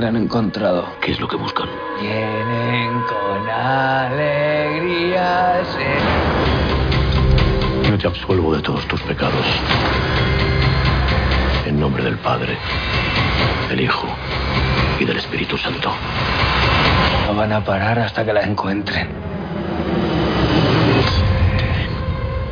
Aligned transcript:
Le 0.00 0.06
han 0.06 0.16
encontrado. 0.16 0.86
¿Qué 1.02 1.12
es 1.12 1.20
lo 1.20 1.28
que 1.28 1.36
buscan? 1.36 1.68
Vienen 2.00 3.02
con 3.02 3.50
alegría. 3.50 4.00
Yo 7.86 7.98
te 7.98 8.06
absuelvo 8.06 8.56
de 8.56 8.62
todos 8.62 8.88
tus 8.88 9.02
pecados. 9.02 9.44
En 11.66 11.78
nombre 11.78 12.02
del 12.02 12.16
Padre, 12.16 12.56
del 13.68 13.82
Hijo 13.82 14.08
y 14.98 15.04
del 15.04 15.18
Espíritu 15.18 15.58
Santo. 15.58 15.92
No 17.26 17.34
van 17.34 17.52
a 17.52 17.62
parar 17.62 17.98
hasta 17.98 18.24
que 18.24 18.32
la 18.32 18.40
encuentren. 18.40 19.06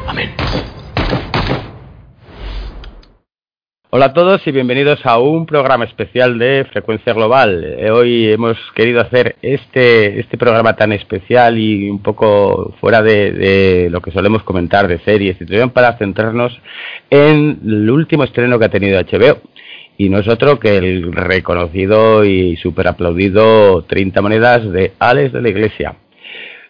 Amén. 0.07 0.35
Hola 3.91 4.05
a 4.05 4.13
todos 4.13 4.47
y 4.47 4.53
bienvenidos 4.53 5.01
a 5.07 5.19
un 5.19 5.47
programa 5.47 5.87
especial 5.87 6.39
de 6.39 6.67
Frecuencia 6.71 7.15
Global. 7.15 7.65
Eh, 7.65 7.91
Hoy 7.91 8.31
hemos 8.31 8.59
querido 8.75 9.01
hacer 9.01 9.37
este, 9.41 10.21
este 10.21 10.37
programa 10.37 10.77
tan 10.77 10.93
especial 10.93 11.57
y 11.57 11.89
un 11.89 12.03
poco 12.03 12.75
fuera 12.83 13.01
de, 13.01 13.89
lo 13.91 14.03
que 14.03 14.11
solemos 14.11 14.43
comentar 14.43 14.89
de 14.89 14.99
series 14.99 15.37
y 15.37 15.47
televisión 15.47 15.71
para 15.71 15.97
centrarnos 15.97 16.61
en 17.09 17.61
el 17.65 17.91
último 17.91 18.25
estreno 18.25 18.59
que 18.59 18.67
ha 18.67 18.69
tenido 18.69 19.01
HBO. 19.01 19.41
Y 19.97 20.11
no 20.11 20.19
es 20.19 20.29
otro 20.29 20.61
que 20.61 20.77
el 20.77 21.11
reconocido 21.11 22.27
y 22.27 22.57
super 22.57 22.89
aplaudido 22.89 23.85
30 23.85 24.21
monedas 24.21 24.71
de 24.71 24.93
Alex 24.99 25.33
de 25.33 25.41
la 25.41 25.49
Iglesia. 25.49 25.97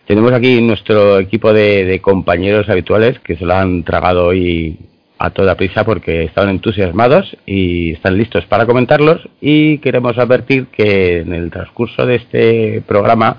Tenemos 0.06 0.31
aquí 0.33 0.61
nuestro 0.62 1.19
equipo 1.19 1.53
de 1.53 1.98
compañeros 2.00 2.69
habituales 2.69 3.19
que 3.19 3.34
se 3.34 3.45
lo 3.45 3.55
han 3.55 3.83
tragado 3.83 4.27
hoy 4.27 4.78
a 5.19 5.31
toda 5.31 5.57
prisa 5.57 5.85
porque 5.85 6.25
estaban 6.25 6.51
entusiasmados 6.51 7.37
y 7.45 7.93
están 7.93 8.17
listos 8.17 8.47
para 8.47 8.67
comentarlos 8.67 9.29
y 9.41 9.79
queremos 9.79 10.17
advertir 10.19 10.67
que 10.67 11.21
en 11.21 11.33
el 11.33 11.51
transcurso 11.51 12.07
de 12.07 12.17
este 12.17 12.83
programa 12.87 13.39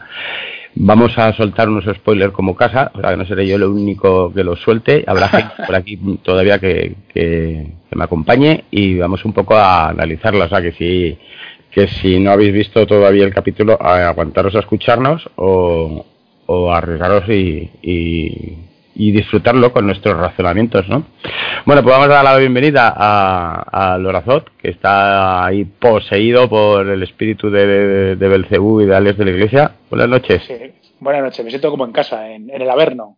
vamos 0.75 1.17
a 1.17 1.33
soltar 1.33 1.69
unos 1.69 1.85
spoilers 1.85 2.33
como 2.33 2.55
casa, 2.55 2.91
o 2.93 3.01
sea 3.01 3.11
que 3.11 3.17
no 3.17 3.25
seré 3.25 3.47
yo 3.47 3.55
el 3.55 3.63
único 3.63 4.33
que 4.33 4.43
los 4.43 4.59
suelte, 4.59 5.03
habrá 5.07 5.27
gente 5.29 5.53
por 5.65 5.75
aquí 5.75 5.97
todavía 6.21 6.59
que, 6.59 6.95
que, 7.13 7.67
que 7.89 7.95
me 7.95 8.03
acompañe 8.03 8.65
y 8.71 8.97
vamos 8.97 9.23
un 9.25 9.33
poco 9.33 9.55
a 9.55 9.89
analizarlo, 9.89 10.45
o 10.45 10.49
sea 10.49 10.61
que 10.61 10.73
si 10.73 11.17
que 11.71 11.87
si 11.87 12.19
no 12.19 12.31
habéis 12.31 12.51
visto 12.51 12.87
todavía 12.87 13.25
el 13.25 13.33
capítulo, 13.33 13.77
a 13.79 14.09
aguantaros 14.09 14.55
a 14.55 14.59
escucharnos 14.59 15.29
o, 15.35 16.05
o 16.47 16.71
arriesgaros 16.71 17.29
y, 17.29 17.69
y 17.83 18.68
y 18.99 19.13
disfrutarlo 19.13 19.71
con 19.71 19.85
nuestros 19.85 20.17
razonamientos, 20.17 20.89
¿no? 20.89 21.05
Bueno, 21.65 21.81
pues 21.81 21.95
vamos 21.95 22.09
a 22.09 22.15
dar 22.15 22.23
la 22.25 22.37
bienvenida 22.37 22.93
a, 22.93 23.93
a 23.93 23.97
Lorazot, 23.97 24.51
que 24.57 24.71
está 24.71 25.45
ahí 25.45 25.63
poseído 25.63 26.49
por 26.49 26.85
el 26.85 27.01
espíritu 27.01 27.49
de, 27.49 27.65
de, 27.65 28.15
de 28.17 28.27
Belcebú 28.27 28.81
y 28.81 28.85
de 28.85 28.95
Alex 28.97 29.17
de 29.17 29.23
la 29.23 29.31
Iglesia. 29.31 29.71
Buenas 29.89 30.09
noches. 30.09 30.43
Sí, 30.45 30.53
buenas 30.99 31.23
noches, 31.23 31.45
me 31.45 31.49
siento 31.49 31.71
como 31.71 31.85
en 31.85 31.93
casa, 31.93 32.29
en, 32.29 32.49
en 32.49 32.61
el 32.61 32.69
Averno. 32.69 33.15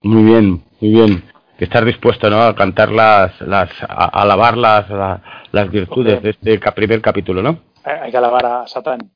Muy 0.00 0.22
bien, 0.22 0.62
muy 0.80 0.90
bien. 0.92 1.22
Que 1.58 1.64
estás 1.64 1.84
dispuesto, 1.84 2.30
¿no? 2.30 2.40
A 2.40 2.54
cantar 2.54 2.90
las, 2.90 3.38
las 3.42 3.68
a, 3.86 4.06
alabar 4.06 4.56
las, 4.56 4.88
la, 4.88 5.20
las 5.52 5.70
virtudes 5.70 6.22
de 6.22 6.30
este 6.30 6.58
primer 6.74 7.02
capítulo, 7.02 7.42
¿no? 7.42 7.58
Hay 7.84 8.10
que 8.10 8.16
alabar 8.16 8.46
a 8.46 8.66
Satán. 8.66 9.10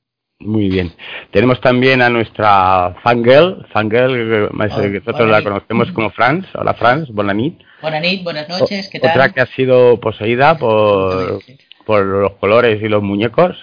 Muy 0.45 0.69
bien. 0.69 0.93
Tenemos 1.31 1.61
también 1.61 2.03
a 2.03 2.09
nuestra 2.09 2.97
fangirl, 3.03 3.67
fangirl, 3.73 4.51
que 4.53 5.01
nosotros 5.05 5.31
la 5.31 5.43
conocemos 5.43 5.91
como 5.93 6.11
Franz. 6.11 6.47
Hola 6.55 6.75
Franz, 6.75 7.09
buenas 7.11 7.37
noches. 7.37 7.67
Buenas 7.81 8.03
noches, 8.03 8.25
buenas 8.25 8.49
noches, 8.49 8.89
¿qué 8.89 9.01
tal? 9.01 9.11
Otra 9.11 9.33
que 9.33 9.41
ha 9.41 9.47
sido 9.47 10.01
poseída 10.01 10.59
por, 10.59 11.41
por 11.87 12.05
los 12.05 12.33
colores 12.35 12.83
y 12.83 12.89
los 12.89 13.03
muñecos 13.03 13.57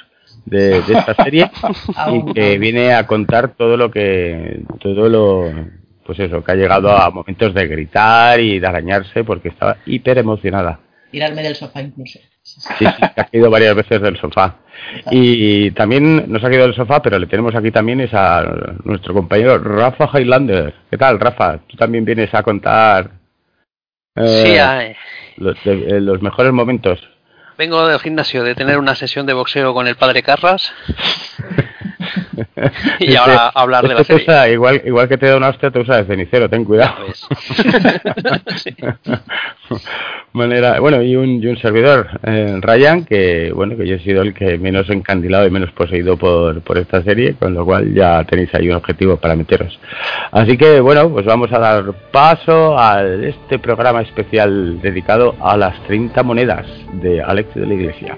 de, 0.45 0.81
de 0.81 0.93
esta 0.93 1.15
serie 1.23 1.51
y 2.13 2.33
que 2.33 2.57
viene 2.57 2.93
a 2.93 3.05
contar 3.07 3.55
todo 3.55 3.77
lo 3.77 3.91
que, 3.91 4.61
todo 4.79 5.09
lo, 5.09 5.51
pues 6.05 6.19
eso, 6.19 6.43
que 6.43 6.51
ha 6.51 6.55
llegado 6.55 6.91
a 6.91 7.09
momentos 7.11 7.53
de 7.53 7.67
gritar 7.67 8.39
y 8.39 8.59
de 8.59 8.67
arañarse 8.67 9.23
porque 9.23 9.49
estaba 9.49 9.77
hiper 9.85 10.17
emocionada. 10.17 10.79
Tirarme 11.11 11.43
del 11.43 11.55
sofá 11.55 11.81
incluso. 11.81 12.19
Sí, 12.57 12.85
sí, 12.85 12.85
ha 12.85 13.25
caído 13.25 13.49
varias 13.49 13.75
veces 13.75 14.01
del 14.01 14.17
sofá. 14.17 14.55
Y 15.11 15.71
también 15.71 16.31
nos 16.31 16.43
ha 16.43 16.47
caído 16.47 16.63
del 16.63 16.75
sofá, 16.75 17.01
pero 17.01 17.19
le 17.19 17.27
tenemos 17.27 17.55
aquí 17.55 17.71
también 17.71 18.01
es 18.01 18.13
a 18.13 18.43
nuestro 18.83 19.13
compañero 19.13 19.57
Rafa 19.57 20.09
Highlander. 20.13 20.73
¿Qué 20.89 20.97
tal, 20.97 21.19
Rafa? 21.19 21.59
Tú 21.67 21.77
también 21.77 22.05
vienes 22.05 22.33
a 22.33 22.43
contar 22.43 23.11
eh, 24.15 24.95
sí, 25.35 25.41
los, 25.41 25.63
de, 25.63 26.01
los, 26.01 26.21
mejores 26.21 26.51
momentos. 26.51 26.99
Vengo 27.57 27.87
del 27.87 27.99
gimnasio 27.99 28.43
de 28.43 28.55
tener 28.55 28.77
una 28.77 28.95
sesión 28.95 29.25
de 29.25 29.33
boxeo 29.33 29.73
con 29.73 29.87
el 29.87 29.95
padre 29.95 30.23
Carras. 30.23 30.73
y 32.99 33.15
ahora 33.15 33.49
hablar 33.49 33.87
de 33.87 33.93
la 33.95 34.03
serie. 34.03 34.23
Usa, 34.23 34.49
igual, 34.49 34.81
igual 34.85 35.07
que 35.07 35.17
te 35.17 35.27
da 35.27 35.37
una 35.37 35.49
hostia, 35.49 35.71
te 35.71 35.79
usa 35.79 35.97
de 35.97 36.05
cenicero, 36.05 36.49
ten 36.49 36.65
cuidado. 36.65 36.95
sí. 38.55 38.75
Manera, 40.31 40.79
bueno, 40.79 41.01
y 41.01 41.15
un, 41.15 41.41
y 41.41 41.47
un 41.47 41.57
servidor, 41.57 42.07
eh, 42.23 42.59
Ryan, 42.61 43.03
que 43.03 43.51
bueno, 43.53 43.75
que 43.75 43.87
yo 43.87 43.95
he 43.95 43.99
sido 43.99 44.21
el 44.21 44.33
que 44.33 44.57
menos 44.59 44.89
encandilado 44.89 45.47
y 45.47 45.51
menos 45.51 45.71
poseído 45.71 46.17
por, 46.17 46.61
por 46.61 46.77
esta 46.77 47.01
serie, 47.01 47.33
con 47.33 47.53
lo 47.53 47.65
cual 47.65 47.93
ya 47.93 48.23
tenéis 48.25 48.53
ahí 48.53 48.69
un 48.69 48.75
objetivo 48.75 49.17
para 49.17 49.35
meteros. 49.35 49.79
Así 50.31 50.55
que 50.55 50.79
bueno, 50.81 51.09
pues 51.09 51.25
vamos 51.25 51.51
a 51.51 51.59
dar 51.59 51.93
paso 52.11 52.77
a 52.77 53.03
este 53.03 53.57
programa 53.57 54.01
especial 54.01 54.79
dedicado 54.81 55.35
a 55.41 55.57
las 55.57 55.81
30 55.87 56.21
monedas 56.21 56.67
de 56.93 57.21
Alex 57.21 57.55
de 57.55 57.65
la 57.65 57.73
Iglesia. 57.73 58.17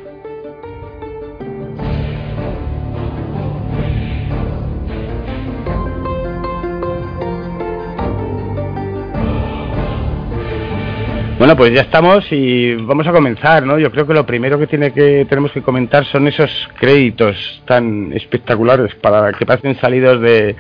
Bueno, 11.52 11.64
pues 11.66 11.74
ya 11.74 11.82
estamos 11.82 12.26
y 12.32 12.76
vamos 12.76 13.06
a 13.08 13.12
comenzar, 13.12 13.66
¿no? 13.66 13.78
Yo 13.78 13.92
creo 13.92 14.08
que 14.08 14.14
lo 14.14 14.26
primero 14.26 14.58
que 14.58 14.68
tiene 14.68 14.94
que 14.94 15.26
tenemos 15.28 15.52
que 15.52 15.62
comentar 15.62 16.06
son 16.06 16.26
esos 16.30 16.50
créditos 16.80 17.62
tan 17.66 18.14
espectaculares 18.14 18.96
para 18.96 19.34
que 19.34 19.46
pasen 19.46 19.78
salidos 19.78 20.22
de, 20.22 20.56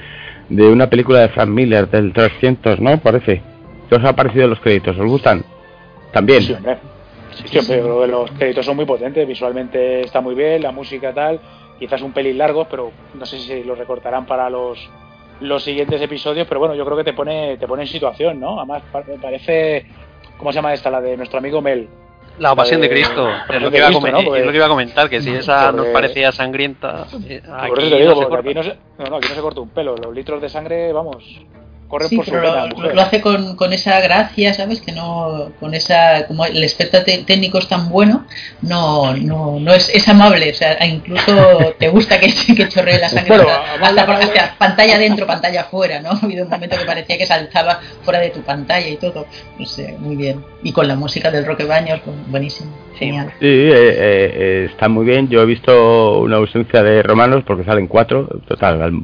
de 0.49 0.67
una 0.67 0.89
película 0.89 1.21
de 1.21 1.29
Frank 1.29 1.47
Miller 1.47 1.89
del 1.89 2.11
300, 2.11 2.81
¿no? 2.81 2.97
Parece. 2.97 3.41
¿Qué 3.87 3.95
os 3.95 4.03
ha 4.03 4.13
parecido 4.13 4.49
los 4.49 4.59
créditos? 4.59 4.97
¿Os 4.97 5.05
gustan? 5.05 5.45
También. 6.11 6.41
Sí, 6.41 6.53
hombre. 6.55 6.77
Sí, 7.45 7.61
sí, 7.61 7.73
los 7.77 8.29
créditos 8.31 8.65
son 8.65 8.75
muy 8.75 8.83
potentes, 8.83 9.25
visualmente 9.25 10.01
está 10.01 10.19
muy 10.19 10.35
bien, 10.35 10.61
la 10.61 10.73
música 10.73 11.13
tal, 11.13 11.39
quizás 11.79 12.01
un 12.01 12.11
pelín 12.11 12.37
largos, 12.37 12.67
pero 12.69 12.91
no 13.13 13.25
sé 13.25 13.39
si 13.39 13.63
los 13.63 13.77
recortarán 13.77 14.25
para 14.25 14.49
los 14.49 14.77
los 15.39 15.63
siguientes 15.63 16.01
episodios, 16.01 16.45
pero 16.47 16.59
bueno, 16.59 16.75
yo 16.75 16.83
creo 16.83 16.97
que 16.97 17.05
te 17.05 17.13
pone 17.13 17.55
te 17.55 17.65
pone 17.65 17.83
en 17.83 17.87
situación, 17.87 18.41
¿no? 18.41 18.57
Además 18.59 18.83
me 19.07 19.17
parece 19.17 19.85
¿Cómo 20.41 20.51
se 20.51 20.55
llama 20.55 20.73
esta? 20.73 20.89
La 20.89 20.99
de 20.99 21.15
nuestro 21.15 21.37
amigo 21.37 21.61
Mel. 21.61 21.87
La 22.39 22.55
pasión 22.55 22.81
de, 22.81 22.87
de 22.87 22.95
Cristo. 22.95 23.29
Es 23.29 23.61
lo, 23.61 23.69
que 23.69 23.77
Cristo, 23.77 24.07
¿no? 24.07 24.23
porque, 24.23 24.39
es 24.39 24.45
lo 24.47 24.51
que 24.51 24.57
iba 24.57 24.65
a 24.65 24.69
comentar, 24.69 25.07
que 25.07 25.21
si 25.21 25.29
esa 25.35 25.71
nos 25.71 25.85
parecía 25.89 26.31
sangrienta. 26.31 27.05
Eh, 27.27 27.43
aquí, 27.47 27.83
digo, 27.83 28.21
no 28.21 28.27
porque 28.27 28.49
aquí 28.49 28.55
no, 28.55 28.63
se, 28.63 28.75
no, 28.97 29.05
no, 29.05 29.15
aquí 29.17 29.27
no 29.29 29.35
se 29.35 29.41
corta 29.41 29.61
un 29.61 29.69
pelo. 29.69 29.95
Los 29.97 30.15
litros 30.15 30.41
de 30.41 30.49
sangre, 30.49 30.91
vamos, 30.91 31.45
sí, 32.07 32.15
por 32.15 32.25
su 32.25 32.35
lo, 32.35 33.01
hace 33.01 33.21
con, 33.21 33.55
con, 33.55 33.73
esa 33.73 33.99
gracia, 33.99 34.53
¿sabes? 34.53 34.81
Que 34.81 34.91
no, 34.91 35.51
con 35.59 35.73
esa, 35.73 36.25
como 36.27 36.45
el 36.45 36.63
aspecto 36.63 37.03
técnico 37.03 37.57
es 37.59 37.67
tan 37.67 37.89
bueno, 37.89 38.25
no, 38.61 39.13
no, 39.15 39.59
no 39.59 39.73
es, 39.73 39.89
es 39.89 40.07
amable, 40.07 40.51
o 40.51 40.53
sea, 40.53 40.83
incluso 40.85 41.75
te 41.77 41.89
gusta 41.89 42.19
que, 42.19 42.33
que 42.55 42.69
chorree 42.69 42.99
la 42.99 43.09
sangre 43.09 43.35
Bueno, 43.35 43.51
hasta, 43.51 43.85
hasta, 43.85 44.05
por- 44.05 44.15
hasta 44.15 44.55
pantalla 44.57 44.97
dentro, 44.97 45.27
pantalla 45.27 45.65
fuera, 45.65 45.99
¿no? 45.99 46.11
Ha 46.21 46.25
habido 46.25 46.45
un 46.45 46.51
momento 46.51 46.77
que 46.77 46.85
parecía 46.85 47.17
que 47.17 47.25
saltaba 47.25 47.79
fuera 48.03 48.19
de 48.19 48.29
tu 48.29 48.41
pantalla 48.41 48.87
y 48.87 48.97
todo, 48.97 49.25
no 49.57 49.65
sé, 49.65 49.95
muy 49.99 50.15
bien. 50.15 50.45
Y 50.63 50.71
con 50.71 50.87
la 50.87 50.95
música 50.95 51.31
del 51.31 51.45
Roque 51.45 51.65
Baños, 51.65 51.99
pues, 52.05 52.15
buenísimo, 52.27 52.71
genial. 53.05 53.33
Sí, 53.39 53.45
eh, 53.45 53.71
eh, 53.73 54.31
eh, 54.33 54.67
está 54.71 54.87
muy 54.87 55.05
bien. 55.05 55.27
Yo 55.27 55.41
he 55.41 55.45
visto 55.45 56.19
una 56.21 56.37
ausencia 56.37 56.83
de 56.83 57.01
romanos 57.03 57.43
porque 57.45 57.63
salen 57.63 57.87
cuatro. 57.87 58.27
Total, 58.47 58.81
al- 58.81 59.03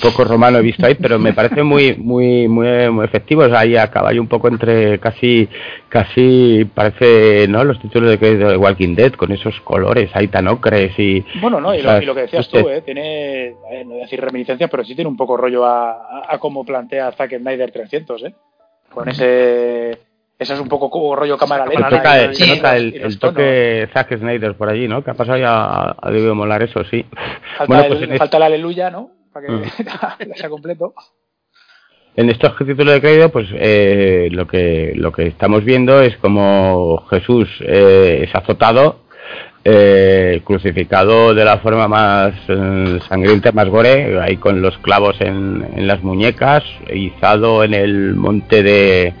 poco 0.00 0.24
romano 0.24 0.58
he 0.58 0.62
visto 0.62 0.86
ahí, 0.86 0.94
pero 0.94 1.18
me 1.18 1.32
parece 1.32 1.62
muy 1.62 1.94
muy 1.98 2.20
muy, 2.20 2.48
muy, 2.48 2.90
muy 2.90 3.04
efectivos. 3.04 3.52
Ahí 3.52 3.76
acaba 3.76 4.10
un 4.10 4.28
poco 4.28 4.48
entre 4.48 4.98
casi, 4.98 5.48
casi 5.88 6.66
parece, 6.74 7.46
¿no? 7.48 7.64
Los 7.64 7.80
títulos 7.80 8.18
de, 8.18 8.56
Walking 8.56 8.94
Dead 8.94 9.12
con 9.12 9.32
esos 9.32 9.58
colores 9.60 10.10
ahí 10.14 10.28
tan 10.28 10.48
ocres 10.48 10.98
y. 10.98 11.24
Bueno, 11.40 11.60
no, 11.60 11.74
y, 11.74 11.82
lo, 11.82 12.14
que 12.14 12.22
decías 12.22 12.48
tú, 12.48 12.68
¿eh? 12.68 12.82
Tiene, 12.82 13.54
no 13.84 13.90
voy 13.90 14.00
a 14.00 14.04
decir 14.04 14.20
reminiscencias, 14.20 14.70
pero 14.70 14.84
sí 14.84 14.94
tiene 14.94 15.08
un 15.08 15.16
poco 15.16 15.36
rollo 15.36 15.64
a, 15.64 16.24
a, 16.28 16.38
cómo 16.38 16.64
plantea 16.64 17.12
Zack 17.12 17.38
Snyder 17.38 17.70
300, 17.70 18.24
¿eh? 18.24 18.34
Con 18.92 19.08
ese 19.08 20.09
ese 20.40 20.54
es 20.54 20.60
un 20.60 20.68
poco 20.68 20.88
como 20.88 21.14
rollo 21.14 21.36
cámara 21.36 21.66
lenta. 21.66 22.32
Se 22.32 22.46
nota, 22.46 22.74
el, 22.74 23.18
toque 23.18 23.86
Zack 23.92 24.16
Snyder 24.16 24.54
por 24.54 24.70
allí, 24.70 24.88
¿no? 24.88 25.04
Que 25.04 25.10
ha 25.10 25.14
pasado 25.14 25.36
ya, 25.36 25.94
ha 26.00 26.10
debido 26.10 26.34
molar 26.34 26.62
eso, 26.62 26.82
sí. 26.84 27.04
Falta, 27.58 27.86
pues 27.86 28.02
el, 28.02 28.16
falta 28.16 28.38
la 28.38 28.46
aleluya, 28.46 28.90
¿no? 28.90 29.10
Para 29.34 29.46
que 29.46 29.52
mm. 29.52 30.34
sea 30.34 30.48
completo. 30.48 30.94
En 32.16 32.30
estos 32.30 32.56
títulos 32.56 32.94
de 32.94 33.00
crédito, 33.02 33.28
pues 33.30 33.48
eh, 33.52 34.28
lo 34.32 34.46
que 34.46 34.94
lo 34.96 35.12
que 35.12 35.26
estamos 35.26 35.62
viendo 35.62 36.00
es 36.00 36.16
como 36.16 37.04
Jesús 37.10 37.46
eh, 37.60 38.24
es 38.26 38.34
azotado, 38.34 39.00
eh, 39.62 40.40
crucificado 40.42 41.34
de 41.34 41.44
la 41.44 41.58
forma 41.58 41.86
más 41.86 42.32
sangrienta, 43.10 43.52
más 43.52 43.68
gore, 43.68 44.18
ahí 44.22 44.38
con 44.38 44.62
los 44.62 44.78
clavos 44.78 45.20
en, 45.20 45.68
en 45.76 45.86
las 45.86 46.02
muñecas, 46.02 46.64
izado 46.90 47.62
en 47.62 47.74
el 47.74 48.14
monte 48.14 48.62
de 48.62 49.12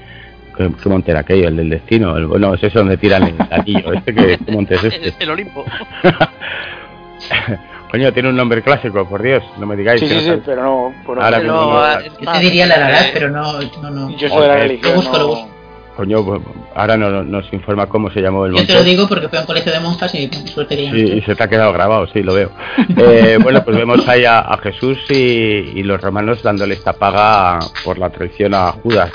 ¿Qué, 0.82 0.88
monte 0.88 1.10
era 1.10 1.20
aquello? 1.20 1.48
¿El 1.48 1.56
del 1.56 1.70
destino? 1.70 2.16
El, 2.16 2.26
bueno, 2.26 2.54
es 2.54 2.62
ese 2.62 2.78
donde 2.78 2.96
tiran 2.96 3.22
el 3.24 3.36
anillo. 3.50 3.92
¿Este 3.94 4.14
que, 4.14 4.38
¿Qué 4.38 4.52
monte 4.52 4.74
es 4.74 4.84
este? 4.92 5.14
El 5.18 5.30
Olimpo. 5.30 5.64
Coño, 7.90 8.12
tiene 8.12 8.28
un 8.28 8.36
nombre 8.36 8.62
clásico, 8.62 9.04
por 9.08 9.20
Dios, 9.22 9.42
no 9.58 9.66
me 9.66 9.74
digáis. 9.74 10.00
Sí, 10.00 10.06
sí, 10.06 10.20
sí, 10.20 10.32
pero 10.44 10.62
no. 10.62 10.94
Ahora 11.20 11.40
no, 11.40 12.00
yo 12.02 12.32
te 12.32 12.38
diría 12.38 12.66
la 12.66 12.78
verdad, 12.78 13.06
pero 13.12 13.30
no. 13.30 13.60
no, 13.82 13.90
no. 13.90 14.16
Yo 14.16 14.28
soy 14.28 14.42
de 14.42 14.48
la 14.48 14.56
religión. 14.58 14.92
Lo 14.92 14.96
busco, 14.96 15.18
lo 15.18 15.26
busco. 15.28 15.48
Coño, 15.96 16.24
pues, 16.24 16.40
ahora 16.74 16.96
no, 16.96 17.24
nos 17.24 17.52
informa 17.52 17.86
cómo 17.86 18.10
se 18.10 18.20
llamó 18.20 18.46
el 18.46 18.52
monte. 18.52 18.68
Yo 18.68 18.74
te 18.74 18.80
lo 18.80 18.88
digo 18.88 19.08
porque 19.08 19.28
fue 19.28 19.38
a 19.38 19.40
un 19.42 19.46
colegio 19.46 19.72
de 19.72 19.80
monjas 19.80 20.14
y 20.14 20.30
suerte 20.46 20.76
Sí, 20.76 21.14
y 21.18 21.20
se 21.22 21.34
te 21.34 21.42
ha 21.42 21.48
quedado 21.48 21.72
grabado, 21.72 22.06
sí, 22.06 22.22
lo 22.22 22.32
veo. 22.34 22.50
eh, 22.96 23.38
bueno, 23.42 23.64
pues 23.64 23.76
vemos 23.76 24.06
ahí 24.08 24.24
a, 24.24 24.38
a 24.38 24.56
Jesús 24.58 24.98
y, 25.10 25.14
y, 25.16 25.82
los 25.82 26.00
romanos 26.00 26.42
dándole 26.42 26.74
esta 26.74 26.92
paga 26.92 27.58
por 27.84 27.98
la 27.98 28.08
traición 28.08 28.54
a 28.54 28.70
Judas. 28.72 29.10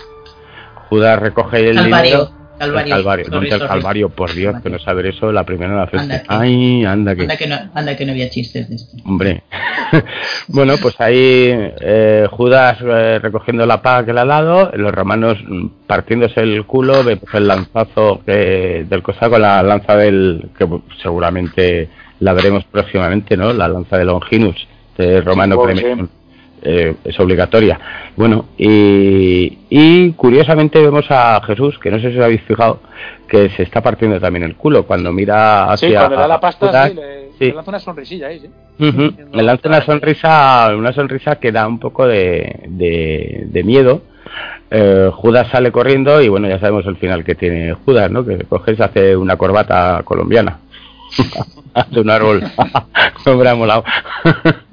Judas 0.96 1.20
recoge 1.20 1.72
el 1.72 1.76
Calvario. 1.76 2.32
Calvario. 2.58 2.96
Calvario, 2.96 3.26
no 3.30 3.42
el 3.42 3.68
Calvario, 3.68 4.10
por 4.10 4.34
Dios, 4.34 4.62
que 4.64 4.70
no 4.70 4.80
saber 4.80 5.08
eso 5.08 5.30
la 5.30 5.44
primera 5.44 5.76
la 5.76 5.88
frente. 5.88 6.24
Ay, 6.30 6.86
anda 6.86 7.14
que. 7.14 7.24
Anda 7.24 7.36
que, 7.36 7.48
no, 7.48 7.58
anda 7.74 7.98
que 7.98 8.06
no 8.06 8.14
había 8.14 8.30
chistes 8.30 8.70
de 8.70 8.76
esto. 8.76 8.96
Hombre. 9.04 9.44
bueno, 10.48 10.76
pues 10.82 10.96
ahí 11.02 11.50
eh, 11.52 12.28
Judas 12.32 12.78
eh, 12.82 13.20
recogiendo 13.22 13.66
la 13.66 13.82
paga 13.82 14.06
que 14.06 14.14
le 14.14 14.22
ha 14.22 14.26
dado, 14.26 14.72
los 14.74 14.94
romanos 14.94 15.38
partiéndose 15.86 16.40
el 16.40 16.66
culo, 16.66 17.04
vemos 17.04 17.28
el 17.34 17.46
lanzazo 17.46 18.22
que, 18.26 18.86
del 18.88 19.04
cosaco, 19.04 19.38
la 19.38 19.62
lanza 19.62 19.98
del. 19.98 20.48
que 20.58 20.66
seguramente 21.04 21.90
la 22.22 22.32
veremos 22.32 22.64
próximamente, 22.64 23.36
¿no? 23.36 23.52
La 23.52 23.68
lanza 23.68 23.98
de 23.98 24.06
Longinus, 24.06 24.66
de 24.98 25.20
Romano 25.20 25.58
sí, 25.76 26.08
eh, 26.66 26.96
es 27.04 27.20
obligatoria. 27.20 27.80
Bueno, 28.16 28.46
y, 28.58 29.60
y, 29.70 30.12
curiosamente 30.14 30.82
vemos 30.82 31.06
a 31.10 31.40
Jesús, 31.46 31.78
que 31.78 31.92
no 31.92 32.00
sé 32.00 32.12
si 32.12 32.18
os 32.18 32.24
habéis 32.24 32.42
fijado, 32.42 32.80
que 33.28 33.50
se 33.50 33.64
está 33.64 33.82
partiendo 33.82 34.20
también 34.20 34.44
el 34.44 34.56
culo 34.56 34.84
cuando 34.86 35.12
mira 35.12 35.72
hacia. 35.72 35.90
Sí, 35.90 35.94
cuando 35.94 36.16
le 36.16 36.22
da 36.22 36.28
la 36.28 36.40
pasta, 36.40 36.90
sí, 36.90 36.96
le, 37.40 37.54
lanza 37.54 37.70
una 37.70 37.80
sonrisilla 37.80 38.28
ahí, 38.28 38.40
sí. 38.40 38.50
Le 39.32 39.44
lanza 39.44 39.70
una 39.70 39.82
sonrisa, 39.82 40.72
una 40.76 40.92
sonrisa 40.92 41.36
que 41.36 41.52
da 41.52 41.68
un 41.68 41.80
poco 41.80 42.08
de, 42.08 42.64
de, 42.68 43.64
miedo. 43.64 44.02
Eh, 44.72 45.12
Judas 45.14 45.48
sale 45.52 45.72
corriendo 45.72 46.22
y 46.22 46.30
bueno, 46.30 46.50
ya 46.50 46.60
sabemos 46.60 46.86
el 46.88 46.98
final 46.98 47.24
que 47.24 47.36
tiene 47.36 47.74
Judas, 47.74 48.10
¿no? 48.10 48.26
Que 48.26 48.40
coge 48.40 48.74
y 48.74 48.76
se 48.76 48.84
hace 48.84 49.16
una 49.16 49.38
corbata 49.38 50.02
colombiana. 50.04 50.60
de 51.92 52.02
un 52.02 52.10
árbol. 52.10 52.44
Hombre, 53.26 53.50
ha 53.50 53.56
molado. 53.56 53.84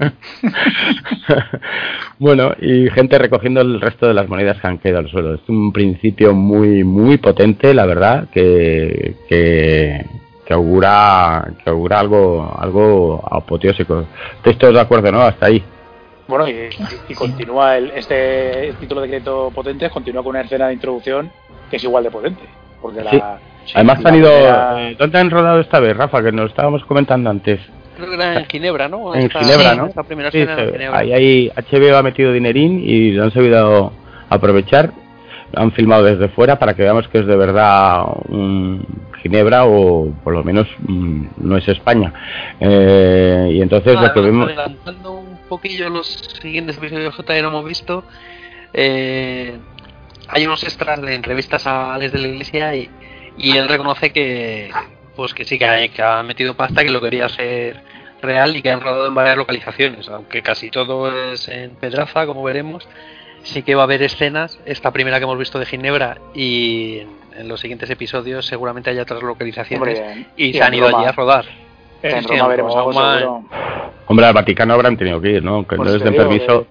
bueno, 2.19 2.53
y 2.61 2.91
gente 2.91 3.19
recogiendo 3.19 3.61
el 3.61 3.81
resto 3.81 4.07
de 4.07 4.15
las 4.15 4.29
monedas 4.29 4.61
que 4.61 4.67
han 4.67 4.79
quedado 4.79 5.01
al 5.01 5.11
suelo. 5.11 5.35
Es 5.35 5.49
un 5.49 5.73
principio 5.73 6.35
muy, 6.35 6.85
muy 6.85 7.19
potente, 7.19 7.75
la 7.75 7.87
verdad, 7.87 8.29
que, 8.33 9.17
que, 9.29 10.05
augura, 10.51 11.55
que 11.65 11.71
augura 11.71 12.01
algo, 12.01 12.55
algo 12.59 13.23
apoteósico. 13.31 14.05
Estoy 14.45 14.75
de 14.75 14.81
acuerdo, 14.81 15.11
¿no? 15.11 15.23
Hasta 15.23 15.47
ahí. 15.47 15.63
Bueno, 16.29 16.47
y, 16.49 17.15
continúa 17.15 17.77
el, 17.77 17.91
este 17.91 18.75
título 18.81 19.01
de 19.01 19.09
crédito 19.09 19.51
potente, 19.55 19.91
continúa 19.91 20.23
con 20.23 20.31
una 20.31 20.43
escena 20.43 20.69
de 20.69 20.75
introducción 20.75 21.31
que 21.71 21.77
es 21.77 21.85
igual 21.85 22.05
de 22.05 22.11
potente. 22.11 22.43
Porque 22.81 23.03
la 23.03 23.39
Además 23.75 24.05
han 24.05 24.15
ido... 24.17 24.31
Eh, 24.31 24.97
¿Dónde 24.99 25.19
han 25.19 25.31
rodado 25.31 25.61
esta 25.61 25.81
vez, 25.81 25.97
Rafa? 25.97 26.23
Que 26.23 26.33
nos 26.33 26.51
estábamos 26.51 26.85
comentando 26.85 27.31
antes. 27.31 27.61
Creo 27.97 28.09
que 28.09 28.15
era 28.15 28.39
en 28.39 28.47
Ginebra, 28.47 28.89
¿no? 28.89 29.15
En 29.15 29.31
Ginebra, 29.31 29.75
¿no? 29.75 29.87
Esta 29.87 30.03
primera 30.03 30.31
sí, 30.31 30.45
Ahí, 30.93 31.13
ahí 31.13 31.53
HBO 31.71 31.97
ha 31.97 32.03
metido 32.03 32.33
dinerín 32.33 32.83
y 32.85 33.13
lo 33.13 33.25
han 33.25 33.33
sabido 33.33 33.93
aprovechar. 34.29 34.93
Han 35.55 35.73
filmado 35.73 36.05
desde 36.05 36.29
fuera 36.29 36.59
para 36.59 36.75
que 36.75 36.83
veamos 36.83 37.09
que 37.09 37.19
es 37.19 37.27
de 37.27 37.37
verdad 37.37 38.05
un 38.29 38.87
Ginebra 39.23 39.67
o 39.67 40.11
por 40.25 40.33
lo 40.33 40.43
menos 40.43 40.67
mm, 40.87 41.25
no 41.39 41.57
es 41.57 41.69
España. 41.69 42.13
Eh, 42.59 43.51
y 43.53 43.63
entonces 43.63 43.95
lo 44.01 44.13
que 44.13 44.21
vemos... 44.21 44.47
Adelantando 44.47 45.13
un 45.13 45.39
poquillo 45.49 45.89
los 45.91 46.07
siguientes 46.41 46.79
episodios 46.79 47.15
que 47.15 47.43
no 47.43 47.49
hemos 47.49 47.65
visto, 47.65 48.05
eh, 48.73 49.59
hay 50.29 50.47
unos 50.47 50.65
extras 50.65 51.01
de 51.03 51.15
entrevistas 51.15 51.67
a 51.67 51.95
Alex 51.95 52.13
de 52.13 52.19
la 52.19 52.29
Iglesia 52.29 52.75
y 52.75 52.89
y 53.37 53.57
él 53.57 53.69
reconoce 53.69 54.13
que 54.13 54.71
pues 55.17 55.35
que 55.35 55.45
sí 55.45 55.59
que 55.59 55.67
ha, 56.03 56.23
metido 56.23 56.55
pasta 56.55 56.83
que 56.83 56.91
lo 56.91 57.01
quería 57.01 57.27
hacer 57.27 57.83
real 58.23 58.57
y 58.57 58.63
que 58.63 58.71
han 58.71 58.81
rodado 58.81 59.07
en 59.07 59.15
varias 59.15 59.37
localizaciones 59.37 60.09
aunque 60.09 60.43
casi 60.43 60.71
todo 60.71 61.33
es 61.33 61.49
en 61.49 61.71
Pedraza 61.73 62.27
como 62.27 62.43
veremos 62.43 62.89
sí 63.43 63.63
que 63.63 63.75
va 63.75 63.83
a 63.83 63.85
haber 63.85 64.03
escenas 64.03 64.59
esta 64.65 64.91
primera 64.91 65.19
que 65.19 65.25
hemos 65.25 65.39
visto 65.39 65.59
de 65.59 65.67
Ginebra 65.67 66.19
y 66.35 67.03
en, 67.37 67.49
los 67.49 67.61
siguientes 67.61 67.91
episodios 67.91 68.47
seguramente 68.47 68.91
haya 68.91 69.03
otras 69.03 69.23
localizaciones 69.23 70.03
y, 70.37 70.53
se 70.53 70.63
han 70.63 70.75
ido 70.75 70.87
allí 70.87 71.07
a 71.07 71.13
rodar 71.13 71.45
en 72.03 72.25
Roma 72.25 72.49
veremos 72.49 72.77
algo. 72.77 73.45
Hombre, 74.07 74.27
al 74.27 74.35
Vaticano 74.35 74.75
habrán 74.75 74.97
tenido 74.97 75.21
que 75.21 75.31
ir, 75.31 75.45
¿no? 75.45 75.67
Que 75.67 75.77
no 75.77 75.85
les 75.85 76.03
den 76.03 76.15
permiso. 76.15 76.67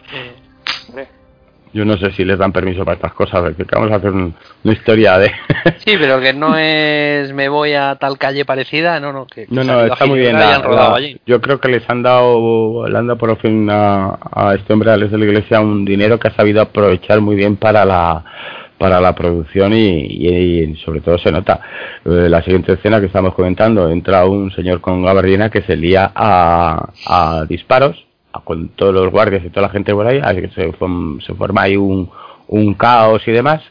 Yo 1.73 1.85
no 1.85 1.97
sé 1.97 2.11
si 2.11 2.25
les 2.25 2.37
dan 2.37 2.51
permiso 2.51 2.83
para 2.83 2.95
estas 2.95 3.13
cosas, 3.13 3.55
que 3.55 3.65
vamos 3.71 3.91
a 3.91 3.95
hacer 3.95 4.11
una 4.11 4.33
historia 4.63 5.17
de... 5.17 5.31
sí, 5.77 5.95
pero 5.97 6.19
que 6.19 6.33
no 6.33 6.57
es 6.57 7.33
me 7.33 7.47
voy 7.49 7.73
a 7.73 7.95
tal 7.95 8.17
calle 8.17 8.43
parecida, 8.43 8.99
no, 8.99 9.13
no, 9.13 9.25
que... 9.25 9.47
No, 9.49 9.63
no, 9.63 9.85
está 9.85 10.05
muy 10.05 10.19
bien. 10.19 10.37
yo 11.25 11.39
creo 11.39 11.59
que 11.59 11.69
les 11.69 11.89
han 11.89 12.03
dado, 12.03 12.87
le 12.87 12.97
han 12.97 13.07
dado 13.07 13.17
por 13.17 13.37
fin 13.37 13.69
a, 13.69 14.17
a 14.31 14.55
este 14.55 14.73
hombre, 14.73 14.91
a 14.91 14.97
de 14.97 15.17
la 15.17 15.25
Iglesia, 15.25 15.61
un 15.61 15.85
dinero 15.85 16.19
que 16.19 16.27
ha 16.27 16.35
sabido 16.35 16.61
aprovechar 16.61 17.21
muy 17.21 17.35
bien 17.35 17.55
para 17.55 17.85
la 17.85 18.23
para 18.77 18.99
la 18.99 19.13
producción 19.13 19.73
y, 19.73 20.75
sobre 20.83 21.01
todo 21.01 21.15
se 21.19 21.31
nota. 21.31 21.61
Eh, 22.03 22.27
la 22.27 22.41
siguiente 22.41 22.73
escena 22.73 22.99
que 22.99 23.05
estamos 23.05 23.35
comentando, 23.35 23.87
entra 23.91 24.25
un 24.25 24.51
señor 24.51 24.81
con 24.81 25.05
gabardina 25.05 25.51
que 25.51 25.61
se 25.61 25.75
lía 25.75 26.11
a, 26.15 26.89
a 27.05 27.45
disparos 27.47 28.10
con 28.43 28.69
todos 28.69 28.93
los 28.93 29.11
guardias 29.11 29.43
y 29.45 29.49
toda 29.49 29.67
la 29.67 29.73
gente 29.73 29.93
por 29.93 30.07
ahí, 30.07 30.19
así 30.23 30.41
que 30.41 30.49
se, 30.49 30.73
forma 31.35 31.63
ahí 31.63 31.75
un, 31.77 32.09
un 32.47 32.73
caos 32.73 33.27
y 33.27 33.31
demás 33.31 33.61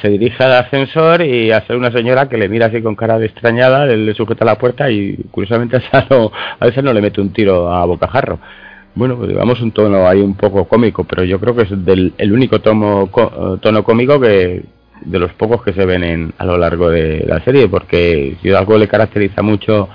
se 0.00 0.08
dirige 0.08 0.42
al 0.44 0.52
ascensor 0.52 1.22
y 1.22 1.50
hace 1.50 1.74
una 1.74 1.90
señora 1.90 2.28
que 2.28 2.36
le 2.36 2.48
mira 2.48 2.66
así 2.66 2.80
con 2.82 2.94
cara 2.94 3.18
de 3.18 3.26
extrañada, 3.26 3.84
le, 3.86 4.14
sujeta 4.14 4.44
la 4.44 4.56
puerta 4.56 4.90
y 4.90 5.16
curiosamente 5.30 5.76
a, 5.92 6.06
no, 6.08 6.30
a 6.58 6.66
veces 6.66 6.84
no 6.84 6.92
le 6.92 7.00
mete 7.00 7.20
un 7.20 7.32
tiro 7.32 7.72
a 7.72 7.84
bocajarro. 7.84 8.38
Bueno, 8.94 9.16
pues 9.16 9.30
digamos 9.30 9.60
un 9.60 9.72
tono 9.72 10.06
ahí 10.06 10.20
un 10.20 10.34
poco 10.34 10.66
cómico, 10.66 11.04
pero 11.04 11.24
yo 11.24 11.40
creo 11.40 11.56
que 11.56 11.62
es 11.62 11.84
del, 11.84 12.12
el 12.18 12.32
único 12.32 12.60
tomo, 12.60 13.08
tono 13.60 13.82
cómico 13.82 14.20
que 14.20 14.62
de 15.00 15.18
los 15.18 15.32
pocos 15.32 15.62
que 15.62 15.72
se 15.72 15.84
ven 15.84 16.04
en, 16.04 16.34
a 16.38 16.44
lo 16.44 16.56
largo 16.58 16.90
de 16.90 17.24
la 17.26 17.40
serie, 17.40 17.68
porque 17.68 18.36
si 18.40 18.52
algo 18.52 18.78
le 18.78 18.86
caracteriza 18.86 19.42
mucho 19.42 19.88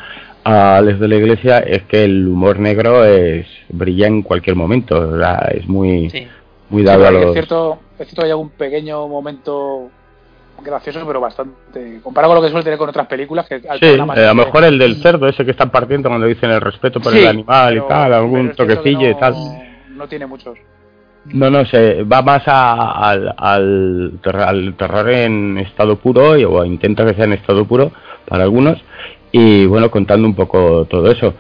a 0.48 0.82
Les 0.82 0.98
de 0.98 1.08
la 1.10 1.16
Iglesia 1.16 1.60
es 1.60 1.84
que 1.84 2.06
el 2.06 2.26
humor 2.26 2.60
negro 2.60 3.04
es 3.04 3.46
brilla 3.68 4.08
en 4.08 4.22
cualquier 4.22 4.56
momento, 4.56 5.20
es 5.52 5.68
muy 5.68 6.30
muy 6.70 6.84
dado 6.84 7.06
a 7.06 7.12
los... 7.12 7.26
Es 7.28 7.34
cierto, 7.34 7.80
es 8.00 8.08
cierto 8.08 8.24
hay 8.24 8.32
algún 8.32 8.50
pequeño 8.52 9.08
momento 9.10 9.90
gracioso, 10.64 11.06
pero 11.06 11.20
bastante 11.20 12.00
comparado 12.02 12.34
con 12.34 12.42
lo 12.42 12.48
que 12.48 12.52
suele 12.52 12.64
tener 12.64 12.80
con 12.80 12.90
otras 12.90 13.08
películas 13.08 13.46
que 13.48 13.60
sí, 13.60 13.68
eh, 13.82 14.00
a 14.00 14.34
lo 14.34 14.36
mejor 14.36 14.64
el 14.64 14.80
del 14.80 15.02
cerdo 15.02 15.28
ese 15.28 15.44
que 15.44 15.52
están 15.52 15.70
partiendo 15.70 16.08
cuando 16.10 16.28
dicen 16.28 16.50
el 16.50 16.62
respeto 16.62 17.02
por 17.02 17.16
el 17.16 17.28
animal 17.28 17.78
y 17.78 17.82
tal, 17.82 18.14
algún 18.14 18.52
toquecillo 18.54 19.10
y 19.10 19.16
tal. 19.16 19.36
No 19.90 20.08
tiene 20.08 20.28
muchos. 20.28 20.58
No, 21.26 21.50
no, 21.50 21.66
se 21.66 22.04
va 22.04 22.22
más 22.22 22.44
al, 22.48 23.34
al, 23.38 24.20
al, 24.24 24.76
terror 24.78 25.10
en 25.10 25.58
estado 25.58 25.98
puro 25.98 26.32
o 26.32 26.64
intenta 26.64 27.06
que 27.06 27.16
sea 27.16 27.26
en 27.26 27.34
estado 27.34 27.66
puro 27.66 27.92
para 28.26 28.44
algunos 28.44 28.82
y 29.32 29.66
bueno, 29.66 29.90
contando 29.92 30.28
un 30.28 30.36
poco 30.36 30.86
todo 30.86 31.10
eso. 31.12 31.34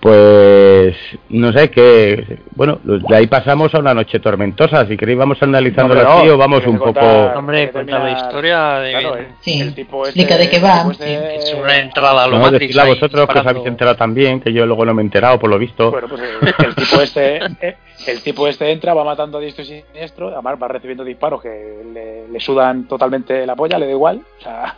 Pues 0.00 0.94
no 1.30 1.52
sé 1.52 1.70
qué. 1.72 2.38
Bueno, 2.54 2.78
de 2.84 3.16
ahí 3.16 3.26
pasamos 3.26 3.74
a 3.74 3.80
una 3.80 3.92
noche 3.94 4.20
tormentosa. 4.20 4.86
Si 4.86 4.96
queréis, 4.96 5.18
vamos 5.18 5.42
analizando 5.42 5.92
No, 5.96 6.02
no, 6.04 6.22
tío, 6.22 6.38
vamos 6.38 6.60
tienes 6.60 6.74
un 6.74 6.78
poco. 6.78 7.00
contar- 7.00 7.36
Hombre, 7.36 7.70
cuenta 7.72 7.98
la 7.98 8.10
historia 8.12 8.74
de- 8.78 8.90
Claro, 8.92 9.16
el- 9.16 9.26
Sí, 9.40 9.60
el 9.60 9.74
tipo 9.74 10.06
este- 10.06 10.20
explica 10.20 10.38
de 10.40 10.48
qué 10.50 10.60
va, 10.60 10.84
sí. 10.94 11.02
Es 11.02 11.52
una 11.54 11.78
entrada 11.78 12.22
a 12.24 12.26
lo 12.28 12.38
No, 12.38 12.44
Matrix. 12.44 12.78
ahí 12.78 12.90
vosotros 12.90 13.26
que 13.28 13.38
os 13.40 13.46
habéis 13.46 13.66
enterado 13.66 13.96
también, 13.96 14.38
que 14.40 14.52
yo 14.52 14.66
luego 14.66 14.84
no 14.84 14.94
me 14.94 15.02
he 15.02 15.04
enterado 15.04 15.36
por 15.40 15.50
lo 15.50 15.58
visto. 15.58 15.90
Bueno, 15.90 16.06
pues 16.08 16.22
eh, 16.22 16.52
el 16.64 16.74
tipo 16.76 17.00
este, 17.02 17.36
eh, 17.60 17.76
el 18.06 18.22
tipo 18.22 18.46
este 18.46 18.70
entra, 18.70 18.94
va 18.94 19.02
matando 19.02 19.38
a 19.38 19.40
diestro 19.40 19.64
y 19.64 19.66
siniestro, 19.66 20.28
además 20.28 20.58
va 20.62 20.68
recibiendo 20.68 21.02
disparos 21.02 21.42
que 21.42 21.48
le, 21.92 22.28
le 22.28 22.40
sudan 22.40 22.86
totalmente 22.86 23.44
la 23.44 23.56
polla, 23.56 23.78
le 23.78 23.86
da 23.86 23.92
igual, 23.92 24.20
o 24.38 24.42
sea, 24.44 24.76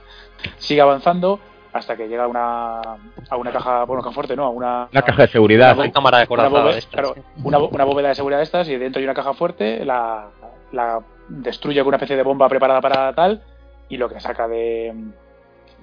sigue 0.56 0.80
avanzando 0.80 1.38
hasta 1.72 1.96
que 1.96 2.08
llega 2.08 2.24
a 2.24 2.26
una, 2.28 2.80
a 2.80 3.36
una 3.36 3.52
caja, 3.52 3.84
bueno, 3.84 4.02
caja 4.02 4.14
fuerte, 4.14 4.34
no, 4.36 4.44
a 4.44 4.50
una, 4.50 4.88
Una 4.92 5.02
caja 5.02 5.22
de 5.22 5.28
seguridad. 5.28 5.78
Una 5.78 5.92
cámara 5.92 6.18
de 6.18 6.22
una 6.24 6.28
corazón 6.28 6.52
bóveda, 6.52 6.72
de 6.72 6.78
estas. 6.78 6.92
claro, 6.92 7.14
una, 7.44 7.58
una 7.58 7.84
bóveda 7.84 8.08
de 8.08 8.14
seguridad 8.14 8.38
de 8.38 8.44
estas 8.44 8.68
y 8.68 8.76
dentro 8.76 8.98
hay 8.98 9.04
una 9.04 9.14
caja 9.14 9.34
fuerte, 9.34 9.84
la, 9.84 10.26
la 10.72 11.00
destruye 11.28 11.78
con 11.80 11.88
una 11.88 11.96
especie 11.96 12.16
de 12.16 12.22
bomba 12.24 12.48
preparada 12.48 12.80
para 12.80 13.12
tal 13.14 13.42
y 13.88 13.96
lo 13.96 14.08
que 14.08 14.18
saca 14.20 14.48
de, 14.48 14.92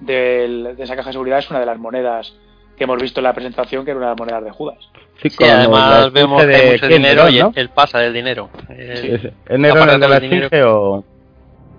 del- 0.00 0.76
de 0.76 0.82
esa 0.84 0.96
caja 0.96 1.08
de 1.08 1.12
seguridad 1.12 1.38
es 1.38 1.50
una 1.50 1.60
de 1.60 1.66
las 1.66 1.78
monedas 1.78 2.34
que 2.76 2.84
hemos 2.84 3.00
visto 3.00 3.18
en 3.20 3.24
la 3.24 3.32
presentación, 3.32 3.84
que 3.84 3.90
era 3.90 3.98
una 3.98 4.06
de 4.08 4.12
las 4.12 4.18
monedas 4.20 4.44
de 4.44 4.50
Judas. 4.50 4.78
Sí, 5.20 5.30
Sí, 5.30 5.44
además 5.44 6.12
vemos 6.12 6.44
que 6.44 6.54
hay 6.54 6.64
de 6.66 6.70
mucho 6.72 6.86
dinero 6.86 7.28
y 7.28 7.40
¿no? 7.40 7.52
él 7.56 7.70
pasa 7.70 7.98
del 7.98 8.12
dinero. 8.12 8.50
Eh, 8.68 8.96
Sí, 9.00 9.08
¿Es 9.10 9.24
¿es 9.24 9.58
Nerón 9.58 9.78
aparte 9.78 9.94
el 9.94 10.00
de 10.00 10.08
la 10.08 10.16
esfinge 10.18 10.62
o...? 10.64 11.02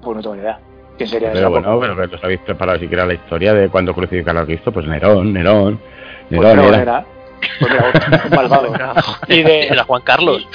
Pues 0.02 0.16
no 0.18 0.22
tengo 0.22 0.36
ni 0.36 0.42
idea. 0.42 0.60
¿Quién 1.00 1.10
sería 1.10 1.32
Pero 1.32 1.50
bueno, 1.50 1.68
poco? 1.74 1.80
pero 1.96 2.10
que 2.10 2.16
os 2.18 2.24
habéis 2.24 2.42
preparado 2.42 2.78
siquiera 2.78 3.06
la 3.06 3.14
historia 3.14 3.54
de 3.54 3.70
cuando 3.70 3.94
crucificaron 3.94 4.44
a 4.44 4.46
Cristo, 4.46 4.72
pues 4.72 4.86
Nerón, 4.86 5.32
Nerón, 5.34 5.80
Pues 6.30 6.42
Nerón 6.42 6.58
no, 6.58 6.68
era. 6.68 6.82
era. 6.82 7.06
Pues 7.60 7.72
mira, 7.72 8.22
un 8.30 8.36
malvado. 8.36 8.74
Y 9.30 9.42
de- 9.44 9.68
Era 9.68 9.84
Juan 9.86 10.02
Carlos. 10.04 10.46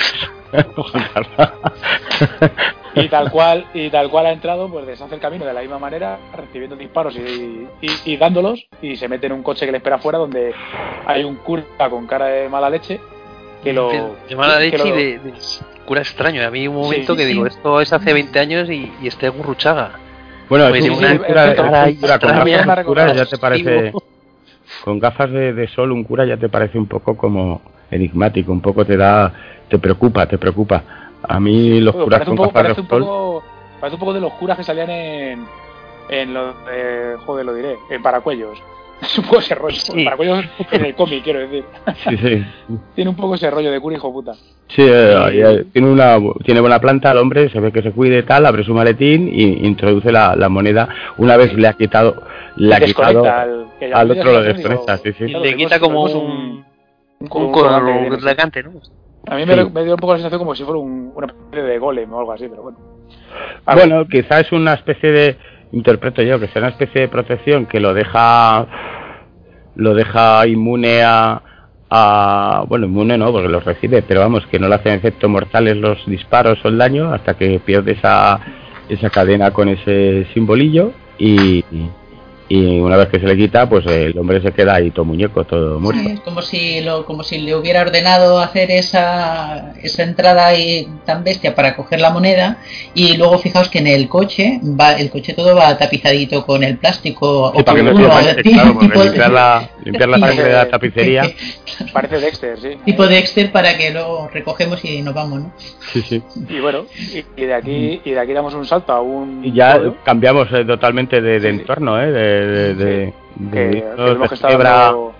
y 2.94 3.08
tal 3.08 3.30
cual 3.30 3.66
y 3.74 3.90
tal 3.90 4.08
cual 4.10 4.26
ha 4.26 4.32
entrado 4.32 4.68
pues 4.70 4.86
deshace 4.86 5.14
el 5.14 5.20
camino 5.20 5.44
de 5.44 5.52
la 5.52 5.60
misma 5.62 5.78
manera 5.78 6.18
recibiendo 6.36 6.76
disparos 6.76 7.16
y, 7.16 7.66
y- 7.80 7.90
y 8.04 8.16
dándolos 8.16 8.66
y 8.80 8.96
se 8.96 9.08
mete 9.08 9.26
en 9.26 9.32
un 9.32 9.42
coche 9.42 9.66
que 9.66 9.72
le 9.72 9.78
espera 9.78 9.96
afuera 9.96 10.18
donde 10.18 10.54
hay 11.06 11.24
un 11.24 11.36
cura 11.36 11.64
con 11.90 12.06
cara 12.06 12.26
de 12.26 12.48
mala 12.48 12.70
leche 12.70 13.00
que 13.64 13.72
lo 13.72 13.88
de, 13.88 14.02
de 14.28 14.36
mala 14.36 14.58
que 14.58 14.64
leche 14.78 14.86
y 14.86 14.90
lo- 14.90 14.96
de, 14.96 15.18
de 15.18 15.32
cura 15.86 16.00
extraño. 16.02 16.46
A 16.46 16.50
mí 16.50 16.68
un 16.68 16.76
momento 16.76 17.14
Sí, 17.14 17.18
que 17.18 17.24
sí. 17.26 17.32
digo, 17.32 17.46
esto 17.46 17.80
es 17.80 17.92
hace 17.92 18.12
20 18.12 18.38
años 18.38 18.70
y, 18.70 18.92
y 19.02 19.08
este 19.08 19.28
Gurruchaga. 19.30 19.98
Bueno, 20.54 20.68
Pues 20.68 20.84
es 20.84 20.84
sí, 20.84 20.90
un 20.90 20.98
sí, 20.98 21.04
un 21.04 21.10
sí, 21.10 21.18
cura, 21.18 21.44
es 21.46 21.52
es 21.52 21.58
un 21.58 21.64
cara 21.66 21.94
cura 21.96 22.18
con 22.20 22.30
gafas 22.30 22.78
oscuras 22.78 23.16
ya 23.16 23.26
te 23.26 23.38
parece... 23.38 23.92
Con 24.84 24.98
gafas 25.00 25.30
de, 25.32 25.52
de 25.52 25.66
sol 25.66 25.90
un 25.90 26.04
cura 26.04 26.24
ya 26.24 26.36
te 26.36 26.48
parece 26.48 26.78
un 26.78 26.86
poco 26.86 27.16
como 27.16 27.60
enigmático, 27.90 28.52
un 28.52 28.60
poco 28.60 28.84
te 28.84 28.96
da... 28.96 29.32
te 29.68 29.80
preocupa, 29.80 30.26
te 30.26 30.38
preocupa. 30.38 30.84
A 31.24 31.40
mí 31.40 31.80
los 31.80 31.92
Bueno, 31.92 32.04
curas 32.04 32.20
con 32.20 32.30
un 32.30 32.36
poco 32.36 32.52
gafas 32.52 32.76
de 32.76 32.82
un 32.82 32.88
sol... 32.88 33.00
poco 33.00 33.44
parece 33.80 33.94
un 33.96 34.00
poco 34.00 34.12
de 34.12 34.20
los 34.20 34.32
curas 34.34 34.56
que 34.56 34.62
salían 34.62 34.90
en 34.90 35.44
en 36.08 36.32
los 36.34 36.54
de, 36.66 37.16
joder 37.26 37.46
lo 37.46 37.54
diré 37.54 37.76
en 37.90 38.00
Paracuellos 38.00 38.62
es 39.04 39.18
un 39.18 39.24
poco 39.24 39.38
ese 39.38 39.54
rollo 39.54 39.76
Sí. 39.76 40.04
Paracuellos 40.04 40.44
en 40.72 40.84
el 40.84 40.94
cómic 40.94 41.22
quiero 41.24 41.40
decir 41.40 41.64
Sí, 42.08 42.16
sí. 42.16 42.44
tiene 42.94 43.10
un 43.10 43.16
poco 43.16 43.34
ese 43.36 43.50
rollo 43.50 43.70
de 43.70 43.80
cura 43.80 43.96
hijo 43.96 44.12
puta 44.12 44.32
Sí, 44.68 44.82
eh, 44.86 45.64
tiene 45.72 45.88
una 45.90 46.16
tiene 46.44 46.60
buena 46.60 46.80
planta 46.80 47.12
el 47.12 47.18
hombre, 47.18 47.48
se 47.50 47.60
ve 47.60 47.70
que 47.70 47.82
se 47.82 47.92
cuide 47.92 48.22
tal, 48.22 48.46
abre 48.46 48.64
su 48.64 48.72
maletín 48.74 49.28
y 49.32 49.66
introduce 49.66 50.10
la, 50.10 50.34
la 50.34 50.48
moneda. 50.48 50.88
Una 51.18 51.36
vez 51.36 51.52
le 51.52 51.68
ha 51.68 51.74
quitado, 51.74 52.22
le 52.56 52.74
ha 52.74 52.80
quitado 52.80 53.24
al, 53.24 53.66
al 53.92 54.10
otro 54.10 54.32
lo 54.32 54.42
desconecta, 54.42 54.96
sí, 54.98 55.12
sí. 55.18 55.24
Y 55.24 55.28
Claro, 55.28 55.44
le 55.44 55.56
quita 55.56 55.78
como 55.78 56.04
un, 56.04 56.16
un- 56.16 56.64
un, 57.30 57.52
¿no? 57.52 58.80
A 59.26 59.36
mí 59.36 59.46
me, 59.46 59.54
Sí. 59.54 59.70
me 59.72 59.84
dio 59.84 59.92
un 59.94 59.98
poco 60.00 60.12
la 60.14 60.18
sensación 60.18 60.38
como 60.38 60.54
si 60.54 60.64
fuera 60.64 60.78
un, 60.80 61.12
una 61.14 61.26
especie 61.26 61.62
de 61.62 61.78
golem 61.78 62.12
o 62.12 62.18
algo 62.20 62.32
así, 62.32 62.46
pero 62.48 62.62
bueno. 62.62 62.78
Bueno, 63.66 64.06
quizás 64.08 64.46
es 64.46 64.52
una 64.52 64.74
especie 64.74 65.10
de, 65.12 65.36
interpreto 65.72 66.22
yo, 66.22 66.38
que 66.40 66.48
sea 66.48 66.60
una 66.62 66.70
especie 66.70 67.02
de 67.02 67.08
protección 67.08 67.66
que 67.66 67.80
lo 67.80 67.94
deja, 67.94 68.66
lo 69.76 69.94
deja 69.94 70.46
inmune 70.46 71.02
a, 71.02 71.42
a- 71.90 72.64
bueno, 72.68 72.86
inmune 72.86 73.18
no, 73.18 73.32
porque 73.32 73.48
los 73.48 73.64
recibe, 73.64 74.02
pero 74.02 74.20
vamos, 74.20 74.46
que 74.46 74.58
no 74.58 74.68
le 74.68 74.74
hacen 74.76 74.92
efecto 74.94 75.28
mortales 75.28 75.76
los 75.76 76.04
disparos 76.06 76.58
o 76.64 76.68
el 76.68 76.78
daño 76.78 77.12
hasta 77.12 77.34
que 77.34 77.60
pierde 77.60 77.92
esa, 77.92 78.40
esa 78.88 79.10
cadena 79.10 79.50
con 79.52 79.68
ese 79.68 80.26
simbolillo 80.34 80.92
y, 81.18 81.64
y 82.48 82.78
una 82.80 82.96
vez 82.96 83.08
que 83.08 83.18
se 83.18 83.26
le 83.26 83.36
quita, 83.36 83.68
pues 83.68 83.86
el 83.86 84.18
hombre 84.18 84.40
se 84.42 84.52
queda 84.52 84.74
ahí 84.74 84.90
todo 84.90 85.04
muñeco, 85.06 85.44
todo 85.44 85.80
muerto. 85.80 86.02
Sí, 86.02 86.10
es 86.12 86.20
como 86.20 86.42
si 86.42 86.80
lo, 86.82 87.04
como 87.06 87.22
si 87.24 87.38
le 87.38 87.54
hubiera 87.56 87.80
ordenado 87.82 88.38
hacer 88.38 88.70
esa, 88.70 89.72
esa 89.82 90.02
entrada 90.02 90.46
ahí 90.48 90.86
tan 91.06 91.24
bestia 91.24 91.54
para 91.54 91.74
coger 91.74 92.00
la 92.00 92.10
moneda 92.10 92.58
y 92.94 93.16
luego 93.16 93.38
fijaos 93.38 93.68
que 93.68 93.78
en 93.78 93.86
el 93.86 94.08
coche 94.08 94.60
va 94.62 94.92
el 94.92 95.10
coche 95.10 95.32
todo 95.32 95.54
va 95.56 95.76
tapizadito 95.78 96.44
con 96.44 96.62
el 96.62 96.76
plástico 96.78 97.52
Sí, 97.56 97.62
para 97.62 97.76
que 97.78 97.82
no 97.82 97.96
se 98.22 98.42
ti- 98.42 98.52
claro, 98.52 98.74
porque 98.74 98.86
tipo 98.88 98.98
de- 99.00 99.04
limpiar 99.06 99.30
la, 99.30 99.70
limpiar 99.84 100.08
la 100.10 100.18
sangre 100.18 100.44
de 100.44 100.52
la 100.52 100.68
tapicería. 100.68 101.22
parece 101.92 102.20
Dexter, 102.20 102.58
sí. 102.60 102.68
tipo 102.84 103.06
Dexter 103.06 103.50
para 103.52 103.76
que 103.76 103.90
luego 103.90 104.28
recogemos 104.32 104.84
y 104.84 105.02
nos 105.02 105.14
vamos, 105.14 105.40
¿no? 105.40 105.52
Sí, 105.92 106.02
sí. 106.02 106.22
Y 106.48 106.60
bueno, 106.60 106.84
y, 107.12 107.24
y 107.40 107.46
de 107.46 107.54
aquí 107.54 108.00
y 108.04 108.10
de 108.10 108.20
aquí 108.20 108.32
damos 108.32 108.54
un 108.54 108.66
salto 108.66 108.92
a 108.92 109.00
un 109.00 109.44
Y 109.44 109.52
ya 109.52 109.74
pueblo 109.76 109.96
cambiamos 110.04 110.48
eh, 110.52 110.64
totalmente 110.64 111.20
de, 111.20 111.40
de 111.40 111.50
sí. 111.52 111.60
entorno, 111.60 112.00
¿eh? 112.00 112.12
De, 112.12 112.33
de, 112.34 112.74
de- 112.74 113.14
que, 113.52 113.58
de- 113.58 113.70
que 113.70 113.84
de 113.86 113.94
vemos 113.96 114.28
que 114.28 114.34
está 114.34 114.48
Ginebra. 114.48 114.70
dando- 114.70 115.14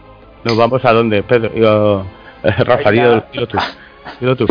Nos 0.44 0.56
vamos 0.56 0.84
a 0.84 0.92
dónde, 0.92 1.22
Pedro. 1.22 1.54
Yo, 1.54 2.06
eh, 2.42 2.50
Rafa, 2.64 2.90
Venga. 2.90 2.90
dilo, 2.90 3.24
dilo 3.32 3.46
tú. 3.48 3.58
Dilo 4.20 4.36
tú. 4.36 4.46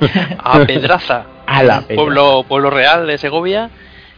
A 0.38 0.60
Pedraza, 0.64 1.24
A 1.46 1.62
la 1.62 1.82
pueblo, 1.82 2.44
pueblo 2.48 2.70
real 2.70 3.06
de 3.06 3.18
Segovia, 3.18 3.70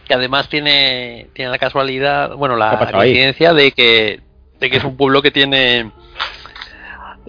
que 0.07 0.13
además 0.13 0.49
tiene, 0.49 1.27
tiene 1.33 1.51
la 1.51 1.57
casualidad, 1.57 2.35
bueno, 2.35 2.55
¿Qué 2.55 2.63
ha 2.63 2.71
la 2.85 2.91
coincidencia 2.91 3.53
de 3.53 3.71
que, 3.71 4.19
de 4.59 4.69
que 4.69 4.77
es 4.77 4.83
un 4.83 4.95
pueblo 4.97 5.21
que 5.21 5.31
tiene, 5.31 5.91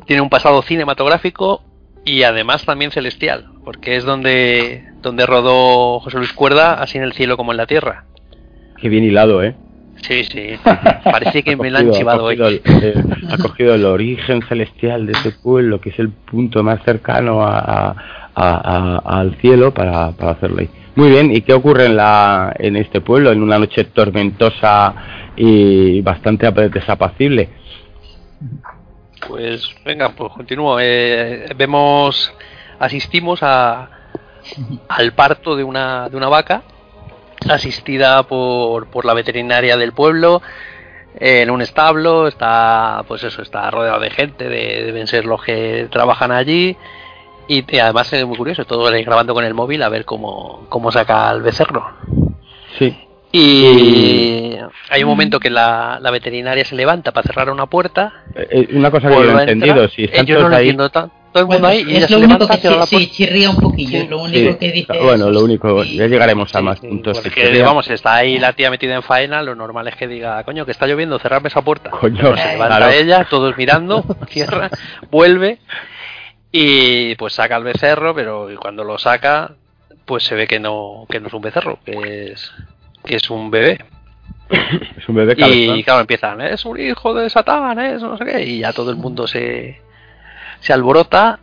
tiene 0.07 0.23
un 0.23 0.29
pasado 0.29 0.63
cinematográfico 0.63 1.63
y 2.05 2.23
además 2.23 2.65
también 2.65 2.91
celestial, 2.93 3.47
porque 3.65 3.97
es 3.97 4.05
donde, 4.05 4.85
donde 5.03 5.27
rodó 5.27 6.01
José 6.01 6.19
Luis 6.19 6.33
Cuerda, 6.33 6.75
así 6.75 6.99
en 6.99 7.05
el 7.05 7.13
cielo 7.15 7.37
como 7.37 7.53
en 7.53 7.57
la 7.57 7.67
tierra. 7.67 8.05
Qué 8.81 8.89
bien 8.89 9.05
hilado, 9.05 9.43
¿eh? 9.43 9.55
Sí, 10.03 10.25
sí, 10.25 10.50
parece 11.05 11.43
que 11.43 11.57
me 11.57 11.71
la 11.71 11.81
han 11.81 11.91
chivado 11.93 12.25
hoy. 12.25 12.37
el- 12.41 12.62
eh, 12.65 12.95
ha 13.31 13.38
cogido 13.38 13.75
el 13.75 13.85
origen 13.85 14.43
celestial 14.43 15.07
de 15.07 15.12
ese 15.12 15.33
pueblo, 15.33 15.81
que 15.81 15.91
es 15.91 15.99
el 15.99 16.11
punto 16.11 16.62
más 16.62 16.83
cercano 16.85 17.43
a, 17.43 17.59
a- 17.59 17.95
a- 18.35 19.03
al 19.21 19.35
cielo, 19.41 19.73
para, 19.75 20.12
para 20.12 20.33
hacerlo 20.33 20.61
ahí. 20.61 20.71
Muy 20.95 21.11
bien, 21.11 21.35
¿y 21.35 21.43
qué 21.43 21.53
ocurre 21.55 21.87
en, 21.87 21.97
la, 21.97 22.55
en 22.59 22.76
este 22.76 23.00
pueblo 23.00 23.33
en 23.33 23.43
una 23.43 23.59
noche 23.59 23.85
tormentosa 23.85 24.95
y 25.37 26.00
bastante 26.03 26.47
ap- 26.47 26.57
desapacible? 26.59 27.49
Pues 29.26 29.75
venga, 29.85 30.11
pues 30.11 30.33
continúo. 30.33 30.79
Eh, 30.81 31.47
vemos, 31.57 32.33
asistimos 32.79 33.43
a, 33.43 33.91
al 34.88 35.12
parto 35.15 35.57
de 35.57 35.65
una, 35.65 36.09
de 36.09 36.17
una 36.17 36.29
vaca, 36.29 36.62
asistida 37.50 38.23
por, 38.25 38.87
por 38.88 39.05
la 39.05 39.15
veterinaria 39.15 39.76
del 39.76 39.93
pueblo, 39.93 40.43
en 41.19 41.50
un 41.50 41.62
establo, 41.62 42.29
está, 42.29 43.03
pues 43.09 43.25
eso, 43.25 43.41
está 43.43 43.71
rodeado 43.71 44.00
de 44.00 44.11
gente, 44.11 44.49
de- 44.49 44.85
deben 44.85 45.07
ser 45.07 45.25
los 45.25 45.43
que 45.43 45.88
trabajan 45.91 46.31
allí. 46.33 46.76
Y, 47.49 47.65
y 47.75 47.79
además 47.79 48.12
es 48.12 48.26
muy 48.26 48.37
curioso, 48.37 48.65
todo 48.65 48.85
grabando 48.91 49.33
con 49.33 49.45
el 49.45 49.55
móvil 49.55 49.83
a 49.83 49.88
ver 49.88 50.05
cómo, 50.05 50.67
cómo 50.69 50.91
saca 50.91 51.29
al 51.31 51.43
becerro. 51.43 51.87
Sí. 52.79 52.97
Y 53.33 54.57
hay 54.91 55.03
un 55.03 55.09
momento 55.09 55.38
que 55.38 55.50
la, 55.50 55.99
la 56.00 56.11
veterinaria 56.11 56.65
se 56.65 56.75
levanta 56.75 57.12
para 57.12 57.26
cerrar 57.26 57.50
una 57.50 57.67
puerta 57.67 58.25
Eh, 58.35 58.47
eh, 58.50 58.69
una 58.73 58.91
cosa 58.91 59.09
que 59.09 59.15
yo 59.15 59.25
no 59.25 59.38
he 59.38 59.43
entendido, 59.43 59.88
si 59.88 60.05
están 60.05 60.25
Eh, 60.25 60.26
yo 60.26 60.41
no 60.41 60.49
lo 60.49 60.57
ahí... 60.57 60.62
entiendo 60.69 60.88
ta- 60.91 61.11
todo 61.45 61.45
el 61.45 61.61
mundo 61.61 61.69
Bueno, 61.69 61.69
ahí 61.69 61.85
y 61.87 61.97
ella 61.97 61.99
es 62.00 62.07
se 62.07 62.12
lo 62.12 62.19
único 62.19 62.33
levanta, 62.35 62.55
que 62.55 62.61
cierra 62.61 62.76
la 62.76 62.87
sí, 62.87 62.97
puerta. 62.97 63.09
sí, 63.11 63.14
chirría 63.16 63.50
un 63.50 63.57
poquillo, 63.57 64.07
lo 64.09 64.23
único 64.23 64.52
Sí, 64.52 64.59
que 64.59 64.73
dice. 64.73 64.99
bueno, 65.02 65.31
lo 65.31 65.40
único, 65.45 65.85
sí. 65.85 65.97
ya 65.97 66.07
llegaremos 66.07 66.55
a 66.55 66.59
Sí, 66.59 66.64
más 66.64 66.78
sí, 66.78 66.87
puntos. 66.88 67.21
porque, 67.21 67.62
vamos, 67.62 67.88
está 67.90 68.14
ahí 68.14 68.38
la 68.38 68.52
tía 68.55 68.71
metida 68.71 68.95
en 68.95 69.02
faena, 69.02 69.43
lo 69.43 69.55
normal 69.55 69.87
es 69.88 69.97
que 69.97 70.09
diga, 70.09 70.43
coño, 70.45 70.64
que 70.64 70.73
está 70.73 70.87
lloviendo, 70.87 71.19
cerrarme 71.19 71.49
esa 71.49 71.62
puerta. 71.62 71.90
Coño, 71.90 72.37
se 72.37 72.47
levanta 72.52 72.76
claro. 72.78 72.88
ella, 72.90 73.26
todos 73.28 73.57
mirando, 73.57 74.05
cierra, 74.28 74.71
vuelve 75.11 75.59
y 76.52 77.14
pues 77.16 77.35
saca 77.35 77.57
el 77.57 77.64
becerro, 77.64 78.14
pero 78.14 78.49
cuando 78.61 78.83
lo 78.85 78.99
saca, 78.99 79.52
pues 80.05 80.25
se 80.25 80.35
ve 80.35 80.47
que 80.47 80.59
no, 80.61 81.07
que 81.11 81.21
no 81.21 81.26
es 81.28 81.35
un 81.35 81.43
becerro, 81.43 81.78
que 81.85 82.33
es, 82.33 82.52
que 83.05 83.16
es 83.16 83.28
un 83.31 83.50
bebé. 83.50 83.85
Es 84.97 85.09
un 85.09 85.16
bebé 85.16 85.35
cabezón. 85.35 85.76
Y 85.76 85.83
claro, 85.83 86.00
empiezan, 86.00 86.40
es 86.40 86.64
un 86.64 86.81
hijo 86.81 87.12
de 87.14 87.28
Satán, 87.28 87.78
es 87.81 88.00
no 88.00 88.16
sé 88.16 88.25
qué, 88.25 88.43
y 88.45 88.59
ya 88.61 88.73
todo 88.73 88.90
el 88.93 88.97
mundo 88.97 89.26
se, 89.26 89.81
se 90.61 90.73
alborota 90.73 91.39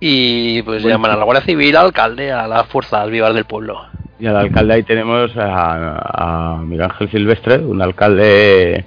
y 0.00 0.62
pues 0.62 0.82
Bueno. 0.82 0.96
llaman 0.96 1.10
a 1.12 1.16
la 1.16 1.24
Guardia 1.24 1.44
Civil, 1.44 1.76
al 1.76 1.86
alcalde, 1.86 2.32
a 2.32 2.46
las 2.48 2.66
fuerzas 2.66 3.08
vivas 3.10 3.34
del 3.34 3.44
pueblo. 3.44 3.80
Y 4.18 4.26
al 4.26 4.36
alcalde 4.36 4.74
ahí 4.74 4.82
tenemos 4.82 5.30
a, 5.36 6.54
a 6.54 6.56
Miguel 6.58 6.84
Ángel 6.90 7.10
Silvestre, 7.10 7.58
un 7.58 7.80
alcalde 7.82 8.84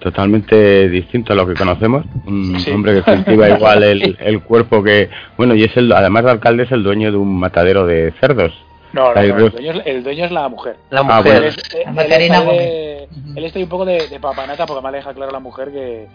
totalmente 0.00 0.88
distinto 0.88 1.32
a 1.32 1.36
lo 1.36 1.46
que 1.46 1.54
conocemos. 1.54 2.04
Un 2.26 2.58
Sí. 2.60 2.70
hombre 2.70 2.94
que 2.94 3.02
cultiva 3.02 3.48
igual 3.56 3.82
el, 3.84 4.16
el 4.20 4.42
cuerpo 4.42 4.82
que. 4.82 5.08
Bueno, 5.36 5.54
y 5.54 5.64
es 5.64 5.76
el, 5.76 5.92
además 5.92 6.24
de 6.24 6.30
alcalde, 6.32 6.64
es 6.64 6.72
el 6.72 6.82
dueño 6.82 7.10
de 7.10 7.16
un 7.16 7.38
matadero 7.38 7.86
de 7.86 8.12
cerdos. 8.20 8.52
No, 8.92 9.12
el, 9.14 9.30
dueño 9.34 9.72
es, 9.72 9.82
el 9.86 10.02
dueño 10.04 10.24
es 10.26 10.32
la 10.32 10.48
mujer. 10.48 10.76
La 10.90 11.00
Ah, 11.00 11.02
mujer. 11.04 11.22
bueno. 11.22 11.38
Él, 11.38 11.44
es- 11.46 11.74
él 11.86 11.94
Macarena 11.94 12.38
está 12.38 12.50
de- 12.52 13.08
él 13.36 13.44
está 13.44 13.58
ahí 13.58 13.62
un 13.62 13.68
poco 13.70 13.84
de, 13.84 14.08
de 14.08 14.20
papanata 14.20 14.66
porque 14.66 14.78
además 14.78 14.92
le 14.92 14.98
deja 14.98 15.14
claro 15.14 15.30
a 15.30 15.32
la 15.34 15.40
mujer 15.40 15.70
que, 15.72 16.08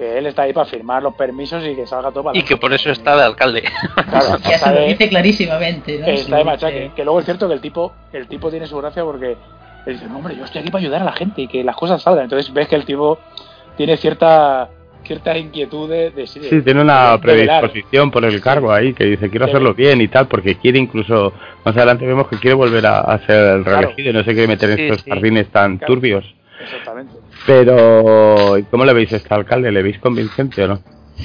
que 0.00 0.16
él 0.16 0.24
está 0.24 0.42
ahí 0.44 0.54
para 0.54 0.64
firmar 0.64 1.02
los 1.02 1.14
permisos 1.14 1.62
y 1.66 1.76
que 1.76 1.86
salga 1.86 2.10
todo 2.10 2.24
para 2.24 2.38
Y 2.38 2.42
que 2.42 2.56
por 2.56 2.72
eso 2.72 2.90
está 2.90 3.14
de 3.18 3.22
alcalde. 3.22 3.62
Claro, 4.08 4.38
Ya 4.48 4.58
se 4.58 4.74
lo 4.74 4.86
dice 4.86 5.10
clarísimamente, 5.10 5.98
¿no? 5.98 6.06
está 6.06 6.36
de 6.38 6.44
machaque. 6.44 6.90
Que 6.96 7.04
luego 7.04 7.18
es 7.18 7.26
cierto 7.26 7.46
que 7.46 7.52
el 7.52 7.60
tipo, 7.60 7.92
el 8.14 8.26
tipo 8.26 8.48
tiene 8.50 8.66
su 8.66 8.78
gracia 8.78 9.04
porque 9.04 9.36
él 9.84 9.92
dice, 9.92 10.06
no, 10.08 10.16
hombre, 10.16 10.36
yo 10.36 10.46
estoy 10.46 10.62
aquí 10.62 10.70
para 10.70 10.80
ayudar 10.82 11.02
a 11.02 11.04
la 11.04 11.12
gente 11.12 11.42
y 11.42 11.48
que 11.48 11.62
las 11.62 11.76
cosas 11.76 12.00
salgan. 12.00 12.24
Entonces 12.24 12.50
ves 12.50 12.66
que 12.66 12.76
el 12.76 12.86
tipo 12.86 13.18
tiene 13.76 13.98
cierta 13.98 14.70
cierta 15.04 15.36
inquietud 15.36 15.90
de, 15.90 16.10
de, 16.12 16.26
Sí, 16.26 16.40
tiene 16.62 16.80
una 16.80 17.12
de 17.12 17.18
predisposición 17.18 18.10
por 18.10 18.24
el 18.24 18.40
cargo 18.40 18.72
ahí, 18.72 18.94
que 18.94 19.04
dice 19.04 19.28
quiero 19.28 19.44
hacerlo 19.46 19.74
bien 19.74 20.00
y 20.00 20.08
tal, 20.08 20.28
porque 20.28 20.54
quiere 20.54 20.78
incluso, 20.78 21.32
más 21.64 21.76
adelante 21.76 22.06
vemos 22.06 22.26
que 22.28 22.36
quiere 22.38 22.54
volver 22.54 22.86
a, 22.86 23.00
a 23.00 23.18
ser 23.26 23.56
el 23.56 23.64
Claro. 23.64 23.80
reelegido 23.80 24.10
y 24.10 24.12
no 24.14 24.20
se 24.24 24.32
quiere 24.32 24.46
meter 24.48 24.74
Sí, 24.76 24.80
en 24.80 24.86
estos 24.86 25.02
sí. 25.02 25.10
jardines 25.10 25.48
tan 25.48 25.76
Claro. 25.78 25.92
turbios. 25.94 26.34
Exactamente. 26.62 27.14
Pero, 27.46 28.58
¿y 28.58 28.62
¿cómo 28.64 28.84
le 28.84 28.92
veis 28.92 29.12
a 29.12 29.16
este 29.16 29.32
alcalde? 29.34 29.72
¿Le 29.72 29.82
veis 29.82 29.98
convincente 29.98 30.62
o 30.64 30.68
no? 30.68 30.80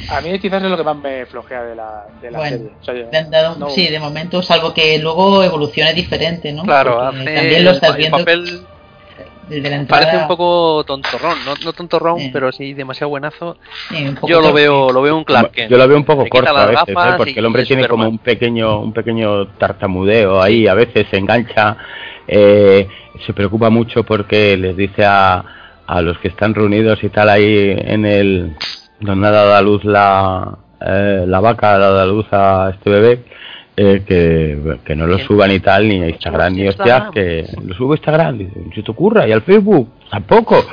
A 0.10 0.20
mí 0.22 0.38
quizás 0.40 0.62
es 0.64 0.70
lo 0.70 0.78
que 0.78 0.84
más 0.84 0.98
me 0.98 1.26
flojea 1.26 1.64
de 1.64 1.76
la, 1.76 2.06
de 2.22 2.32
la 2.32 2.38
Bueno, 2.38 2.58
serie. 2.58 2.72
O 2.82 2.84
sea, 2.84 2.94
yo- 2.94 3.06
Le 3.12 3.18
han 3.18 3.32
dado- 3.32 3.56
no- 3.58 3.70
Sí, 3.70 3.88
de 3.88 4.00
momento, 4.00 4.42
salvo 4.42 4.74
que 4.74 4.98
luego 5.00 5.44
evolucione 5.44 5.94
diferente, 5.94 6.52
¿no? 6.52 6.64
Claro, 6.64 7.02
hace 7.02 7.24
también 7.24 7.64
lo 7.64 7.72
estás 7.72 7.92
el 7.92 7.96
viendo 7.98 8.18
papel 8.18 8.62
desde 9.48 9.70
la 9.70 9.76
entrada. 9.78 10.04
parece 10.04 10.22
un 10.24 10.28
poco 10.28 10.84
tontorrón, 10.86 11.38
no, 11.46 11.54
no 11.64 11.72
tontorrón, 11.74 12.20
Sí. 12.20 12.30
pero 12.34 12.52
sí 12.52 12.74
demasiado 12.74 13.10
buenazo. 13.10 13.58
sí, 13.90 14.14
Yo 14.28 14.42
lo 14.42 14.52
veo, 14.52 14.92
lo 14.92 15.02
veo 15.02 15.16
un 15.16 15.24
Clark 15.24 15.52
Kent. 15.52 15.72
Yo 15.72 15.78
lo 15.78 15.88
veo 15.88 15.98
un 15.98 16.04
poco 16.06 16.26
corto 16.28 16.50
a 16.58 16.66
veces, 16.66 16.90
¿eh? 16.90 17.14
porque 17.18 17.40
el 17.40 17.46
hombre 17.46 17.66
tiene 17.66 17.88
como 17.88 18.08
un 18.10 18.18
pequeño, 18.18 18.80
un 18.82 18.92
pequeño 18.92 19.48
tartamudeo 19.58 20.42
ahí, 20.42 20.68
a 20.68 20.74
veces 20.74 21.08
se 21.10 21.18
engancha, 21.18 21.78
eh, 22.28 22.88
se 23.26 23.34
preocupa 23.34 23.70
mucho 23.70 24.04
porque 24.04 24.58
les 24.58 24.76
dice 24.76 25.06
a, 25.06 25.46
a 25.88 26.02
los 26.02 26.18
que 26.20 26.30
están 26.30 26.54
reunidos 26.54 27.04
y 27.04 27.10
tal 27.10 27.30
ahí 27.30 27.76
en 27.78 28.06
el 28.06 28.56
donde 29.00 29.28
ha 29.28 29.32
dado 29.32 29.56
a 29.56 29.62
luz 29.62 29.84
la, 29.84 30.58
eh, 30.82 31.26
la 31.28 31.40
vaca, 31.40 31.76
ha 31.76 31.80
dado 31.80 32.00
a 32.00 32.06
luz 32.06 32.26
a 32.32 32.72
este 32.74 32.90
bebé, 32.90 33.24
eh, 33.78 34.04
que, 34.08 34.78
que 34.86 34.96
no 34.96 35.06
lo 35.06 35.20
suban 35.20 35.52
y 35.52 35.60
tal, 35.60 35.88
ni 35.88 36.02
a 36.02 36.08
Instagram, 36.08 36.54
ni 36.54 36.68
hostias, 36.68 37.12
que 37.12 37.46
lo 37.62 37.76
subo 37.76 37.92
a 37.92 37.96
Instagram, 37.98 38.38
dice, 38.38 38.54
se 38.74 38.84
te 38.84 38.92
ocurra, 38.92 39.28
y 39.28 39.34
al 39.34 39.42
Facebook, 39.42 39.90
tampoco. 40.10 40.64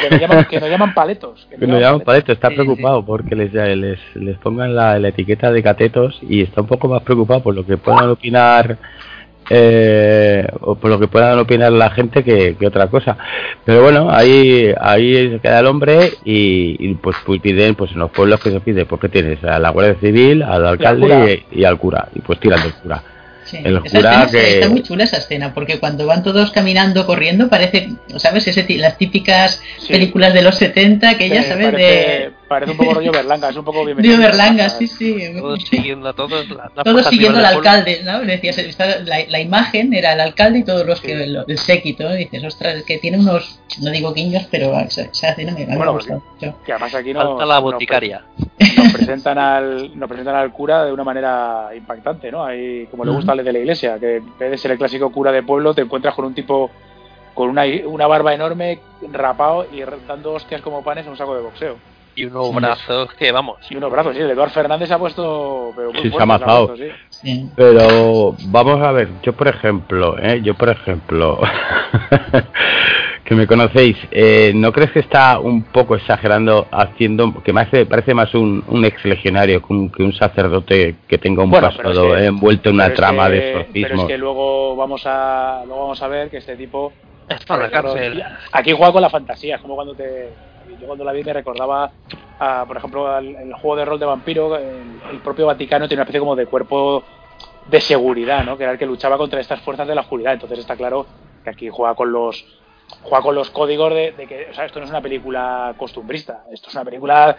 Que 0.00 0.10
nos 0.10 0.20
llaman, 0.20 0.44
que 0.44 0.60
nos 0.60 0.70
llaman 0.70 0.94
paletos. 0.94 1.48
Que 1.50 1.66
nos 1.66 1.80
llaman 1.80 2.00
paleto, 2.02 2.32
está 2.32 2.50
Sí, 2.50 2.54
preocupado 2.54 3.04
porque 3.04 3.34
les, 3.34 3.52
les, 3.52 3.98
les 4.14 4.38
pongan 4.38 4.74
la, 4.74 4.98
la 5.00 5.08
etiqueta 5.08 5.50
de 5.50 5.62
catetos 5.62 6.18
y 6.22 6.42
está 6.42 6.60
un 6.60 6.68
poco 6.68 6.88
más 6.88 7.02
preocupado 7.02 7.42
por 7.42 7.54
lo 7.54 7.66
que 7.66 7.76
puedan 7.76 8.08
opinar 8.08 8.78
eh, 9.50 10.46
o 10.60 10.74
por 10.76 10.90
lo 10.90 10.98
que 10.98 11.08
puedan 11.08 11.38
opinar 11.38 11.72
la 11.72 11.90
gente 11.90 12.22
que, 12.24 12.56
que 12.56 12.66
otra 12.66 12.88
cosa. 12.88 13.16
Pero 13.64 13.82
bueno, 13.82 14.08
ahí 14.10 14.72
ahí 14.80 15.30
se 15.32 15.38
queda 15.40 15.60
el 15.60 15.66
hombre 15.66 16.12
y, 16.24 16.76
y, 16.78 16.94
pues, 16.94 17.16
pues 17.24 17.40
piden, 17.40 17.74
pues 17.74 17.92
en 17.92 17.98
los 17.98 18.10
pueblos 18.10 18.40
que 18.40 18.50
se 18.50 18.60
pide, 18.60 18.86
porque 18.86 19.08
tienes 19.08 19.42
a 19.44 19.58
la 19.58 19.70
Guardia 19.70 19.96
Civil, 20.00 20.42
al 20.42 20.60
cura. 20.60 20.70
alcalde 20.90 21.44
y, 21.52 21.60
y 21.60 21.64
al 21.64 21.78
cura, 21.78 22.08
y 22.14 22.20
pues 22.20 22.40
tiran 22.40 22.62
del 22.62 22.72
cura. 22.74 23.02
Sí. 23.44 23.58
El 23.62 23.76
Esa 23.76 23.80
jura 23.80 23.86
escena 24.10 24.24
está- 24.24 24.38
que- 24.38 24.54
está 24.54 24.68
muy 24.70 24.82
chula 24.82 25.04
esa 25.04 25.18
escena, 25.18 25.52
porque 25.52 25.78
cuando 25.78 26.06
van 26.06 26.22
todos 26.22 26.50
caminando, 26.50 27.04
corriendo, 27.04 27.48
parece, 27.50 27.90
¿sabes? 28.16 28.46
Ese, 28.48 28.66
las 28.78 28.96
típicas 28.96 29.60
Sí. 29.80 29.92
películas 29.92 30.32
de 30.32 30.40
los 30.42 30.54
70, 30.56 31.18
que 31.18 31.28
ya 31.28 31.42
Sí, 31.42 31.50
sabes, 31.50 31.66
parece, 31.70 31.82
de 31.84 32.30
parece 32.54 32.72
un 32.72 32.78
poco 32.78 32.94
rollo 32.94 33.12
Berlanga, 33.12 33.48
es 33.50 33.56
un 33.56 33.64
poco 33.64 33.84
bienvenido. 33.84 34.16
Río 34.16 34.26
Berlanga, 34.26 34.68
sí, 34.70 34.86
sí. 34.86 35.16
Todos 35.38 35.62
siguiendo 35.64 36.08
a 36.08 36.12
todos. 36.12 36.48
la- 36.50 36.70
la 36.74 36.82
Todos 36.84 37.06
siguiendo 37.06 37.38
al 37.38 37.44
alcalde, 37.46 38.00
¿no? 38.04 38.20
Decías, 38.20 38.56
la, 39.04 39.18
la 39.28 39.40
imagen 39.40 39.92
era 39.94 40.12
el 40.14 40.20
alcalde 40.20 40.60
y 40.60 40.64
todos 40.64 40.86
los 40.86 41.00
que, 41.00 41.26
lo- 41.26 41.46
el 41.46 41.58
séquito, 41.58 42.04
¿no? 42.04 42.14
Dices, 42.14 42.42
ostras, 42.44 42.76
es 42.76 42.84
que 42.84 42.98
tiene 42.98 43.18
unos, 43.18 43.60
no 43.82 43.90
digo 43.90 44.12
guiños, 44.12 44.46
pero 44.50 44.78
escena 44.80 45.52
me, 45.52 45.62
a 45.64 45.66
mí 45.66 45.66
me 45.66 45.76
Bueno, 45.76 45.90
ha 45.92 45.94
gustado 45.94 46.22
mucho. 46.34 46.58
Que 46.64 46.72
además 46.72 46.94
aquí 46.94 47.12
nos, 47.12 47.24
Falta 47.24 47.46
la 47.46 47.54
nos- 47.54 47.62
boticaria. 47.64 48.22
Nos, 48.76 48.92
presentan 48.92 49.38
al, 49.38 49.98
nos 49.98 50.08
presentan 50.08 50.36
al 50.36 50.52
cura 50.52 50.84
de 50.84 50.92
una 50.92 51.04
manera 51.04 51.70
impactante, 51.76 52.30
¿no? 52.30 52.44
Ahí, 52.44 52.86
como 52.90 53.04
le 53.04 53.10
gusta 53.10 53.32
al 53.32 53.44
de 53.44 53.52
la 53.52 53.58
iglesia, 53.58 53.98
que 53.98 54.16
en 54.16 54.38
vez 54.38 54.50
de 54.50 54.58
ser 54.58 54.70
el 54.70 54.78
clásico 54.78 55.10
cura 55.10 55.32
de 55.32 55.42
pueblo, 55.42 55.74
te 55.74 55.82
encuentras 55.82 56.14
con 56.14 56.24
un 56.24 56.34
tipo 56.34 56.70
con 57.34 57.48
una, 57.48 57.64
una 57.86 58.06
barba 58.06 58.32
enorme, 58.32 58.78
rapado 59.12 59.66
y 59.72 59.82
dando 60.06 60.34
hostias 60.34 60.62
como 60.62 60.84
panes 60.84 61.04
en 61.04 61.10
un 61.10 61.18
saco 61.18 61.34
de 61.34 61.42
boxeo. 61.42 61.76
Y 62.16 62.24
unos 62.26 62.48
Sí. 62.48 62.54
brazos 62.54 63.12
que, 63.14 63.32
vamos, 63.32 63.56
Y 63.70 63.76
unos 63.76 63.90
brazos, 63.90 64.14
sí, 64.14 64.22
el 64.22 64.30
Eduard 64.30 64.50
Fernández 64.50 64.88
se 64.88 64.94
ha 64.94 64.98
puesto... 64.98 65.72
Pero 65.74 65.92
muy 65.92 66.02
Sí, 66.02 66.10
se 66.10 66.16
ha 66.22 66.76
sí. 66.76 66.88
Sí. 67.10 67.50
Pero 67.56 68.36
vamos 68.46 68.80
a 68.82 68.92
ver, 68.92 69.08
yo 69.22 69.32
por 69.32 69.48
ejemplo, 69.48 70.16
¿eh? 70.18 70.40
yo 70.42 70.54
por 70.54 70.68
ejemplo, 70.68 71.40
que 73.24 73.34
me 73.34 73.46
conocéis, 73.46 73.96
eh, 74.10 74.52
¿no 74.54 74.72
crees 74.72 74.92
que 74.92 75.00
está 75.00 75.38
un 75.40 75.62
poco 75.64 75.96
exagerando 75.96 76.66
haciendo, 76.70 77.42
que 77.42 77.52
me 77.52 77.62
hace, 77.62 77.86
parece 77.86 78.12
más 78.14 78.34
un, 78.34 78.62
un 78.68 78.84
ex 78.84 79.04
legionario 79.04 79.60
que 79.62 79.72
un, 79.72 79.90
que 79.90 80.02
un 80.02 80.12
sacerdote 80.12 80.96
que 81.08 81.18
tenga 81.18 81.42
un 81.42 81.50
Bueno, 81.50 81.68
pero 81.76 81.88
pasado 81.88 82.14
es 82.16 82.20
que- 82.22 82.26
envuelto 82.26 82.68
en 82.68 82.74
una 82.76 82.84
Pero 82.84 82.94
es 82.94 82.98
trama 83.00 83.26
que- 83.26 83.32
de 83.32 83.40
Pero 83.40 83.58
exorcismo? 83.60 84.02
es 84.02 84.08
que 84.08 84.18
luego 84.18 84.76
vamos 84.76 85.02
a, 85.06 85.62
luego 85.66 85.80
vamos 85.82 86.02
a 86.02 86.08
ver 86.08 86.28
que 86.30 86.36
este 86.38 86.56
tipo 86.56 86.92
está 87.28 87.54
en 87.54 87.60
la 87.62 87.70
cárcel. 87.70 88.22
Aquí 88.52 88.72
juega 88.72 88.92
con 88.92 89.02
la 89.02 89.10
fantasía, 89.10 89.56
es 89.56 89.62
como 89.62 89.74
cuando 89.74 89.94
te. 89.94 90.28
Yo 90.84 90.88
cuando 90.88 91.04
la 91.04 91.12
vi 91.12 91.24
me 91.24 91.32
recordaba, 91.32 91.90
a, 92.38 92.64
por 92.66 92.76
ejemplo, 92.76 93.08
al 93.08 93.24
el 93.36 93.54
juego 93.54 93.76
de 93.76 93.84
rol 93.86 93.98
de 93.98 94.04
vampiro, 94.04 94.54
el, 94.58 95.00
el 95.12 95.18
propio 95.20 95.46
Vaticano 95.46 95.88
tiene 95.88 96.00
una 96.00 96.04
especie 96.04 96.20
como 96.20 96.36
de 96.36 96.44
cuerpo 96.44 97.02
de 97.68 97.80
seguridad, 97.80 98.44
¿no? 98.44 98.58
Que 98.58 98.64
era 98.64 98.72
el 98.72 98.78
que 98.78 98.84
luchaba 98.84 99.16
contra 99.16 99.40
estas 99.40 99.62
fuerzas 99.62 99.88
de 99.88 99.94
la 99.94 100.02
oscuridad. 100.02 100.34
Entonces 100.34 100.58
está 100.58 100.76
claro 100.76 101.06
que 101.42 101.48
aquí 101.48 101.70
juega 101.70 101.94
con 101.94 102.12
los 102.12 102.44
juega 103.02 103.22
con 103.22 103.34
los 103.34 103.48
códigos 103.48 103.94
de, 103.94 104.12
de 104.12 104.26
que, 104.26 104.48
o 104.50 104.54
sea, 104.54 104.66
esto 104.66 104.78
no 104.78 104.84
es 104.84 104.90
una 104.90 105.00
película 105.00 105.72
costumbrista, 105.78 106.44
esto 106.52 106.68
es 106.68 106.74
una 106.74 106.84
película 106.84 107.34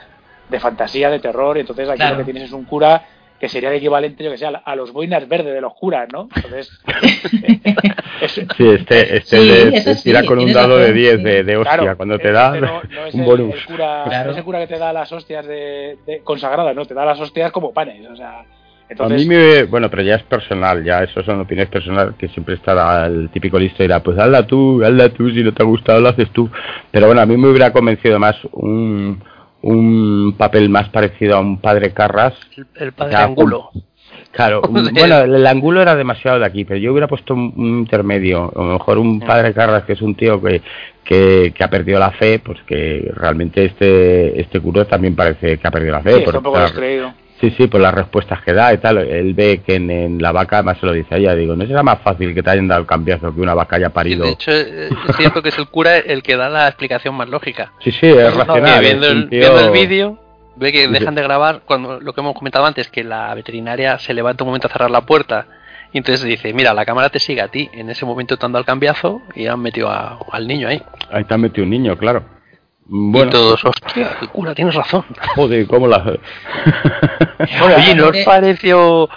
de 0.49 0.59
fantasía, 0.59 1.11
de 1.11 1.19
terror, 1.19 1.55
y 1.57 1.59
entonces 1.59 1.87
aquí 1.87 1.97
Claro. 1.99 2.13
lo 2.15 2.17
que 2.25 2.31
tienes 2.31 2.43
es 2.49 2.51
un 2.51 2.65
cura 2.65 3.05
que 3.45 3.49
sería 3.49 3.69
el 3.69 3.75
equivalente, 3.75 4.23
yo 4.23 4.31
que 4.31 4.37
sé, 4.39 4.47
a, 4.47 4.49
a 4.49 4.75
los 4.75 4.91
boinas 4.91 5.27
verdes 5.29 5.53
de 5.53 5.61
los 5.61 5.73
curas, 5.75 6.07
¿no? 6.11 6.27
Entonces, 6.35 6.79
es- 8.21 8.33
Sí, 8.57 8.67
este, 8.69 9.17
este 9.17 9.37
Sí, 9.37 9.93
sí, 9.95 10.03
tira 10.03 10.23
con 10.25 10.39
un 10.39 10.51
dado 10.51 10.77
de 10.77 10.85
razón, 10.87 10.95
10 10.97 11.17
sí. 11.17 11.23
de, 11.23 11.43
de 11.43 11.57
hostia, 11.57 11.77
Claro, 11.77 11.97
cuando 11.97 12.17
te 12.17 12.23
este 12.29 12.31
da 12.33 12.59
no, 12.59 12.81
no 12.83 13.05
es 13.05 13.13
un 13.13 13.19
el, 13.21 13.25
bonus. 13.27 13.53
el 13.53 13.65
cura, 13.65 14.03
Claro. 14.07 14.25
no 14.25 14.31
es 14.31 14.37
el 14.37 14.43
cura 14.43 14.59
que 14.59 14.67
te 14.67 14.79
da 14.79 14.91
las 14.93 15.11
hostias 15.11 15.45
de, 15.45 15.97
de- 16.07 16.21
consagradas, 16.23 16.75
no, 16.75 16.85
te 16.85 16.93
da 16.95 17.05
las 17.05 17.19
hostias 17.19 17.51
como 17.51 17.71
panes, 17.71 18.07
o 18.09 18.15
sea, 18.15 18.39
A 18.39 18.45
entonces 18.89 19.19
mí 19.21 19.25
me, 19.35 19.63
bueno, 19.65 19.89
pero 19.91 20.01
ya 20.01 20.15
es 20.15 20.23
personal, 20.23 20.83
ya 20.83 21.03
eso 21.03 21.21
son 21.23 21.39
opiniones 21.41 21.69
personales 21.71 22.15
que 22.17 22.27
siempre 22.29 22.55
está 22.55 23.05
el 23.05 23.29
típico 23.29 23.59
listo 23.59 23.83
y 23.83 23.85
dirá, 23.85 24.01
pues 24.01 24.17
hazla 24.17 24.47
tú, 24.47 24.83
hazla 24.83 25.09
tú, 25.09 25.29
si 25.29 25.43
no 25.43 25.53
te 25.53 25.61
ha 25.61 25.65
gustado 25.65 26.01
lo 26.01 26.09
haces 26.09 26.29
tú. 26.31 26.49
Pero 26.91 27.05
bueno, 27.05 27.21
a 27.21 27.25
mí 27.27 27.37
me 27.37 27.47
hubiera 27.49 27.71
convencido 27.71 28.17
más 28.17 28.35
un, 28.53 29.23
un 29.67 30.35
papel 30.37 30.69
más 30.69 30.89
parecido 30.89 31.35
a 31.37 31.39
un 31.39 31.57
padre 31.59 31.91
Carras. 31.91 32.33
El, 32.55 32.67
el 32.75 32.91
padre 32.93 33.15
Angulo. 33.15 33.71
Claro, 34.31 34.61
Joder. 34.67 34.93
bueno, 34.93 35.19
el, 35.21 35.47
ángulo 35.47 35.81
era 35.81 35.95
demasiado 35.95 36.39
de 36.39 36.45
aquí, 36.45 36.65
pero 36.65 36.79
yo 36.79 36.91
hubiera 36.91 37.07
puesto 37.07 37.33
un, 37.33 37.53
un 37.55 37.79
intermedio, 37.79 38.51
o 38.53 38.63
mejor 38.63 38.97
un 38.99 39.19
padre 39.21 39.53
Carras 39.53 39.83
que 39.85 39.93
es 39.93 40.01
un 40.01 40.13
tío 40.15 40.41
que, 40.41 40.61
que, 41.03 41.53
que 41.55 41.63
ha 41.63 41.69
perdido 41.69 41.99
la 41.99 42.11
fe, 42.11 42.39
pues 42.39 42.59
que 42.67 43.11
realmente 43.15 43.65
este 43.65 44.39
este 44.39 44.59
cura 44.59 44.85
también 44.85 45.15
parece 45.15 45.57
que 45.57 45.67
ha 45.67 45.71
perdido 45.71 45.93
la 45.93 46.01
fe. 46.03 46.11
sí, 46.13 46.19
está 46.19 46.25
por- 46.31 46.37
un 46.37 46.43
poco 46.43 46.55
por- 46.57 46.63
descreído. 46.63 47.13
Sí, 47.49 47.55
sí, 47.57 47.67
por 47.67 47.79
las 47.81 47.93
respuestas 47.93 48.41
que 48.41 48.53
da 48.53 48.73
y 48.73 48.77
tal. 48.77 48.97
Él 48.97 49.33
ve 49.33 49.61
que 49.65 49.75
en, 49.75 49.89
en 49.91 50.21
la 50.21 50.31
vaca, 50.31 50.57
además 50.57 50.77
se 50.79 50.85
lo 50.85 50.93
dice 50.93 51.15
a 51.15 51.17
ella, 51.17 51.35
digo, 51.35 51.55
¿no 51.55 51.65
será 51.67 51.83
más 51.83 51.99
fácil 52.01 52.33
que 52.33 52.41
te 52.41 52.49
hayan 52.49 52.67
dado 52.67 52.81
el 52.81 52.87
cambiazo 52.87 53.33
que 53.33 53.41
una 53.41 53.53
vaca 53.53 53.75
haya 53.75 53.89
parido? 53.89 54.25
de 54.25 54.31
hecho, 54.31 54.51
eh, 54.51 54.89
es 55.09 55.15
cierto 55.17 55.41
que 55.41 55.49
es 55.49 55.57
el 55.57 55.67
cura 55.67 55.97
el 55.97 56.23
que 56.23 56.35
da 56.37 56.49
la 56.49 56.67
explicación 56.67 57.15
más 57.15 57.29
lógica. 57.29 57.71
Sí, 57.79 57.91
sí, 57.91 58.07
es 58.07 58.33
racional. 58.35 58.81
viendo, 58.81 59.07
el, 59.07 59.29
tío- 59.29 59.39
viendo 59.39 59.59
el 59.59 59.71
vídeo, 59.71 60.17
ve 60.55 60.71
que 60.71 60.85
Sí, 60.87 60.91
dejan 60.93 61.09
sí. 61.13 61.15
de 61.15 61.21
grabar 61.23 61.61
cuando 61.65 61.99
lo 61.99 62.13
que 62.13 62.21
hemos 62.21 62.33
comentado 62.35 62.65
antes, 62.65 62.87
que 62.89 63.03
la 63.03 63.33
veterinaria 63.35 63.99
se 63.99 64.13
levanta 64.13 64.43
un 64.43 64.49
momento 64.49 64.67
a 64.67 64.71
cerrar 64.71 64.89
la 64.91 65.01
puerta. 65.01 65.45
Y 65.93 65.99
entonces 65.99 66.25
dice, 66.25 66.51
mira, 66.53 66.73
la 66.73 66.83
cámara 66.85 67.09
te 67.09 67.19
sigue 67.19 67.41
a 67.41 67.47
ti. 67.47 67.69
En 67.73 67.89
ese 67.89 68.05
momento 68.05 68.35
te 68.37 68.45
han 68.45 68.51
dado 68.51 68.61
el 68.61 68.65
cambiazo 68.65 69.21
y 69.35 69.47
han 69.47 69.59
metido 69.61 69.89
a- 69.89 70.19
al 70.31 70.47
niño 70.47 70.67
ahí. 70.67 70.81
Ahí 71.11 71.23
te 71.23 71.33
han 71.33 71.41
metido 71.41 71.63
un 71.63 71.69
niño, 71.69 71.95
claro. 71.97 72.23
Bueno, 72.87 73.29
y 73.29 73.31
todos, 73.33 73.65
hostia, 73.65 74.17
el 74.21 74.29
cura, 74.29 74.53
tienes 74.53 74.75
razón. 74.75 75.03
joder, 75.35 75.65
¿cómo 75.67 75.87
la...? 75.87 75.97
Oye, 77.63 77.95
¿no 77.95 78.03
os 78.03 78.07
hombre. 78.09 78.23
pareció...? 78.25 79.09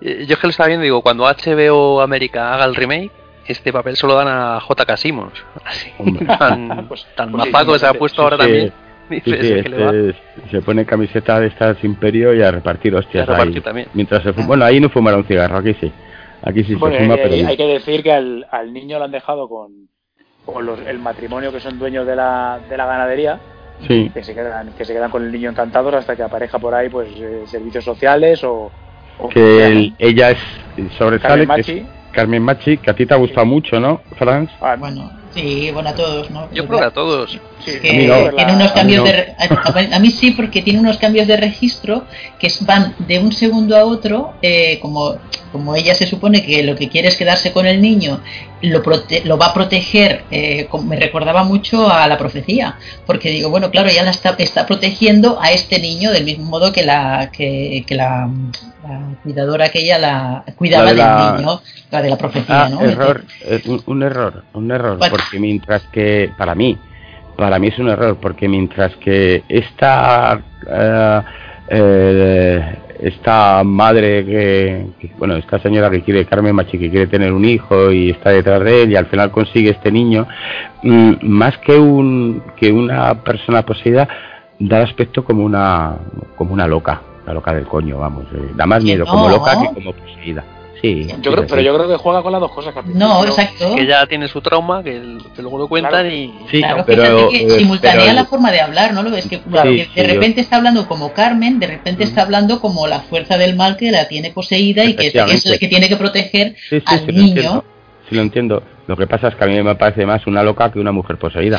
eh, 0.00 0.24
Yo 0.26 0.34
es 0.34 0.38
que 0.40 0.46
lo 0.46 0.50
estaba 0.50 0.68
viendo, 0.68 0.84
digo, 0.84 1.02
cuando 1.02 1.24
HBO 1.24 2.00
América 2.00 2.54
haga 2.54 2.64
el 2.64 2.74
remake, 2.74 3.10
este 3.46 3.72
papel 3.72 3.96
solo 3.96 4.14
dan 4.14 4.28
a 4.28 4.60
J.K. 4.60 4.96
Simmons. 4.96 5.32
Así, 5.64 5.90
tan, 6.38 6.86
Pues- 6.88 7.06
tan 7.16 7.32
pues 7.32 7.44
sí, 7.44 7.50
mazaco 7.50 7.72
que 7.72 7.78
se 7.78 7.86
ha 7.86 7.92
sí, 7.92 7.98
puesto 7.98 8.16
sí, 8.16 8.22
ahora 8.22 8.36
sí. 8.36 8.42
también. 8.42 8.72
Sí, 9.08 9.14
Dices, 9.24 9.46
sí, 9.56 9.62
que 9.62 9.68
le 9.68 9.76
va. 9.84 9.90
este 9.90 10.08
es- 10.10 10.50
se 10.50 10.62
pone 10.62 10.84
camiseta 10.84 11.38
de 11.40 11.46
estas 11.48 11.82
Imperio 11.84 12.34
y 12.34 12.42
a 12.42 12.50
repartir 12.50 12.94
hostias 12.94 13.28
a 13.28 13.32
repartir 13.32 13.56
ahí. 13.56 13.62
también. 13.62 13.88
Mientras 13.94 14.22
se 14.22 14.32
fuma. 14.32 14.46
Bueno, 14.48 14.64
ahí 14.64 14.80
no 14.80 14.88
fumaron 14.88 15.24
cigarro, 15.24 15.58
aquí 15.58 15.74
sí. 15.80 15.92
Aquí 16.42 16.64
sí 16.64 16.74
Bueno, 16.74 16.96
se 16.96 17.02
fuma, 17.02 17.14
hay, 17.14 17.20
pero... 17.22 17.34
hay- 17.34 17.44
hay 17.44 17.56
que 17.56 17.66
decir 17.66 18.02
que 18.02 18.12
al, 18.12 18.46
al 18.50 18.72
niño 18.72 18.98
lo 18.98 19.04
han 19.04 19.12
dejado 19.12 19.48
con, 19.48 19.88
con 20.46 20.64
los- 20.64 20.80
el 20.86 20.98
matrimonio 20.98 21.52
que 21.52 21.60
son 21.60 21.78
dueños 21.78 22.06
de 22.06 22.16
la, 22.16 22.60
de 22.68 22.76
la 22.76 22.86
ganadería 22.86 23.40
Sí. 23.86 24.10
que 24.14 24.24
se 24.24 24.32
quedan 24.34 24.72
que 24.72 24.86
se 24.86 24.94
quedan 24.94 25.10
con 25.10 25.22
el 25.22 25.30
niño 25.30 25.50
encantados 25.50 25.92
hasta 25.94 26.16
que 26.16 26.22
apareja 26.22 26.58
por 26.58 26.74
ahí 26.74 26.88
pues 26.88 27.08
eh, 27.16 27.42
servicios 27.46 27.84
sociales 27.84 28.42
o, 28.42 28.70
o 29.18 29.28
Que 29.28 29.66
el- 29.66 29.94
ella 29.98 30.30
es 30.30 30.38
sobresale, 30.96 31.46
Carmen 31.46 31.48
que 31.56 31.60
es 31.60 31.68
Machi. 31.68 31.86
Carmen 32.12 32.42
Machi, 32.42 32.78
que 32.78 32.90
a 32.90 32.94
ti 32.94 33.04
te 33.04 33.12
ha 33.12 33.18
gustado 33.18 33.44
mucho, 33.44 33.78
¿no, 33.78 34.00
Franz? 34.16 34.50
Ah, 34.62 34.76
Bueno, 34.78 35.10
sí, 35.34 35.70
bueno 35.70 35.90
a 35.90 35.94
todos, 35.94 36.30
¿no? 36.30 36.48
Yo 36.50 36.66
creo 36.66 36.78
que 36.78 36.84
a 36.86 36.90
todos. 36.90 37.38
sí, 37.58 37.78
que 37.78 37.90
A 37.90 37.92
mí 37.92 38.06
no. 38.06 38.34
tiene 38.34 38.54
unos 38.54 38.68
la- 38.68 38.74
cambios 38.74 39.00
no. 39.00 39.04
de 39.04 39.12
re- 39.12 39.34
a, 39.38 39.96
a 39.96 39.98
mí 39.98 40.10
sí 40.10 40.30
porque 40.30 40.62
tiene 40.62 40.78
unos 40.80 40.96
cambios 40.96 41.26
de 41.26 41.36
registro 41.36 42.04
que 42.38 42.48
van 42.62 42.94
de 43.00 43.18
un 43.18 43.32
segundo 43.32 43.76
a 43.76 43.84
otro 43.84 44.32
eh, 44.40 44.78
como 44.80 45.16
como 45.56 45.74
ella 45.74 45.94
se 45.94 46.06
supone 46.06 46.44
que 46.44 46.62
lo 46.62 46.74
que 46.76 46.88
quiere 46.88 47.08
es 47.08 47.16
quedarse 47.16 47.52
con 47.52 47.66
el 47.66 47.80
niño 47.80 48.20
lo 48.60 48.82
prote- 48.82 49.24
lo 49.24 49.38
va 49.38 49.46
a 49.46 49.54
proteger 49.54 50.24
eh, 50.30 50.68
me 50.84 50.96
recordaba 50.96 51.44
mucho 51.44 51.90
a 51.90 52.06
la 52.08 52.18
profecía 52.18 52.76
porque 53.06 53.30
digo 53.30 53.48
bueno 53.48 53.70
claro 53.70 53.88
ya 53.90 54.02
la 54.02 54.10
está, 54.10 54.34
está 54.38 54.66
protegiendo 54.66 55.38
a 55.40 55.50
este 55.52 55.78
niño 55.80 56.10
del 56.12 56.24
mismo 56.24 56.44
modo 56.44 56.72
que 56.72 56.84
la 56.84 57.30
que, 57.32 57.84
que 57.86 57.94
la, 57.94 58.28
la 58.86 59.00
cuidadora 59.22 59.70
que 59.70 59.80
ella 59.80 59.98
la 59.98 60.44
cuidaba 60.56 60.92
La 60.92 60.92
de 60.92 61.26
del 61.30 61.38
niño 61.38 61.60
la 61.90 62.02
de 62.02 62.10
la 62.10 62.18
profecía 62.18 62.64
Ah, 62.64 62.68
¿no? 62.68 62.80
error, 62.82 63.24
eh, 63.46 63.62
un, 63.66 63.82
un 63.86 64.02
error, 64.02 64.44
un 64.52 64.70
error, 64.70 64.98
Bueno. 64.98 65.16
porque 65.16 65.38
mientras 65.38 65.82
que, 65.92 66.30
para 66.36 66.54
mí, 66.54 66.76
para 67.36 67.58
mí 67.58 67.68
es 67.68 67.78
un 67.78 67.88
error, 67.88 68.16
porque 68.20 68.48
mientras 68.48 68.94
que 68.96 69.44
esta, 69.48 70.40
eh, 70.68 71.20
eh, 71.68 72.76
esta 73.00 73.62
madre 73.64 74.24
que, 74.24 74.86
que- 75.00 75.10
bueno, 75.18 75.36
esta 75.36 75.58
señora 75.58 75.90
que 75.90 76.02
quiere, 76.02 76.24
Carmen 76.26 76.54
Machi, 76.54 76.78
que 76.78 76.90
quiere 76.90 77.06
tener 77.06 77.32
un 77.32 77.44
hijo 77.44 77.90
y 77.92 78.10
está 78.10 78.30
detrás 78.30 78.62
de 78.62 78.82
él 78.84 78.92
y 78.92 78.96
al 78.96 79.06
final 79.06 79.30
consigue 79.30 79.70
este 79.70 79.90
niño, 79.92 80.26
mm, 80.82 81.12
más 81.22 81.58
que 81.58 81.78
un, 81.78 82.42
que 82.56 82.72
una 82.72 83.22
persona 83.22 83.62
poseída, 83.62 84.08
da 84.58 84.82
aspecto 84.82 85.24
como 85.24 85.44
una, 85.44 85.96
como 86.36 86.52
una 86.54 86.66
loca, 86.66 87.00
la 87.26 87.34
loca 87.34 87.52
del 87.54 87.66
coño, 87.66 87.98
vamos, 87.98 88.24
eh, 88.32 88.52
da 88.54 88.66
más 88.66 88.82
miedo 88.82 89.04
no. 89.04 89.10
como 89.10 89.28
loca 89.28 89.52
que 89.60 89.74
como 89.74 89.92
poseída. 89.92 90.44
Sí, 90.82 91.06
yo 91.22 91.32
creo, 91.32 91.46
pero 91.46 91.60
yo 91.62 91.74
creo 91.74 91.88
que 91.88 91.96
juega 91.96 92.22
con 92.22 92.32
las 92.32 92.40
dos 92.40 92.52
cosas 92.52 92.72
que 92.74 92.80
al 92.80 92.98
no 92.98 93.24
exacto 93.24 93.74
Que 93.74 93.86
ya 93.86 94.06
tiene 94.06 94.28
su 94.28 94.40
trauma, 94.42 94.82
que, 94.82 94.96
el- 94.96 95.22
que 95.34 95.40
luego 95.42 95.58
lo 95.58 95.68
cuentan 95.68 95.90
Claro. 95.92 96.08
y... 96.10 96.34
Sí, 96.50 96.58
claro, 96.58 96.84
pero, 96.86 97.02
fíjate 97.02 97.28
que 97.30 97.46
eh, 97.54 97.58
simultanea 97.58 98.00
pero- 98.02 98.12
la 98.14 98.24
forma 98.26 98.52
de 98.52 98.60
hablar, 98.60 98.92
¿no 98.92 99.02
lo 99.02 99.10
ves? 99.10 99.26
Que, 99.26 99.40
Claro. 99.40 99.70
que 99.70 99.84
Sí, 99.84 99.90
de 99.94 100.06
sí, 100.06 100.12
repente 100.14 100.40
está 100.42 100.56
hablando 100.56 100.86
como 100.86 101.12
Carmen, 101.12 101.58
de 101.58 101.66
repente 101.66 102.04
está 102.04 102.22
hablando 102.22 102.60
como 102.60 102.86
la 102.86 103.00
fuerza 103.00 103.38
del 103.38 103.56
mal 103.56 103.76
que 103.76 103.90
la 103.90 104.06
tiene 104.08 104.30
poseída 104.32 104.84
y 104.84 104.94
que 104.94 105.06
es 105.06 105.58
que 105.58 105.68
tiene 105.68 105.88
que 105.88 105.96
proteger 105.96 106.54
Sí, 106.68 106.78
sí, 106.80 106.82
al 106.86 107.00
sí, 107.06 107.12
niño. 107.12 107.64
Sí, 108.08 108.14
lo 108.14 108.20
entiendo. 108.22 108.62
Lo 108.86 108.96
que 108.96 109.06
pasa 109.06 109.28
es 109.28 109.34
que 109.34 109.44
a 109.44 109.46
mí 109.48 109.60
me 109.62 109.74
parece 109.74 110.04
más 110.06 110.26
una 110.26 110.42
loca 110.42 110.70
que 110.70 110.78
una 110.78 110.92
mujer 110.92 111.16
poseída. 111.18 111.58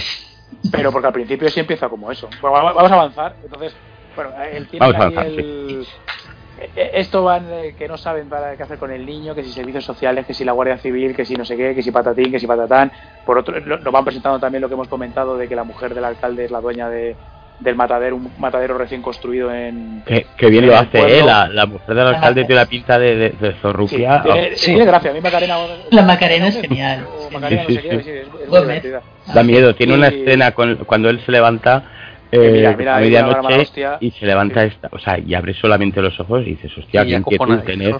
pero 0.71 0.91
porque 0.91 1.07
al 1.07 1.13
principio 1.13 1.49
sí 1.49 1.59
empieza 1.59 1.89
como 1.89 2.11
eso. 2.11 2.29
Bueno, 2.41 2.55
va- 2.55 2.73
vamos 2.73 2.91
a 2.91 2.93
avanzar. 2.95 3.35
Entonces, 3.43 3.73
bueno, 4.15 4.29
él 4.53 4.67
tiene 4.67 4.79
Vamos 4.85 4.95
a 4.95 4.97
avanzar, 5.07 5.25
el- 5.25 5.85
Esto 6.75 7.23
van 7.23 7.45
eh, 7.51 7.75
que 7.77 7.87
no 7.87 7.97
saben 7.97 8.29
para 8.29 8.55
qué 8.57 8.63
hacer 8.63 8.77
con 8.79 8.91
el 8.91 9.05
niño, 9.05 9.35
que 9.35 9.43
si 9.43 9.51
servicios 9.51 9.85
sociales, 9.85 10.25
que 10.25 10.33
si 10.33 10.43
la 10.43 10.53
Guardia 10.53 10.77
Civil, 10.77 11.15
que 11.15 11.25
si 11.25 11.35
no 11.35 11.45
sé 11.45 11.55
qué, 11.55 11.75
que 11.75 11.83
si 11.83 11.91
patatín, 11.91 12.31
que 12.31 12.39
si 12.39 12.47
patatán. 12.47 12.91
Por 13.25 13.37
otro, 13.37 13.59
lo- 13.59 13.77
nos 13.79 13.93
van 13.93 14.03
presentando 14.03 14.39
también 14.39 14.61
lo 14.61 14.67
que 14.67 14.73
hemos 14.73 14.87
comentado 14.87 15.37
de 15.37 15.47
que 15.47 15.55
la 15.55 15.63
mujer 15.63 15.93
del 15.93 16.05
alcalde 16.05 16.45
es 16.45 16.51
la 16.51 16.59
dueña 16.61 16.89
de, 16.89 17.15
del 17.59 17.75
matadero, 17.75 18.15
un 18.15 18.31
matadero 18.39 18.77
recién 18.77 19.01
construido 19.03 19.53
en. 19.53 20.01
Que, 20.05 20.25
que 20.35 20.49
bien 20.49 20.63
En 20.63 20.69
lo 20.71 20.77
hace, 20.77 21.19
¿eh? 21.19 21.23
La, 21.23 21.47
la 21.47 21.65
mujer 21.67 21.93
del 21.95 22.07
alcalde 22.07 22.45
tiene 22.45 22.61
la 22.61 22.65
pinta 22.67 22.97
de, 22.97 23.15
de, 23.15 23.29
de 23.29 23.51
Sí, 23.51 23.57
zorrupia. 23.61 24.21
tiene, 24.23 24.49
tiene 24.51 24.85
gracia. 24.85 25.11
A 25.11 25.13
mí 25.13 25.21
Macarena. 25.21 25.57
La 25.91 26.01
Macarena 26.03 26.47
es 26.47 26.59
genial. 26.61 27.05
o 27.07 27.27
Sí, 27.27 27.33
Macarena, 27.35 27.63
sí, 27.67 27.73
no 27.75 27.81
sé 27.81 27.81
sí, 27.81 27.89
qué, 27.89 27.97
sí. 27.97 28.03
sí, 28.03 28.09
es- 28.11 28.27
es 28.27 28.33
muy 28.33 28.47
Gómez. 28.47 28.81
divertida. 28.83 29.01
Da 29.33 29.43
miedo. 29.43 29.75
Tiene 29.75 29.93
una 29.93 30.07
escena 30.07 30.51
con, 30.53 30.75
cuando 30.85 31.09
él 31.09 31.19
se 31.25 31.31
levanta 31.31 31.83
eh, 32.31 32.75
mira, 32.77 32.97
a 32.97 32.99
medianoche 32.99 33.59
hostia. 33.61 33.97
y 34.01 34.11
se 34.11 34.25
levanta 34.25 34.61
Sí. 34.63 34.67
esta, 34.73 34.89
o 34.91 34.99
sea, 34.99 35.17
y 35.19 35.33
abre 35.33 35.53
solamente 35.53 36.01
los 36.01 36.19
ojos 36.19 36.41
y 36.45 36.51
dices, 36.51 36.71
hostia, 36.77 37.03
y 37.03 37.07
qué 37.09 37.15
inquietud 37.15 37.59
tener. 37.59 37.95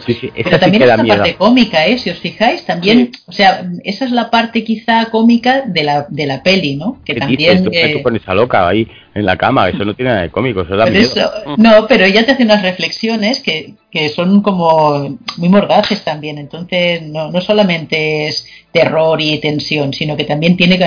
Sí, 0.00 0.14
sí, 0.14 0.26
esa 0.34 0.50
Pero 0.50 0.56
sí 0.56 0.60
también 0.60 0.82
que 0.82 0.90
es 0.90 0.96
la 0.96 1.04
parte 1.16 1.34
cómica, 1.36 1.86
¿eh? 1.86 1.98
Si 1.98 2.10
os 2.10 2.18
fijáis, 2.18 2.64
también, 2.66 3.10
o 3.26 3.32
sea, 3.32 3.64
esa 3.84 4.04
es 4.04 4.10
la 4.10 4.30
parte 4.30 4.64
quizá 4.64 5.06
cómica 5.10 5.62
de 5.66 5.84
la, 5.84 6.06
de 6.08 6.26
la 6.26 6.42
peli, 6.42 6.76
¿no? 6.76 7.00
Que 7.04 7.14
¿Qué 7.14 7.20
también... 7.20 7.38
dices? 7.64 7.68
¿Qué 7.70 7.90
eh, 7.90 7.96
tú 7.96 8.02
con 8.02 8.16
esa 8.16 8.34
loca 8.34 8.66
ahí 8.68 8.88
en 9.14 9.24
la 9.24 9.36
cama? 9.36 9.68
Eso 9.68 9.84
no 9.84 9.94
tiene 9.94 10.10
nada 10.10 10.22
de 10.22 10.30
cómico, 10.30 10.62
eso 10.62 10.76
da 10.76 10.86
miedo. 10.86 11.00
eso- 11.06 11.30
no, 11.56 11.86
pero 11.88 12.04
ella 12.04 12.24
te 12.26 12.32
hace 12.32 12.42
unas 12.44 12.62
reflexiones 12.62 13.40
que, 13.40 13.74
que 13.90 14.08
son 14.10 14.42
como 14.42 15.18
muy 15.38 15.48
mordaces 15.48 16.04
también. 16.04 16.38
Entonces, 16.38 17.02
no, 17.02 17.30
no 17.30 17.40
solamente 17.40 18.26
es 18.28 18.46
terror 18.72 19.20
y 19.20 19.38
tensión, 19.40 19.92
sino 19.92 20.16
que 20.16 20.24
también 20.24 20.56
tiene 20.56 20.78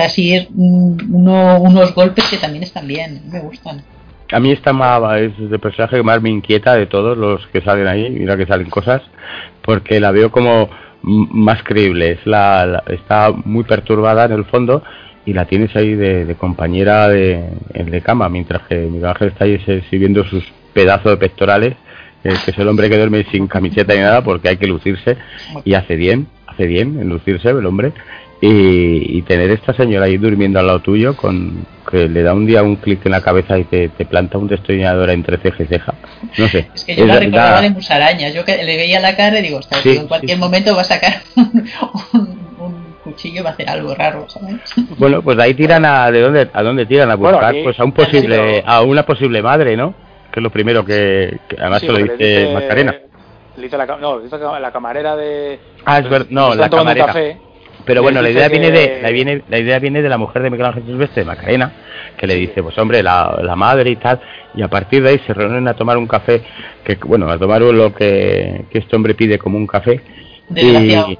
mm, 0.50 1.14
uno- 1.14 1.60
unos 1.60 1.94
golpes 1.94 2.24
que 2.30 2.36
también 2.36 2.62
están 2.62 2.86
bien, 2.86 3.22
me 3.30 3.40
gustan. 3.40 3.82
A 4.30 4.40
mí 4.40 4.50
esta 4.50 4.72
ma- 4.72 5.18
es 5.18 5.32
el 5.38 5.58
personaje 5.60 5.96
que 5.96 6.02
más 6.02 6.22
me 6.22 6.30
inquieta 6.30 6.74
de 6.74 6.86
todos 6.86 7.18
los 7.18 7.46
que 7.48 7.60
salen 7.60 7.86
ahí, 7.86 8.08
mira 8.08 8.36
que 8.36 8.46
salen 8.46 8.70
cosas, 8.70 9.02
porque 9.62 10.00
la 10.00 10.10
veo 10.10 10.30
como 10.30 10.70
más 11.02 11.62
creíble, 11.64 12.12
es 12.12 12.26
la, 12.26 12.82
está 12.88 13.32
muy 13.44 13.64
perturbada 13.64 14.24
en 14.24 14.32
el 14.32 14.44
fondo 14.44 14.82
y 15.26 15.32
la 15.34 15.44
tienes 15.46 15.74
ahí 15.76 15.94
de, 15.94 16.24
compañera 16.36 17.08
de, 17.08 17.44
de 17.74 18.00
cama, 18.00 18.28
mientras 18.28 18.62
que 18.68 18.76
Miguel 18.76 19.06
Ángel 19.10 19.28
está 19.28 19.44
ahí 19.44 19.60
exhibiendo 19.66 20.24
sus 20.24 20.44
pedazos 20.72 21.10
de 21.12 21.16
pectorales, 21.16 21.74
eh, 22.24 22.34
que 22.44 22.50
es 22.50 22.58
el 22.58 22.68
hombre 22.68 22.88
que 22.88 22.96
duerme 22.96 23.24
sin 23.30 23.46
camiseta 23.48 23.94
ni 23.94 24.00
nada 24.00 24.22
porque 24.22 24.48
hay 24.48 24.56
que 24.56 24.66
lucirse 24.66 25.16
y 25.64 25.74
hace 25.74 25.96
bien, 25.96 26.26
hace 26.46 26.66
bien 26.66 26.98
en 27.00 27.08
lucirse 27.08 27.48
el 27.50 27.64
hombre. 27.66 27.92
Y, 28.44 29.18
y 29.18 29.22
tener 29.22 29.52
esta 29.52 29.72
señora 29.72 30.06
ahí 30.06 30.16
durmiendo 30.16 30.58
al 30.58 30.66
lado 30.66 30.80
tuyo 30.80 31.16
con 31.16 31.64
que 31.88 32.08
le 32.08 32.24
da 32.24 32.34
un 32.34 32.44
día 32.44 32.64
un 32.64 32.74
clic 32.74 33.06
en 33.06 33.12
la 33.12 33.20
cabeza 33.20 33.56
y 33.56 33.62
te, 33.62 33.88
te 33.90 34.04
planta 34.04 34.36
un 34.36 34.48
destornillador 34.48 35.10
entre 35.10 35.36
ceja 35.38 35.62
y 35.62 35.66
ceja. 35.66 35.94
No 36.38 36.48
sé. 36.48 36.68
Es 36.74 36.84
que 36.84 36.96
yo 36.96 37.02
Es- 37.04 37.08
la 37.08 37.20
recordaba 37.20 37.50
da- 37.52 37.60
de 37.60 37.70
musarañas. 37.70 38.34
Yo 38.34 38.44
que 38.44 38.56
le 38.64 38.76
veía 38.76 38.98
la 38.98 39.14
cara 39.14 39.38
y 39.38 39.42
digo, 39.42 39.60
Sí, 39.62 39.96
en 39.96 40.08
cualquier 40.08 40.38
sí, 40.38 40.40
momento 40.40 40.74
va 40.74 40.80
a 40.80 40.84
sacar 40.84 41.22
un, 41.36 41.64
un- 42.14 42.38
un 42.58 42.94
cuchillo 43.04 43.42
y 43.42 43.44
va 43.44 43.50
a 43.50 43.52
hacer 43.52 43.68
algo 43.68 43.94
raro, 43.94 44.28
¿sabes? 44.28 44.56
Bueno, 44.98 45.22
pues 45.22 45.38
ahí 45.38 45.54
tiran 45.54 45.84
a 45.84 46.10
de 46.10 46.20
dónde 46.20 46.48
a 46.52 46.62
dónde 46.64 46.84
tiran 46.86 47.12
a 47.12 47.14
Bueno, 47.14 47.36
buscar 47.36 47.50
aquí- 47.54 47.62
pues 47.62 47.78
a 47.78 47.84
un 47.84 47.92
posible 47.92 48.64
a 48.66 48.82
una 48.82 49.04
posible 49.06 49.40
madre, 49.40 49.76
¿no? 49.76 49.94
Que 50.32 50.40
es 50.40 50.42
lo 50.42 50.50
primero 50.50 50.84
que, 50.84 51.38
que 51.48 51.56
además 51.60 51.80
Sí, 51.80 51.86
se 51.86 51.92
lo 51.92 51.98
dice, 51.98 52.50
Macarena. 52.54 52.96
le 53.56 53.62
dice 53.62 53.76
la, 53.76 53.84
no, 53.86 54.16
le 54.18 54.24
dice 54.24 54.38
la 54.38 54.72
camarera 54.72 55.14
de. 55.14 55.58
Ah, 55.84 55.98
es 55.98 56.08
verdad, 56.08 56.26
no, 56.30 56.54
la 56.54 56.70
camarera. 56.70 57.06
café, 57.06 57.36
Pero 57.84 58.02
bueno, 58.02 58.22
la 58.22 58.30
idea 58.30 58.48
viene 58.48 58.70
de 58.70 59.00
la 59.02 59.10
viene 59.10 59.42
la 59.48 59.58
idea 59.58 59.78
viene 59.78 60.00
de 60.00 60.08
la 60.08 60.16
mujer 60.16 60.42
de 60.42 60.50
Miguel 60.50 60.66
Ángel 60.66 60.84
Silvestre, 60.86 61.24
Macarena, 61.24 61.70
que 62.16 62.26
le 62.26 62.34
dice, 62.36 62.62
pues 62.62 62.78
hombre, 62.78 63.02
la, 63.02 63.38
la 63.42 63.56
madre 63.56 63.90
y 63.90 63.96
tal, 63.96 64.20
y 64.54 64.62
a 64.62 64.68
partir 64.68 65.02
de 65.02 65.10
ahí 65.10 65.18
se 65.26 65.34
reúnen 65.34 65.68
a 65.68 65.74
tomar 65.74 65.98
un 65.98 66.06
café, 66.06 66.42
que 66.82 66.96
bueno, 67.04 67.28
a 67.30 67.38
tomar 67.38 67.60
lo 67.60 67.94
que, 67.94 68.64
que 68.70 68.78
este 68.78 68.96
hombre 68.96 69.14
pide 69.14 69.38
como 69.38 69.58
un 69.58 69.66
café. 69.66 70.00
Desgraciado, 70.48 71.10
y-. 71.10 71.18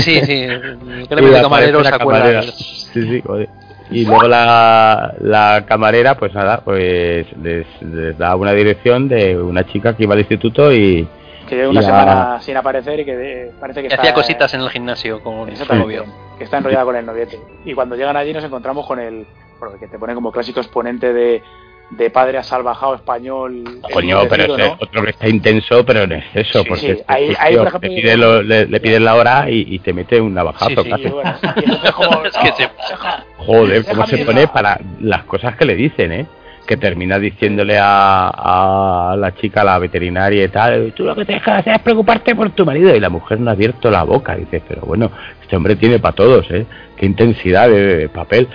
Sí, 0.00 0.20
sí. 0.24 0.42
El 0.44 1.08
que 1.08 1.14
aparece 1.14 1.42
camarero 1.42 1.80
la 1.82 1.88
se 1.90 1.94
acuerda. 1.94 2.20
camarera. 2.20 2.42
Sí, 2.42 3.02
sí, 3.02 3.20
joder. 3.26 3.48
Y 3.94 4.04
luego 4.06 4.28
la, 4.28 5.14
la 5.20 5.64
camarera, 5.66 6.16
pues 6.16 6.34
nada, 6.34 6.60
pues 6.64 7.26
les, 7.42 7.66
les 7.82 8.16
da 8.18 8.34
una 8.36 8.52
dirección 8.52 9.08
de 9.08 9.36
una 9.40 9.64
chica 9.66 9.96
que 9.96 10.02
iba 10.04 10.14
al 10.14 10.20
instituto 10.20 10.72
y 10.72 11.06
que 11.48 11.56
lleva 11.56 11.68
una 11.70 11.82
semana 11.82 12.38
sin 12.40 12.56
aparecer 12.56 13.00
y 13.00 13.04
que 13.04 13.16
de- 13.16 13.50
parece 13.60 13.82
que 13.82 13.88
Que 13.88 13.94
está, 13.94 14.02
hacía 14.02 14.14
cositas 14.14 14.52
en 14.54 14.60
el 14.62 14.70
gimnasio 14.70 15.20
con 15.22 15.48
Exactamente, 15.48 15.96
novio. 15.98 16.12
que 16.38 16.44
está 16.44 16.58
enrollada 16.58 16.84
con 16.84 16.96
el 16.96 17.04
noviete. 17.06 17.38
Y 17.64 17.74
cuando 17.74 17.96
llegan 17.96 18.16
allí 18.16 18.32
nos 18.32 18.44
encontramos 18.44 18.86
con 18.86 18.98
el. 18.98 19.26
Bueno, 19.60 19.78
que 19.78 19.86
te 19.86 19.98
pone 19.98 20.14
como 20.14 20.32
clásico 20.32 20.60
exponente 20.60 21.12
de, 21.12 21.42
de 21.90 22.10
padre 22.10 22.38
asalvajado 22.38 22.94
español. 22.96 23.62
coño, 23.92 24.20
pero 24.28 24.54
ese 24.54 24.68
¿no? 24.68 24.76
otro 24.80 25.02
que 25.04 25.10
está 25.10 25.28
intenso, 25.28 25.84
pero 25.84 26.02
en 26.02 26.12
exceso, 26.12 26.62
Sí, 26.62 26.68
porque 26.68 26.80
sí, 26.80 26.90
este, 26.92 27.04
ahí- 27.06 27.34
ahí, 27.38 27.52
tío, 27.52 27.58
por 27.60 27.68
ejemplo, 27.68 27.88
le, 27.90 27.94
yo- 27.96 28.02
pide 28.02 28.16
lo- 28.16 28.42
le, 28.42 28.66
le 28.66 28.80
pides 28.80 29.00
la 29.00 29.14
hora 29.14 29.48
y, 29.50 29.66
y 29.68 29.78
te 29.78 29.92
mete 29.92 30.20
un 30.20 30.34
navajazo. 30.34 30.70
Sí, 30.70 30.76
sí, 30.82 30.90
casi. 30.90 31.08
Bueno, 31.08 31.34
y 31.56 31.64
entonces 31.64 31.90
como, 31.92 32.24
Es 32.24 32.36
que 32.36 32.48
"No, 32.50 32.56
se- 32.56 32.62
deja- 32.62 33.24
Joder, 33.36 33.84
cómo 33.84 34.06
se 34.06 34.18
pone 34.24 34.40
dejar". 34.40 34.52
para 34.54 34.80
las 35.00 35.24
cosas 35.24 35.54
que 35.56 35.64
le 35.66 35.76
dicen, 35.76 36.12
¿eh? 36.12 36.26
Que 36.66 36.78
termina 36.78 37.18
diciéndole 37.18 37.76
a, 37.78 39.10
a 39.12 39.16
la 39.16 39.34
chica, 39.34 39.62
la 39.62 39.78
veterinaria 39.78 40.44
y 40.44 40.48
tal, 40.48 40.94
tú 40.96 41.04
lo 41.04 41.14
que 41.14 41.26
tienes 41.26 41.44
que 41.44 41.50
hacer 41.50 41.74
es 41.74 41.80
preocuparte 41.82 42.34
por 42.34 42.50
tu 42.52 42.64
marido. 42.64 42.96
Y 42.96 43.00
la 43.00 43.10
mujer 43.10 43.38
no 43.38 43.50
ha 43.50 43.52
abierto 43.52 43.90
la 43.90 44.02
boca. 44.02 44.34
Dice, 44.34 44.62
pero 44.66 44.80
bueno, 44.80 45.10
este 45.42 45.54
hombre 45.56 45.76
tiene 45.76 45.98
para 45.98 46.14
todos, 46.14 46.50
¿eh? 46.50 46.64
Qué 46.96 47.04
intensidad 47.04 47.68
de, 47.68 47.96
de 47.98 48.08
papel. 48.08 48.48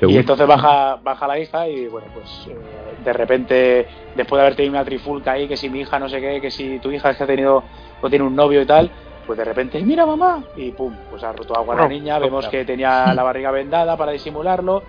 Y 0.00 0.18
entonces 0.18 0.46
baja, 0.46 0.98
baja 1.02 1.26
la 1.26 1.38
hija 1.38 1.68
y 1.68 1.86
bueno, 1.88 2.08
pues 2.14 2.46
eh, 2.48 2.56
de 3.04 3.12
repente, 3.12 3.86
después 4.14 4.38
de 4.38 4.42
haber 4.46 4.56
tenido 4.56 4.72
una 4.74 4.84
trifulca 4.84 5.32
ahí, 5.32 5.48
que 5.48 5.56
si 5.56 5.68
mi 5.70 5.80
hija 5.80 5.98
no 5.98 6.08
sé 6.08 6.20
qué, 6.20 6.40
que 6.40 6.50
si 6.50 6.78
tu 6.80 6.90
hija 6.90 7.10
es 7.10 7.16
que 7.16 7.24
ha 7.24 7.26
tenido 7.26 7.62
o 8.02 8.10
tiene 8.10 8.24
un 8.24 8.36
novio 8.36 8.60
y 8.62 8.66
tal, 8.66 8.90
pues 9.26 9.38
de 9.38 9.44
repente, 9.44 9.80
mira 9.82 10.04
mamá, 10.06 10.44
y 10.56 10.70
pum, 10.72 10.94
pues 11.10 11.22
ha 11.24 11.32
roto 11.32 11.56
agua 11.56 11.74
la 11.74 11.82
Ro- 11.82 11.88
niña, 11.88 12.18
vemos 12.18 12.44
que 12.50 12.64
tenía 12.64 13.12
la 13.14 13.22
barriga 13.22 13.50
vendada 13.50 13.96
para 13.96 14.12
disimularlo, 14.12 14.82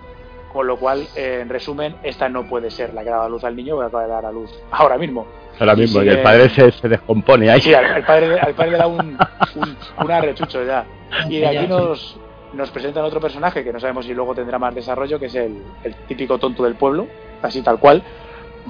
con 0.52 0.68
lo 0.68 0.78
cual, 0.78 1.08
eh, 1.16 1.40
en 1.42 1.50
resumen, 1.50 1.96
esta 2.04 2.30
no 2.30 2.44
puede 2.48 2.70
ser 2.72 2.94
la 2.94 3.04
que 3.04 3.10
ha 3.10 3.14
dado 3.14 3.26
a 3.26 3.30
luz 3.30 3.44
al 3.44 3.56
niño, 3.56 3.76
porque 3.76 3.88
acaba 3.88 4.04
de 4.04 4.10
dar 4.10 4.26
a 4.26 4.32
luz 4.32 4.52
ahora 4.72 4.98
mismo. 4.98 5.26
Ahora 5.60 5.76
mismo, 5.76 6.02
y 6.02 6.04
sigue- 6.06 6.18
el 6.18 6.22
padre 6.24 6.50
se, 6.50 6.72
se 6.72 6.88
descompone 6.88 7.50
ahí. 7.50 7.62
Sí, 7.62 7.74
al, 7.74 7.86
al 7.86 8.06
padre, 8.06 8.40
al 8.40 8.54
padre 8.54 8.72
le 8.72 8.78
da 8.78 8.88
un, 8.88 9.18
un, 9.56 9.78
un 10.04 10.12
arrechucho 10.12 10.64
ya. 10.64 10.86
Y 11.30 11.40
de 11.40 11.48
aquí 11.48 11.68
nos, 11.68 12.20
nos 12.54 12.72
presentan 12.72 13.04
otro 13.04 13.20
personaje 13.20 13.64
que 13.64 13.74
no 13.74 13.80
sabemos 13.80 14.06
si 14.06 14.14
luego 14.14 14.36
tendrá 14.36 14.60
más 14.60 14.74
desarrollo, 14.74 15.20
que 15.20 15.28
es 15.28 15.36
el, 15.36 15.64
típico 16.08 16.38
tonto 16.38 16.64
del 16.64 16.76
pueblo, 16.76 17.08
así 17.42 17.62
tal 17.62 17.80
cual, 17.80 18.04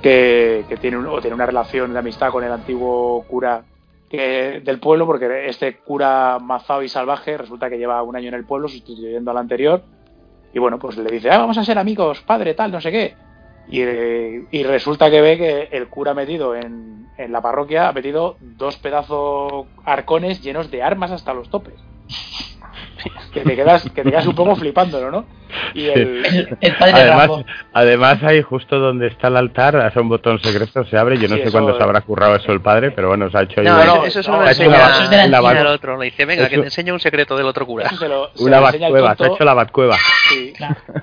que, 0.02 0.66
tiene, 0.82 0.98
un- 0.98 1.08
o 1.08 1.22
tiene 1.22 1.36
una 1.36 1.46
relación 1.46 1.94
de 1.94 2.00
amistad 2.00 2.32
con 2.32 2.44
el 2.44 2.52
antiguo 2.52 3.24
cura 3.28 3.63
del 4.10 4.80
pueblo, 4.80 5.06
porque 5.06 5.48
este 5.48 5.78
cura 5.78 6.40
mazao 6.40 6.82
y 6.82 6.88
salvaje 6.90 7.38
resulta 7.38 7.70
que 7.70 7.78
lleva 7.78 8.02
un 8.04 8.16
año 8.16 8.30
en 8.30 8.36
el 8.36 8.46
pueblo 8.46 8.68
sustituyendo 8.68 9.32
al 9.32 9.38
anterior, 9.38 9.84
y 10.54 10.60
bueno, 10.60 10.80
pues 10.80 10.98
le 10.98 11.12
dice, 11.12 11.30
ah, 11.30 11.40
vamos 11.40 11.58
a 11.58 11.63
ser 11.63 11.78
amigos, 11.78 12.22
padre, 12.22 12.54
tal, 12.54 12.72
no 12.72 12.82
sé 12.82 12.92
qué. 12.92 13.16
Y, 13.70 14.63
resulta 14.63 15.12
que 15.12 15.20
ve 15.22 15.38
que 15.38 15.70
el 15.72 15.90
cura 15.90 16.13
metido 16.13 16.56
en, 16.56 17.10
en 17.18 17.32
la 17.34 17.42
parroquia 17.42 17.90
ha 17.90 17.94
metido 17.94 18.38
dos 18.40 18.78
pedazos 18.78 19.66
arcones 19.84 20.42
llenos 20.42 20.72
de 20.72 20.84
armas 20.84 21.12
hasta 21.12 21.34
los 21.34 21.50
topes. 21.50 21.76
Que 23.34 23.41
te 23.41 23.56
quedas, 23.56 23.84
que 23.84 24.04
te 24.04 24.10
quedas 24.10 24.26
un 24.28 24.36
poco 24.36 24.56
flipándolo, 24.56 25.12
¿no? 25.12 25.26
Y 25.74 25.88
el, 25.88 26.26
El, 26.26 26.58
el 26.60 26.76
padre 26.76 26.93
Además, 26.93 27.28
Rambo. 27.28 27.46
además 27.74 28.24
ahí 28.24 28.41
justo 28.41 28.80
donde 28.80 29.08
está 29.08 29.28
el 29.30 29.38
altar, 29.38 29.78
hace 29.78 30.00
un 30.00 30.10
botón 30.10 30.39
secreto, 30.39 30.84
se 30.86 30.98
abre. 30.98 31.15
Yo 31.17 31.28
no 31.28 31.36
Sí, 31.36 31.41
sé 31.41 31.48
eso, 31.48 31.52
cuándo 31.52 31.76
se 31.78 31.84
habrá 31.84 32.02
currado 32.02 32.36
eso 32.36 32.52
el 32.52 32.62
padre, 32.62 32.91
pero 32.91 33.08
bueno, 33.10 33.30
se 33.30 33.38
ha 33.38 33.41
hecho 33.43 33.62
ahí 33.62 33.67
No, 33.67 33.76
una- 33.76 33.84
eso, 33.84 34.32
no, 34.32 34.43
le 34.43 34.52
eso 34.52 34.63
es 34.63 35.10
de 35.10 35.28
la 35.30 35.38
al 35.39 35.67
otro. 35.67 35.98
Le 35.98 36.06
dice, 36.06 36.26
venga, 36.26 36.50
que 36.50 36.58
te 36.58 36.63
enseño 36.65 36.93
un 36.93 37.00
secreto 37.00 37.38
del 37.38 37.46
otro 37.48 37.65
cura. 37.65 37.86
eso 37.88 37.96
se 37.98 38.08
lo, 38.10 38.30
se 38.34 38.43
una 38.43 38.60
batcueva, 38.60 39.15
se 39.15 39.24
ha 39.24 39.28
hecho 39.28 39.43
la 39.46 39.54
batcueva. 39.54 39.96
sí, 40.30 40.54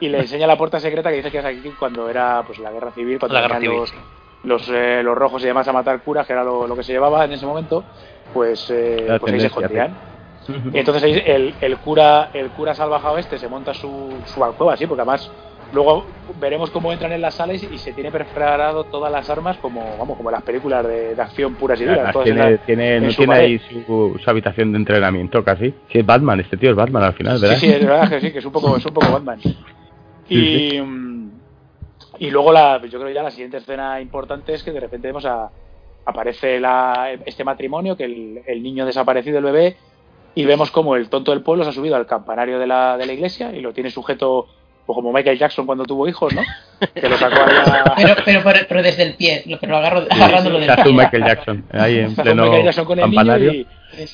y 0.01 0.09
le 0.09 0.19
enseña 0.21 0.47
la 0.47 0.57
puerta 0.59 0.79
secreta 0.81 1.11
que 1.11 1.17
dice 1.17 1.31
que 1.31 1.38
es 1.38 1.45
aquí 1.45 1.73
cuando 1.79 2.09
era 2.09 2.43
pues 2.47 2.59
la 2.59 2.71
guerra 2.71 2.90
civil, 2.93 3.19
cuando 3.19 3.35
La 3.35 3.40
guerra 3.43 3.59
venían 3.59 3.87
civil, 3.87 4.01
los, 4.45 4.69
los, 4.69 4.77
eh, 4.77 5.03
los 5.03 5.17
rojos 5.17 5.43
y 5.43 5.47
demás 5.47 5.67
a 5.69 5.73
matar 5.73 6.01
curas, 6.03 6.27
que 6.27 6.33
era 6.35 6.45
lo, 6.45 6.67
lo 6.67 6.77
que 6.77 6.83
se 6.83 6.93
llevaba 6.93 7.25
en 7.25 7.33
ese 7.33 7.47
momento, 7.47 7.83
pues, 8.35 8.69
eh, 8.71 9.17
pues 9.21 9.33
ahí 9.33 9.40
se 9.40 9.47
escondían. 9.47 10.13
Y 10.73 10.79
entonces 10.79 11.03
ahí 11.03 11.23
el, 11.27 11.55
el 11.61 11.77
cura 11.79 12.31
el 12.35 12.51
cura 12.51 12.75
salvajado 12.75 13.19
este 13.19 13.39
se 13.39 13.49
monta 13.49 13.73
su, 13.75 14.13
su 14.27 14.45
alcoba 14.45 14.75
así, 14.75 14.87
porque 14.87 15.03
además 15.03 15.31
luego 15.73 16.07
veremos 16.41 16.71
cómo 16.71 16.93
entran 16.93 17.13
en 17.13 17.21
las 17.21 17.35
salas 17.35 17.63
y, 17.63 17.79
se 17.79 17.93
tiene 17.93 18.11
preparado 18.11 18.85
todas 18.85 19.11
las 19.11 19.29
armas 19.31 19.57
como 19.59 19.97
vamos 19.99 20.17
como 20.17 20.31
las 20.31 20.43
películas 20.43 20.87
de, 20.87 21.15
de 21.15 21.23
acción 21.23 21.55
puras 21.55 21.81
y 21.81 21.85
duras. 21.85 22.15
En 22.15 22.23
tiene, 22.25 22.51
la- 22.51 22.57
tiene, 22.59 22.97
en 22.97 23.05
no 23.05 23.11
su 23.11 23.17
tiene 23.19 23.35
ahí 23.35 23.59
su, 23.59 24.19
su 24.23 24.31
habitación 24.31 24.73
de 24.73 24.79
entrenamiento 24.79 25.43
casi. 25.45 25.71
Sí, 25.91 25.99
es 25.99 26.07
Batman, 26.07 26.41
este 26.41 26.57
tío 26.57 26.71
es 26.71 26.77
Batman 26.77 27.05
al 27.05 27.15
final, 27.15 27.37
Sí, 27.39 27.43
¿verdad? 27.43 27.57
sí, 27.59 27.69
es 27.69 27.81
verdad 27.87 28.09
que 28.09 28.21
sí, 28.21 28.33
que 28.33 28.39
es 28.39 28.45
un 28.45 28.53
poco, 28.53 28.77
es 28.77 28.85
un 28.85 28.95
poco 28.95 29.11
Batman. 29.13 29.41
Y, 30.29 30.81
y 32.19 32.31
luego 32.31 32.53
la, 32.53 32.81
yo 32.85 33.01
creo 33.01 33.11
ya 33.13 33.23
la 33.23 33.31
siguiente 33.31 33.59
escena 33.59 34.01
importante 34.01 34.55
es 34.55 34.63
que 34.63 34.73
de 34.73 34.81
repente 34.81 35.09
vemos 35.09 35.25
a 35.27 35.51
aparece 36.07 36.61
la, 36.61 37.13
este 37.25 37.45
matrimonio, 37.45 37.97
que 37.97 38.05
el, 38.05 38.43
el 38.47 38.63
niño 38.63 38.85
desaparecido, 38.87 39.39
el 39.39 39.45
bebé, 39.45 39.77
y 40.35 40.44
vemos 40.44 40.70
como 40.70 40.97
el 40.97 41.09
tonto 41.09 41.31
del 41.33 41.42
pueblo 41.42 41.64
se 41.64 41.70
ha 41.70 41.73
subido 41.73 41.97
al 41.97 42.07
campanario 42.07 42.59
de 42.59 42.66
la, 42.66 42.97
de 42.97 43.07
la 43.07 43.12
iglesia 43.12 43.53
y 43.55 43.61
lo 43.61 43.73
tiene 43.73 43.90
sujeto 43.90 44.47
pues 44.87 44.97
como 44.97 45.12
Michael 45.14 45.38
Jackson 45.38 45.64
cuando 45.64 45.85
tuvo 45.85 46.07
hijos, 46.07 46.35
¿no? 46.35 46.42
Que 46.94 47.09
lo 47.09 47.16
sacó 47.16 47.37
ahí 47.37 47.57
a- 47.57 47.94
Pero, 47.97 48.14
pero, 48.23 48.40
pero, 48.44 48.59
pero 48.68 48.83
desde 48.83 49.03
el 49.05 49.14
pie, 49.14 49.42
lo- 49.47 49.59
pero 49.59 49.79
agarro, 49.79 50.05
agarrándolo 50.11 50.61
Se 50.61 50.66
del 50.66 50.77
pie. 50.83 50.92
Michael 50.92 51.25
Jackson 51.25 51.64
ahí 51.73 51.99
en 52.01 52.14
pleno 52.14 52.42
Michael 52.44 52.64
Jackson 52.64 52.85
con 52.85 52.99
el 52.99 53.05
niño 53.07 53.16
campanario. 53.16 53.53
y, 53.55 53.66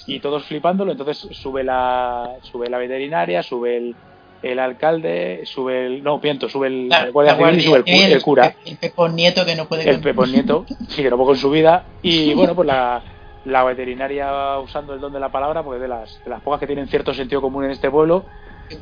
y 0.07 0.21
todos 0.21 0.45
flipándolo. 0.45 0.93
Entonces 0.93 1.27
sube 1.37 1.65
la 1.65 2.29
sube 2.43 2.69
la 2.71 2.79
veterinaria, 2.79 3.43
sube 3.43 3.79
el, 3.79 3.97
el 4.43 4.59
alcalde, 4.61 5.41
sube 5.45 5.87
el. 5.87 6.05
No, 6.05 6.21
piento, 6.21 6.49
sube 6.49 6.69
el, 6.69 6.89
La- 6.89 7.01
el 7.07 7.11
guardia 7.13 7.35
civil 7.37 7.59
y 7.59 7.63
sube 7.63 7.79
el, 7.79 7.85
civil, 7.85 8.13
el 8.13 8.23
cura, 8.23 8.55
El 8.65 8.77
Pepón 8.77 9.17
Nieto 9.17 9.45
que 9.45 9.57
no 9.57 9.65
puede 9.67 9.91
el 9.91 9.99
Pepón 10.01 10.31
Nieto, 10.31 10.67
sí, 10.89 11.03
que 11.03 11.11
no 11.11 11.17
puede 11.17 11.27
con 11.31 11.37
su 11.37 11.51
vida. 11.51 11.85
Y 12.03 12.33
bueno, 12.35 12.55
pues 12.55 12.69
la, 12.69 13.03
la 13.45 13.65
veterinaria 13.65 14.59
usando 14.59 14.95
el 14.95 15.01
don 15.01 15.13
de 15.13 15.21
la 15.21 15.31
palabra, 15.31 15.63
porque 15.63 15.81
de 15.81 15.89
las, 15.89 16.23
de 16.25 16.31
las 16.31 16.41
pocas 16.43 16.61
que 16.61 16.67
tienen 16.67 16.89
cierto 16.89 17.15
sentido 17.15 17.41
común 17.41 17.65
en 17.65 17.71
este 17.73 17.91
pueblo. 17.91 18.25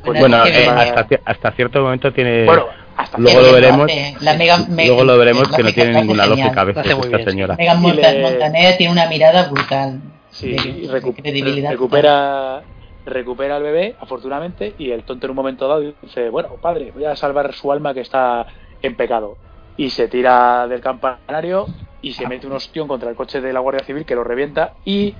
Pues 0.03 0.19
Bueno, 0.19 0.45
eh, 0.45 0.67
hasta, 0.67 1.07
hasta 1.25 1.51
cierto 1.53 1.81
momento 1.81 2.11
tiene. 2.13 2.45
Bueno, 2.45 2.65
hasta 2.95 3.17
luego 3.17 3.41
lo 3.41 3.53
veremos. 3.53 3.85
hace. 3.85 4.15
La 4.21 4.35
Mega- 4.35 4.65
me- 4.69 4.85
luego 4.85 5.03
lo 5.03 5.17
veremos 5.17 5.47
que 5.49 5.63
no 5.63 5.71
tiene 5.71 5.93
ninguna 5.93 6.23
genial. 6.25 6.39
lógica 6.45 6.61
a 6.61 6.63
veces 6.65 6.85
esta 6.85 7.07
bien, 7.17 7.29
señora. 7.29 7.55
Megan 7.55 7.81
Montaner 7.81 8.77
tiene 8.77 8.91
una 8.93 9.07
mirada 9.07 9.49
brutal. 9.49 9.99
Sí, 10.29 10.51
de- 10.51 10.69
y 10.69 10.87
recu- 10.87 11.15
credibilidad. 11.15 11.71
recupera, 11.71 12.61
recupera 13.05 13.55
al 13.55 13.63
bebé, 13.63 13.95
afortunadamente, 13.99 14.75
y 14.77 14.91
el 14.91 15.03
tonto 15.03 15.25
en 15.25 15.31
un 15.31 15.35
momento 15.37 15.67
dado 15.67 15.81
dice, 16.03 16.29
bueno, 16.29 16.49
padre, 16.61 16.91
voy 16.93 17.05
a 17.05 17.15
salvar 17.15 17.51
su 17.53 17.71
alma 17.71 17.93
que 17.95 18.01
está 18.01 18.45
en 18.83 18.95
pecado. 18.95 19.37
Y 19.75 19.89
se 19.89 20.07
tira 20.07 20.67
del 20.67 20.81
campanario 20.81 21.65
y 22.01 22.13
se 22.13 22.27
mete 22.27 22.47
un 22.47 22.53
ostión 22.53 22.87
contra 22.87 23.09
el 23.09 23.15
coche 23.15 23.41
de 23.41 23.51
la 23.53 23.59
Guardia 23.59 23.83
Civil 23.83 24.05
que 24.05 24.15
lo 24.15 24.23
revienta 24.23 24.73
y 24.85 25.13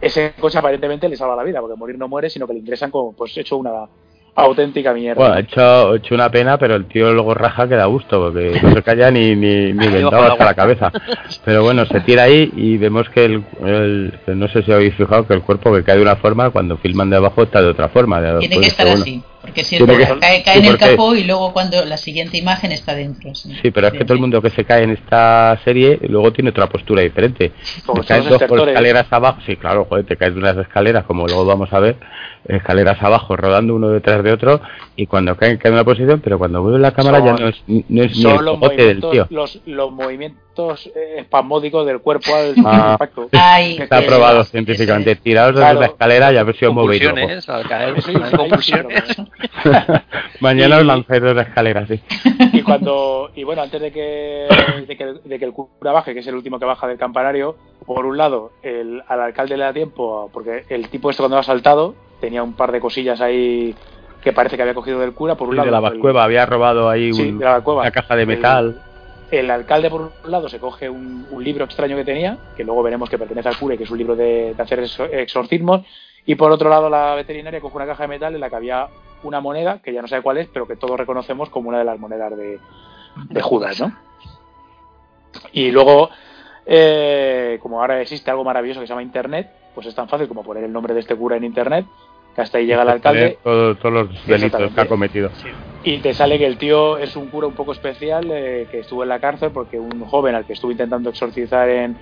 ese 0.00 0.32
coche 0.40 0.58
aparentemente 0.58 1.08
le 1.08 1.16
salva 1.16 1.36
la 1.36 1.42
vida, 1.42 1.60
porque 1.60 1.76
morir 1.76 1.98
no 1.98 2.08
muere, 2.08 2.30
sino 2.30 2.46
que 2.46 2.54
le 2.54 2.60
ingresan 2.60 2.90
como 2.90 3.12
pues 3.14 3.36
hecho 3.36 3.56
una 3.56 3.86
auténtica 4.36 4.94
mierda. 4.94 5.20
Bueno, 5.20 5.34
ha 5.34 5.40
hecho, 5.40 5.94
hecho 5.96 6.14
una 6.14 6.30
pena, 6.30 6.56
pero 6.56 6.76
el 6.76 6.86
tío 6.86 7.12
luego 7.12 7.34
raja 7.34 7.68
que 7.68 7.74
da 7.74 7.84
gusto, 7.86 8.20
porque 8.22 8.58
no 8.62 8.72
se 8.72 8.82
calla 8.82 9.10
ni, 9.10 9.34
ni, 9.34 9.72
ni 9.72 9.88
vendado 9.92 10.22
hasta 10.32 10.44
la 10.44 10.54
cabeza. 10.54 10.92
Pero 11.44 11.62
bueno, 11.64 11.84
se 11.84 12.00
tira 12.00 12.22
ahí 12.22 12.50
y 12.56 12.78
vemos 12.78 13.10
que 13.10 13.24
el, 13.24 13.44
el- 13.64 14.38
no 14.38 14.48
sé 14.48 14.62
si 14.62 14.72
habéis 14.72 14.94
fijado 14.94 15.26
que 15.26 15.34
el 15.34 15.42
cuerpo 15.42 15.74
que 15.74 15.82
cae 15.84 15.96
de 15.96 16.02
una 16.02 16.16
forma, 16.16 16.50
cuando 16.50 16.78
filman 16.78 17.10
de 17.10 17.16
abajo 17.16 17.42
está 17.42 17.60
de 17.60 17.68
otra 17.68 17.88
forma. 17.88 18.20
de- 18.22 18.38
Tiene 18.38 18.60
que 18.60 18.66
estar 18.68 18.86
así. 18.86 19.22
Porque 19.40 19.64
si 19.64 19.78
que- 19.78 19.86
cae, 20.20 20.42
cae 20.42 20.54
sí, 20.54 20.58
en 20.60 20.64
el 20.66 20.70
porque- 20.72 20.90
capó 20.90 21.14
y 21.14 21.24
luego 21.24 21.52
cuando 21.52 21.82
la 21.86 21.96
siguiente 21.96 22.36
imagen 22.36 22.72
está 22.72 22.94
dentro. 22.94 23.34
Sí, 23.34 23.50
Sí, 23.62 23.70
pero 23.70 23.86
es 23.86 23.94
que 23.94 24.04
todo 24.04 24.14
el 24.14 24.20
mundo 24.20 24.42
que 24.42 24.50
se 24.50 24.64
cae 24.64 24.82
en 24.84 24.90
esta 24.90 25.58
serie 25.64 25.98
luego 26.08 26.32
tiene 26.32 26.50
otra 26.50 26.68
postura 26.68 27.02
diferente. 27.02 27.52
Como 27.86 28.02
te 28.02 28.08
caes 28.08 28.26
dos 28.28 28.42
por 28.42 28.68
escaleras 28.68 29.06
abajo, 29.10 29.40
sí, 29.46 29.56
claro, 29.56 29.86
joder, 29.88 30.04
te 30.04 30.16
caes 30.16 30.34
de 30.34 30.40
unas 30.40 30.56
escaleras, 30.58 31.04
como 31.04 31.26
luego 31.26 31.44
vamos 31.46 31.72
a 31.72 31.80
ver, 31.80 31.96
escaleras 32.46 33.02
abajo, 33.02 33.36
rodando 33.36 33.74
uno 33.74 33.88
detrás 33.88 34.22
de 34.22 34.32
otro, 34.32 34.60
y 34.96 35.06
cuando 35.06 35.36
caen, 35.36 35.56
caen 35.56 35.72
en 35.74 35.78
una 35.80 35.84
posición, 35.84 36.20
pero 36.22 36.38
cuando 36.38 36.62
mueve 36.62 36.78
la 36.78 36.92
cámara 36.92 37.18
Son- 37.18 37.26
ya 37.26 37.42
no 37.42 37.48
es, 37.48 37.62
no 37.66 38.02
es 38.02 38.16
ni 38.16 38.24
el 38.70 38.76
del 38.76 39.00
tío. 39.00 39.26
los, 39.30 39.60
los 39.66 39.92
movimientos 39.92 40.40
eh, 40.94 41.16
espasmódicos 41.18 41.86
del 41.86 42.00
cuerpo 42.00 42.34
al 42.34 42.54
Ah. 42.64 42.90
impacto. 42.92 43.28
Ay, 43.32 43.76
Que- 43.76 43.82
Está 43.84 44.00
que- 44.00 44.06
probado 44.06 44.40
ese- 44.42 44.50
científicamente. 44.52 45.16
Tiraos 45.16 45.54
desde 45.54 45.60
Claro. 45.64 45.80
la 45.80 45.86
escalera 45.86 46.32
y 46.32 46.36
a 46.36 46.42
ver 46.44 46.56
si 46.56 46.64
os 46.66 46.74
movéis. 46.74 47.02
al 47.48 47.68
caer, 47.68 48.02
Sí, 48.02 48.12
Mañana 50.40 50.76
Y- 50.76 50.80
os 50.80 50.86
lancéis 50.86 51.22
desde 51.22 51.34
la 51.34 51.42
escalera, 51.42 51.86
sí. 51.86 52.00
y 52.52 52.62
cuando 52.62 53.30
y 53.34 53.44
bueno 53.44 53.62
antes 53.62 53.80
de 53.80 53.92
que, 53.92 54.46
de 54.86 54.96
que 54.96 55.04
de 55.24 55.38
que 55.38 55.44
el 55.44 55.52
cura 55.52 55.92
baje 55.92 56.14
que 56.14 56.20
es 56.20 56.26
el 56.26 56.34
último 56.34 56.58
que 56.58 56.64
baja 56.64 56.86
del 56.86 56.98
campanario 56.98 57.56
por 57.86 58.06
un 58.06 58.16
lado 58.16 58.52
el, 58.62 59.02
al 59.08 59.20
alcalde 59.20 59.56
le 59.56 59.64
da 59.64 59.72
tiempo 59.72 60.30
porque 60.32 60.64
el 60.68 60.88
tipo 60.88 61.10
este 61.10 61.22
cuando 61.22 61.38
ha 61.38 61.42
saltado 61.42 61.94
tenía 62.20 62.42
un 62.42 62.54
par 62.54 62.72
de 62.72 62.80
cosillas 62.80 63.20
ahí 63.20 63.74
que 64.22 64.32
parece 64.32 64.56
que 64.56 64.62
había 64.62 64.74
cogido 64.74 64.98
del 65.00 65.12
cura 65.14 65.34
por 65.34 65.48
un 65.48 65.54
Sí, 65.54 65.56
lado 65.58 65.66
de 65.66 65.72
la 65.72 65.78
el- 65.78 65.84
Batcueva 65.84 66.24
había 66.24 66.46
robado 66.46 66.88
ahí 66.90 67.12
sí, 67.12 67.22
un- 67.30 67.38
de 67.38 67.44
la 67.44 67.62
una 67.64 67.90
caja 67.90 68.16
de 68.16 68.22
El- 68.22 68.28
metal. 68.28 68.82
El 69.30 69.50
alcalde 69.50 69.90
por 69.90 70.00
un 70.24 70.30
lado 70.30 70.48
se 70.48 70.58
coge 70.58 70.88
un, 70.88 71.26
libro 71.38 71.64
extraño 71.64 71.96
que 71.96 72.04
tenía 72.04 72.38
que 72.56 72.64
luego 72.64 72.82
veremos 72.82 73.08
que 73.08 73.18
pertenece 73.18 73.48
al 73.48 73.58
cura 73.58 73.74
y 73.74 73.78
que 73.78 73.84
es 73.84 73.90
un 73.90 73.98
libro 73.98 74.16
de, 74.16 74.54
hacer 74.58 74.80
exor- 74.80 75.10
exorcismos 75.12 75.86
y 76.26 76.34
por 76.34 76.50
otro 76.50 76.68
lado 76.68 76.90
la 76.90 77.14
veterinaria 77.14 77.60
coge 77.60 77.76
una 77.76 77.86
caja 77.86 78.04
de 78.04 78.08
metal 78.08 78.34
en 78.34 78.40
la 78.40 78.50
que 78.50 78.56
había 78.56 78.88
una 79.22 79.40
moneda 79.40 79.80
que 79.82 79.92
ya 79.92 80.02
no 80.02 80.08
sabe 80.08 80.22
cuál 80.22 80.38
es 80.38 80.48
pero 80.52 80.66
que 80.66 80.76
todos 80.76 80.98
reconocemos 80.98 81.48
como 81.48 81.68
una 81.68 81.78
de 81.78 81.84
las 81.84 81.98
monedas 81.98 82.36
de, 82.36 82.58
de 83.28 83.42
Judas, 83.42 83.80
¿no? 83.80 83.92
Y 85.52 85.70
luego, 85.70 86.10
eh, 86.66 87.58
como 87.62 87.80
ahora 87.80 88.00
existe 88.00 88.30
algo 88.30 88.44
maravilloso 88.44 88.80
que 88.80 88.86
se 88.86 88.90
llama 88.90 89.02
Internet, 89.02 89.50
pues 89.74 89.86
es 89.86 89.94
tan 89.94 90.08
fácil 90.08 90.28
como 90.28 90.42
poner 90.42 90.64
el 90.64 90.72
nombre 90.72 90.94
de 90.94 91.00
este 91.00 91.16
cura 91.16 91.36
en 91.36 91.44
Internet, 91.44 91.86
que 92.40 92.44
hasta 92.44 92.58
ahí 92.58 92.66
llega 92.66 92.82
el 92.82 92.88
alcalde 92.88 93.38
Todo- 93.42 93.74
todos 93.76 93.92
los 93.94 94.26
delitos 94.26 94.72
que 94.72 94.80
ha 94.80 94.86
cometido. 94.86 95.30
y 95.84 95.98
te 95.98 96.12
sale 96.14 96.38
que 96.38 96.46
el 96.46 96.56
tío 96.58 96.98
es 96.98 97.16
un 97.16 97.28
cura 97.28 97.46
un 97.46 97.54
poco 97.54 97.72
especial 97.72 98.26
eh, 98.30 98.66
que 98.70 98.80
estuvo 98.80 99.02
en 99.02 99.08
la 99.10 99.18
cárcel 99.20 99.50
porque 99.52 99.78
un 99.78 100.00
joven 100.06 100.34
al 100.34 100.44
que 100.44 100.52
estuvo 100.54 100.70
intentando 100.70 101.10
exorcizar 101.10 101.68
en, 101.68 101.96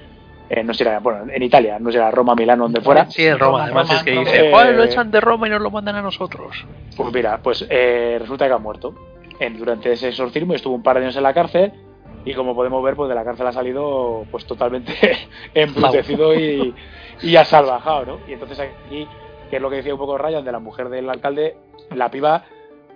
no 0.64 0.72
sé, 0.74 0.84
era- 0.84 1.00
bueno, 1.00 1.26
en 1.32 1.42
Italia, 1.42 1.78
no 1.78 1.90
sé, 1.92 1.98
era 1.98 2.10
Roma, 2.10 2.34
Milán, 2.34 2.58
donde 2.58 2.80
fuera, 2.80 3.10
Sí, 3.10 3.26
en 3.26 3.38
Roma. 3.38 3.64
Además 3.64 3.88
Roma, 3.88 3.98
es 3.98 4.04
que 4.04 4.14
Roma. 4.14 4.24
dice, 4.30 4.46
Eh, 4.48 4.50
"Joder, 4.52 4.74
lo 4.76 4.84
echan 4.84 5.10
de 5.10 5.20
Roma 5.20 5.46
y 5.46 5.50
nos 5.50 5.60
lo 5.60 5.70
mandan 5.70 5.96
a 5.96 6.02
nosotros. 6.02 6.64
pues 6.96 7.12
mira, 7.12 7.38
pues 7.42 7.66
eh, 7.68 8.16
resulta 8.20 8.46
que 8.46 8.52
ha 8.54 8.58
muerto 8.58 8.94
en- 9.40 9.58
durante 9.58 9.92
ese 9.92 10.08
exorcismo 10.08 10.52
y 10.52 10.56
estuvo 10.56 10.74
un 10.74 10.82
par 10.82 10.96
de 10.98 11.04
años 11.04 11.16
en 11.16 11.22
la 11.22 11.34
cárcel 11.34 11.72
y 12.24 12.34
como 12.34 12.54
podemos 12.54 12.82
ver, 12.82 12.96
pues 12.96 13.08
de 13.08 13.14
la 13.14 13.24
cárcel 13.24 13.46
ha 13.46 13.52
salido 13.52 14.24
pues 14.30 14.44
totalmente 14.46 14.92
embrutecido 15.54 16.34
y, 16.34 16.74
y 17.22 17.36
asalvajado, 17.36 18.04
¿no? 18.06 18.18
Y 18.26 18.32
entonces 18.32 18.58
aquí, 18.58 19.06
que 19.50 19.56
es 19.56 19.62
lo 19.62 19.70
que 19.70 19.76
decía 19.76 19.92
un 19.94 19.98
poco 20.00 20.18
Ryan 20.18 20.44
de 20.44 20.52
la 20.52 20.58
mujer 20.58 20.88
del 20.88 21.08
alcalde, 21.08 21.56
la 21.94 22.10
piba, 22.10 22.44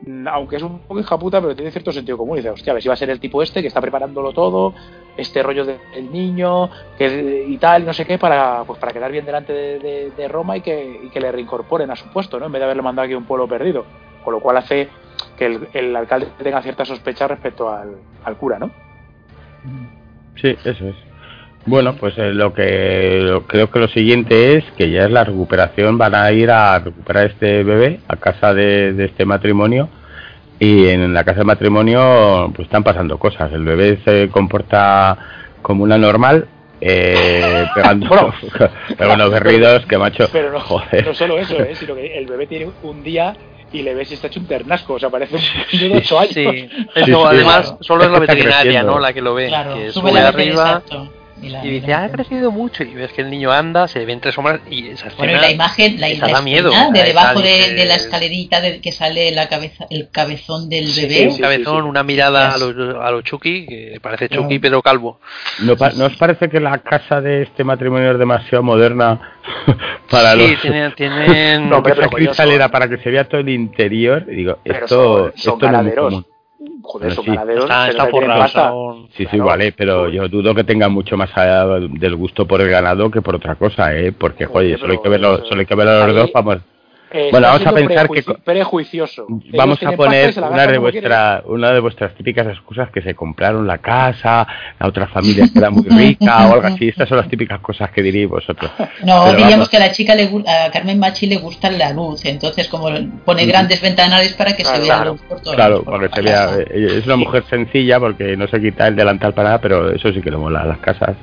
mm, 0.06 0.28
aunque 0.28 0.56
es 0.56 0.62
un 0.62 0.80
poco 0.80 1.00
hija 1.00 1.18
puta, 1.18 1.40
pero 1.40 1.54
tiene 1.54 1.70
cierto 1.70 1.92
sentido 1.92 2.16
común. 2.18 2.36
Y 2.36 2.40
dice, 2.40 2.50
hostia, 2.50 2.72
a 2.72 2.74
ver 2.74 2.82
si 2.82 2.88
va 2.88 2.94
a 2.94 2.96
ser 2.96 3.10
el 3.10 3.20
tipo 3.20 3.42
este 3.42 3.60
que 3.62 3.68
está 3.68 3.80
preparándolo 3.80 4.32
todo, 4.32 4.74
este 5.16 5.42
rollo 5.42 5.64
de- 5.64 5.78
del 5.94 6.10
niño 6.10 6.70
que, 6.96 7.44
y 7.48 7.56
tal, 7.58 7.84
no 7.84 7.92
sé 7.92 8.04
qué, 8.06 8.18
para 8.18 8.64
pues 8.64 8.78
para 8.78 8.92
quedar 8.92 9.10
bien 9.12 9.24
delante 9.26 9.52
de, 9.52 10.28
Roma 10.28 10.56
y 10.56 10.60
que, 10.62 11.00
y 11.04 11.08
que 11.10 11.20
le 11.20 11.30
reincorporen 11.32 11.90
a 11.90 11.96
su 11.96 12.08
puesto, 12.10 12.38
¿no? 12.38 12.46
En 12.46 12.52
vez 12.52 12.60
de 12.60 12.64
haberle 12.64 12.82
mandado 12.82 13.04
aquí 13.06 13.14
un 13.14 13.24
pueblo 13.24 13.46
perdido. 13.48 13.84
Con 14.24 14.32
lo 14.34 14.40
cual 14.40 14.56
hace 14.56 14.88
que 15.36 15.46
el, 15.46 15.68
el 15.72 15.94
alcalde 15.96 16.28
tenga 16.42 16.62
cierta 16.62 16.84
sospecha 16.84 17.26
respecto 17.28 17.68
al, 17.68 17.96
al 18.24 18.36
cura, 18.36 18.58
¿no? 18.58 18.70
Sí, 20.40 20.56
eso 20.64 20.88
es. 20.88 20.96
Bueno, 21.64 21.94
pues 21.94 22.14
eh, 22.18 22.32
lo 22.32 22.52
que 22.52 23.20
lo- 23.22 23.46
creo 23.46 23.70
que 23.70 23.78
lo 23.78 23.88
siguiente 23.88 24.56
es 24.56 24.64
que 24.76 24.90
ya 24.90 25.04
es 25.04 25.10
la 25.10 25.22
recuperación, 25.24 25.96
van 25.96 26.14
a 26.14 26.30
ir 26.32 26.50
a 26.50 26.78
recuperar 26.80 27.26
este 27.26 27.62
bebé 27.62 28.00
a 28.08 28.16
casa 28.16 28.52
de, 28.52 28.92
de 28.94 29.04
este 29.04 29.24
matrimonio 29.24 29.88
y 30.58 30.88
en 30.88 31.14
la 31.14 31.22
casa 31.24 31.38
de 31.40 31.44
matrimonio 31.44 32.50
pues 32.54 32.66
están 32.66 32.82
pasando 32.82 33.16
cosas. 33.18 33.52
El 33.52 33.64
bebé 33.64 33.98
se 34.04 34.28
comporta 34.30 35.16
como 35.62 35.84
una 35.84 35.96
normal, 35.98 36.48
eh, 36.80 37.64
pegando, 37.76 38.08
Bueno. 38.98 39.30
berridos 39.30 39.86
que 39.86 39.98
macho, 39.98 40.28
Pero 40.32 40.50
no, 40.50 40.58
joder. 40.60 41.06
no 41.06 41.14
solo 41.14 41.38
eso, 41.38 41.56
¿eh? 41.60 41.76
sino 41.76 41.94
que 41.94 42.18
el 42.18 42.26
bebé 42.26 42.48
tiene 42.48 42.68
un 42.82 43.04
día 43.04 43.34
y 43.72 43.82
le 43.82 43.94
ves 43.94 44.10
y 44.10 44.14
está 44.14 44.26
hecho 44.26 44.40
un 44.40 44.46
ternasco, 44.48 44.94
o 44.94 44.98
sea, 44.98 45.08
parece 45.10 45.36
un 45.36 45.42
niño 45.80 45.94
de 45.94 45.98
8 46.00 46.18
años. 46.18 46.32
Sí, 46.34 46.44
Sí, 46.44 46.68
eso 46.96 47.04
sí. 47.06 47.24
además 47.36 47.76
solo 47.80 48.02
es 48.04 48.10
la 48.10 48.18
veterinaria. 48.18 48.82
¿no? 48.82 48.98
La 48.98 49.12
que 49.12 49.22
lo 49.22 49.32
ve, 49.34 49.46
Claro, 49.46 49.74
que 49.76 49.92
sube 49.92 50.18
arriba 50.18 50.82
exacto. 50.84 51.12
Y, 51.42 51.48
la- 51.48 51.64
y 51.64 51.68
y 51.68 51.70
dice, 51.72 51.88
la- 51.88 52.04
ha 52.04 52.08
crecido 52.10 52.50
mucho 52.52 52.84
y 52.84 52.94
ves 52.94 53.12
que 53.12 53.22
el 53.22 53.30
niño 53.30 53.50
anda, 53.50 53.88
se 53.88 54.04
ve 54.04 54.12
entre 54.12 54.30
sombras 54.32 54.60
y 54.70 54.88
esa 54.90 55.08
Bueno, 55.16 55.32
escena 55.32 55.40
la 55.40 55.50
imagen, 55.50 56.00
la, 56.00 56.08
esa 56.08 56.26
la 56.28 56.32
da 56.34 56.42
miedo, 56.42 56.70
de 56.70 56.76
esa 56.76 57.04
debajo 57.08 57.40
de, 57.40 57.74
de 57.74 57.84
la 57.84 57.94
escalerita 57.96 58.60
de, 58.60 58.80
que 58.80 58.92
sale 58.92 59.30
la 59.32 59.48
cabeza, 59.48 59.86
el 59.90 60.08
cabezón 60.10 60.68
del 60.68 60.86
Sí, 60.86 61.02
bebé. 61.06 61.28
un 61.28 61.38
cabezón, 61.38 61.82
sí. 61.82 61.88
una 61.88 62.02
mirada 62.04 62.50
a 62.50 62.56
Yes. 62.58 62.60
lo, 62.76 63.02
a 63.02 63.10
lo 63.10 63.22
Chucky, 63.22 63.66
que 63.66 63.98
parece. 64.00 64.28
Chucky 64.28 64.58
pero 64.60 64.80
calvo. 64.82 65.18
¿No, 65.60 65.76
pa- 65.76 65.90
¿No 65.92 66.06
os 66.06 66.16
parece 66.16 66.48
que 66.48 66.60
la 66.60 66.78
casa 66.78 67.20
de 67.20 67.42
este 67.42 67.64
matrimonio 67.64 68.12
es 68.12 68.18
demasiado 68.18 68.62
moderna 68.62 69.20
para 70.10 70.34
sí, 70.34 70.38
los... 70.52 70.60
tienen, 70.62 70.92
tienen 70.96 71.68
No, 71.68 71.82
pero- 71.82 72.02
esa 72.02 72.08
cristalera 72.10 72.64
son- 72.66 72.72
para 72.72 72.88
que 72.88 72.98
se 72.98 73.10
vea 73.10 73.24
todo 73.24 73.40
el 73.40 73.48
interior? 73.48 74.26
y 74.30 74.36
Digo, 74.36 74.58
Pero 74.62 74.78
esto, 74.84 74.86
son, 74.86 75.32
son 75.36 75.54
esto 75.54 75.70
no 75.72 75.78
es 75.78 75.84
muy 75.84 75.94
común. 75.94 76.26
Joder, 76.82 77.08
Pero 77.10 77.14
son 77.14 77.24
sí. 77.24 77.30
ganaderos. 77.30 77.64
está, 77.64 77.88
está 77.88 78.06
forrado, 78.08 78.40
pasta. 78.40 78.68
son- 78.70 79.06
Sí, 79.16 79.24
sí, 79.24 79.26
Claro. 79.26 79.44
vale, 79.44 79.72
pero 79.72 80.08
yo 80.08 80.28
dudo 80.28 80.54
que 80.54 80.64
tenga 80.64 80.88
mucho 80.88 81.16
más 81.16 81.30
allá 81.36 81.64
del 81.88 82.16
gusto 82.16 82.46
por 82.46 82.60
el 82.60 82.68
ganado 82.70 83.10
que 83.10 83.22
por 83.22 83.36
otra 83.36 83.54
cosa, 83.54 83.94
¿eh? 83.96 84.12
Porque, 84.12 84.46
Joder, 84.46 84.78
joder, 84.78 84.80
solo 84.80 84.92
hay 84.94 84.98
que 85.00 85.08
verlo, 85.08 85.44
solo 85.46 85.60
hay 85.60 85.66
que 85.66 85.74
verlo 85.74 85.92
los 85.98 86.08
ahí- 86.08 86.14
dos, 86.14 86.30
vamos. 86.34 86.58
Eh, 87.12 87.28
Bueno, 87.30 87.48
vamos 87.48 87.66
a 87.66 87.72
pensar 87.72 88.08
que 88.08 88.22
prejuicioso. 88.22 89.26
Ellos 89.28 89.52
Vamos 89.56 89.82
a 89.82 89.92
poner 89.92 90.34
una 90.38 90.66
de 90.66 90.78
vuestra, 90.78 91.42
una 91.46 91.72
de 91.72 91.80
vuestras 91.80 92.14
típicas 92.14 92.46
excusas 92.46 92.90
que 92.90 93.02
se 93.02 93.14
compraron 93.14 93.66
la 93.66 93.78
casa, 93.78 94.46
la 94.80 94.86
otra 94.88 95.06
familia 95.08 95.46
que 95.52 95.58
era 95.58 95.70
muy 95.70 95.84
rica 95.88 96.48
o 96.48 96.54
algo 96.54 96.66
así. 96.66 96.88
Estas 96.88 97.08
son 97.08 97.18
las 97.18 97.28
típicas 97.28 97.60
cosas 97.60 97.90
que 97.90 98.02
diréis 98.02 98.28
vosotros. 98.28 98.70
No, 99.04 99.24
Pero 99.24 99.30
diríamos 99.32 99.50
vamos. 99.52 99.68
que 99.68 99.76
a 99.76 99.80
la 99.80 99.92
chica 99.92 100.14
le 100.14 100.24
a 100.46 100.70
Carmen 100.70 100.98
Machi 100.98 101.26
le 101.26 101.36
gusta 101.38 101.70
la 101.70 101.92
luz, 101.92 102.24
entonces 102.24 102.68
como 102.68 102.88
pone 103.24 103.44
grandes 103.46 103.80
ventanales 103.80 104.32
para 104.34 104.54
que 104.54 104.64
se 104.64 104.70
Claro, 104.70 104.82
vea 104.84 104.98
la 104.98 105.04
luz 105.06 105.20
por 105.22 105.40
todo. 105.40 105.54
Claro, 105.54 105.82
porque 105.84 106.08
se 106.14 106.22
vea, 106.22 106.50
eh, 106.58 106.98
es 106.98 107.06
una 107.06 107.16
mujer 107.16 107.44
sencilla 107.50 107.98
porque 107.98 108.36
no 108.36 108.46
se 108.46 108.60
quita 108.60 108.86
el 108.88 108.96
delantal 108.96 109.34
para 109.34 109.48
nada, 109.50 109.60
pero 109.60 109.90
eso 109.90 110.12
sí 110.12 110.20
que 110.20 110.30
lo 110.30 110.38
mola, 110.38 110.64
las 110.64 110.78
casas. 110.78 111.16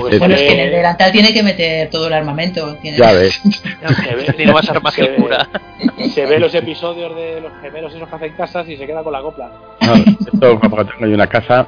Pues 0.00 0.18
Bueno, 0.18 0.34
es 0.34 0.40
que 0.42 0.52
en 0.52 0.60
el 0.60 0.70
delantal 0.70 1.12
tiene 1.12 1.32
que 1.32 1.42
meter 1.42 1.90
todo 1.90 2.06
el 2.08 2.12
armamento. 2.14 2.74
Tiene... 2.76 2.96
Ya 2.98 3.12
ves. 3.12 3.40
Se 4.04 4.14
ve- 4.14 4.32
Tiene 4.36 4.52
más 4.52 4.68
armas 4.68 4.94
que 4.94 5.14
cura. 5.14 5.48
Se 6.12 6.26
ve 6.26 6.38
los 6.38 6.54
episodios 6.54 7.14
de 7.14 7.40
los 7.40 7.52
gemelos 7.62 7.94
esos 7.94 8.08
que 8.08 8.14
hacen 8.16 8.32
casas 8.32 8.68
y 8.68 8.76
se 8.76 8.86
queda 8.86 9.02
con 9.02 9.12
la 9.12 9.20
copla. 9.22 9.50
No, 9.84 9.94
esto 9.94 10.86
tengo 10.86 11.06
yo 11.06 11.14
una 11.14 11.26
casa. 11.26 11.66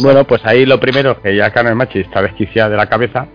Bueno, 0.00 0.24
pues 0.24 0.44
ahí 0.44 0.64
lo 0.66 0.80
primero 0.80 1.12
es 1.12 1.18
que 1.18 1.36
ya 1.36 1.50
Carmen 1.50 1.76
Machi 1.76 2.00
está 2.00 2.22
desquiciada 2.22 2.70
de 2.70 2.76
la 2.76 2.86
cabeza 2.86 3.26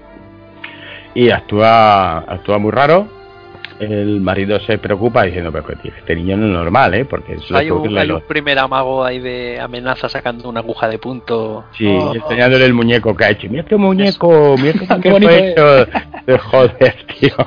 y 1.14 1.30
actúa 1.30 2.20
actúa 2.20 2.58
muy 2.58 2.72
raro. 2.72 3.08
El 3.80 4.22
marido 4.22 4.60
se 4.62 4.78
preocupa 4.80 5.24
diciendo, 5.24 5.52
pero 5.52 5.66
este 5.84 6.16
niño 6.16 6.36
no 6.38 6.48
es 6.48 6.52
normal, 6.54 6.94
¿eh? 6.96 7.06
Porque 7.06 7.34
es 7.34 7.52
Hay 7.52 7.70
un, 7.70 7.96
hay 7.98 8.08
lo- 8.08 8.16
un 8.18 8.22
primer 8.28 8.58
amago 8.58 9.04
ahí 9.04 9.20
de 9.20 9.60
amenaza 9.60 10.10
sacando 10.10 10.50
una 10.50 10.62
aguja 10.62 10.88
de 10.88 10.98
punto. 10.98 11.66
Sí, 11.78 11.86
Oh. 11.88 12.14
y 12.14 12.18
enseñándole 12.18 12.66
el 12.66 12.74
muñeco 12.74 13.16
que 13.16 13.26
ha 13.26 13.30
hecho. 13.30 13.48
Mira 13.50 13.64
qué 13.64 13.76
muñeco, 13.78 14.56
mira 14.58 14.74
qué, 14.74 14.88
Qué 15.02 15.10
muñeco 15.12 15.12
bonito 15.12 15.30
he 15.32 15.52
hecho. 15.52 15.82
Eh, 16.28 16.38
Joder, 16.40 16.96
tío. 17.20 17.30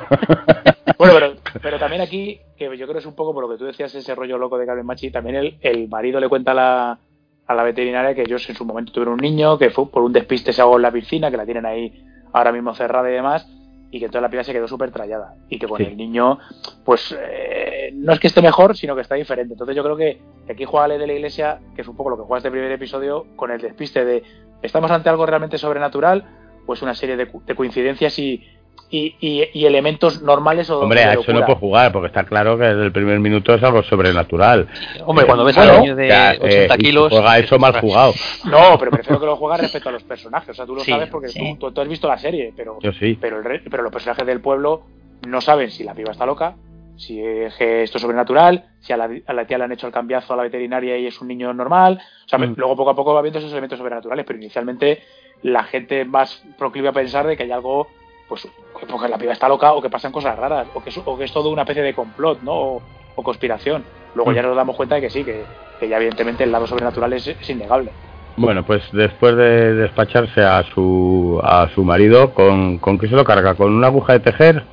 Bueno, 0.97 1.13
pero, 1.15 1.33
pero 1.61 1.79
también 1.79 2.01
aquí, 2.01 2.39
que 2.57 2.65
yo 2.65 2.85
creo 2.85 2.93
que 2.93 2.99
es 2.99 3.05
un 3.05 3.15
poco 3.15 3.33
por 3.33 3.43
lo 3.43 3.49
que 3.51 3.57
tú 3.57 3.65
decías, 3.65 3.93
ese 3.95 4.13
rollo 4.13 4.37
loco 4.37 4.57
de 4.57 4.65
Carmen 4.67 4.85
Machi, 4.85 5.09
también 5.09 5.35
el, 5.35 5.55
el 5.61 5.87
marido 5.89 6.19
le 6.19 6.29
cuenta 6.29 6.51
a 6.51 6.53
la, 6.53 6.99
a 7.47 7.53
la 7.55 7.63
veterinaria 7.63 8.13
que 8.13 8.21
ellos 8.21 8.47
en 8.49 8.55
su 8.55 8.65
momento 8.65 8.91
tuvieron 8.91 9.15
un 9.15 9.19
niño, 9.19 9.57
que 9.57 9.69
fue 9.71 9.89
por 9.89 10.03
un 10.03 10.13
despiste 10.13 10.53
se 10.53 10.61
ahogó 10.61 10.75
en 10.75 10.83
la 10.83 10.91
piscina, 10.91 11.31
que 11.31 11.37
la 11.37 11.45
tienen 11.45 11.65
ahí 11.65 12.03
ahora 12.33 12.51
mismo 12.51 12.73
cerrada 12.75 13.09
y 13.09 13.13
demás, 13.13 13.47
y 13.91 13.99
que 13.99 14.07
toda 14.07 14.21
la 14.21 14.29
piba 14.29 14.43
se 14.43 14.53
quedó 14.53 14.67
súper 14.67 14.91
trallada. 14.91 15.35
Y 15.49 15.59
que 15.59 15.67
con 15.67 15.77
Sí. 15.77 15.83
el 15.83 15.97
niño, 15.97 16.39
pues 16.85 17.15
eh, 17.19 17.91
no 17.93 18.13
es 18.13 18.19
que 18.19 18.27
esté 18.27 18.41
mejor, 18.41 18.75
sino 18.75 18.95
que 18.95 19.01
está 19.01 19.15
diferente. 19.15 19.53
Entonces 19.53 19.75
yo 19.75 19.83
creo 19.83 19.97
que, 19.97 20.21
aquí 20.49 20.65
juega 20.65 20.87
la 20.87 20.97
de 20.97 21.07
la 21.07 21.13
iglesia, 21.13 21.59
que 21.75 21.81
es 21.81 21.87
un 21.87 21.95
poco 21.95 22.09
lo 22.11 22.17
que 22.17 22.23
juega 22.23 22.37
este 22.37 22.51
primer 22.51 22.71
episodio, 22.71 23.27
con 23.35 23.51
el 23.51 23.59
despiste 23.61 24.05
de 24.05 24.23
¿estamos 24.61 24.89
ante 24.91 25.09
algo 25.09 25.25
realmente 25.25 25.57
sobrenatural? 25.57 26.25
Pues 26.65 26.81
una 26.81 26.93
serie 26.95 27.17
de 27.17 27.55
coincidencias 27.55 28.17
y, 28.17 28.43
y, 28.89 29.15
y- 29.21 29.49
y 29.53 29.65
elementos 29.65 30.21
normales 30.21 30.69
o 30.69 30.79
Hombre, 30.81 31.03
a 31.03 31.13
eso 31.13 31.31
no 31.31 31.45
puedo 31.45 31.59
jugar, 31.59 31.91
porque 31.91 32.07
está 32.07 32.23
claro 32.25 32.57
que 32.57 32.65
desde 32.65 32.83
el 32.85 32.91
primer 32.91 33.19
minuto 33.19 33.53
es 33.53 33.63
algo 33.63 33.83
sobrenatural. 33.83 34.67
Hombre, 35.05 35.25
cuando 35.25 35.45
ves 35.45 35.55
Bueno, 35.55 35.71
a 35.71 35.75
un 35.75 35.81
niño 35.81 35.95
de 35.95 36.07
Ya, 36.09 36.33
eh, 36.33 36.39
80 36.41 36.73
y 36.73 36.77
si 36.77 36.83
kilos. 36.83 37.09
Juega 37.11 37.37
eso 37.39 37.57
mal 37.59 37.79
jugado. 37.79 38.13
No, 38.45 38.77
pero 38.79 38.91
prefiero 38.91 39.19
que 39.19 39.25
lo 39.25 39.35
juegues 39.37 39.61
respecto 39.61 39.89
a 39.89 39.91
los 39.93 40.03
personajes. 40.03 40.49
O 40.49 40.53
sea, 40.53 40.65
tú 40.65 40.75
lo 40.75 40.81
Sí, 40.83 40.91
sabes 40.91 41.09
porque 41.09 41.29
sí. 41.29 41.57
tú, 41.59 41.71
has 41.79 41.87
visto 41.87 42.07
la 42.07 42.17
serie, 42.17 42.53
pero, 42.55 42.79
Yo 42.81 42.91
sí. 42.93 43.17
pero, 43.19 43.37
el 43.37 43.43
re- 43.43 43.61
pero 43.69 43.83
los 43.83 43.91
personajes 43.91 44.25
del 44.25 44.41
pueblo 44.41 44.83
no 45.27 45.39
saben 45.39 45.71
si 45.71 45.83
la 45.83 45.93
piba 45.93 46.11
está 46.11 46.25
loca, 46.25 46.55
si 46.97 47.19
es 47.21 47.55
que 47.55 47.83
esto 47.83 47.97
es 47.97 48.01
sobrenatural, 48.01 48.65
si 48.81 48.91
a 48.93 48.97
la, 48.97 49.09
a 49.25 49.33
la 49.33 49.45
tía 49.45 49.57
le 49.57 49.63
han 49.63 49.71
hecho 49.71 49.87
el 49.87 49.93
cambiazo 49.93 50.33
a 50.33 50.37
la 50.37 50.43
veterinaria 50.43 50.97
y 50.97 51.07
es 51.07 51.19
un 51.21 51.27
niño 51.29 51.53
normal. 51.53 51.99
O 52.25 52.29
sea, 52.29 52.37
Mm. 52.39 52.55
luego 52.57 52.75
poco 52.75 52.89
a 52.91 52.95
poco 52.95 53.13
va 53.13 53.21
viendo 53.21 53.39
esos 53.39 53.51
elementos 53.51 53.77
sobrenaturales, 53.79 54.25
pero 54.25 54.37
inicialmente 54.37 55.01
la 55.43 55.63
gente 55.63 56.05
más 56.05 56.43
proclive 56.57 56.89
a 56.89 56.91
pensar 56.93 57.25
de 57.25 57.35
que 57.35 57.43
hay 57.43 57.51
algo, 57.51 57.87
pues, 58.31 58.47
porque 58.89 59.09
la 59.09 59.17
piba 59.17 59.33
está 59.33 59.49
loca 59.49 59.73
o 59.73 59.81
que 59.81 59.89
pasan 59.89 60.13
cosas 60.13 60.37
raras, 60.39 60.65
o 60.73 60.81
que 60.81 60.89
es, 60.89 60.97
o 61.03 61.17
que 61.17 61.25
es 61.25 61.33
todo 61.33 61.49
una 61.49 61.63
especie 61.63 61.83
de 61.83 61.93
complot, 61.93 62.41
¿no? 62.43 62.53
O, 62.53 62.81
o 63.15 63.23
conspiración. 63.23 63.83
Luego 64.15 64.31
Mm. 64.31 64.35
ya 64.35 64.41
nos 64.43 64.55
damos 64.55 64.77
cuenta 64.77 64.95
de 64.95 65.01
que 65.01 65.09
sí, 65.09 65.25
que, 65.25 65.43
que 65.81 65.89
ya 65.89 65.97
evidentemente 65.97 66.45
el 66.45 66.51
lado 66.53 66.65
sobrenatural 66.65 67.11
es, 67.11 67.27
es 67.27 67.49
innegable. 67.49 67.91
Bueno, 68.37 68.63
pues 68.65 68.83
después 68.93 69.35
de 69.35 69.73
despacharse 69.73 70.41
a 70.41 70.63
su 70.73 71.41
a 71.43 71.67
su 71.75 71.83
marido, 71.83 72.33
¿con, 72.33 72.77
¿con 72.77 72.97
qué 72.97 73.09
se 73.09 73.15
lo 73.15 73.25
carga? 73.25 73.55
¿Con 73.55 73.73
una 73.73 73.87
aguja 73.87 74.13
de 74.13 74.21
tejer 74.21 74.63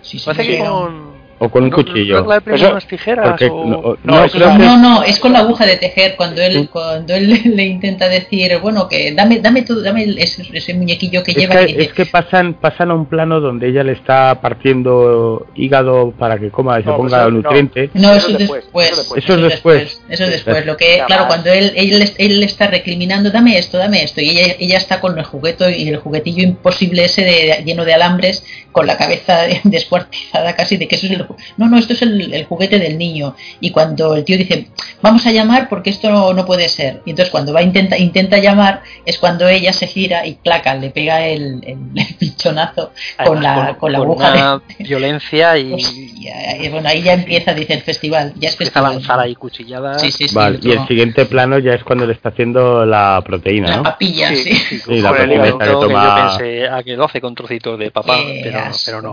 Sí, 0.00 0.18
sí, 0.18 0.24
Parece 0.24 0.46
que 0.50 0.58
pero- 0.58 0.72
con. 0.72 1.13
O 1.38 1.48
con 1.48 1.64
un 1.64 1.70
no- 1.70 1.76
cuchillo? 1.76 2.20
no- 2.22 2.28
la 2.28 2.34
de 2.36 2.40
primero 2.42 2.64
Eso- 2.64 2.72
unas 2.72 2.86
tijeras 2.86 3.28
Porque 3.30 3.46
o- 3.50 3.64
no, 3.64 3.96
No, 4.04 4.24
es- 4.24 4.32
que 4.32 4.38
No, 4.38 4.76
no, 4.78 5.02
es 5.02 5.18
con 5.18 5.32
la 5.32 5.40
aguja 5.40 5.66
de 5.66 5.76
tejer 5.76 6.14
cuando 6.16 6.40
él 6.42 6.52
Sí. 6.54 6.68
cuando 6.72 7.14
él 7.14 7.40
le 7.56 7.64
intenta 7.64 8.08
decir, 8.08 8.58
bueno, 8.60 8.88
que 8.88 9.12
dame 9.12 9.40
dame 9.40 9.62
tú, 9.62 9.80
dame 9.82 10.04
ese, 10.18 10.44
ese 10.52 10.74
muñequillo 10.74 11.22
que 11.22 11.32
es 11.32 11.36
lleva 11.36 11.66
que, 11.66 11.82
es 11.82 11.92
que 11.92 12.06
pasan 12.06 12.54
pasan 12.54 12.90
a 12.90 12.94
un 12.94 13.06
plano 13.06 13.40
donde 13.40 13.68
ella 13.68 13.82
le 13.84 13.92
está 13.92 14.40
partiendo 14.40 15.46
hígado 15.54 16.12
para 16.18 16.38
que 16.38 16.50
coma 16.50 16.80
y 16.80 16.82
se 16.82 16.88
No, 16.88 16.96
ponga 16.96 17.22
pues 17.24 17.32
nutrientes. 17.34 17.90
No, 17.94 18.12
Eso 18.12 18.28
eso 18.28 18.28
es 18.28 18.32
es 18.34 18.38
después. 18.40 18.64
después, 18.64 18.88
eso 18.90 19.02
es 19.02 19.08
después. 19.08 19.24
Eso 19.24 19.34
es 19.34 19.40
después. 19.50 20.00
Eso 20.08 20.24
es 20.24 20.30
después. 20.30 20.66
Lo 20.66 20.76
que, 20.76 21.02
claro, 21.06 21.26
cuando 21.26 21.50
él, 21.52 21.72
él, 21.76 22.10
él 22.18 22.40
le 22.40 22.46
está 22.46 22.66
recriminando, 22.68 23.30
dame 23.30 23.58
esto, 23.58 23.78
dame 23.78 24.02
esto, 24.02 24.20
y 24.20 24.30
ella, 24.30 24.54
ella 24.58 24.76
está 24.78 25.00
con 25.00 25.18
el 25.18 25.24
juguete 25.24 25.76
y 25.76 25.88
el 25.88 25.96
juguetillo 25.98 26.42
imposible 26.42 27.04
ese 27.04 27.22
de, 27.22 27.62
lleno 27.64 27.84
de 27.84 27.94
alambres, 27.94 28.44
con 28.74 28.86
la 28.88 28.96
cabeza 28.98 29.42
descuartizada 29.64 30.54
casi 30.56 30.76
de 30.76 30.88
que 30.88 30.96
eso 30.96 31.06
es 31.06 31.12
el. 31.12 31.26
ju- 31.26 31.36
No, 31.56 31.68
no, 31.68 31.78
esto 31.78 31.92
es 31.92 32.02
el, 32.02 32.34
el 32.34 32.44
juguete 32.44 32.78
del 32.78 32.98
niño. 32.98 33.34
Y 33.60 33.70
cuando 33.70 34.14
el 34.16 34.24
tío 34.24 34.36
dice, 34.36 34.66
vamos 35.00 35.24
a 35.26 35.30
llamar 35.32 35.68
porque 35.68 35.90
esto 35.90 36.10
no, 36.10 36.34
no 36.34 36.44
puede 36.44 36.68
ser. 36.68 37.00
Y 37.06 37.10
entonces 37.10 37.30
cuando 37.30 37.52
va 37.52 37.62
intenta, 37.62 37.96
intenta 37.96 38.38
llamar, 38.38 38.82
es 39.06 39.18
cuando 39.18 39.48
ella 39.48 39.72
se 39.72 39.86
gira 39.86 40.26
y 40.26 40.34
placa, 40.34 40.74
le 40.74 40.90
pega 40.90 41.24
el, 41.26 41.60
el, 41.64 41.78
el 41.96 42.14
pinchonazo 42.18 42.92
con 43.24 43.42
la, 43.42 43.76
con 43.78 43.92
la 43.92 43.98
aguja 43.98 44.32
una 44.32 44.62
violencia 44.80 45.56
y. 45.56 45.72
Hostia, 45.72 46.56
y 46.60 46.68
bueno, 46.68 46.88
ahí 46.88 47.02
ya 47.02 47.12
empieza, 47.14 47.54
dice 47.54 47.74
el 47.74 47.82
festival. 47.82 48.32
Ya 48.36 48.48
es 48.48 48.54
Empieza 48.54 48.80
a 48.80 48.82
festival. 48.82 48.92
lanzar 48.94 49.20
ahí 49.20 49.34
cuchilladas. 49.36 50.00
Sí, 50.02 50.10
sí, 50.10 50.28
sí. 50.28 50.34
Vale, 50.34 50.58
y 50.62 50.72
el 50.72 50.86
siguiente 50.88 51.26
plano 51.26 51.58
ya 51.58 51.74
es 51.74 51.84
cuando 51.84 52.06
le 52.06 52.12
está 52.12 52.30
haciendo 52.30 52.84
la 52.84 53.22
proteína, 53.24 53.68
La 53.68 53.76
¿no? 53.76 53.82
papilla, 53.84 54.28
sí. 54.34 54.54
Sí, 54.54 55.00
la 55.00 55.10
Con 55.10 55.20
el 55.20 55.28
proteína 55.28 55.44
que 55.44 55.64
que 55.64 55.70
toma... 55.72 56.04
yo 56.04 56.14
pensé, 56.38 56.68
a 56.68 56.82
que 56.82 56.96
lo 56.96 57.04
hace 57.04 57.20
con 57.20 57.34
trocitos 57.34 57.78
de 57.78 57.90
papá, 57.90 58.16
Qué 58.16 58.40
pero, 58.42 58.58
asco, 58.64 58.82
pero 58.86 59.02
no. 59.02 59.12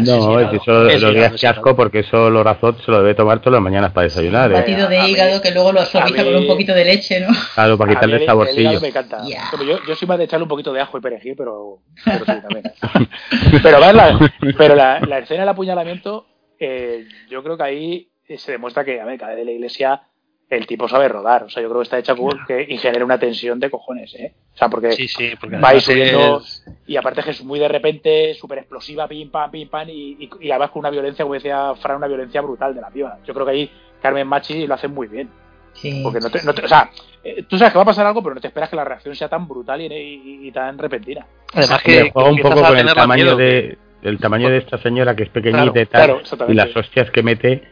No, 0.00 0.40
es 0.40 0.50
que 0.50 0.56
eso 0.56 0.86
Es 0.86 1.02
los 1.02 1.12
días 1.12 1.12
hígado, 1.12 1.30
que 1.30 1.36
es 1.36 1.44
asco 1.44 1.76
porque 1.76 1.98
eso 2.00 2.30
Lorazot 2.30 2.84
se 2.84 2.90
lo 2.90 2.98
debe 2.98 3.14
tomar 3.14 3.40
todas 3.40 3.54
las 3.54 3.62
mañanas 3.62 3.92
para 3.92 4.04
desayunar. 4.04 4.50
Un 4.50 4.56
¿eh? 4.56 4.60
batido 4.60 4.88
de 4.88 5.08
hígado 5.08 5.40
que 5.40 5.50
luego 5.50 5.72
lo 5.72 5.84
suaviza 5.84 6.24
con 6.24 6.36
un 6.36 6.46
poquito 6.46 6.74
de 6.74 6.84
leche, 6.84 7.20
¿no? 7.20 7.28
Claro, 7.54 7.78
para 7.78 7.92
A 7.92 7.94
quitarle 7.94 8.16
el 8.16 8.26
saborcillo. 8.26 8.80
me 8.80 8.88
encanta. 8.88 9.22
Yo, 9.26 9.78
yo 9.86 9.96
soy 9.96 10.08
más 10.08 10.18
de 10.18 10.24
echarle 10.24 10.44
un 10.44 10.48
poquito 10.48 10.72
de 10.72 10.80
ajo 10.80 10.98
y 10.98 11.00
perejil, 11.00 11.34
pero, 11.36 11.78
pero 12.04 12.18
sí, 12.18 12.40
también. 12.40 12.62
pero 13.62 13.78
la, 13.78 14.30
pero 14.56 14.74
la, 14.74 15.00
la 15.00 15.18
escena 15.18 15.40
del 15.40 15.48
apuñalamiento, 15.48 16.26
eh, 16.58 17.06
yo 17.30 17.42
creo 17.42 17.56
que 17.56 17.62
ahí 17.62 18.08
se 18.36 18.52
demuestra 18.52 18.84
que, 18.84 19.00
a 19.00 19.04
ver, 19.04 19.18
cada 19.18 19.32
vez 19.32 19.38
de 19.38 19.44
la 19.44 19.52
iglesia 19.52 20.02
el 20.48 20.66
tipo 20.66 20.88
sabe 20.88 21.08
rodar. 21.08 21.44
O 21.44 21.50
sea, 21.50 21.62
yo 21.62 21.68
creo 21.68 21.80
que 21.80 21.84
está 21.84 21.98
hecha 21.98 22.14
por- 22.14 22.46
que, 22.46 22.64
y 22.68 22.78
genera 22.78 23.04
una 23.04 23.18
tensión 23.18 23.58
de 23.58 23.68
cojones, 23.70 24.14
¿eh? 24.14 24.32
O 24.54 24.58
sea, 24.58 24.68
porque 24.68 24.92
Sí, 24.92 25.08
sí, 25.08 25.32
porque 25.40 25.56
va 25.56 25.78
subiendo 25.80 26.38
es- 26.38 26.64
y 26.86 26.96
aparte 26.96 27.22
que 27.22 27.30
es 27.30 27.42
muy 27.44 27.58
de 27.58 27.68
repente, 27.68 28.34
súper 28.34 28.58
explosiva, 28.58 29.08
pim, 29.08 29.30
pam, 29.30 29.50
pim, 29.50 29.68
pam, 29.68 29.88
y, 29.88 30.16
y, 30.20 30.30
y 30.40 30.50
además 30.50 30.70
con 30.70 30.80
una 30.80 30.90
violencia, 30.90 31.24
como 31.24 31.34
decía 31.34 31.74
Fran, 31.74 31.96
una 31.96 32.06
violencia 32.06 32.40
brutal 32.40 32.74
de 32.74 32.80
la 32.80 32.90
piba. 32.90 33.18
Yo 33.26 33.34
creo 33.34 33.44
que 33.46 33.52
ahí 33.52 33.70
Carmen 34.00 34.26
Machi 34.28 34.66
lo 34.66 34.74
hace 34.74 34.88
muy 34.88 35.08
bien. 35.08 35.28
Sí. 35.74 36.00
Porque 36.02 36.20
no 36.20 36.30
te, 36.30 36.42
no 36.42 36.54
te- 36.54 36.64
o 36.64 36.68
sea, 36.68 36.90
eh, 37.22 37.42
tú 37.48 37.58
sabes 37.58 37.72
que 37.72 37.78
va 37.78 37.82
a 37.82 37.86
pasar 37.86 38.06
algo, 38.06 38.22
pero 38.22 38.34
no 38.36 38.40
te 38.40 38.46
esperas 38.46 38.70
que 38.70 38.76
la 38.76 38.84
reacción 38.84 39.14
sea 39.14 39.28
tan 39.28 39.46
brutal 39.46 39.80
y, 39.82 39.86
y- 39.86 40.46
y 40.48 40.52
tan 40.52 40.78
repentina. 40.78 41.26
Además 41.52 41.80
Hombre, 41.84 42.02
que, 42.04 42.10
juega 42.12 42.30
un 42.30 42.36
que 42.36 42.42
poco 42.42 42.62
con 42.62 42.78
el 42.78 42.94
tamaño 42.94 43.24
miedo, 43.24 43.36
de 43.36 43.78
el 44.02 44.18
tamaño 44.18 44.48
de 44.48 44.58
esta 44.58 44.78
señora 44.78 45.14
que 45.16 45.24
es 45.24 45.28
pequeñita 45.30 45.72
Claro, 45.72 45.80
y 45.82 45.86
tal 45.86 46.28
claro, 46.36 46.52
y 46.52 46.54
las 46.54 46.74
hostias 46.76 47.10
que 47.10 47.22
mete 47.22 47.62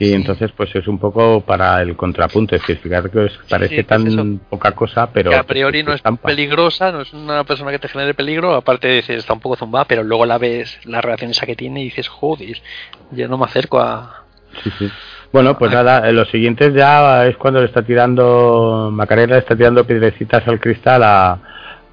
que 0.00 0.06
Sí. 0.06 0.14
entonces 0.14 0.50
pues 0.56 0.74
es 0.74 0.88
un 0.88 0.98
poco 0.98 1.42
para 1.42 1.80
el 1.82 1.94
contrapunto 1.94 2.56
es 2.56 2.62
decir 2.62 2.78
fíjate 2.78 3.10
que 3.10 3.28
parece 3.48 3.68
sí, 3.68 3.76
que 3.76 3.84
tan 3.84 4.06
es 4.06 4.40
poca 4.48 4.72
cosa 4.72 5.10
pero 5.12 5.30
que 5.30 5.36
a 5.36 5.42
priori 5.44 5.82
no 5.82 5.90
es 5.92 5.96
estampa. 5.96 6.28
peligrosa, 6.28 6.90
no 6.90 7.02
es 7.02 7.12
una 7.12 7.44
persona 7.44 7.70
que 7.70 7.78
te 7.78 7.88
genere 7.88 8.14
peligro, 8.14 8.54
aparte 8.54 8.88
dices 8.88 9.18
está 9.18 9.34
un 9.34 9.40
poco 9.40 9.56
zumbada, 9.56 9.84
pero 9.84 10.02
luego 10.02 10.24
la 10.26 10.38
ves, 10.38 10.78
la 10.86 11.00
reacción 11.02 11.30
esa 11.32 11.44
que 11.46 11.54
tiene 11.54 11.82
y 11.82 11.84
dices, 11.84 12.08
joder, 12.08 12.56
yo 13.10 13.28
no 13.28 13.36
me 13.38 13.44
acerco 13.44 13.78
a... 13.78 14.24
Sí, 14.64 14.70
sí. 14.78 14.90
Bueno, 15.32 15.56
pues 15.58 15.70
nada, 15.70 16.10
los 16.10 16.28
siguientes 16.30 16.74
ya 16.74 17.26
es 17.26 17.36
cuando 17.36 17.60
le 17.60 17.66
está 17.66 17.82
tirando 17.82 18.88
Macarena 18.92 19.34
le 19.34 19.40
está 19.40 19.54
tirando 19.54 19.84
piedrecitas 19.84 20.48
al 20.48 20.58
cristal 20.58 21.02
a, 21.04 21.38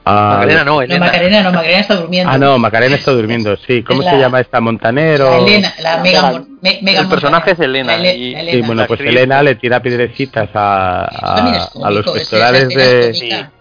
a- 0.07 0.33
Macarena 0.37 0.63
no, 0.63 0.73
No, 0.75 0.81
Elena. 0.81 1.05
Macarena 1.05 1.41
no, 1.43 1.51
Macarena 1.51 1.79
está 1.79 1.95
durmiendo. 1.95 2.31
Ah, 2.31 2.37
no, 2.37 2.57
Macarena 2.59 2.95
está 2.95 3.11
durmiendo, 3.11 3.57
sí. 3.57 3.83
¿Cómo 3.83 4.01
se 4.01 4.11
la- 4.11 4.17
llama 4.19 4.39
esta? 4.39 4.59
Montanero. 4.61 5.31
La 5.31 5.37
Elena, 5.37 5.73
la 5.81 5.97
La 5.97 6.03
Mega, 6.03 6.43
Me- 6.61 6.79
Mega 6.81 7.01
el 7.01 7.07
personaje 7.07 7.51
es 7.51 7.59
Elena, 7.59 7.97
La 7.97 8.11
y- 8.13 8.31
la 8.33 8.39
Sí, 8.39 8.47
Elena. 8.49 8.67
bueno, 8.67 8.81
La 8.83 8.87
pues. 8.87 8.99
Elena 9.01 9.43
le 9.43 9.55
tira 9.55 9.81
piedrecitas 9.81 10.49
a, 10.53 11.05
a, 11.05 11.67
a 11.83 11.91
los 11.91 12.05
pectorales 12.11 12.69
de... 12.69 13.47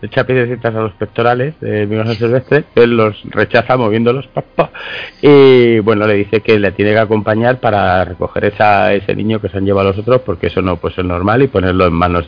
le 0.00 0.06
echa 0.06 0.24
piedrecitas 0.24 0.74
a 0.74 0.80
los 0.80 0.92
pectorales 0.92 1.54
de 1.60 1.86
Miguel 1.86 2.16
Silvestre, 2.16 2.64
él 2.74 2.96
los 2.96 3.16
rechaza 3.30 3.76
moviéndolos, 3.76 4.26
pa, 4.28 4.42
pa, 4.42 4.70
y 5.20 5.80
bueno, 5.80 6.06
le 6.06 6.14
dice 6.14 6.40
que 6.40 6.58
le 6.58 6.72
tiene 6.72 6.92
que 6.92 6.98
acompañar 6.98 7.58
para 7.58 8.04
recoger 8.04 8.46
esa, 8.46 8.92
ese 8.92 9.14
niño 9.14 9.40
que 9.40 9.48
se 9.48 9.58
han 9.58 9.64
llevado 9.64 9.88
los 9.88 9.98
otros, 9.98 10.22
porque 10.22 10.48
eso 10.48 10.62
no 10.62 10.76
puede 10.76 10.94
ser 10.94 11.04
normal 11.04 11.42
y 11.42 11.48
ponerlo 11.48 11.86
en 11.86 11.92
manos. 11.92 12.26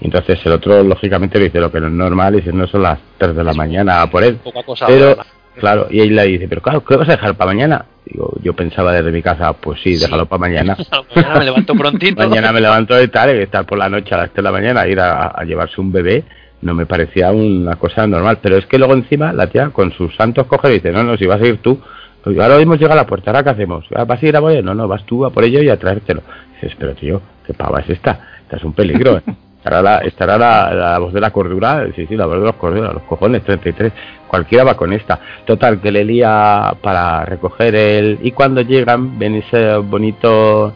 Y 0.00 0.06
entonces 0.06 0.38
el 0.44 0.52
otro, 0.52 0.82
lógicamente, 0.82 1.38
le 1.38 1.46
dice 1.46 1.60
lo 1.60 1.70
que 1.70 1.80
no 1.80 1.88
es 1.88 1.92
normal, 1.92 2.36
y 2.36 2.42
si 2.42 2.50
no 2.50 2.66
son 2.66 2.82
las 2.82 2.98
3 3.18 3.36
de 3.36 3.44
la 3.44 3.52
mañana 3.52 4.06
por 4.10 4.24
él. 4.24 4.36
Poca 4.36 4.62
cosa. 4.62 4.86
Pero, 4.86 5.16
claro, 5.58 5.88
y 5.90 6.00
ella 6.00 6.22
le 6.22 6.28
dice, 6.28 6.48
pero 6.48 6.62
claro, 6.62 6.84
¿qué 6.84 6.96
vas 6.96 7.08
a 7.08 7.12
dejar 7.12 7.34
para 7.34 7.52
mañana? 7.52 7.84
Digo, 8.04 8.32
yo 8.42 8.54
pensaba 8.54 8.92
desde 8.92 9.12
mi 9.12 9.22
casa, 9.22 9.52
pues 9.52 9.80
sí, 9.82 9.96
déjalo 9.96 10.26
para 10.26 10.40
mañana. 10.40 10.76
Mañana 11.14 11.38
me 11.38 11.44
levanto 11.44 11.74
prontito. 11.74 12.28
Mañana 12.28 12.52
me 12.52 12.60
levanto 12.60 12.94
de 12.94 13.08
tal, 13.08 13.36
y 13.36 13.42
estar 13.42 13.64
por 13.64 13.78
la 13.78 13.88
noche 13.88 14.14
a 14.14 14.18
las 14.18 14.30
3 14.30 14.36
de 14.36 14.42
la 14.42 14.52
mañana 14.52 14.80
a 14.80 14.88
ir 14.88 14.98
a, 14.98 15.26
a 15.28 15.44
llevarse 15.44 15.80
un 15.80 15.92
bebé, 15.92 16.24
no 16.62 16.74
me 16.74 16.86
parecía 16.86 17.30
una 17.32 17.76
cosa 17.76 18.06
normal. 18.06 18.38
Pero 18.40 18.56
es 18.56 18.66
que 18.66 18.78
luego 18.78 18.94
encima 18.94 19.32
la 19.32 19.48
tía 19.48 19.70
con 19.70 19.92
sus 19.92 20.14
santos 20.16 20.46
coge 20.46 20.70
y 20.70 20.74
dice, 20.74 20.92
no, 20.92 21.02
no, 21.02 21.16
si 21.16 21.26
vas 21.26 21.40
a 21.40 21.46
ir 21.46 21.58
tú, 21.58 21.78
pues 22.24 22.38
ahora 22.38 22.60
hemos 22.60 22.78
llegado 22.78 22.98
a 22.98 23.02
la 23.02 23.06
puerta, 23.06 23.30
¿ahora 23.30 23.42
qué 23.42 23.50
hacemos? 23.50 23.84
Ah, 23.94 24.04
¿Vas 24.04 24.22
a 24.22 24.26
ir 24.26 24.36
a 24.36 24.40
por? 24.40 24.64
No, 24.64 24.74
no, 24.74 24.88
vas 24.88 25.04
tú 25.04 25.26
a 25.26 25.30
por 25.30 25.44
ello 25.44 25.60
y 25.60 25.68
a 25.68 25.78
traértelo. 25.78 26.22
dices, 26.54 26.76
pero 26.78 26.94
tío, 26.94 27.20
¿qué 27.44 27.52
pava 27.52 27.80
es 27.80 27.90
esta? 27.90 28.20
Esta 28.44 28.56
es 28.56 28.64
un 28.64 28.72
peligro. 28.72 29.18
¿eh? 29.18 29.22
Estará, 29.58 29.80
la, 29.80 29.98
estará 29.98 30.38
la, 30.38 30.74
la 30.74 30.98
voz 30.98 31.12
de 31.12 31.20
la 31.20 31.30
cordura, 31.30 31.86
sí, 31.94 32.06
sí, 32.06 32.16
la 32.16 32.26
voz 32.26 32.40
de 32.40 32.46
los 32.46 32.56
corduras, 32.56 32.94
los 32.94 33.04
cojones, 33.04 33.44
33. 33.44 33.92
Cualquiera 34.26 34.64
va 34.64 34.76
con 34.76 34.92
esta. 34.92 35.20
Total, 35.44 35.80
que 35.80 35.92
le 35.92 36.04
lía 36.04 36.74
para 36.82 37.24
recoger 37.24 37.74
el... 37.76 38.18
Y 38.22 38.32
cuando 38.32 38.62
llegan, 38.62 39.20
ven 39.20 39.36
ese 39.36 39.76
bonito 39.76 40.72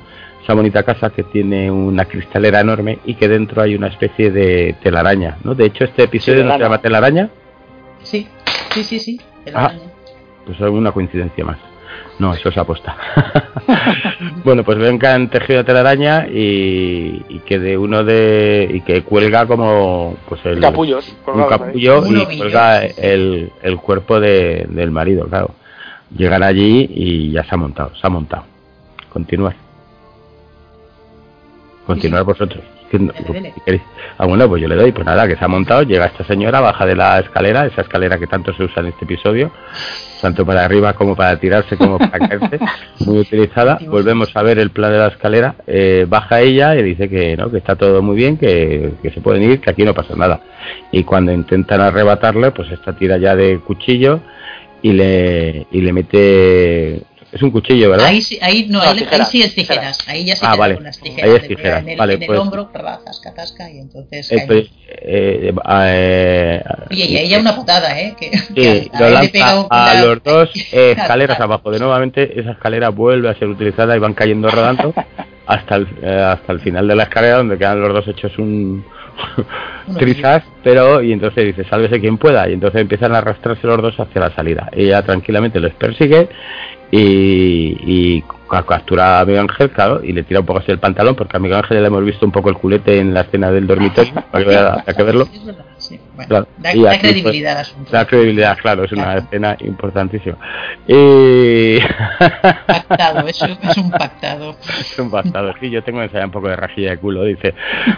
esa 0.47 0.55
bonita 0.55 0.85
casa 0.85 1.11
que 1.11 1.25
tiene 1.25 1.69
una 1.69 2.05
cristalera 2.05 2.61
enorme 2.61 3.01
y 3.05 3.15
que 3.15 3.27
dentro 3.27 3.63
hay 3.63 3.75
una 3.75 3.89
especie 3.89 4.31
de 4.31 4.77
telaraña, 4.81 5.39
¿no? 5.43 5.57
De 5.57 5.67
hecho, 5.67 5.83
este 5.83 6.05
episodio 6.05 6.39
Sí, 6.39 6.45
no 6.45 6.53
se 6.53 6.59
telaraña. 6.59 6.65
llama 6.65 6.83
telaraña, 6.83 7.31
Sí, 8.05 8.29
sí, 8.71 8.85
sí, 8.85 8.99
sí. 9.01 9.21
Ah. 9.53 9.65
araña. 9.67 9.81
pues 10.47 10.61
alguna 10.61 10.93
coincidencia 10.93 11.45
más. 11.45 11.59
No, 12.21 12.33
eso 12.33 12.49
es 12.51 12.57
aposta. 12.59 12.97
bueno, 14.45 14.63
pues 14.63 14.79
ven 14.79 14.99
que 15.01 15.07
han 15.09 15.29
tejido 15.31 15.59
la 15.61 15.65
telaraña 15.65 16.27
y, 16.29 17.25
y 17.29 17.41
que 17.45 17.59
de 17.59 17.77
uno 17.77 18.05
de 18.05 18.71
y 18.73 18.81
que 18.83 19.03
cuelga 19.03 19.47
como 19.47 20.17
pues 20.29 20.41
el 20.47 20.61
Capullos. 20.61 21.13
un 21.27 21.45
capullo 21.49 22.05
y 22.07 22.39
cuelga 22.39 22.85
el, 22.85 23.51
el 23.63 23.77
cuerpo 23.79 24.21
de- 24.21 24.65
del 24.69 24.91
marido, 24.93 25.27
claro. 25.27 25.51
Llegan 26.17 26.43
allí 26.45 26.89
y 26.95 27.33
ya 27.33 27.43
se 27.43 27.55
ha 27.55 27.59
montado, 27.59 27.91
se 27.97 28.07
ha 28.07 28.11
montado. 28.11 28.45
Continuar. 29.13 29.57
Continuar 31.87 32.25
vosotros. 32.25 32.63
Dele, 32.91 33.55
dele. 33.65 33.81
Ah, 34.19 34.27
bueno, 34.27 34.49
pues 34.49 34.61
yo 34.63 34.69
le 34.69 34.75
doy. 34.75 34.93
Pues 34.93 35.07
nada, 35.07 35.27
que 35.29 35.37
se 35.37 35.45
ha 35.45 35.49
montado, 35.49 35.83
llega 35.83 36.07
esta 36.07 36.25
señora, 36.25 36.61
baja 36.61 36.85
de 36.87 36.97
la 36.97 37.19
escalera, 37.21 37.67
esa 37.67 37.83
escalera 37.83 38.19
que 38.19 38.27
tanto 38.27 38.53
se 38.55 38.65
usa 38.65 38.81
en 38.81 38.89
este 38.89 39.05
episodio, 39.05 39.51
tanto 40.21 40.45
para 40.45 40.65
arriba 40.65 40.95
como 40.95 41.15
para 41.15 41.39
tirarse 41.39 41.77
como 41.77 41.99
para 41.99 42.19
caerse, 42.29 42.59
muy 43.01 43.19
utilizada. 43.19 43.79
Volvemos 43.87 44.35
a 44.37 44.43
ver 44.43 44.59
el 44.59 44.71
plan 44.71 44.91
de 44.93 44.99
la 44.99 45.09
escalera, 45.09 45.55
eh, 45.67 46.07
baja 46.09 46.41
ella 46.41 46.75
y 46.75 46.83
dice 46.83 47.09
que 47.09 47.37
no, 47.37 47.51
que 47.51 47.59
está 47.59 47.77
todo 47.77 48.03
muy 48.03 48.17
bien, 48.17 48.37
que, 48.37 48.95
que 49.03 49.11
se 49.11 49.21
pueden 49.21 49.43
ir, 49.43 49.61
que 49.61 49.71
aquí 49.71 49.85
no 49.85 49.95
pasa 49.95 50.15
nada. 50.17 50.41
Y 50.91 51.05
cuando 51.05 51.33
intentan 51.33 51.81
arrebatarle, 51.81 52.51
pues 52.51 52.71
esta 52.73 52.97
tira 52.97 53.17
ya 53.19 53.37
de 53.37 53.61
cuchillo 53.61 54.21
y 54.83 54.93
le, 54.93 55.67
y 55.71 55.81
le 55.81 55.93
mete... 55.93 57.03
Es 57.33 57.43
un 57.43 57.51
cuchillo, 57.51 57.91
¿verdad? 57.91 58.07
Ahí 58.07 58.23
sí, 58.23 58.39
ahí 58.41 58.67
no, 58.69 58.79
No, 58.79 58.83
ahí, 58.85 58.89
ahí 58.91 58.99
tijeras, 58.99 59.31
sí 59.31 59.43
es 59.43 59.55
tijeras. 59.55 59.99
Ahí 60.09 60.25
ya 60.25 60.37
se 60.37 60.47
Ah, 60.47 60.55
vale. 60.57 60.75
con 60.77 60.85
las 60.85 60.97
Ahí 60.99 61.11
tijeras. 61.11 61.35
es 61.43 61.49
tijeras, 61.49 61.83
En 61.83 61.89
el, 61.91 61.99
vale, 61.99 62.15
en 62.15 62.23
el 62.23 62.27
pues- 62.29 62.39
hombro, 62.41 62.67
tasca, 63.05 63.35
tasca, 63.35 63.71
y 63.71 63.79
entonces. 63.79 64.31
Eh, 64.33 64.45
pues, 64.47 64.67
eh, 64.89 65.53
eh, 65.53 66.63
Oye, 66.91 67.05
y 67.07 67.17
a 67.17 67.21
ella 67.21 67.41
una 67.41 67.55
putada, 67.57 68.01
¿eh? 68.01 68.15
Que, 68.19 68.37
Sí, 68.39 68.55
que 68.55 68.91
a- 68.95 69.21
pega 69.31 69.61
un- 69.61 70.07
los 70.09 70.23
dos 70.23 70.51
eh, 70.73 70.95
escaleras 70.97 71.41
abajo. 71.41 71.71
De 71.71 71.79
nuevamente 71.81 72.39
esa 72.41 72.53
escalera 72.53 72.91
vuelve 72.91 73.29
a 73.29 73.35
ser 73.35 73.49
utilizada 73.49 73.97
y 73.97 73.99
van 73.99 74.15
cayendo 74.15 74.49
rodando 74.49 74.95
hasta 75.47 75.77
el, 75.77 75.89
eh, 76.03 76.11
hasta 76.33 76.53
el 76.53 76.61
final 76.61 76.87
de 76.89 76.95
la 76.97 77.03
escalera 77.05 77.37
donde 77.39 77.59
quedan 77.59 77.81
los 77.81 77.93
dos 77.93 78.07
hechos 78.09 78.39
un 78.39 78.85
trizas, 79.99 80.43
pero 80.63 81.03
y 81.03 81.13
entonces 81.13 81.45
dice 81.47 81.69
sálvese 81.69 82.01
quien 82.01 82.19
pueda 82.19 82.49
y 82.49 82.53
entonces 82.53 82.81
empiezan 82.83 83.15
a 83.15 83.19
arrastrarse 83.19 83.67
los 83.67 83.81
dos 83.81 83.99
hacia 83.99 84.21
la 84.21 84.35
salida. 84.35 84.69
Ella 84.73 85.03
tranquilamente 85.03 85.59
los 85.61 85.73
persigue 85.75 86.29
y, 86.91 87.77
y 88.17 88.23
ca- 88.49 88.63
captura 88.65 89.21
a 89.21 89.25
Miguel 89.25 89.41
Ángel, 89.43 89.71
claro, 89.71 90.01
y 90.05 90.13
le 90.13 90.23
tira 90.23 90.41
un 90.41 90.47
poco 90.47 90.61
así 90.61 90.71
el 90.71 90.79
pantalón 90.79 91.15
porque 91.17 91.37
a 91.37 91.41
Miguel 91.41 91.59
Ángel 91.59 91.81
le 91.81 91.87
hemos 91.89 92.05
visto 92.05 92.25
un 92.25 92.33
poco 92.33 92.49
el 92.51 92.57
culete 92.57 92.99
en 92.99 93.13
la 93.13 93.23
escena 93.23 93.51
del 93.51 93.67
dormitorio, 93.67 94.13
que 94.15 94.23
hay 94.33 94.95
que 94.95 95.03
verlo. 95.03 95.29
Es 95.33 95.45
verdad, 95.45 95.65
sí. 95.79 96.01
Bueno, 96.15 96.29
Claro, 96.29 96.49
da, 96.59 96.75
y 96.75 96.83
da 96.83 96.99
credibilidad 96.99 97.53
al 97.57 97.59
asunto. 97.63 97.91
La 97.93 98.05
credibilidad, 98.07 98.57
claro, 98.59 98.85
es 98.85 98.93
una 98.93 99.17
escena 99.17 99.57
importantísima. 99.61 100.37
Y. 100.87 101.79
Pactado, 102.67 103.27
es 103.29 103.43
un, 103.43 103.51
es 103.63 103.77
un 103.77 103.91
pactado. 103.91 104.57
es 104.81 104.99
un 104.99 105.11
bastardo. 105.11 105.53
Sí, 105.61 105.69
yo 105.71 105.83
tengo 105.83 105.99
que 105.99 106.05
ensayar 106.05 106.27
un 106.27 106.31
poco 106.33 106.49
de 106.49 106.57
rajilla 106.57 106.91
de 106.91 106.99
culo, 106.99 107.25
dice. 107.25 107.55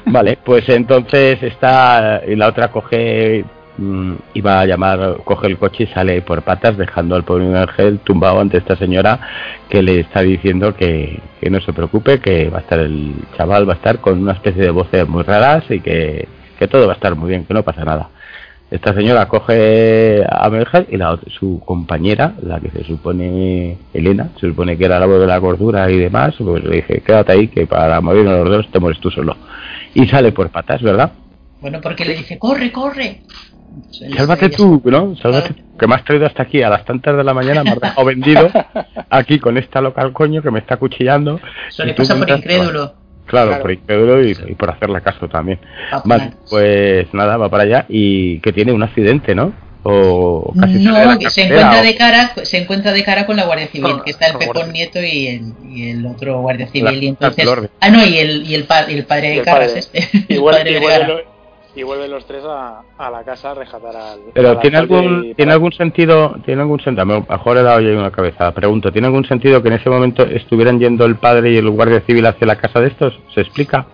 Vale, 0.06 0.38
pues 0.44 0.68
entonces 0.68 1.42
está. 1.42 2.22
Y 2.26 2.34
la 2.36 2.48
otra 2.48 2.68
coge. 2.68 3.44
Mm, 3.78 4.14
Iba 4.34 4.60
a 4.60 4.66
llamar, 4.66 5.18
coge 5.24 5.46
el 5.46 5.58
coche 5.58 5.84
y 5.84 5.86
sale 5.86 6.20
por 6.22 6.42
patas, 6.42 6.76
dejando 6.76 7.16
al 7.16 7.24
pobre 7.24 7.46
Ángel 7.56 8.00
tumbado 8.00 8.40
ante 8.40 8.58
esta 8.58 8.76
señora 8.76 9.20
que 9.68 9.82
le 9.82 10.00
está 10.00 10.20
diciendo 10.20 10.74
que, 10.74 11.20
no 11.50 11.60
se 11.60 11.72
preocupe, 11.72 12.20
que 12.20 12.50
va 12.50 12.58
a 12.58 12.60
estar 12.60 12.78
el 12.78 13.14
chaval, 13.36 13.68
va 13.68 13.74
a 13.74 13.76
estar 13.76 13.98
con 14.00 14.20
una 14.20 14.32
especie 14.32 14.62
de 14.62 14.70
voces 14.70 15.08
muy 15.08 15.22
raras 15.22 15.64
y 15.70 15.80
que, 15.80 16.28
todo 16.70 16.86
va 16.86 16.92
a 16.92 16.96
estar 16.96 17.14
muy 17.14 17.30
bien, 17.30 17.44
que 17.44 17.54
no 17.54 17.62
pasa 17.62 17.84
nada. 17.84 18.10
Esta 18.70 18.92
señora 18.92 19.26
coge 19.28 20.22
a 20.28 20.50
Merger 20.50 20.86
y 20.90 20.98
la 20.98 21.18
su 21.38 21.58
compañera, 21.64 22.34
la 22.42 22.60
que 22.60 22.70
se 22.70 22.84
supone 22.84 23.78
Elena, 23.94 24.28
se 24.38 24.48
supone 24.48 24.76
que 24.76 24.84
era 24.84 25.00
la 25.00 25.06
voz 25.06 25.20
de 25.20 25.26
la 25.26 25.38
gordura 25.38 25.90
y 25.90 25.96
demás, 25.96 26.34
pues 26.38 26.62
le 26.62 26.76
dije, 26.76 27.00
quédate 27.00 27.32
ahí 27.32 27.48
que 27.48 27.66
para 27.66 27.98
morirnos 28.02 28.40
los 28.40 28.50
dos 28.50 28.70
te 28.70 28.78
mueres 28.78 29.00
tú 29.00 29.10
solo. 29.10 29.36
Y 29.94 30.06
sale 30.06 30.32
por 30.32 30.50
patas, 30.50 30.82
¿verdad? 30.82 31.12
Bueno, 31.60 31.80
porque 31.80 32.04
le 32.04 32.14
dice, 32.14 32.38
corre, 32.38 32.70
corre. 32.70 33.22
Sálvate 34.16 34.48
tú, 34.50 34.80
¿no? 34.84 35.16
Sálvate 35.16 35.54
tú, 35.54 35.62
que 35.78 35.86
me 35.86 35.94
has 35.94 36.04
traído 36.04 36.26
hasta 36.26 36.42
aquí 36.42 36.62
a 36.62 36.68
las 36.68 36.84
tantas 36.84 37.16
de 37.16 37.24
la 37.24 37.34
mañana, 37.34 37.62
me 37.64 37.70
has 37.70 37.80
dejado 37.80 38.04
vendido 38.04 38.50
aquí 39.10 39.38
con 39.38 39.56
esta 39.58 39.80
loca 39.80 40.02
al 40.02 40.12
coño 40.12 40.42
que 40.42 40.50
me 40.50 40.58
está 40.58 40.76
cuchillando. 40.76 41.40
Eso 41.68 41.84
le 41.84 41.94
pasa 41.94 42.14
por 42.16 42.26
mientras- 42.26 42.40
incrédulo. 42.40 42.94
Claro, 43.26 43.48
Claro. 43.48 43.62
por 43.62 43.72
incrédulo 43.72 44.22
y, 44.24 44.30
y 44.48 44.54
por 44.54 44.70
hacerle 44.70 45.02
caso 45.02 45.28
también. 45.28 45.58
Ah, 45.92 46.00
Vale, 46.04 46.30
pues 46.48 47.12
nada, 47.12 47.36
va 47.36 47.50
para 47.50 47.64
allá 47.64 47.84
y 47.88 48.40
que 48.40 48.52
tiene 48.54 48.72
un 48.72 48.82
accidente, 48.82 49.34
¿no? 49.34 49.52
O 49.82 50.52
casi 50.58 50.82
No, 50.82 50.92
la 50.92 51.18
que 51.18 51.28
se 51.30 51.42
encuentra 51.44 51.80
o- 51.80 51.84
de 51.84 51.94
cara, 51.94 52.32
se 52.42 52.56
encuentra 52.58 52.92
de 52.92 53.04
cara 53.04 53.26
con 53.26 53.36
la 53.36 53.44
Guardia 53.44 53.68
Civil, 53.68 53.92
Con- 53.92 54.02
que 54.04 54.10
está 54.12 54.26
el 54.28 54.38
Pepón 54.38 54.54
Guardia. 54.54 54.72
Nieto 54.72 55.02
y 55.02 55.26
el, 55.28 55.52
y 55.70 55.90
el 55.90 56.06
otro 56.06 56.40
Guardia 56.40 56.66
La- 56.66 56.72
Civil. 56.72 57.02
Y 57.04 57.08
entonces, 57.08 57.44
la 57.44 57.68
ah, 57.80 57.90
no, 57.90 58.04
y 58.06 58.16
el, 58.18 58.46
y 58.46 58.54
el, 58.54 58.64
pa- 58.64 58.90
y 58.90 58.94
el 58.94 59.04
padre 59.04 59.26
Y 59.28 59.30
de 59.32 59.38
el 59.40 59.44
Caras 59.44 59.68
padre. 59.68 59.78
este. 59.80 60.08
Y, 60.28 60.32
el 60.34 60.40
vuel- 60.40 60.52
padre 60.56 60.70
y 60.70 60.74
de 60.74 60.80
y 61.78 61.82
vuelven 61.84 62.10
los 62.10 62.26
tres 62.26 62.42
a, 62.44 62.82
a 62.98 63.10
la 63.10 63.22
casa 63.22 63.52
a 63.52 63.54
rescatar 63.54 63.94
al. 63.96 64.18
Pero 64.34 64.58
tiene 64.58 64.78
algún 64.78 65.32
tiene 65.36 65.52
algún 65.52 65.72
sentido, 65.72 66.34
tiene 66.44 66.62
algún 66.62 66.80
sentido, 66.80 67.02
a 67.02 67.06
lo 67.06 67.20
mejor 67.28 67.56
he 67.56 67.62
dado 67.62 67.80
yo 67.80 67.96
una 67.98 68.10
cabeza. 68.10 68.52
Pregunto, 68.52 68.90
¿tiene 68.90 69.06
algún 69.06 69.24
sentido 69.24 69.62
que 69.62 69.68
en 69.68 69.74
ese 69.74 69.88
momento 69.88 70.24
estuvieran 70.24 70.80
yendo 70.80 71.04
el 71.04 71.16
padre 71.16 71.52
y 71.52 71.56
el 71.56 71.70
guardia 71.70 72.00
civil 72.00 72.26
hacia 72.26 72.46
la 72.46 72.56
casa 72.56 72.80
de 72.80 72.88
estos? 72.88 73.18
¿Se 73.34 73.40
explica? 73.42 73.86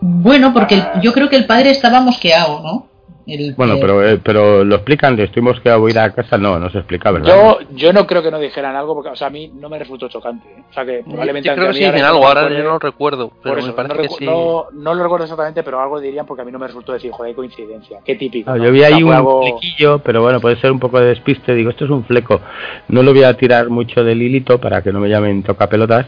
Bueno, 0.00 0.52
porque 0.52 0.76
el- 0.76 1.00
yo 1.02 1.12
creo 1.12 1.28
que 1.28 1.36
el 1.36 1.46
padre 1.46 1.70
estaba 1.70 2.00
mosqueado, 2.00 2.60
¿no? 2.62 2.86
El- 3.26 3.54
Bueno, 3.54 3.76
pero, 3.80 4.06
eh, 4.06 4.20
pero 4.22 4.64
lo 4.64 4.74
explican, 4.74 5.18
estuvimos 5.18 5.58
que 5.60 5.70
a 5.70 5.78
ir 5.88 5.98
a 5.98 6.12
casa, 6.12 6.36
no, 6.36 6.58
no 6.58 6.68
se 6.70 6.78
explica, 6.78 7.10
¿verdad? 7.10 7.28
Yo, 7.34 7.58
yo 7.74 7.92
no 7.92 8.06
creo 8.06 8.22
que 8.22 8.30
no 8.30 8.38
dijeran 8.38 8.76
algo, 8.76 8.94
porque 8.94 9.10
o 9.10 9.16
sea, 9.16 9.28
a 9.28 9.30
mí 9.30 9.50
no 9.54 9.68
me 9.70 9.78
resultó 9.78 10.08
chocante. 10.08 10.46
¿eh? 10.48 10.62
O 10.70 10.72
sea, 10.74 10.84
que 10.84 11.02
probablemente... 11.04 11.48
Yo 11.48 11.54
creo 11.54 11.68
que 11.68 11.72
sí 11.74 11.78
dicen 11.80 11.94
ahora 12.04 12.08
algo, 12.10 12.26
ahora 12.26 12.48
yo 12.50 12.64
no 12.64 12.70
lo 12.72 12.78
recuerdo, 12.78 13.32
pero 13.42 13.58
eso, 13.58 13.68
me 13.68 13.72
parece 13.72 13.94
no, 13.94 14.02
que 14.02 14.08
sí. 14.10 14.24
no, 14.26 14.66
no 14.72 14.94
lo 14.94 15.02
recuerdo 15.02 15.24
exactamente, 15.24 15.62
pero 15.62 15.80
algo 15.80 16.00
dirían 16.00 16.26
porque 16.26 16.42
a 16.42 16.44
mí 16.44 16.52
no 16.52 16.58
me 16.58 16.66
resultó 16.66 16.92
decir, 16.92 17.10
joder, 17.12 17.34
coincidencia, 17.34 18.00
qué 18.04 18.14
típico. 18.16 18.50
Ah, 18.50 18.56
¿no? 18.58 18.64
yo 18.64 18.72
vi 18.72 18.82
ahí 18.82 19.02
un 19.02 19.12
algo- 19.14 19.42
flequillo, 19.42 20.00
pero 20.00 20.20
bueno, 20.20 20.40
puede 20.40 20.56
ser 20.56 20.70
un 20.70 20.78
poco 20.80 21.00
de 21.00 21.06
despiste. 21.06 21.54
Digo, 21.54 21.70
esto 21.70 21.84
es 21.86 21.90
un 21.90 22.04
fleco. 22.04 22.40
No 22.88 23.02
lo 23.02 23.12
voy 23.12 23.24
a 23.24 23.34
tirar 23.36 23.70
mucho 23.70 24.04
del 24.04 24.20
hilito 24.20 24.60
para 24.60 24.82
que 24.82 24.92
no 24.92 25.00
me 25.00 25.08
llamen 25.08 25.42
toca 25.42 25.68
pelotas, 25.68 26.06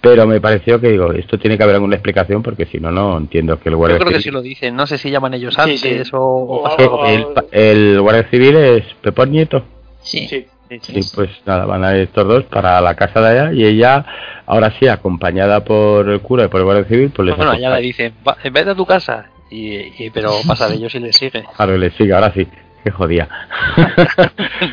pero 0.00 0.26
me 0.26 0.40
pareció 0.40 0.80
que 0.80 0.88
digo, 0.90 1.12
esto 1.12 1.38
tiene 1.38 1.56
que 1.56 1.62
haber 1.64 1.74
alguna 1.76 1.96
explicación 1.96 2.42
porque 2.42 2.66
si 2.66 2.78
no, 2.78 2.90
no 2.92 3.16
entiendo 3.18 3.58
que 3.58 3.68
el 3.68 3.74
Yo 3.74 3.78
guardia 3.78 3.98
creo 3.98 4.12
que 4.12 4.20
sí 4.22 4.30
lo 4.30 4.40
dicen, 4.42 4.76
no 4.76 4.86
sé 4.86 4.96
si 4.98 5.10
llaman 5.10 5.34
ellos 5.34 5.58
antes 5.58 5.80
sí. 5.80 6.02
o, 6.12 6.18
o 6.18 6.54
O- 6.58 6.62
pasa 6.62 6.76
que 6.76 6.82
algo. 6.84 7.04
el, 7.52 7.92
el 7.94 8.00
guardia 8.00 8.28
civil 8.30 8.56
es 8.56 8.84
Pepón 9.02 9.32
Nieto. 9.32 9.64
sí. 10.02 10.28
Sí, 10.28 10.46
Y 10.88 11.02
pues 11.14 11.30
nada, 11.46 11.64
van 11.64 11.82
a 11.82 11.94
ir 11.96 12.02
estos 12.02 12.28
dos 12.28 12.44
para 12.44 12.78
la 12.82 12.94
casa 12.94 13.22
de 13.22 13.28
allá 13.40 13.52
y 13.54 13.64
ella, 13.64 14.04
ahora 14.44 14.70
sí, 14.78 14.86
acompañada 14.86 15.64
por 15.64 16.06
el 16.10 16.20
cura 16.20 16.44
y 16.44 16.48
por 16.48 16.60
el 16.60 16.66
guardia 16.66 16.84
civil, 16.84 17.10
pues 17.10 17.24
les 17.24 17.36
Bueno, 17.38 17.52
acompaña. 17.52 17.74
le 17.76 17.80
dicen, 17.82 18.12
"Va- 18.28 18.36
vete 18.52 18.68
a 18.68 18.74
tu 18.74 18.84
casa. 18.84 19.30
Y, 19.50 19.76
y- 20.04 20.10
pero 20.12 20.30
pasa 20.46 20.68
de 20.68 20.74
ellos 20.74 20.94
y 20.94 20.98
le 20.98 21.10
sigue. 21.14 21.42
Claro, 21.56 21.74
le 21.78 21.90
sigue, 21.92 22.12
ahora 22.12 22.30
sí. 22.34 22.46
Qué 22.84 22.90
jodía. 22.90 23.28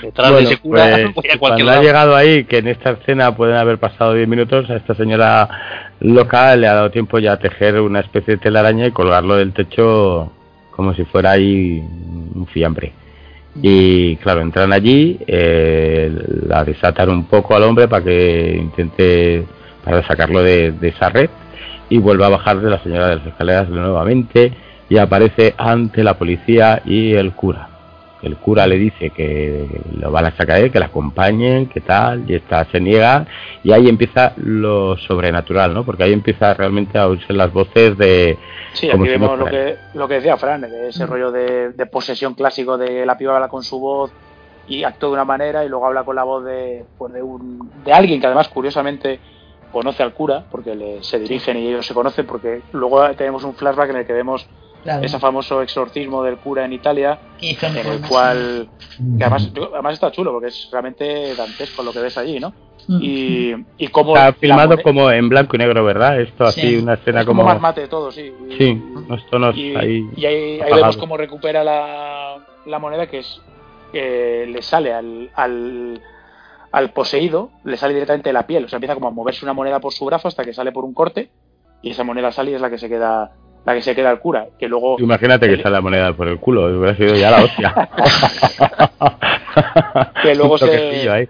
Detrás 0.01 0.31
Bueno, 0.31 0.37
de 0.37 0.43
ese 0.43 0.57
cura, 0.57 1.11
pues, 1.13 1.27
a 1.33 1.37
cuando 1.37 1.69
ha 1.71 1.81
llegado 1.81 2.15
ahí, 2.15 2.45
que 2.45 2.59
en 2.59 2.67
esta 2.67 2.91
escena 2.91 3.35
pueden 3.35 3.55
haber 3.55 3.77
pasado 3.77 4.13
10 4.13 4.27
minutos, 4.27 4.69
a 4.69 4.75
esta 4.75 4.95
señora 4.95 5.49
loca 5.99 6.55
le 6.55 6.67
ha 6.67 6.73
dado 6.73 6.91
tiempo 6.91 7.19
ya 7.19 7.33
a 7.33 7.39
tejer 7.39 7.79
una 7.79 8.01
especie 8.01 8.35
de 8.35 8.41
telaraña 8.41 8.85
y 8.85 8.91
colgarlo 8.91 9.35
del 9.35 9.53
techo 9.53 10.31
como 10.71 10.93
si 10.93 11.05
fuera 11.05 11.31
ahí 11.31 11.81
un 12.35 12.47
fiambre. 12.47 12.93
Y 13.61 14.17
claro, 14.17 14.41
entran 14.41 14.73
allí, 14.73 15.17
eh, 15.25 16.11
la 16.47 16.65
desatan 16.65 17.09
un 17.09 17.25
poco 17.25 17.55
al 17.55 17.63
hombre 17.63 17.87
para 17.87 18.03
que 18.03 18.57
intente 18.57 19.45
para 19.83 20.05
sacarlo 20.05 20.43
de, 20.43 20.73
de 20.73 20.89
esa 20.89 21.09
red 21.09 21.29
y 21.89 21.99
vuelve 21.99 22.25
a 22.25 22.29
bajar 22.29 22.59
de 22.59 22.69
la 22.69 22.83
señora 22.83 23.07
de 23.07 23.15
las 23.17 23.27
escaleras 23.27 23.69
nuevamente 23.69 24.51
y 24.89 24.97
aparece 24.97 25.53
ante 25.57 26.03
la 26.03 26.15
policía 26.15 26.81
y 26.85 27.13
el 27.13 27.31
cura. 27.33 27.74
El 28.25 28.37
cura 28.37 28.65
le 28.67 28.77
dice 28.77 29.11
que 29.11 29.67
lo 29.99 30.11
van 30.11 30.25
a 30.25 30.31
sacar, 30.35 30.59
él, 30.59 30.71
que 30.71 30.79
la 30.79 30.87
acompañen, 30.87 31.67
que 31.67 31.79
tal, 31.81 32.29
y 32.29 32.33
esta 32.35 32.65
se 32.65 32.79
niega, 32.81 33.25
y 33.63 33.71
ahí 33.71 33.87
empieza 33.87 34.33
lo 34.37 34.97
sobrenatural, 34.97 35.73
¿no? 35.73 35.83
Porque 35.85 36.03
ahí 36.03 36.13
empieza 36.13 36.53
realmente 36.55 36.97
a 36.97 37.07
oírse 37.07 37.31
las 37.33 37.53
voces 37.53 37.97
de... 37.97 38.37
Sí, 38.73 38.89
aquí 38.89 39.03
si 39.03 39.09
vemos 39.09 39.29
no 39.37 39.45
lo 39.45 39.45
que, 39.45 39.75
lo 39.93 40.07
que 40.07 40.15
decía 40.15 40.37
Fran, 40.37 40.61
de 40.61 40.67
Mm. 40.67 40.89
ese 40.89 41.05
rollo 41.05 41.31
de, 41.31 41.69
de 41.69 41.85
posesión 41.85 42.33
clásico 42.33 42.77
de 42.77 43.05
la 43.05 43.17
piba 43.17 43.35
habla 43.35 43.47
con 43.47 43.63
su 43.63 43.79
voz 43.79 44.11
y 44.67 44.83
actúa 44.83 45.09
de 45.09 45.13
una 45.13 45.25
manera 45.25 45.63
y 45.63 45.69
luego 45.69 45.85
habla 45.85 46.03
con 46.03 46.15
la 46.15 46.23
voz 46.23 46.43
de, 46.43 46.83
pues 46.97 47.13
de, 47.13 47.21
un, 47.21 47.69
de 47.85 47.93
alguien 47.93 48.19
que 48.19 48.25
además 48.25 48.47
curiosamente 48.49 49.19
conoce 49.71 50.01
al 50.03 50.13
cura, 50.13 50.45
porque 50.49 50.73
le- 50.75 51.03
se 51.03 51.19
dirigen 51.19 51.57
y 51.57 51.67
ellos 51.67 51.85
se 51.85 51.93
conocen, 51.93 52.25
porque 52.25 52.61
luego 52.71 53.07
tenemos 53.11 53.43
un 53.43 53.53
flashback 53.53 53.91
en 53.91 53.97
el 53.97 54.05
que 54.07 54.13
vemos 54.13 54.47
claro, 54.85 55.03
ese 55.05 55.19
famoso 55.19 55.61
exorcismo 55.61 56.23
del 56.23 56.37
cura 56.37 56.63
en 56.63 56.71
Italia, 56.71 57.19
en 57.41 57.75
el 57.75 58.01
cual 58.07 58.69
que 59.17 59.23
además, 59.25 59.51
además 59.73 59.93
está 59.95 60.11
chulo 60.11 60.31
porque 60.31 60.47
es 60.47 60.69
realmente 60.71 61.35
dantesco 61.35 61.83
lo 61.83 61.91
que 61.91 61.99
ves 61.99 62.17
allí, 62.17 62.39
¿no? 62.39 62.53
Mm. 62.87 62.99
Y, 63.01 63.55
y 63.79 63.87
cómo 63.89 64.15
Está 64.15 64.31
filmado 64.33 64.81
como 64.81 65.09
en 65.11 65.27
blanco 65.27 65.55
y 65.55 65.59
negro, 65.59 65.83
¿verdad? 65.83 66.21
Esto 66.21 66.43
así, 66.45 66.61
Sí. 66.61 66.77
una 66.77 66.93
escena 66.93 67.21
es 67.21 67.25
como, 67.25 67.41
como... 67.41 67.51
más 67.53 67.61
mate 67.61 67.81
de 67.81 67.87
todo, 67.87 68.11
sí. 68.11 68.31
Y- 68.49 68.53
Sí, 68.57 68.71
unos 68.95 69.25
tonos 69.29 69.57
y, 69.57 69.75
ahí... 69.75 70.07
y 70.15 70.25
ahí, 70.25 70.59
vemos 70.59 70.95
cómo 70.97 71.17
recupera 71.17 71.63
la, 71.63 72.37
la 72.65 72.79
moneda 72.79 73.07
que 73.07 73.19
es 73.19 73.41
que 73.91 74.45
le 74.47 74.61
sale 74.61 74.93
al, 74.93 75.29
al, 75.35 75.99
al 76.71 76.89
poseído, 76.91 77.49
le 77.63 77.75
sale 77.77 77.93
directamente 77.93 78.29
de 78.29 78.33
la 78.33 78.45
piel, 78.45 78.65
o 78.65 78.67
sea, 78.67 78.77
empieza 78.77 78.93
como 78.93 79.07
a 79.07 79.11
moverse 79.11 79.45
una 79.45 79.53
moneda 79.53 79.79
por 79.79 79.91
su 79.93 80.05
brazo 80.05 80.27
hasta 80.27 80.43
que 80.45 80.53
sale 80.53 80.71
por 80.71 80.83
un 80.85 80.93
corte 80.93 81.31
y 81.81 81.91
esa 81.91 82.03
moneda 82.03 82.31
sale 82.31 82.51
y 82.51 82.53
es 82.55 82.61
la 82.61 82.69
que 82.69 82.77
se 82.77 82.89
queda 82.89 83.31
la 83.65 83.73
que 83.73 83.81
se 83.81 83.95
queda 83.95 84.11
el 84.11 84.19
cura, 84.19 84.47
que 84.59 84.67
luego 84.67 84.97
Imagínate 84.99 85.47
que 85.47 85.61
sale 85.61 85.75
la 85.75 85.81
moneda 85.81 86.13
por 86.13 86.27
el 86.27 86.39
culo, 86.39 86.65
hubiera 86.65 86.95
sido 86.95 87.15
ya 87.15 87.31
la 87.31 87.43
hostia. 87.43 87.73
Que 90.21 90.35
luego 90.35 90.57
se- 90.57 91.09
ahí. 91.09 91.27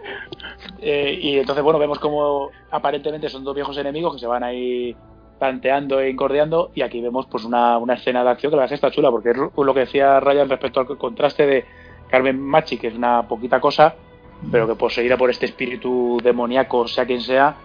Eh, 0.81 1.19
y 1.21 1.39
entonces, 1.39 1.63
bueno, 1.63 1.79
vemos 1.79 1.99
como 1.99 2.49
aparentemente 2.71 3.29
son 3.29 3.43
dos 3.43 3.55
viejos 3.55 3.77
enemigos 3.77 4.13
que 4.13 4.19
se 4.19 4.27
van 4.27 4.43
ahí 4.43 4.95
tanteando 5.39 5.99
e 5.99 6.09
incordiando. 6.09 6.71
Y 6.75 6.81
aquí 6.81 7.01
vemos 7.01 7.25
pues 7.27 7.43
una, 7.43 7.77
una 7.77 7.95
escena 7.95 8.23
de 8.23 8.29
acción 8.31 8.51
que 8.51 8.55
la 8.55 8.61
verdad 8.63 8.75
está 8.75 8.91
chula, 8.91 9.11
porque 9.11 9.31
es 9.31 9.37
lo 9.37 9.73
que 9.73 9.81
decía 9.81 10.19
Ryan 10.19 10.49
respecto 10.49 10.79
al 10.79 10.87
contraste 10.97 11.45
de 11.45 11.65
Carmen 12.09 12.39
Machi, 12.39 12.77
que 12.77 12.87
es 12.87 12.95
una 12.95 13.27
poquita 13.27 13.59
cosa, 13.59 13.95
pero 14.51 14.67
que 14.67 14.75
poseída 14.75 15.17
por 15.17 15.29
este 15.29 15.45
espíritu 15.45 16.19
demoníaco, 16.23 16.87
sea 16.87 17.05
quien 17.05 17.21
sea, 17.21 17.55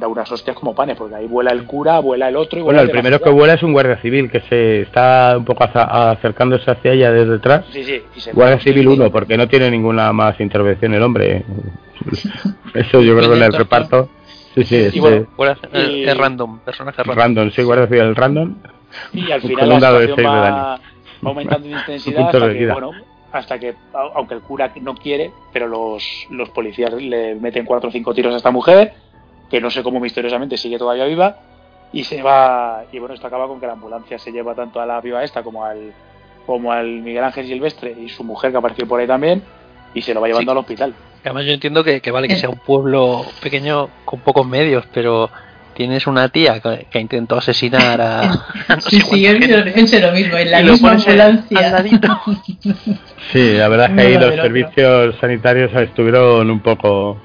da 0.00 0.08
unas 0.08 0.30
hostias 0.32 0.56
como 0.56 0.74
panes, 0.74 0.96
porque 0.96 1.14
ahí 1.14 1.26
vuela 1.26 1.52
el 1.52 1.64
cura, 1.64 2.00
vuela 2.00 2.28
el 2.28 2.36
otro 2.36 2.58
y 2.58 2.62
Bueno, 2.62 2.80
el 2.80 2.86
de 2.88 2.92
primero 2.92 3.20
que 3.20 3.30
vuela 3.30 3.54
es 3.54 3.62
un 3.62 3.72
guardia 3.72 3.98
civil 3.98 4.30
que 4.30 4.40
se 4.48 4.80
está 4.82 5.34
un 5.36 5.44
poco 5.44 5.62
acercándose 5.64 6.68
hacia 6.70 6.92
ella 6.92 7.12
desde 7.12 7.32
detrás. 7.32 7.64
Sí, 7.70 7.84
sí, 7.84 8.02
y 8.16 8.20
se- 8.20 8.32
Guardia 8.32 8.58
Civil 8.60 8.88
1, 8.88 9.10
porque 9.12 9.36
no 9.36 9.46
tiene 9.46 9.70
ninguna 9.70 10.12
más 10.12 10.40
intervención 10.40 10.94
el 10.94 11.02
hombre. 11.02 11.44
Eso 12.74 13.00
yo 13.02 13.16
creo 13.16 13.30
que 13.30 13.36
en 13.36 13.42
el 13.44 13.52
reparto. 13.52 14.08
Sí, 14.54 14.64
sí, 14.64 14.76
es 14.76 14.96
Y 14.96 15.00
bueno, 15.00 15.26
Fuera- 15.36 15.56
es- 15.72 15.88
Y- 15.90 16.04
es 16.04 16.16
random, 16.16 16.58
personaje 16.60 17.02
random. 17.02 17.16
random, 17.18 17.50
sí, 17.52 17.62
Guardia 17.62 17.86
Civil 17.86 18.16
random. 18.16 18.54
Y 19.12 19.30
al 19.30 19.40
Con 19.40 19.50
final 19.50 19.64
un 19.68 19.74
la 19.74 19.80
dado 19.80 19.98
de 20.00 20.06
situación 20.08 20.32
seis 20.32 20.44
de 20.44 20.50
va, 20.50 20.80
aumentando 21.22 21.66
en 21.68 21.72
intensidad 21.78 22.26
hasta 22.26 22.48
de 22.48 22.58
que, 22.58 22.66
bueno, 22.72 22.90
hasta 23.32 23.58
que, 23.60 23.74
au- 23.92 24.10
aunque 24.16 24.34
el 24.34 24.40
cura 24.40 24.72
no 24.80 24.94
quiere, 24.96 25.30
pero 25.52 25.68
los, 25.68 26.02
los 26.30 26.48
policías 26.50 26.92
le 26.94 27.36
meten 27.36 27.64
cuatro 27.64 27.88
o 27.90 27.92
cinco 27.92 28.12
tiros 28.12 28.34
a 28.34 28.38
esta 28.38 28.50
mujer, 28.50 28.92
que 29.50 29.60
no 29.60 29.70
sé 29.70 29.82
cómo 29.82 29.98
misteriosamente 30.00 30.56
sigue 30.56 30.78
todavía 30.78 31.04
viva, 31.06 31.36
y 31.92 32.04
se 32.04 32.22
va, 32.22 32.84
y 32.92 32.98
bueno, 33.00 33.14
esto 33.14 33.26
acaba 33.26 33.48
con 33.48 33.58
que 33.60 33.66
la 33.66 33.72
ambulancia 33.72 34.18
se 34.18 34.30
lleva 34.30 34.54
tanto 34.54 34.80
a 34.80 34.86
la 34.86 35.00
viva 35.00 35.24
esta 35.24 35.42
como 35.42 35.64
al, 35.64 35.92
como 36.46 36.70
al 36.72 36.86
Miguel 36.86 37.24
Ángel 37.24 37.46
Silvestre 37.46 37.94
y 38.00 38.08
su 38.08 38.22
mujer 38.22 38.52
que 38.52 38.58
apareció 38.58 38.86
por 38.86 39.00
ahí 39.00 39.06
también, 39.06 39.42
y 39.92 40.02
se 40.02 40.14
lo 40.14 40.20
va 40.20 40.28
llevando 40.28 40.52
Sí. 40.52 40.56
al 40.56 40.58
hospital. 40.58 40.94
Además 41.24 41.44
yo 41.46 41.52
entiendo 41.52 41.82
que, 41.84 42.00
que 42.00 42.10
vale 42.12 42.28
que 42.28 42.36
sea 42.36 42.48
un 42.48 42.58
pueblo 42.58 43.26
pequeño 43.42 43.88
con 44.04 44.20
pocos 44.20 44.46
medios, 44.46 44.84
pero 44.94 45.28
tienes 45.74 46.06
una 46.06 46.28
tía 46.28 46.60
que, 46.60 46.86
que 46.90 46.98
intentó 47.00 47.36
asesinar 47.38 48.00
a... 48.00 48.26
no 48.68 48.80
Sí, 48.80 49.00
sé 49.00 49.06
sí, 49.06 49.22
yo 49.22 49.64
pensé 49.74 50.00
lo 50.00 50.12
mismo, 50.12 50.36
en 50.38 50.50
la 50.50 50.62
misma 50.62 50.92
ambulancia. 50.92 51.70
ladito. 51.70 52.08
Sí, 53.32 53.52
la 53.54 53.68
verdad 53.68 53.90
es 53.90 53.96
que 53.96 54.00
ahí 54.02 54.18
los 54.18 54.34
servicios 54.34 55.14
sanitarios 55.20 55.72
estuvieron 55.74 56.50
un 56.50 56.60
poco 56.60 57.18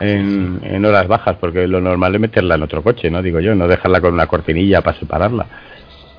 en, 0.00 0.60
en 0.64 0.84
horas 0.84 1.06
bajas, 1.06 1.36
porque 1.40 1.66
lo 1.68 1.80
normal 1.80 2.14
es 2.14 2.20
meterla 2.20 2.54
en 2.56 2.62
otro 2.62 2.82
coche, 2.82 3.10
¿no? 3.10 3.22
Digo 3.22 3.40
yo, 3.40 3.54
no 3.54 3.68
dejarla 3.68 4.00
con 4.00 4.14
una 4.14 4.26
cortinilla 4.26 4.80
para 4.80 4.98
separarla, 4.98 5.46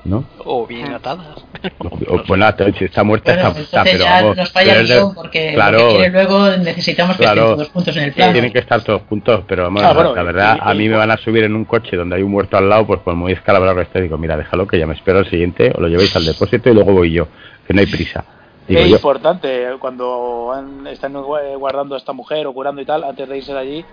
¿no? 0.04 0.24
O 0.38 0.66
bien 0.66 0.92
atada. 0.92 1.34
O, 1.78 1.86
o, 1.86 2.22
bueno, 2.26 2.46
si 2.78 2.84
está 2.84 3.02
muerta, 3.04 3.32
Bueno, 3.34 3.48
está 3.48 3.52
muerta, 3.52 3.62
entonces 3.80 3.92
pero 3.92 4.04
vamos, 4.04 4.36
nos 4.36 4.52
falla 4.52 4.80
el 4.80 4.88
porque 5.14 5.52
claro. 5.54 5.88
quiere 5.90 6.10
luego 6.10 6.48
necesitamos 6.56 7.16
que 7.16 7.22
Claro. 7.22 7.42
estén 7.42 7.56
todos 7.56 7.68
juntos 7.70 7.96
en 7.96 8.02
el 8.04 8.12
plano. 8.12 8.32
Tienen 8.32 8.52
que 8.52 8.58
estar 8.60 8.82
todos 8.82 9.02
juntos, 9.08 9.44
pero 9.46 9.64
vamos, 9.64 9.82
Ah, 9.82 9.92
bueno, 9.92 10.14
la 10.14 10.22
verdad, 10.22 10.56
y- 10.56 10.70
a 10.70 10.74
mí 10.74 10.84
y- 10.84 10.88
me 10.88 10.96
van 10.96 11.10
a 11.10 11.16
subir 11.18 11.44
en 11.44 11.54
un 11.54 11.64
coche 11.64 11.96
donde 11.96 12.16
hay 12.16 12.22
un 12.22 12.30
muerto 12.30 12.56
al 12.56 12.68
lado, 12.68 12.86
pues 12.86 13.00
por 13.00 13.14
muy 13.14 13.32
escalabrado 13.32 13.76
que 13.76 13.82
esté, 13.82 14.00
digo, 14.00 14.16
mira, 14.18 14.36
déjalo 14.36 14.66
que 14.66 14.78
ya 14.78 14.86
me 14.86 14.94
espero 14.94 15.18
al 15.18 15.28
siguiente, 15.30 15.72
o 15.74 15.80
lo 15.80 15.88
llevéis 15.88 16.14
al 16.16 16.24
depósito 16.24 16.70
y 16.70 16.74
luego 16.74 16.92
voy 16.92 17.12
yo, 17.12 17.28
que 17.66 17.74
no 17.74 17.80
hay 17.80 17.86
prisa. 17.86 18.24
Digo 18.68 18.80
es 18.80 18.88
yo, 18.88 18.96
importante, 18.96 19.66
cuando 19.80 20.52
han- 20.52 20.86
están 20.86 21.14
gu- 21.14 21.58
guardando 21.58 21.94
a 21.94 21.98
esta 21.98 22.12
mujer 22.12 22.46
o 22.46 22.52
curando 22.54 22.80
y 22.80 22.84
tal, 22.86 23.04
antes 23.04 23.28
de 23.28 23.36
irse 23.38 23.52
de 23.52 23.58
allí, 23.58 23.84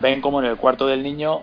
ven 0.00 0.20
como 0.20 0.40
en 0.40 0.46
el 0.46 0.56
cuarto 0.56 0.86
del 0.86 1.02
niño 1.02 1.42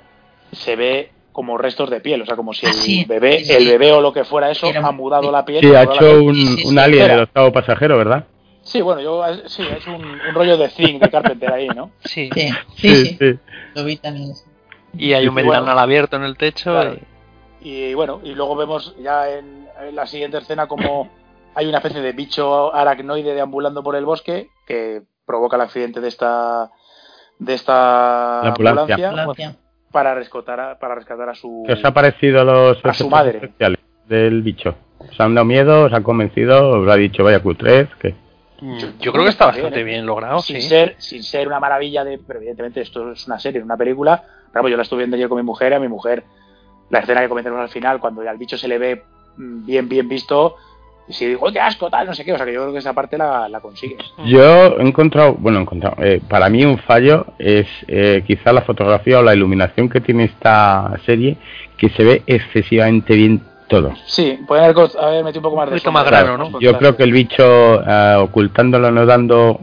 se 0.52 0.76
ve 0.76 1.12
como 1.32 1.58
restos 1.58 1.90
de 1.90 2.00
piel, 2.00 2.22
o 2.22 2.26
sea, 2.26 2.36
como 2.36 2.54
si 2.54 2.66
Ah, 2.66 2.70
el 2.70 2.76
sí, 2.76 3.06
bebé, 3.06 3.44
sí, 3.44 3.54
el 3.54 3.66
bebé 3.68 3.92
o 3.92 4.02
lo 4.02 4.14
que 4.14 4.24
fuera 4.24 4.52
eso, 4.52 4.68
Era- 4.68 4.86
ha 4.88 4.92
mudado 4.92 5.32
la 5.32 5.44
piel. 5.46 5.62
sí, 5.64 5.74
ha 5.74 5.84
hecho 5.84 6.24
un, 6.24 6.58
un 6.66 6.80
alien 6.80 7.02
espera. 7.02 7.14
el 7.16 7.20
octavo 7.22 7.52
pasajero, 7.52 7.98
¿verdad? 7.98 8.26
Sí, 8.62 8.82
bueno, 8.82 9.02
yo 9.02 9.24
sí, 9.48 9.64
es 9.76 9.86
un, 9.88 9.96
un 10.06 10.34
rollo 10.34 10.58
de 10.58 10.70
zinc 10.70 11.02
de 11.02 11.10
Carpenter 11.10 11.52
ahí, 11.52 11.68
¿no? 11.70 11.92
Sí. 12.06 12.30
Sí, 12.34 12.50
sí, 12.76 12.96
sí, 13.06 13.18
sí. 13.20 13.40
lo 13.76 13.84
vi 13.84 13.98
también. 13.98 14.32
Y 14.98 15.14
hay 15.14 15.28
un 15.28 15.32
Y 15.32 15.44
bueno. 15.44 15.52
ventanal 15.52 15.80
abierto 15.80 16.16
en 16.16 16.24
el 16.24 16.38
techo. 16.38 16.72
Claro. 16.72 16.96
y- 17.62 17.70
Y 17.70 17.94
bueno, 17.94 18.20
y 18.24 18.36
luego 18.36 18.56
vemos 18.58 18.94
ya 19.02 19.30
en, 19.30 19.68
en 19.82 19.96
la 19.96 20.06
siguiente 20.06 20.38
escena 20.38 20.68
como 20.68 21.10
hay 21.56 21.68
una 21.68 21.78
especie 21.78 22.02
de 22.02 22.12
bicho 22.14 22.74
aracnoide 22.74 23.34
deambulando 23.34 23.84
por 23.84 23.96
el 23.96 24.06
bosque 24.06 24.50
que 24.66 25.04
provoca 25.26 25.56
el 25.56 25.62
accidente 25.64 26.02
de 26.02 26.08
esta 26.08 26.72
de 27.40 27.54
esta 27.54 28.42
La 28.44 28.50
ambulancia. 28.50 29.10
Ambulancia. 29.10 29.56
para 29.92 30.16
rescatar 30.16 30.60
a, 30.60 30.80
para 30.80 30.96
rescatar 30.96 31.30
a 31.30 31.36
su 31.36 31.64
¿Qué 31.66 31.74
os 31.74 31.86
ha 31.86 31.94
parecido 31.94 32.44
los 32.44 32.78
A 32.84 32.94
su 32.94 33.10
madre. 33.10 33.38
especiales 33.38 33.80
del 34.08 34.42
bicho? 34.42 34.76
¿Os 35.00 35.20
han 35.20 35.36
dado 35.36 35.46
miedo? 35.46 35.86
¿Os 35.86 35.94
han 35.94 36.04
convencido? 36.04 36.82
¿Os 36.82 36.90
ha 36.90 36.96
dicho 36.96 37.24
vaya 37.24 37.42
cutres? 37.42 37.90
¿Qué? 38.00 38.16
Yo, 39.02 39.12
creo 39.12 39.26
que 39.26 39.30
está 39.30 39.52
bien, 39.52 39.64
bastante 39.64 39.82
¿eh? 39.82 39.84
bien 39.84 40.06
logrado, 40.06 40.40
sin 40.40 40.62
sí. 40.62 40.70
ser 40.70 40.96
sin 40.98 41.22
ser 41.22 41.48
una 41.48 41.60
maravilla 41.60 42.06
de 42.06 42.18
pero 42.18 42.40
evidentemente 42.40 42.80
esto 42.80 43.12
es 43.12 43.28
una 43.28 43.38
serie 43.38 43.62
una 43.62 43.76
película 43.76 44.24
pero 44.54 44.70
yo 44.70 44.78
la 44.78 44.84
estuve 44.84 45.00
viendo 45.00 45.18
ayer 45.18 45.28
con 45.28 45.38
mi 45.38 45.44
mujer 45.44 45.74
y 45.74 45.76
a 45.76 45.80
mi 45.80 45.90
mujer 45.90 46.24
la 46.90 47.00
escena 47.00 47.20
que 47.20 47.28
comentamos 47.28 47.60
al 47.60 47.68
final 47.68 48.00
cuando 48.00 48.22
al 48.22 48.38
bicho 48.38 48.58
se 48.58 48.70
le 48.70 48.78
ve 48.78 49.04
mm, 49.36 49.66
bien 49.66 49.90
bien 49.90 50.08
visto 50.08 50.56
si 51.10 51.28
digo, 51.28 51.52
qué 51.52 51.60
asco, 51.60 51.90
tal, 51.90 52.08
no 52.08 52.14
sé 52.14 52.24
qué, 52.24 52.34
o 52.34 52.38
sea 52.38 52.46
que 52.46 52.54
yo 52.54 52.62
creo 52.62 52.74
que 52.74 52.80
esa 52.80 52.94
parte 52.94 53.18
la, 53.18 53.50
la 53.50 53.60
consigues. 53.60 54.00
Yo 54.26 54.78
he 54.78 54.82
encontrado, 54.82 55.36
bueno, 55.38 55.60
he 55.60 55.62
encontrado, 55.62 55.96
eh, 56.02 56.22
para 56.28 56.50
mí 56.50 56.64
un 56.64 56.78
fallo 56.78 57.26
es 57.38 57.68
eh, 57.88 58.24
quizá 58.26 58.54
la 58.54 58.62
fotografía 58.62 59.20
o 59.20 59.24
la 59.24 59.36
iluminación 59.36 59.90
que 59.90 60.00
tiene 60.02 60.24
esta 60.26 60.94
serie, 61.06 61.38
que 61.78 61.90
se 61.90 62.04
ve 62.04 62.22
excesivamente 62.26 63.16
bien 63.16 63.42
todo. 63.68 63.94
Sí, 64.06 64.40
pueden 64.48 64.66
haber, 64.66 64.78
haber 65.02 65.24
metido 65.24 65.40
un 65.40 65.44
poco 65.44 65.56
más 65.58 65.66
de 65.70 65.74
Un 65.74 65.78
poquito 65.80 65.92
más 65.92 66.06
grano, 66.06 66.38
¿no? 66.38 66.60
Yo 66.60 66.78
creo 66.78 66.96
que 66.96 67.04
el 67.04 67.12
bicho 67.12 67.82
eh, 67.86 68.16
ocultándolo, 68.20 68.92
no 68.92 69.06
dando 69.06 69.60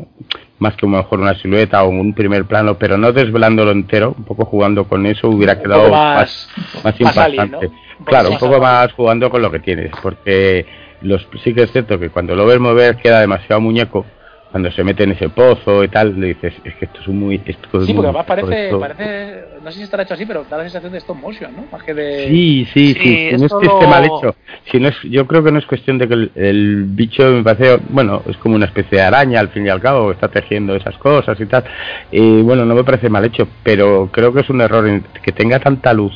más 0.59 0.77
que 0.77 0.85
a 0.85 0.91
lo 0.91 0.97
mejor 0.99 1.21
una 1.21 1.35
silueta 1.37 1.83
o 1.85 1.89
un 1.89 2.13
primer 2.13 2.45
plano, 2.45 2.75
pero 2.77 2.99
no 2.99 3.13
desvelándolo 3.13 3.71
entero, 3.71 4.15
un 4.17 4.25
poco 4.25 4.45
jugando 4.45 4.85
con 4.87 5.07
eso 5.07 5.29
hubiera 5.29 5.59
quedado 5.59 5.89
más- 5.91 6.49
más, 6.85 7.01
más 7.01 7.17
alien, 7.17 7.45
impactante. 7.47 7.67
¿no? 7.69 7.73
Un 7.73 8.05
poco 8.05 8.11
Claro, 8.11 8.31
un 8.31 8.39
poco 8.39 8.61
más 8.61 8.93
jugando 8.93 9.31
con 9.31 9.41
lo 9.43 9.51
que 9.51 9.61
tienes, 9.61 9.91
porque 10.03 10.67
los 11.03 11.27
sí 11.43 11.55
que 11.55 11.63
es 11.63 11.73
cierto 11.73 11.99
que 11.99 12.11
cuando 12.11 12.35
lo 12.35 12.47
ves 12.47 12.59
mover 12.61 12.97
queda 12.97 13.21
demasiado 13.21 13.61
muñeco. 13.61 14.05
Cuando 14.51 14.69
se 14.73 14.83
mete 14.83 15.05
en 15.05 15.13
ese 15.13 15.29
pozo 15.29 15.85
y 15.85 15.89
tal, 15.89 16.19
le 16.19 16.27
dices, 16.27 16.53
es 16.65 16.75
que 16.75 16.87
esto 16.87 17.01
es 17.01 17.07
un 17.07 17.21
muy... 17.21 17.41
Esto 17.47 17.79
es 17.83 17.87
Sí, 17.87 17.93
muy- 17.95 18.03
porque 18.05 18.09
además 18.09 18.27
parece, 18.27 18.75
parece, 18.81 19.45
no 19.63 19.71
sé 19.71 19.77
si 19.79 19.83
estará 19.85 20.03
hecho 20.03 20.15
así, 20.15 20.27
pero 20.27 20.45
da 20.51 20.57
la 20.57 20.65
sensación 20.65 20.91
de 20.91 20.99
stop 20.99 21.17
motion, 21.19 21.55
¿no? 21.55 21.67
Más 21.71 21.85
que 21.85 21.95
de... 21.95 22.27
Sí, 22.27 22.67
sí, 22.75 22.95
sí, 22.95 23.01
Sí, 23.01 23.29
no 23.39 23.47
es 23.47 23.53
que 23.61 23.67
esté 23.67 23.87
mal 23.87 24.05
hecho. 24.05 24.35
Si 24.73 24.81
no 24.81 24.89
es, 24.89 24.97
yo 25.05 25.25
creo 25.29 25.45
que 25.45 25.53
no 25.53 25.61
es 25.61 25.67
cuestión 25.67 25.99
de 25.99 26.09
que 26.09 26.15
el, 26.15 26.33
el 26.35 26.83
bicho 26.85 27.23
me 27.31 27.45
parece, 27.45 27.79
bueno, 27.91 28.23
es 28.29 28.37
como 28.39 28.57
una 28.57 28.67
especie 28.67 28.99
de 28.99 29.05
araña 29.05 29.39
al 29.39 29.51
fin 29.51 29.65
y 29.67 29.69
al 29.69 29.81
cabo, 29.81 30.11
está 30.11 30.27
tejiendo 30.27 30.75
esas 30.75 30.99
cosas 30.99 31.41
y 31.41 31.47
tal. 31.47 31.63
Y 32.11 32.43
bueno, 32.43 32.65
no 32.65 32.75
me 32.75 32.83
parece 32.83 33.09
mal 33.09 33.25
hecho, 33.25 33.47
pero 33.63 34.09
creo 34.11 34.33
que 34.33 34.41
es 34.41 34.51
un 34.51 34.63
error 34.63 35.01
que 35.23 35.31
tenga 35.31 35.61
tanta 35.61 35.93
luz. 35.93 36.13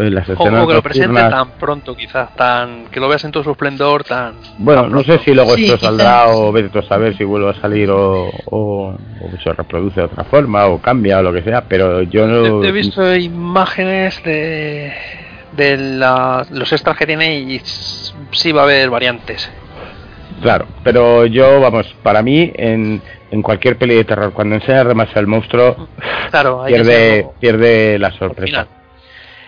Pues, 0.00 0.12
las 0.12 0.28
O, 0.28 0.32
escenas 0.32 0.64
o 0.64 0.68
que 0.68 0.74
lo 0.74 0.82
presente 0.82 1.08
nocturnas- 1.08 1.30
tan 1.30 1.50
pronto, 1.58 1.94
quizás, 1.94 2.34
tan 2.36 2.86
que 2.86 3.00
lo 3.00 3.08
veas 3.08 3.22
en 3.24 3.32
todo 3.32 3.44
su 3.44 3.50
esplendor, 3.50 4.02
tan. 4.04 4.34
Bueno, 4.58 4.82
tan 4.82 4.92
no 4.92 5.02
sé 5.02 5.18
si 5.18 5.34
luego 5.34 5.54
Sí, 5.56 5.64
esto 5.64 5.76
quizás. 5.76 5.88
saldrá 5.88 6.28
o 6.28 6.50
vete 6.52 6.78
a 6.78 6.82
saber 6.82 7.16
si 7.16 7.24
vuelve 7.24 7.50
a 7.50 7.54
salir 7.60 7.90
o, 7.90 8.30
o, 8.46 8.94
o 8.94 9.42
se 9.42 9.52
reproduce 9.52 10.00
de 10.00 10.06
otra 10.06 10.24
forma 10.24 10.66
o 10.66 10.78
cambia 10.78 11.18
o 11.18 11.22
lo 11.22 11.32
que 11.32 11.42
sea, 11.42 11.62
pero 11.68 12.02
yo 12.02 12.26
no... 12.26 12.62
He, 12.64 12.68
he 12.68 12.72
visto 12.72 13.14
imágenes 13.14 14.22
de, 14.24 14.92
de 15.56 15.76
la- 15.76 16.46
los 16.50 16.72
extras 16.72 16.96
que 16.96 17.06
tiene 17.06 17.38
y 17.40 17.60
sí 18.32 18.52
va 18.52 18.62
a 18.62 18.64
haber 18.64 18.88
variantes. 18.88 19.50
Claro, 20.40 20.66
pero 20.82 21.26
yo, 21.26 21.60
vamos, 21.60 21.94
para 22.02 22.22
mí, 22.22 22.50
en, 22.54 23.02
en 23.30 23.42
cualquier 23.42 23.76
peli 23.76 23.96
de 23.96 24.04
terror, 24.04 24.32
cuando 24.32 24.54
enseñas 24.54 24.86
demasiado 24.88 25.20
al 25.20 25.26
monstruo, 25.26 25.88
Claro, 26.30 26.62
pierde, 26.66 27.26
pierde 27.38 27.98
la 27.98 28.10
sorpresa. 28.12 28.66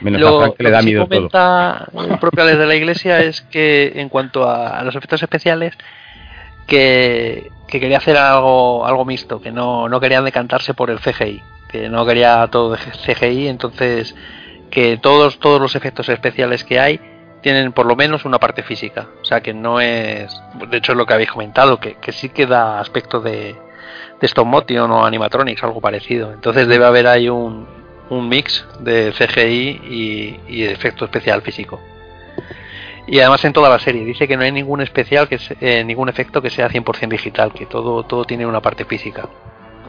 Menos 0.03 0.21
Lo, 0.21 0.29
a 0.29 0.41
Frank 0.41 0.57
que 0.57 0.63
le 0.65 0.71
lo 0.71 0.77
da 0.77 0.79
que 0.79 0.83
sí 0.83 0.91
miedo 0.91 1.07
todo. 1.07 1.09
comenta 1.09 1.89
propio 2.21 2.43
Alex 2.43 2.59
de 2.59 2.67
la 2.67 2.75
Iglesia 2.75 3.21
es 3.21 3.43
que 3.43 3.93
en 3.97 4.09
cuanto 4.09 4.49
a, 4.49 4.79
a 4.79 4.85
los 4.85 4.95
efectos 4.95 5.23
especiales 5.23 5.77
que, 6.67 7.51
que 7.69 7.81
quería 7.81 7.99
hacer 7.99 8.17
algo 8.17 8.87
algo 8.87 9.05
mixto, 9.05 9.41
que 9.41 9.51
no, 9.51 9.89
no 9.89 10.01
querían 10.01 10.25
decantarse 10.25 10.75
por 10.75 10.91
el 10.91 11.01
CGI, 11.01 11.43
que 11.69 11.89
no 11.89 12.07
quería 12.07 12.47
todo 12.49 12.73
de 12.73 12.79
CGI, 12.79 13.49
entonces 13.49 14.15
que 14.71 14.97
todos 14.97 15.39
todos 15.39 15.61
los 15.61 15.75
efectos 15.77 16.09
especiales 16.09 16.65
que 16.65 16.81
hay 16.81 17.01
tienen 17.43 17.73
por 17.73 17.87
lo 17.87 17.97
menos 17.97 18.25
una 18.25 18.39
parte 18.39 18.63
física, 18.63 19.09
o 19.21 19.25
sea 19.25 19.41
que 19.41 19.53
no 19.53 19.81
es, 19.81 20.41
de 20.71 20.77
hecho 20.77 20.93
es 20.93 20.99
lo 20.99 21.07
que 21.07 21.15
habéis 21.15 21.31
comentado, 21.31 21.81
que, 21.81 21.95
que 21.95 22.13
sí 22.13 22.29
que 22.29 22.47
da 22.47 22.81
aspecto 22.81 23.21
de, 23.21 23.57
de 24.21 24.27
stop 24.27 24.47
motion 24.47 24.91
o 24.93 25.05
animatronics, 25.05 25.63
algo 25.65 25.81
parecido, 25.81 26.33
entonces 26.33 26.69
debe 26.69 26.87
haber 26.87 27.09
ahí 27.09 27.29
un, 27.29 27.67
un 28.13 28.29
mix 28.29 28.65
de 28.81 29.13
CGI 29.13 30.39
y, 30.49 30.63
efecto 30.65 31.05
especial 31.05 31.41
físico. 31.43 31.81
Y 33.07 33.19
además 33.21 33.45
en 33.45 33.53
toda 33.53 33.69
la 33.69 33.79
serie 33.79 34.05
dice 34.05 34.29
que 34.29 34.37
no 34.37 34.43
hay 34.45 34.53
ningún 34.53 34.81
especial 34.81 35.29
que 35.29 35.39
se- 35.39 35.57
eh, 35.61 35.83
ningún 35.83 36.09
efecto 36.09 36.41
que 36.41 36.51
sea 36.51 36.69
100% 36.69 37.09
digital, 37.09 37.53
que 37.53 37.67
todo 37.67 38.05
todo 38.05 38.25
tiene 38.25 38.47
una 38.47 38.61
parte 38.61 38.85
física. 38.85 39.29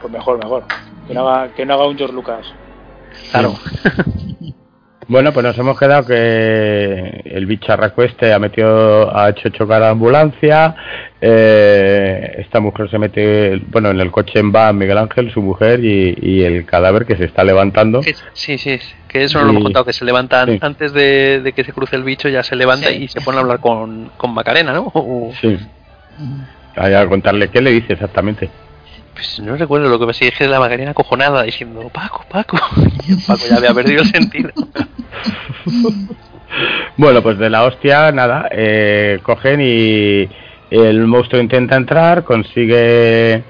Pues 0.00 0.12
mejor, 0.12 0.38
mejor. 0.38 0.64
Que 1.06 1.14
no 1.14 1.28
haga, 1.28 1.52
que 1.54 1.64
no 1.66 1.74
haga 1.74 1.86
un 1.86 1.96
George 1.96 2.14
Lucas. 2.14 2.46
Claro. 3.30 3.54
Bueno, 5.08 5.32
pues 5.32 5.44
nos 5.44 5.58
hemos 5.58 5.78
quedado 5.78 6.06
que 6.06 7.22
el 7.24 7.46
bicharraco 7.46 8.02
este 8.02 8.32
ha 8.32 8.38
metido, 8.38 9.14
ha 9.16 9.28
hecho 9.30 9.48
chocar 9.50 9.76
a 9.82 9.86
la 9.86 9.90
ambulancia, 9.90 10.74
eh, 11.20 12.36
esta 12.38 12.60
mujer 12.60 12.88
se 12.90 12.98
mete, 12.98 13.60
bueno, 13.68 13.90
en 13.90 14.00
el 14.00 14.10
coche 14.10 14.40
va 14.42 14.72
Miguel 14.72 14.98
Ángel, 14.98 15.30
su 15.32 15.42
mujer, 15.42 15.84
y, 15.84 16.16
y 16.20 16.42
el 16.42 16.64
cadáver 16.64 17.04
que 17.06 17.16
se 17.16 17.24
está 17.24 17.44
levantando. 17.44 18.02
Sí, 18.02 18.56
sí, 18.58 18.78
que 19.08 19.24
eso 19.24 19.38
no 19.38 19.44
lo 19.44 19.50
hemos 19.50 19.62
contado, 19.64 19.84
que 19.84 19.92
se 19.92 20.04
levantan 20.04 20.48
sí. 20.52 20.58
antes 20.60 20.92
de, 20.92 21.40
de 21.42 21.52
que 21.52 21.64
se 21.64 21.72
cruce 21.72 21.96
el 21.96 22.02
bicho, 22.04 22.28
ya 22.28 22.42
se 22.42 22.56
levanta 22.56 22.88
Sí. 22.88 23.04
y 23.04 23.08
se 23.08 23.20
pone 23.20 23.38
a 23.38 23.40
hablar 23.42 23.60
con, 23.60 24.10
con 24.16 24.32
Macarena, 24.32 24.72
¿no? 24.72 24.90
O- 24.94 25.32
Sí, 25.40 25.58
Hay 26.76 26.94
a 26.94 27.06
contarle 27.08 27.48
qué 27.48 27.60
le 27.60 27.70
dice 27.72 27.92
exactamente. 27.92 28.48
Pues 29.14 29.40
no 29.40 29.56
recuerdo 29.56 29.88
lo 29.88 29.98
que 29.98 30.06
me 30.06 30.14
sigue 30.14 30.46
la 30.48 30.60
Macarena 30.60 30.90
acojonada 30.90 31.42
diciendo 31.44 31.88
Paco, 31.92 32.24
Paco. 32.28 32.58
Y 33.08 33.14
Paco 33.16 33.42
ya 33.48 33.56
había 33.56 33.74
perdido 33.74 34.02
el 34.02 34.08
sentido. 34.08 34.50
Bueno, 36.96 37.22
pues 37.22 37.38
de 37.38 37.50
la 37.50 37.64
hostia, 37.64 38.12
nada, 38.12 38.48
eh, 38.52 39.18
cogen 39.24 39.60
y 39.60 40.28
el 40.70 41.06
monstruo 41.06 41.42
intenta 41.42 41.74
entrar, 41.74 42.22
consigue 42.22 43.42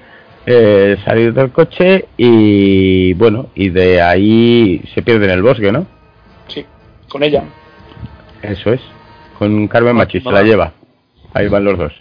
eh, 0.47 0.97
salir 1.05 1.33
del 1.35 1.51
coche 1.53 2.07
y 2.17 3.13
bueno, 3.15 3.51
y 3.55 3.69
de 3.69 4.01
ahí 4.01 4.83
se 4.95 5.03
pierde 5.03 5.27
en 5.27 5.33
el 5.33 5.43
bosque, 5.43 5.71
¿no? 5.71 5.87
Sí, 6.49 6.65
con 7.09 7.23
ella. 7.23 7.45
Eso 8.43 8.73
es, 8.73 8.81
con 9.39 9.69
Carmen 9.69 9.97
Machi, 9.97 10.21
se 10.21 10.31
la 10.31 10.43
lleva. 10.43 10.73
Ahí 11.33 11.49
van 11.49 11.65
los 11.65 11.79
dos. 11.79 11.93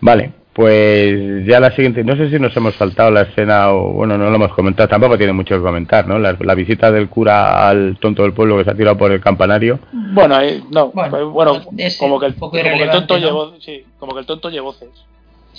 Vale, 0.00 0.32
pues 0.52 1.46
ya 1.46 1.60
la 1.60 1.70
siguiente, 1.70 2.02
no 2.02 2.16
sé 2.16 2.30
si 2.30 2.38
nos 2.38 2.56
hemos 2.56 2.74
saltado 2.74 3.10
la 3.10 3.22
escena 3.22 3.70
o 3.72 3.92
bueno, 3.92 4.18
no 4.18 4.28
lo 4.28 4.36
hemos 4.36 4.52
comentado, 4.54 4.88
tampoco 4.88 5.16
tiene 5.16 5.32
mucho 5.32 5.54
que 5.54 5.62
comentar, 5.62 6.06
¿no? 6.08 6.18
La, 6.18 6.36
la 6.40 6.54
visita 6.54 6.90
del 6.90 7.08
cura 7.08 7.68
al 7.68 7.96
tonto 8.00 8.22
del 8.22 8.32
pueblo 8.32 8.58
que 8.58 8.64
se 8.64 8.70
ha 8.70 8.74
tirado 8.74 8.96
por 8.98 9.12
el 9.12 9.20
campanario. 9.20 9.78
Bueno, 9.92 10.34
ahí- 10.34 10.64
no, 10.70 10.88
Bueno, 10.90 11.10
pues, 11.10 11.24
bueno, 11.24 11.62
es 11.76 11.96
como 11.96 12.18
que 12.18 12.26
el, 12.26 12.34
como 12.34 12.50
que 12.52 12.88
tonto 12.90 13.14
¿no? 13.18 13.26
llevó, 13.26 13.52
sí, 13.60 13.84
como 13.98 14.14
que 14.14 14.20
el 14.20 14.26
tonto 14.26 14.50
llevó 14.50 14.66
voces. 14.72 14.88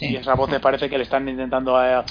Y 0.02 0.16
esas 0.16 0.38
voces 0.38 0.60
parece 0.60 0.90
que 0.90 0.98
le 0.98 1.04
están 1.04 1.28
intentando 1.28 1.76
a- 1.76 2.06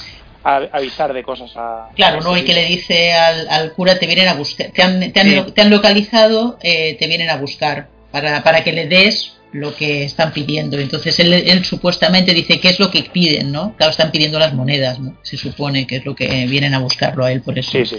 a- 0.45 0.62
avisar 0.72 1.12
de 1.12 1.22
cosas 1.22 1.51
a 1.57 1.89
Claro, 1.95 2.18
a 2.20 2.22
¿no? 2.22 2.37
Y 2.37 2.43
que 2.45 2.53
le 2.55 2.64
dice 2.66 3.12
al, 3.14 3.49
al 3.49 3.72
cura, 3.72 3.99
te 3.99 4.07
vienen 4.07 4.29
a 4.29 4.35
buscar, 4.35 4.68
te 4.72 4.83
han, 4.83 5.12
te 5.12 5.20
han, 5.20 5.26
Sí. 5.29 5.37
lo- 5.37 5.53
te 5.53 5.61
han 5.62 5.70
localizado, 5.70 6.59
eh, 6.62 6.97
te 6.99 7.07
vienen 7.07 7.31
a 7.31 7.37
buscar, 7.37 7.89
para, 8.12 8.43
para 8.43 8.62
que 8.64 8.72
le 8.72 8.87
des 8.89 9.38
lo 9.53 9.74
que 9.74 10.05
están 10.05 10.32
pidiendo. 10.32 10.78
Entonces 10.78 11.18
él, 11.20 11.32
él 11.32 11.64
supuestamente 11.64 12.34
dice 12.34 12.61
qué 12.61 12.68
es 12.68 12.78
lo 12.80 12.90
que 12.90 13.05
piden, 13.12 13.51
¿no? 13.53 13.74
Claro, 13.76 13.90
están 13.90 14.11
pidiendo 14.11 14.38
las 14.38 14.55
monedas, 14.55 15.01
¿no? 15.01 15.14
Se 15.22 15.36
supone 15.36 15.86
que 15.86 15.96
es 15.96 16.07
lo 16.07 16.14
que 16.14 16.46
vienen 16.46 16.74
a 16.74 16.78
buscarlo 16.80 17.24
a 17.24 17.32
él 17.32 17.40
por 17.42 17.59
eso. 17.59 17.70
Sí, 17.72 17.86
sí. 17.86 17.96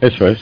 Eso 0.00 0.28
es. 0.28 0.38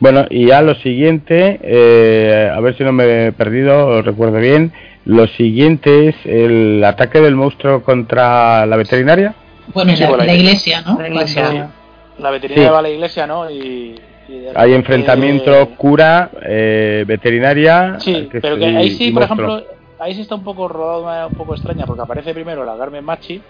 Bueno, 0.00 0.26
y 0.28 0.46
ya 0.46 0.60
lo 0.62 0.74
siguiente, 0.76 1.60
eh, 1.62 2.50
a 2.52 2.58
ver 2.60 2.76
si 2.76 2.82
no 2.84 2.92
me 2.92 3.26
he 3.28 3.32
perdido, 3.32 3.86
o 3.86 4.02
recuerdo 4.02 4.38
bien, 4.38 4.72
lo 5.04 5.26
siguiente 5.28 6.08
es 6.08 6.16
el 6.24 6.82
ataque 6.84 7.20
del 7.20 7.34
monstruo 7.36 7.82
contra 7.82 8.66
la 8.66 8.76
veterinaria. 8.76 9.34
Bueno, 9.72 9.92
en 9.92 9.96
Sí, 9.96 10.02
la, 10.02 10.08
por 10.08 10.18
la 10.18 10.24
la 10.26 10.34
iglesia. 10.34 10.78
iglesia, 10.80 10.92
¿no? 10.92 11.00
La 11.00 11.08
iglesia, 11.08 11.42
Cuando-. 11.42 11.72
La 12.18 12.30
veterinaria 12.30 12.68
Sí. 12.68 12.72
va 12.72 12.78
a 12.78 12.82
la 12.82 12.90
iglesia, 12.90 13.26
¿no? 13.26 13.50
Y, 13.50 13.94
Hay 14.32 14.44
repente- 14.46 14.74
enfrentamiento 14.76 15.68
cura, 15.76 16.30
eh, 16.42 17.04
veterinaria. 17.06 17.96
Sí, 18.00 18.28
que 18.30 18.40
pero 18.40 18.56
que 18.56 18.68
y- 18.70 18.76
ahí 18.76 18.90
sí, 18.90 19.04
y 19.08 19.12
por 19.12 19.26
monstruo. 19.28 19.56
ejemplo, 19.58 19.74
ahí 19.98 20.14
sí 20.14 20.20
está 20.22 20.34
un 20.34 20.44
poco 20.44 20.68
rodado 20.68 21.26
un 21.28 21.34
poco 21.34 21.54
extraña, 21.54 21.86
porque 21.86 22.02
aparece 22.02 22.32
primero 22.34 22.64
la 22.64 22.76
Carmen 22.76 23.04
Machi, 23.04 23.40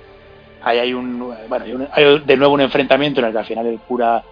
ahí 0.62 0.78
hay 0.78 0.92
un, 0.92 1.18
bueno, 1.48 1.64
hay, 1.64 1.72
un- 1.72 1.88
hay 1.92 2.18
de 2.24 2.36
nuevo 2.36 2.54
un 2.54 2.60
enfrentamiento 2.62 3.20
en 3.20 3.26
el 3.26 3.32
que 3.32 3.38
al 3.38 3.44
final 3.46 3.66
el 3.66 3.78
cura 3.80 4.22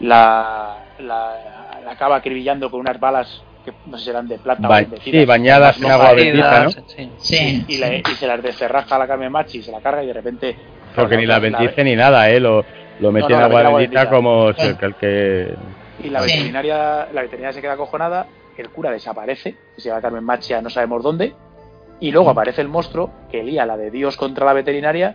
la, 0.00 0.76
la, 1.00 1.34
la 1.84 1.90
acaba 1.92 2.16
acribillando 2.16 2.70
con 2.70 2.80
unas 2.80 2.98
balas 3.00 3.42
que 3.64 3.72
no 3.86 3.98
sé 3.98 4.04
si 4.04 4.10
eran 4.10 4.28
de 4.28 4.38
plata 4.38 4.68
Ba- 4.68 4.82
o 4.86 4.90
de 4.90 5.00
sí, 5.00 5.24
bañadas 5.24 5.76
en 5.80 5.90
agua 5.90 6.12
bendita, 6.12 6.64
¿no? 6.64 6.70
Sí. 6.70 7.10
Sí, 7.18 7.64
y, 7.68 7.78
la- 7.78 7.96
y 7.96 8.02
se 8.16 8.26
las 8.26 8.42
descerraja 8.42 8.94
a 8.94 8.98
la 8.98 9.06
Carmen 9.08 9.32
Machi, 9.32 9.62
se 9.62 9.72
la 9.72 9.80
carga 9.80 10.02
y 10.04 10.06
de 10.06 10.12
repente... 10.12 10.56
Porque 10.94 11.16
ni 11.16 11.26
la 11.26 11.38
bendice 11.40 11.82
ni 11.82 11.96
nada, 11.96 12.30
¿eh? 12.30 12.38
Lo, 12.40 12.64
lo 13.00 13.12
mete 13.12 13.28
No, 13.32 13.40
no, 13.40 13.44
en 13.46 13.52
la 13.52 13.58
agua 13.68 13.78
bendita 13.80 14.04
bendita. 14.04 14.16
como 14.16 14.48
el 14.50 14.94
que... 14.94 15.54
Y 16.06 16.10
la 16.10 16.20
Sí. 16.22 16.32
veterinaria, 16.32 17.08
la 17.12 17.22
veterinaria 17.22 17.52
se 17.52 17.60
queda 17.60 17.72
acojonada, 17.72 18.26
el 18.56 18.70
cura 18.70 18.90
desaparece, 18.90 19.56
se 19.76 19.88
llama 19.88 20.00
Carmen 20.00 20.24
Machia, 20.24 20.62
no 20.62 20.70
sabemos 20.70 21.02
dónde, 21.02 21.34
y 22.00 22.10
luego 22.10 22.30
aparece 22.30 22.60
el 22.62 22.68
monstruo 22.68 23.10
que 23.30 23.42
lía 23.42 23.66
la 23.66 23.76
de 23.76 23.90
Dios 23.90 24.16
contra 24.16 24.46
la 24.46 24.52
veterinaria, 24.52 25.08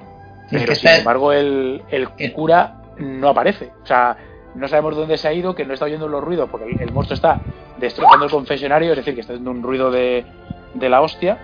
Es 0.45 0.49
pero 0.51 0.65
que 0.67 0.75
sin 0.75 0.89
está- 0.89 0.99
embargo 0.99 1.31
el, 1.33 1.81
el 1.89 2.09
El- 2.17 2.33
cura 2.33 2.81
no 2.97 3.29
aparece. 3.29 3.71
O 3.83 3.85
sea, 3.85 4.17
no 4.55 4.67
sabemos 4.67 4.95
dónde 4.95 5.17
se 5.17 5.27
ha 5.27 5.33
ido, 5.33 5.55
que 5.55 5.65
no 5.65 5.73
está 5.73 5.85
oyendo 5.85 6.07
los 6.07 6.23
ruidos, 6.23 6.49
porque 6.49 6.65
el, 6.73 6.81
el 6.81 6.91
monstruo 6.91 7.15
está 7.15 7.39
destrozando 7.77 8.25
el 8.25 8.31
confesionario, 8.31 8.91
es 8.91 8.97
decir, 8.97 9.15
que 9.15 9.21
está 9.21 9.33
haciendo 9.33 9.51
un 9.51 9.63
ruido 9.63 9.89
de, 9.91 10.25
de 10.73 10.89
la 10.89 11.01
hostia, 11.01 11.37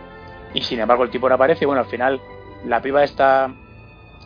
y 0.53 0.61
sin 0.61 0.79
embargo 0.79 1.03
el 1.03 1.09
tipo 1.09 1.29
no 1.29 1.35
aparece. 1.35 1.65
Bueno, 1.65 1.81
al 1.81 1.87
final 1.87 2.19
la 2.65 2.81
piba 2.81 3.03
está... 3.03 3.49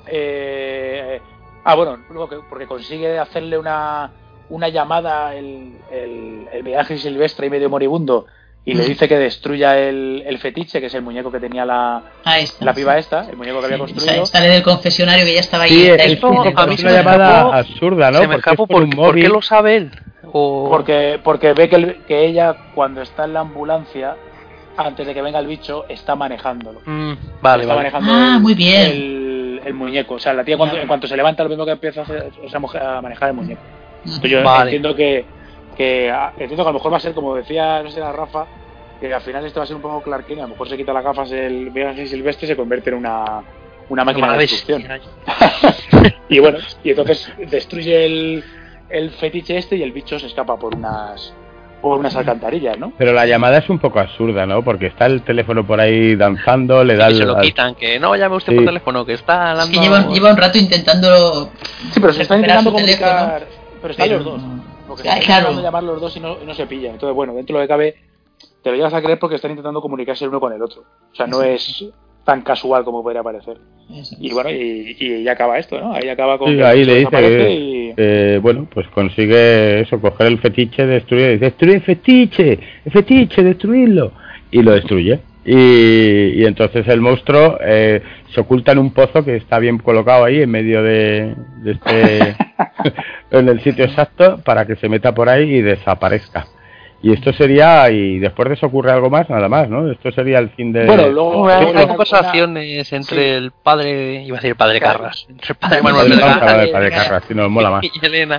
eh, 0.07 1.21
ah, 1.63 1.75
bueno, 1.75 1.97
luego 2.09 2.27
que- 2.29 2.39
porque 2.49 2.65
consigue 2.67 3.19
hacerle 3.19 3.57
una, 3.57 4.11
una 4.51 4.69
llamada 4.69 5.33
el, 5.35 5.73
el, 5.91 6.47
el 6.51 6.63
viaje 6.63 6.97
silvestre 6.97 7.47
y 7.47 7.49
medio 7.49 7.69
moribundo 7.69 8.25
y 8.63 8.75
le 8.75 8.85
dice 8.85 9.07
que 9.07 9.17
destruya 9.17 9.79
el, 9.79 10.23
el 10.25 10.37
fetiche, 10.37 10.79
que 10.79 10.85
es 10.85 10.93
el 10.93 11.01
muñeco 11.01 11.31
que 11.31 11.39
tenía 11.39 11.65
la, 11.65 12.03
Ahí 12.23 12.43
está, 12.43 12.63
la 12.63 12.73
piba 12.75 12.93
sí. 12.93 12.99
esta, 12.99 13.27
el 13.27 13.35
muñeco 13.35 13.59
que 13.59 13.65
había 13.65 13.79
construido. 13.79 14.25
Sale 14.27 14.49
del 14.49 14.61
confesionario 14.61 15.25
que 15.25 15.33
ya 15.33 15.39
estaba 15.39 15.63
ahí. 15.63 15.69
Sí, 15.71 15.87
es, 15.89 16.23
a 16.23 16.67
mí 16.67 16.75
una 16.79 16.91
me 16.91 16.91
llamada 16.91 17.41
escapó- 17.41 17.53
absurda, 17.55 18.11
¿no? 18.11 18.19
Se 18.19 18.27
me 18.27 18.33
Porque 18.35 18.39
escapó 18.51 18.63
es 18.63 18.69
por 18.69 18.81
porque, 18.83 18.95
¿por 18.95 19.15
qué 19.15 19.29
lo 19.29 19.41
sabe 19.41 19.75
él? 19.77 19.91
O... 20.31 20.67
Porque, 20.69 21.19
porque 21.23 21.53
ve 21.53 21.69
que, 21.69 21.75
el- 21.77 21.95
que 22.05 22.23
ella, 22.27 22.55
cuando 22.75 23.01
está 23.01 23.23
en 23.25 23.33
la 23.33 23.39
ambulancia, 23.39 24.15
antes 24.77 25.07
de 25.07 25.13
que 25.15 25.21
venga 25.23 25.39
el 25.39 25.47
bicho, 25.47 25.85
está 25.89 26.15
manejándolo. 26.15 26.81
Mm, 26.85 27.13
vale, 27.41 27.63
está 27.63 27.73
vale. 27.73 27.89
manejando 27.89 28.11
Ah, 28.13 28.33
el, 28.35 28.41
muy 28.43 28.53
bien. 28.53 28.91
El, 28.91 29.61
el 29.65 29.73
muñeco. 29.73 30.13
O 30.15 30.19
sea, 30.19 30.33
la 30.33 30.43
tía 30.43 30.55
cuando, 30.57 30.77
en 30.77 30.87
cuanto 30.87 31.07
se 31.07 31.17
levanta, 31.17 31.41
lo 31.43 31.49
mismo 31.49 31.65
que 31.65 31.71
empieza 31.71 32.01
a, 32.01 32.03
hacer, 32.03 32.31
o 32.45 32.47
sea, 32.47 32.57
a 32.57 32.61
moje- 32.61 32.79
a 32.79 33.01
manejar 33.01 33.29
el 33.29 33.35
muñeco. 33.35 33.61
Entonces 34.05 34.31
yo 34.31 34.43
Vale. 34.43 34.63
entiendo 34.71 34.95
que, 34.95 35.25
que 35.77 36.09
a- 36.11 36.31
entiendo 36.37 36.63
que 36.63 36.69
a 36.69 36.73
lo 36.73 36.79
mejor 36.79 36.93
va 36.93 36.97
a 36.97 37.01
ser 37.01 37.13
como 37.13 37.35
decía, 37.35 37.81
no 37.83 37.91
sé, 37.91 37.99
la 37.99 38.11
Rafa, 38.11 38.45
que 38.99 39.13
al 39.13 39.21
final 39.21 39.45
esto 39.45 39.59
va 39.59 39.63
a 39.63 39.67
ser 39.67 39.75
un 39.75 39.81
poco 39.81 40.01
Clark 40.01 40.25
Kent, 40.25 40.39
a 40.39 40.43
lo 40.43 40.49
mejor 40.49 40.69
se 40.69 40.77
quita 40.77 40.93
las 40.93 41.03
gafas 41.03 41.31
el 41.31 41.71
y 41.97 42.07
Silvestre 42.07 42.45
y 42.45 42.49
se 42.49 42.55
convierte 42.55 42.89
en 42.91 42.97
una, 42.97 43.41
una 43.89 44.03
máquina 44.05 44.33
de 44.33 44.37
destrucción. 44.39 44.83
y 46.29 46.39
bueno, 46.39 46.59
y 46.83 46.89
entonces 46.91 47.31
destruye 47.49 48.05
el, 48.05 48.43
el 48.89 49.09
fetiche 49.11 49.57
este 49.57 49.75
y 49.77 49.83
el 49.83 49.91
bicho 49.91 50.19
se 50.19 50.27
escapa 50.27 50.57
por 50.57 50.75
unas 50.75 51.33
por 51.81 51.97
unas 51.97 52.15
alcantarillas, 52.15 52.77
¿no? 52.77 52.93
Pero 52.95 53.11
la 53.11 53.25
llamada 53.25 53.57
es 53.57 53.67
un 53.67 53.79
poco 53.79 53.99
absurda, 53.99 54.45
¿no? 54.45 54.63
Porque 54.63 54.85
está 54.85 55.07
el 55.07 55.23
teléfono 55.23 55.65
por 55.65 55.81
ahí 55.81 56.15
danzando, 56.15 56.83
le 56.83 56.95
da 56.95 57.07
Que 57.07 57.15
se 57.15 57.25
lo 57.25 57.39
quitan, 57.39 57.73
que 57.73 57.99
no 57.99 58.15
llame 58.15 58.35
usted 58.35 58.51
Sí. 58.51 58.57
por 58.57 58.65
teléfono, 58.65 59.03
que 59.03 59.13
está 59.13 59.33
Es 59.33 59.49
hablando... 59.49 59.71
que 59.73 59.79
lleva, 59.83 60.07
lleva 60.13 60.29
un 60.29 60.37
rato 60.37 60.59
intentando. 60.59 61.49
Sí, 61.91 61.99
pero 61.99 62.13
se 62.13 62.19
recuperar 62.19 62.59
intentando 62.59 62.71
teléfono, 62.71 62.71
comunicar, 62.71 63.47
pero 63.81 63.91
están 63.91 64.07
pero 64.07 64.17
los 64.19 64.25
dos. 64.25 64.41
Porque 64.87 65.03
están 65.03 65.19
claro. 65.19 65.41
intentando 65.41 65.61
llamar 65.61 65.83
los 65.83 66.01
dos 66.01 66.15
y 66.17 66.19
no, 66.19 66.37
y 66.41 66.45
no 66.45 66.53
se 66.53 66.67
pillan. 66.67 66.93
Entonces, 66.93 67.15
bueno, 67.15 67.33
dentro 67.33 67.55
de 67.57 67.61
lo 67.61 67.67
que 67.67 67.69
cabe, 67.69 67.95
te 68.61 68.69
lo 68.69 68.75
llegas 68.75 68.93
a 68.93 69.01
creer 69.01 69.19
porque 69.19 69.35
están 69.35 69.51
intentando 69.51 69.81
comunicarse 69.81 70.25
el 70.25 70.29
uno 70.29 70.39
con 70.39 70.53
el 70.53 70.61
otro. 70.61 70.83
O 71.11 71.15
sea, 71.15 71.27
no 71.27 71.41
es 71.41 71.85
tan 72.23 72.41
casual 72.41 72.83
como 72.83 73.01
podría 73.01 73.23
parecer. 73.23 73.57
Y 74.19 74.31
bueno, 74.31 74.49
y, 74.49 74.95
y 74.99 75.23
ya 75.23 75.33
acaba 75.33 75.57
esto, 75.57 75.79
¿no? 75.79 75.93
Ahí 75.93 76.07
acaba 76.07 76.37
con 76.37 76.49
Sí, 76.49 76.57
que 76.57 76.63
ahí 76.63 76.83
le 76.85 76.95
dice 76.99 77.09
que, 77.09 77.51
y... 77.51 77.93
eh, 77.97 78.39
bueno, 78.41 78.67
pues 78.73 78.87
consigue 78.89 79.81
eso, 79.81 79.99
coger 79.99 80.27
el 80.27 80.39
fetiche, 80.39 80.85
destruir, 80.85 81.33
dice, 81.33 81.45
destruir 81.45 81.75
el 81.75 81.81
fetiche, 81.81 82.59
el 82.85 82.91
fetiche, 82.91 83.43
destruirlo, 83.43 84.11
y 84.51 84.61
lo 84.61 84.71
destruye. 84.71 85.19
Y, 85.43 86.39
y 86.41 86.45
entonces 86.45 86.87
el 86.87 87.01
monstruo 87.01 87.57
eh, 87.61 88.01
se 88.33 88.41
oculta 88.41 88.71
en 88.73 88.77
un 88.77 88.91
pozo 88.93 89.25
que 89.25 89.35
está 89.37 89.57
bien 89.57 89.79
colocado 89.79 90.25
ahí 90.25 90.41
en 90.41 90.51
medio 90.51 90.83
de, 90.83 91.35
de 91.57 91.71
este, 91.71 92.35
en 93.31 93.49
el 93.49 93.61
sitio 93.61 93.85
exacto, 93.85 94.39
para 94.43 94.65
que 94.65 94.75
se 94.75 94.87
meta 94.87 95.13
por 95.13 95.29
ahí 95.29 95.55
y 95.55 95.61
desaparezca. 95.61 96.45
Y 97.03 97.11
esto 97.13 97.33
sería, 97.33 97.89
y 97.89 98.19
después 98.19 98.47
de 98.47 98.53
eso 98.53 98.67
ocurre 98.67 98.91
algo 98.91 99.09
más, 99.09 99.27
nada 99.27 99.49
más, 99.49 99.67
¿no? 99.67 99.91
Esto 99.91 100.11
sería 100.11 100.37
el 100.37 100.51
fin 100.51 100.71
de... 100.71 100.85
Bueno, 100.85 101.07
luego- 101.07 101.49
hay 101.49 101.87
conversaciones 101.87 102.93
entre 102.93 103.17
sí. 103.17 103.23
el 103.23 103.51
padre, 103.51 104.21
iba 104.21 104.37
a 104.37 104.39
decir 104.39 104.51
el 104.51 104.55
padre. 104.55 104.79
Carras, 104.79 105.25
entre 105.27 105.49
el 105.49 105.55
padre 105.55 105.81
Manuel 105.81 106.19
Carras, 106.91 107.23
si 107.27 107.33
nos 107.33 107.49
mola 107.49 107.71
más. 107.71 107.83
y 107.91 108.05
Elena, 108.05 108.37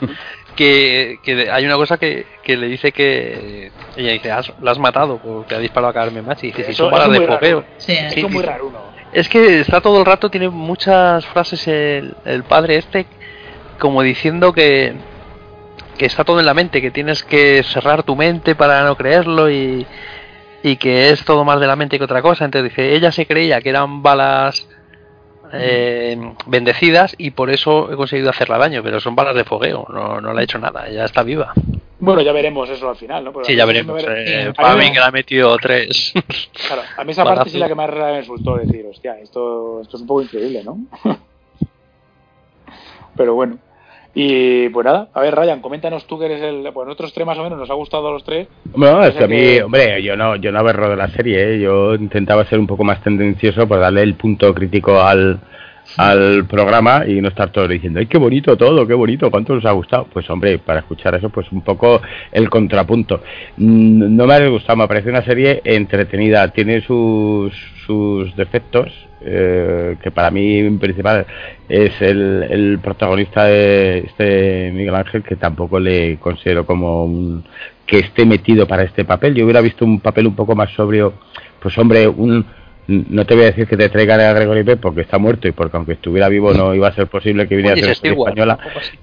que, 0.57 1.18
que 1.22 1.50
hay 1.50 1.64
una 1.64 1.76
cosa 1.76 1.96
que, 1.98 2.26
que 2.42 2.57
le 2.57 2.66
dice 2.68 2.92
que 2.92 3.70
ella 3.96 4.12
dice, 4.12 4.30
"Has- 4.30 4.53
la 4.61 4.70
has 4.72 4.78
matado 4.78 5.18
porque 5.18 5.55
ha 5.55 5.59
disparado 5.59 5.90
a 5.90 5.94
Carmen 5.94 6.24
Machi. 6.24 6.48
Y 6.48 6.50
dice, 6.53 6.64
si 6.64 6.74
son 6.74 6.90
balas 6.90 7.11
de 7.11 7.26
fogueo. 7.26 7.64
Sí, 7.78 7.96
Sí, 8.11 8.20
es 8.20 8.30
muy 8.30 8.42
sí. 8.42 8.46
raro. 8.48 8.72
Es 9.12 9.28
que 9.28 9.61
está 9.61 9.80
todo 9.80 9.98
el 10.00 10.07
rato, 10.07 10.30
tiene 10.30 10.48
muchas 10.48 11.26
frases 11.26 11.66
el, 11.68 12.14
el 12.24 12.44
padre 12.44 12.76
este, 12.76 13.07
como 13.78 14.03
diciendo 14.03 14.53
que, 14.55 14.94
que 15.98 16.07
está 16.07 16.24
todo 16.24 16.40
en 16.40 16.46
la 16.46 16.55
mente, 16.55 16.80
que 16.80 16.90
tienes 16.90 17.22
que 17.22 17.62
cerrar 17.62 18.03
tu 18.05 18.16
mente 18.16 18.55
para 18.55 18.82
no 18.84 18.96
creerlo 18.96 19.50
y, 19.50 19.86
y 20.62 20.76
que 20.76 21.11
es 21.11 21.24
todo 21.26 21.44
más 21.44 21.61
de 21.61 21.66
la 21.66 21.76
mente 21.76 21.98
que 21.98 22.05
otra 22.05 22.22
cosa. 22.22 22.44
Entonces 22.46 22.70
dice, 22.70 22.94
ella 22.94 23.12
se 23.12 23.26
creía 23.26 23.61
que 23.61 23.68
eran 23.68 24.03
balas 24.03 24.66
eh, 25.53 26.16
bendecidas 26.46 27.14
y 27.18 27.30
por 27.32 27.50
eso 27.50 27.92
he 27.92 27.96
conseguido 27.96 28.30
hacerla 28.30 28.59
daño, 28.59 28.82
pero 28.82 29.00
son 29.00 29.14
balas 29.14 29.34
de 29.34 29.44
fogueo, 29.44 29.86
no, 29.90 30.20
no 30.20 30.32
le 30.32 30.40
ha 30.40 30.44
hecho 30.44 30.59
nada, 30.59 30.88
ella 30.88 31.05
está 31.05 31.22
viva. 31.22 31.53
Bueno, 31.98 32.20
ya 32.22 32.32
veremos 32.32 32.68
eso 32.68 32.88
al 32.90 32.96
final, 32.96 33.22
¿no? 33.24 33.32
Pero 33.32 33.44
Sí, 33.44 33.55
ya 33.55 33.64
veremos. 33.64 33.94
me- 34.03 34.03
eh, 34.11 34.53
que 34.57 34.62
le 34.98 35.00
ha 35.05 35.11
metido 35.11 35.57
tres. 35.59 36.12
Claro, 36.66 36.82
a 36.96 37.05
mí 37.05 37.12
esa 37.12 37.24
parte 37.24 37.50
sí 37.50 37.59
la 37.59 37.68
que 37.68 37.74
más 37.74 37.90
me 37.90 38.18
resultó 38.20 38.57
decir, 38.57 38.84
hostia, 38.86 39.18
esto, 39.20 39.80
esto 39.82 39.96
es 39.96 40.00
un 40.00 40.07
poco 40.09 40.22
increíble, 40.22 40.62
¿no? 40.64 40.78
Pero 43.16 43.34
bueno. 43.34 43.59
Y 44.14 44.68
pues 44.68 44.84
nada, 44.84 45.08
a 45.14 45.20
ver, 45.22 45.34
Ryan, 45.34 45.60
coméntanos 45.62 46.06
tú 46.06 46.18
que 46.18 46.26
eres 46.26 46.42
el. 46.42 46.68
Pues 46.74 46.86
nosotros 46.86 47.14
tres 47.14 47.26
más 47.26 47.38
o 47.38 47.42
menos 47.44 47.58
nos 47.58 47.70
ha 47.70 47.74
gustado 47.74 48.08
a 48.08 48.12
los 48.12 48.22
tres. 48.24 48.46
Bueno, 48.74 49.02
es 49.04 49.14
que 49.14 49.24
a 49.24 49.28
mí, 49.28 49.36
que- 49.36 49.62
hombre, 49.62 50.02
yo 50.02 50.16
no, 50.16 50.36
yo 50.36 50.52
no 50.52 50.58
aberro 50.58 50.90
de 50.90 50.96
la 50.96 51.08
serie, 51.08 51.54
¿eh? 51.54 51.60
yo 51.60 51.94
intentaba 51.94 52.44
ser 52.44 52.58
un 52.58 52.66
poco 52.66 52.84
más 52.84 53.02
tendencioso 53.02 53.66
por 53.66 53.80
darle 53.80 54.02
el 54.02 54.14
punto 54.14 54.52
crítico 54.52 55.00
al, 55.00 55.40
al 55.96 56.44
programa 56.46 57.04
y 57.06 57.22
no 57.22 57.28
estar 57.28 57.50
todo 57.50 57.66
diciendo, 57.66 58.00
¡ay, 58.00 58.06
qué 58.06 58.18
bonito 58.18 58.54
todo, 58.56 58.86
qué 58.86 58.92
bonito, 58.94 59.30
cuánto 59.30 59.54
os 59.54 59.64
ha 59.64 59.72
gustado! 59.72 60.06
Pues 60.12 60.28
hombre, 60.28 60.58
para 60.58 60.80
escuchar 60.80 61.14
eso, 61.14 61.30
pues 61.30 61.50
un 61.50 61.62
poco 61.62 62.02
el 62.32 62.50
contrapunto. 62.50 63.22
Mm, 63.56 64.14
No 64.14 64.26
me 64.26 64.34
ha 64.34 64.40
disgustado, 64.40 64.76
me 64.76 64.88
parece 64.88 65.08
una 65.08 65.22
serie 65.24 65.62
entretenida, 65.64 66.48
tiene 66.48 66.82
sus, 66.82 67.54
sus 67.87 68.35
defectos, 68.37 68.93
eh, 69.20 69.97
que 70.03 70.11
para 70.11 70.30
mí 70.30 70.59
en 70.59 70.78
principal 70.78 71.26
es 71.68 72.01
el, 72.01 72.47
el 72.49 72.78
protagonista 72.80 73.45
de 73.45 73.99
este 73.99 74.70
Miguel 74.72 74.95
Ángel, 74.95 75.22
que 75.22 75.37
tampoco 75.37 75.78
le 75.78 76.16
considero 76.18 76.66
como 76.66 77.05
un 77.05 77.45
que 77.87 77.99
esté 77.99 78.24
metido 78.24 78.66
para 78.66 78.85
este 78.85 79.05
papel. 79.05 79.35
Yo 79.35 79.45
hubiera 79.45 79.61
visto 79.61 79.85
un 79.85 80.01
papel 80.01 80.26
un 80.26 80.35
poco 80.35 80.55
más 80.55 80.70
sobrio, 80.72 81.14
pues 81.61 81.76
hombre, 81.78 82.09
un 82.09 82.45
no 82.87 83.24
te 83.24 83.35
voy 83.35 83.45
a 83.45 83.47
decir 83.47 83.66
que 83.66 83.76
te 83.76 83.89
traigan 83.89 84.20
a 84.20 84.33
Gregory 84.33 84.64
Peck 84.64 84.80
porque 84.80 85.03
está 85.03 85.18
muerto 85.18 85.47
y 85.47 85.53
porque 85.53 85.76
aunque 85.76 85.93
estuviera 85.93 86.28
vivo 86.28 86.53
no 86.53 86.74
iba 86.74 86.89
a 86.89 86.95
ser 86.95 87.07
posible 87.07 87.47
que 87.47 87.55
viniera 87.55 87.74
a 87.74 87.95
ser 87.95 88.12
española, 88.12 88.59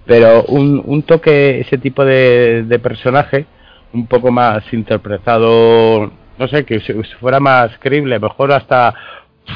pero 0.05 0.43
un, 0.45 0.81
un 0.85 1.03
toque, 1.03 1.61
ese 1.61 1.77
tipo 1.77 2.03
de, 2.03 2.63
de 2.63 2.79
personaje, 2.79 3.45
un 3.93 4.05
poco 4.05 4.31
más 4.31 4.63
interpretado, 4.73 6.11
no 6.39 6.47
sé, 6.47 6.65
que 6.65 6.79
fuera 7.19 7.39
más 7.39 7.77
creíble, 7.79 8.17
mejor 8.17 8.53
hasta, 8.53 8.95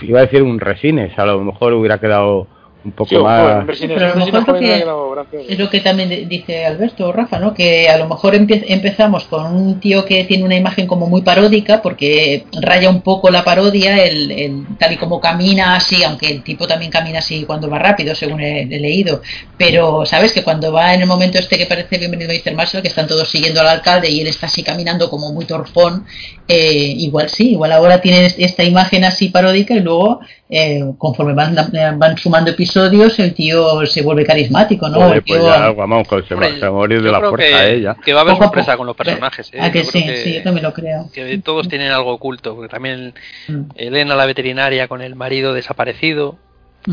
iba 0.01 0.19
a 0.19 0.23
decir 0.23 0.43
un 0.43 0.59
resines, 0.59 1.17
a 1.17 1.25
lo 1.25 1.39
mejor 1.41 1.73
hubiera 1.73 1.97
quedado 1.97 2.47
un 2.85 2.91
poco 2.91 3.09
Sí, 3.09 3.17
más... 3.17 3.65
Pero 3.79 4.05
a 4.05 4.09
lo 4.09 4.25
mejor 4.25 4.59
quedado 4.59 5.11
gracioso. 5.11 5.45
Es 5.49 5.57
lo 5.59 5.69
que 5.69 5.79
también 5.79 6.27
dice 6.27 6.65
Alberto 6.65 7.07
o 7.07 7.11
Rafa, 7.11 7.39
¿no? 7.39 7.53
Que 7.53 7.87
a 7.89 7.97
lo 7.97 8.07
mejor 8.07 8.35
empezamos 8.35 9.23
con 9.25 9.45
un 9.55 9.79
tío 9.79 10.03
que 10.05 10.23
tiene 10.25 10.43
una 10.43 10.55
imagen 10.55 10.85
como 10.87 11.07
muy 11.07 11.21
paródica, 11.21 11.81
porque 11.81 12.45
raya 12.61 12.89
un 12.89 13.01
poco 13.01 13.29
la 13.29 13.43
parodia, 13.43 14.03
el, 14.03 14.31
el- 14.31 14.65
tal 14.77 14.93
y 14.93 14.97
como 14.97 15.19
camina 15.21 15.75
así, 15.75 16.03
aunque 16.03 16.27
el 16.27 16.43
tipo 16.43 16.67
también 16.67 16.91
camina 16.91 17.19
así 17.19 17.43
cuando 17.45 17.69
va 17.69 17.79
rápido, 17.79 18.15
según 18.15 18.41
he, 18.41 18.61
he 18.63 18.79
leído. 18.79 19.21
Pero, 19.57 20.05
¿sabes? 20.05 20.33
Que 20.33 20.43
cuando 20.43 20.71
va 20.73 20.93
en 20.93 21.01
el 21.01 21.07
momento 21.07 21.37
este 21.39 21.57
que 21.57 21.65
parece 21.65 21.97
bienvenido 21.97 22.31
Mr. 22.33 22.53
Marshall, 22.55 22.81
que 22.81 22.89
están 22.89 23.07
todos 23.07 23.29
siguiendo 23.29 23.61
al 23.61 23.67
alcalde 23.67 24.09
y 24.09 24.19
él 24.21 24.27
está 24.27 24.47
así 24.47 24.61
caminando 24.63 25.09
como 25.09 25.31
muy 25.31 25.45
torpón, 25.45 26.05
eh, 26.47 26.93
igual 26.97 27.29
sí, 27.29 27.51
igual 27.51 27.71
ahora 27.71 28.01
tiene 28.01 28.25
est- 28.25 28.39
esta 28.39 28.63
imagen 28.63 29.05
así 29.05 29.29
paródica 29.29 29.73
y 29.73 29.79
luego, 29.79 30.19
eh, 30.55 30.83
conforme 30.99 31.33
van, 31.33 31.55
van 31.97 32.17
sumando 32.17 32.51
episodios, 32.51 33.17
el 33.19 33.33
tío 33.33 33.83
se 33.87 34.03
vuelve 34.03 34.23
carismático, 34.23 34.87
¿no? 34.87 34.97
Joder, 34.99 35.15
El 35.17 35.23
pues 35.23 35.39
tío- 35.39 35.49
ya, 35.49 35.71
vamos, 35.71 36.07
que 36.07 36.21
se, 36.23 36.35
va, 36.35 36.41
Hombre, 36.45 36.59
se 36.59 36.61
va 36.61 36.67
a 36.67 36.71
morir 36.71 37.01
de 37.01 37.11
la 37.11 37.19
fuerza 37.19 37.37
que, 37.37 37.73
ella. 37.73 37.95
que 38.05 38.13
va 38.13 38.19
a 38.19 38.21
haber 38.21 38.33
Poco 38.35 38.43
a 38.43 38.47
sorpresa 38.47 38.71
poco. 38.73 38.77
con 38.77 38.87
los 38.87 38.95
personajes. 38.95 39.49
¿eh? 39.53 39.57
Ah, 39.59 39.71
que 39.71 39.83
Yo 39.83 39.91
sí, 39.91 40.05
que- 40.05 40.17
sí, 40.17 40.33
yo 40.35 40.43
también 40.43 40.63
lo 40.63 40.73
creo. 40.73 41.09
que 41.11 41.37
todos 41.39 41.67
tienen 41.67 41.91
algo 41.91 42.11
oculto, 42.13 42.55
porque 42.55 42.69
también 42.69 43.15
Mm. 43.47 43.61
Elena, 43.75 44.15
la 44.15 44.25
veterinaria, 44.27 44.87
con 44.87 45.01
el 45.01 45.15
marido 45.15 45.53
desaparecido, 45.53 46.37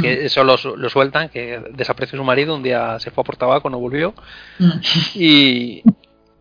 que 0.00 0.16
Mm. 0.22 0.26
eso 0.26 0.44
lo, 0.44 0.56
su- 0.56 0.76
lo 0.76 0.88
sueltan, 0.88 1.28
que 1.28 1.60
desapareció 1.74 2.16
su 2.16 2.24
marido, 2.24 2.54
un 2.54 2.62
día 2.62 2.98
se 3.00 3.10
fue 3.10 3.22
a 3.22 3.24
por 3.24 3.36
tabaco, 3.36 3.68
no 3.68 3.78
volvió, 3.78 4.14
Mm. 4.58 4.70
y, 5.16 5.82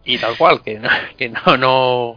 y 0.05 0.17
tal 0.19 0.37
cual, 0.37 0.61
que 0.63 0.79
no, 0.79 0.89
que 1.17 1.29
no, 1.29 1.57
no, 1.57 2.15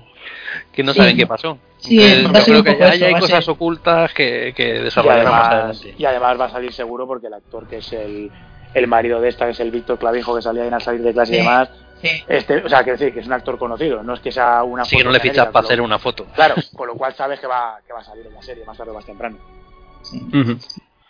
que 0.72 0.82
no 0.82 0.92
Sí. 0.92 0.98
saben 1.00 1.16
qué 1.16 1.26
pasó. 1.26 1.58
Sí, 1.82 1.98
a 2.02 2.08
yo 2.08 2.32
ser 2.34 2.44
creo 2.44 2.58
un 2.58 2.64
que 2.64 2.70
eso, 2.72 2.84
hay 3.06 3.14
a 3.14 3.18
cosas 3.18 3.44
ser- 3.44 3.52
ocultas 3.54 4.14
que, 4.14 4.52
que 4.56 4.74
desarrollarán 4.82 5.30
más 5.32 5.48
adelante. 5.48 5.94
y 5.98 6.04
además 6.04 6.40
va 6.40 6.44
a 6.46 6.50
salir 6.50 6.72
seguro 6.72 7.06
porque 7.06 7.26
el 7.26 7.34
actor 7.34 7.66
que 7.66 7.78
es 7.78 7.92
el, 7.92 8.30
el 8.74 8.86
marido 8.86 9.20
de 9.20 9.28
esta, 9.28 9.46
que 9.46 9.50
es 9.50 9.60
el 9.60 9.70
Víctor 9.70 9.98
Clavijo, 9.98 10.34
que 10.36 10.42
salía 10.42 10.64
en 10.64 10.74
al 10.74 10.80
salir 10.82 11.02
de 11.02 11.12
clase 11.12 11.32
y 11.32 11.34
Sí. 11.36 11.40
demás, 11.40 11.70
Sí. 12.00 12.08
este, 12.28 12.56
o 12.64 12.68
sea, 12.68 12.82
quiero 12.82 12.98
decir 12.98 13.12
que 13.14 13.20
es 13.20 13.26
un 13.26 13.32
actor 13.32 13.58
conocido, 13.58 14.02
no 14.02 14.14
es 14.14 14.20
que 14.20 14.32
sea 14.32 14.62
una 14.64 14.82
que 14.84 14.90
foto 14.96 15.04
no 15.04 15.10
le 15.12 15.20
fichas 15.20 15.48
para 15.48 15.64
hacer 15.66 15.80
una 15.80 15.98
foto. 15.98 16.26
Claro, 16.34 16.54
con 16.76 16.86
lo 16.88 16.94
cual 16.94 17.14
sabes 17.14 17.38
que 17.40 17.46
va, 17.46 17.78
que 17.86 17.92
va 17.92 18.00
a 18.00 18.04
salir 18.04 18.26
en 18.26 18.34
la 18.34 18.42
serie 18.42 18.64
más 18.64 18.76
tarde 18.76 18.90
o 18.90 18.94
más 18.94 19.04
temprano. 19.06 19.36
sí. 20.02 20.20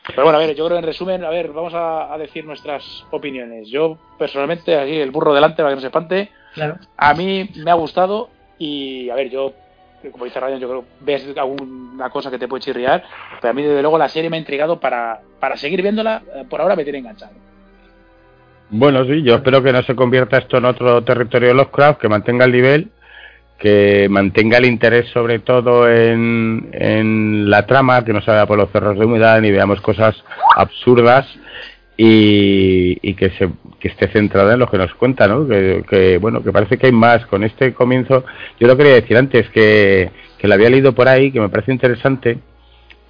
Pero 0.05 0.25
bueno, 0.25 0.39
a 0.39 0.41
ver, 0.45 0.57
yo 0.57 0.67
creo 0.67 0.79
en 0.79 0.85
resumen, 0.85 1.25
a 1.25 1.31
ver, 1.31 1.53
vamos 1.53 1.73
a, 1.75 2.13
a 2.13 2.19
decir 2.19 2.45
nuestras 2.45 3.05
opiniones. 3.13 3.69
Yo, 3.69 3.97
personalmente, 4.19 4.77
aquí 4.77 4.97
el 4.99 5.13
burro 5.13 5.33
delante 5.33 5.59
para 5.63 5.69
que 5.71 5.75
no 5.77 5.81
se 5.81 5.87
espante, 5.87 6.31
Claro. 6.55 6.77
a 6.97 7.15
mí 7.15 7.49
me 7.65 7.71
ha 7.71 7.75
gustado 7.75 8.29
y, 8.59 9.09
a 9.11 9.15
ver, 9.15 9.31
yo, 9.31 9.53
como 10.11 10.25
dice 10.25 10.41
Ryan, 10.41 10.59
yo 10.59 10.69
creo 10.69 10.85
ves 11.01 11.27
alguna 11.37 12.11
cosa 12.11 12.31
que 12.31 12.39
te 12.39 12.49
puede 12.49 12.63
chirriar, 12.63 13.05
pero 13.41 13.51
a 13.51 13.55
mí, 13.55 13.63
desde 13.63 13.83
luego, 13.83 13.99
la 13.99 14.09
serie 14.09 14.31
me 14.31 14.37
ha 14.37 14.41
intrigado 14.41 14.81
para, 14.81 15.21
para 15.39 15.57
seguir 15.57 15.83
viéndola, 15.83 16.23
eh, 16.35 16.45
por 16.49 16.61
ahora 16.61 16.77
me 16.77 16.85
tiene 16.85 16.99
enganchado. 17.01 17.33
Bueno, 18.71 19.05
sí, 19.05 19.23
yo 19.23 19.35
espero 19.37 19.63
que 19.63 19.73
no 19.73 19.83
se 19.83 19.95
convierta 19.95 20.39
esto 20.39 20.57
en 20.57 20.65
otro 20.65 21.05
territorio 21.05 21.49
de 21.49 21.55
Lovecraft, 21.55 22.01
que 22.01 22.09
mantenga 22.09 22.47
el 22.47 22.53
nivel, 22.53 22.89
que 23.59 24.09
mantenga 24.11 24.59
el 24.59 24.65
interés 24.65 25.09
sobre 25.11 25.39
todo 25.39 25.89
en, 25.89 26.71
en 26.73 27.49
la 27.49 27.67
trama, 27.67 28.05
que 28.05 28.13
no 28.13 28.21
vaya 28.27 28.47
por 28.47 28.59
los 28.59 28.71
cerros 28.71 28.99
de 28.99 29.05
humedad 29.05 29.41
ni 29.41 29.51
veamos 29.51 29.81
cosas 29.81 30.17
absurdas 30.57 31.29
y, 31.97 32.99
y 33.03 33.15
que, 33.15 33.31
se, 33.31 33.51
que 33.83 33.89
esté 33.89 34.07
centrada 34.07 34.55
en 34.55 34.61
lo 34.61 34.71
que 34.71 34.79
nos 34.79 34.95
cuenta, 34.95 35.27
¿no? 35.27 35.49
Que, 35.49 36.19
bueno, 36.21 36.41
que 36.41 36.53
parece 36.53 36.79
que 36.79 36.87
hay 36.87 36.93
más 36.93 37.27
con 37.27 37.43
este 37.43 37.75
comienzo. 37.75 38.25
Yo 38.61 38.69
lo 38.69 38.77
quería 38.77 38.95
decir 38.95 39.17
antes 39.17 39.49
que, 39.51 40.09
que 40.39 40.47
lo 40.47 40.55
había 40.55 40.71
leído 40.71 40.95
por 40.95 41.09
ahí, 41.09 41.33
que 41.33 41.41
me 41.41 41.49
parece 41.49 41.73
interesante 41.73 42.39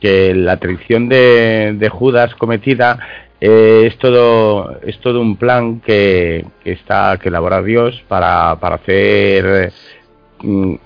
que 0.00 0.34
la 0.34 0.56
traición 0.56 1.10
de, 1.10 1.90
Judas 1.92 2.34
cometida 2.36 2.98
eh, 3.38 3.84
es 3.86 3.98
todo 3.98 4.80
es 4.82 4.98
todo 5.00 5.20
un 5.20 5.36
plan 5.36 5.80
que, 5.80 6.46
que 6.64 6.72
está 6.72 7.18
que 7.20 7.28
elabora 7.28 7.62
Dios 7.62 8.02
para, 8.08 8.56
para 8.58 8.76
hacer 8.76 9.72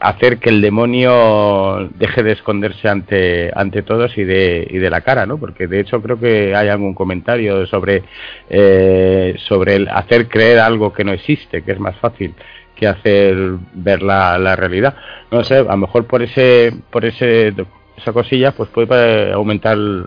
hacer 0.01 0.39
que 0.39 0.51
el 0.51 0.61
demonio 0.61 1.89
deje 1.95 2.23
de 2.23 2.33
esconderse 2.33 2.89
ante 2.89 3.51
ante 3.55 3.83
todos 3.83 4.17
y 4.19 4.25
de 4.25 4.67
y 4.71 4.79
de 4.79 4.91
la 4.91 5.01
cara 5.01 5.25
no 5.25 5.39
porque 5.39 5.67
de 5.67 5.81
hecho 5.81 6.03
creo 6.03 6.19
que 6.19 6.55
hay 6.55 6.69
algún 6.69 6.95
comentario 6.95 7.67
sobre 7.67 8.03
eh, 8.51 9.35
sobre 9.49 9.77
el 9.77 9.89
hacer 9.89 10.29
creer 10.29 10.59
algo 10.59 10.93
que 10.93 11.05
no 11.05 11.13
existe 11.13 11.63
que 11.63 11.73
es 11.73 11.81
más 11.81 11.97
fácil 11.97 12.35
que 12.75 12.87
hacer 12.87 13.37
ver 13.73 14.03
la, 14.03 14.39
la 14.39 14.57
realidad 14.57 14.95
no 15.31 15.43
sé 15.43 15.57
a 15.57 15.63
lo 15.63 15.77
mejor 15.79 16.07
por 16.07 16.23
ese 16.23 16.73
por 16.91 17.05
ese 17.05 17.55
esa 17.97 18.13
cosilla 18.13 18.53
pues 18.53 18.69
puede 18.69 19.33
aumentar 19.33 19.75
el, 19.75 20.07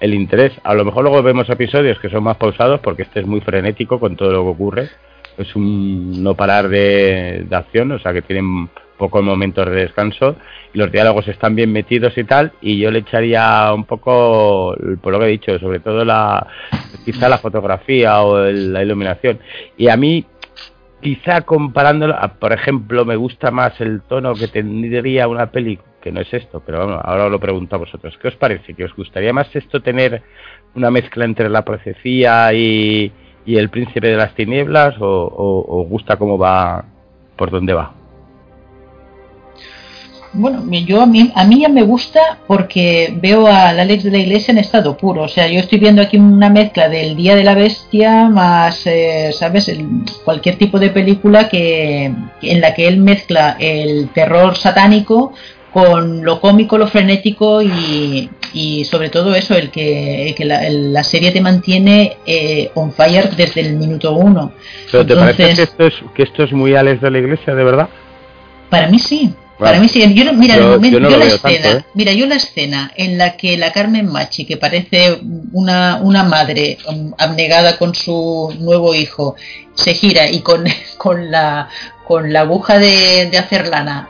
el 0.00 0.14
interés. 0.14 0.52
A 0.64 0.74
lo 0.74 0.84
mejor 0.84 1.04
luego 1.04 1.22
vemos 1.22 1.48
episodios 1.48 1.98
que 2.00 2.08
son 2.08 2.24
más 2.24 2.36
pausados 2.38 2.80
porque 2.80 3.02
este 3.02 3.20
es 3.20 3.26
muy 3.26 3.40
frenético 3.40 4.00
con 4.00 4.16
todo 4.16 4.32
lo 4.32 4.42
que 4.42 4.48
ocurre. 4.48 4.88
Es 5.38 5.54
un 5.56 6.22
no 6.22 6.34
parar 6.34 6.68
de, 6.68 7.46
de 7.48 7.56
acción, 7.56 7.92
o 7.92 7.98
sea 7.98 8.12
que 8.12 8.22
tienen 8.22 8.68
pocos 9.00 9.24
momentos 9.24 9.64
de 9.64 9.76
descanso 9.76 10.36
y 10.74 10.78
los 10.78 10.92
diálogos 10.92 11.26
están 11.26 11.56
bien 11.56 11.72
metidos 11.72 12.16
y 12.18 12.24
tal. 12.24 12.52
Y 12.60 12.78
yo 12.78 12.90
le 12.90 12.98
echaría 12.98 13.72
un 13.74 13.84
poco, 13.84 14.76
por 15.00 15.12
lo 15.12 15.18
que 15.18 15.24
he 15.24 15.30
dicho, 15.30 15.58
sobre 15.58 15.80
todo 15.80 16.04
la 16.04 16.46
quizá 17.04 17.28
la 17.28 17.38
fotografía 17.38 18.20
o 18.20 18.44
el, 18.44 18.72
la 18.74 18.82
iluminación. 18.82 19.40
Y 19.78 19.88
a 19.88 19.96
mí 19.96 20.26
quizá 21.00 21.40
comparándolo, 21.40 22.14
por 22.38 22.52
ejemplo, 22.52 23.06
me 23.06 23.16
gusta 23.16 23.50
más 23.50 23.80
el 23.80 24.02
tono 24.02 24.34
que 24.34 24.48
tendría 24.48 25.28
una 25.28 25.50
peli, 25.50 25.78
que 26.02 26.12
no 26.12 26.20
es 26.20 26.32
esto, 26.34 26.62
pero 26.64 26.84
bueno, 26.84 27.00
ahora 27.02 27.24
os 27.24 27.30
lo 27.30 27.40
pregunto 27.40 27.76
a 27.76 27.78
vosotros. 27.78 28.18
¿Qué 28.20 28.28
os 28.28 28.36
parece? 28.36 28.74
¿Que 28.74 28.84
os 28.84 28.94
gustaría 28.94 29.32
más 29.32 29.54
esto 29.56 29.80
tener 29.80 30.22
una 30.74 30.90
mezcla 30.90 31.24
entre 31.24 31.48
la 31.48 31.64
profecía 31.64 32.52
y, 32.52 33.10
y 33.46 33.56
el 33.56 33.68
príncipe 33.70 34.08
de 34.08 34.16
las 34.16 34.34
tinieblas 34.34 34.94
o, 35.00 35.06
o- 35.06 35.84
gusta 35.84 36.16
cómo 36.16 36.36
va, 36.38 36.84
por 37.36 37.50
dónde 37.50 37.72
va? 37.74 37.92
Bueno, 40.32 40.62
yo 40.86 41.02
a 41.02 41.06
mí, 41.06 41.32
a 41.34 41.42
mí 41.44 41.62
ya 41.62 41.68
me 41.68 41.82
gusta 41.82 42.38
porque 42.46 43.12
veo 43.20 43.48
al 43.48 43.80
Alex 43.80 44.04
de 44.04 44.12
la 44.12 44.18
Iglesia 44.18 44.52
en 44.52 44.58
estado 44.58 44.96
puro. 44.96 45.22
O 45.22 45.28
sea, 45.28 45.48
yo 45.48 45.58
estoy 45.58 45.80
viendo 45.80 46.00
aquí 46.00 46.18
una 46.18 46.48
mezcla 46.48 46.88
del 46.88 47.16
Día 47.16 47.34
de 47.34 47.42
la 47.42 47.54
Bestia 47.56 48.28
más, 48.28 48.86
eh, 48.86 49.30
¿sabes? 49.32 49.68
El- 49.68 49.86
cualquier 50.24 50.56
tipo 50.56 50.78
de 50.78 50.90
película 50.90 51.48
que 51.48 52.12
en 52.42 52.60
la 52.60 52.74
que 52.74 52.86
él 52.86 52.98
mezcla 52.98 53.56
el 53.58 54.08
terror 54.10 54.56
satánico 54.56 55.32
con 55.72 56.24
lo 56.24 56.40
cómico, 56.40 56.76
lo 56.78 56.86
frenético 56.88 57.62
y, 57.62 58.28
y 58.52 58.84
sobre 58.84 59.08
todo 59.10 59.34
eso, 59.34 59.54
el 59.54 59.70
que, 59.70 60.28
el 60.28 60.34
que 60.34 60.44
la, 60.44 60.66
el- 60.66 60.92
la 60.92 61.04
serie 61.04 61.30
te 61.30 61.40
mantiene 61.40 62.16
eh, 62.26 62.70
on 62.74 62.92
fire 62.92 63.30
desde 63.36 63.60
el 63.60 63.74
minuto 63.74 64.12
uno. 64.12 64.52
¿Pero 64.90 65.06
te 65.06 65.14
parece 65.14 65.42
Entonces- 65.50 65.70
que 65.70 65.84
esto, 65.84 65.86
es, 65.86 66.10
que 66.14 66.22
esto 66.24 66.42
es 66.44 66.52
muy 66.52 66.74
Alex 66.74 67.00
de 67.00 67.10
la 67.10 67.18
iglesia, 67.18 67.54
de 67.54 67.64
verdad? 67.64 67.88
Para 68.68 68.88
mí 68.88 68.98
sí. 68.98 69.32
Para 69.58 69.78
mí 69.78 69.88
sí. 69.88 70.02
Yo, 70.14 70.24
no- 70.24 70.32
mira, 70.32 70.56
yo- 70.56 70.68
momento- 70.70 70.98
yo 70.98 71.00
no 71.00 71.10
yo 71.10 71.18
la 71.18 71.24
escena, 71.26 71.62
tanto, 71.62 71.78
¿eh? 71.80 71.84
mira, 71.94 72.12
yo 72.14 72.26
la 72.26 72.36
escena 72.36 72.92
en 72.96 73.18
la 73.18 73.36
que 73.36 73.58
la 73.58 73.72
Carmen 73.72 74.06
Machi, 74.06 74.46
que 74.46 74.56
parece 74.56 75.18
una, 75.52 76.00
una 76.02 76.22
madre 76.24 76.78
um, 76.88 77.12
abnegada 77.18 77.76
con 77.76 77.94
su 77.94 78.54
nuevo 78.58 78.94
hijo, 78.94 79.36
se 79.74 79.92
gira 79.94 80.28
y 80.30 80.40
con, 80.40 80.64
con 80.96 81.30
la 81.30 81.68
con 82.06 82.32
la 82.32 82.40
aguja 82.40 82.78
de, 82.78 83.28
de 83.30 83.38
hacer 83.38 83.68
lana 83.68 84.08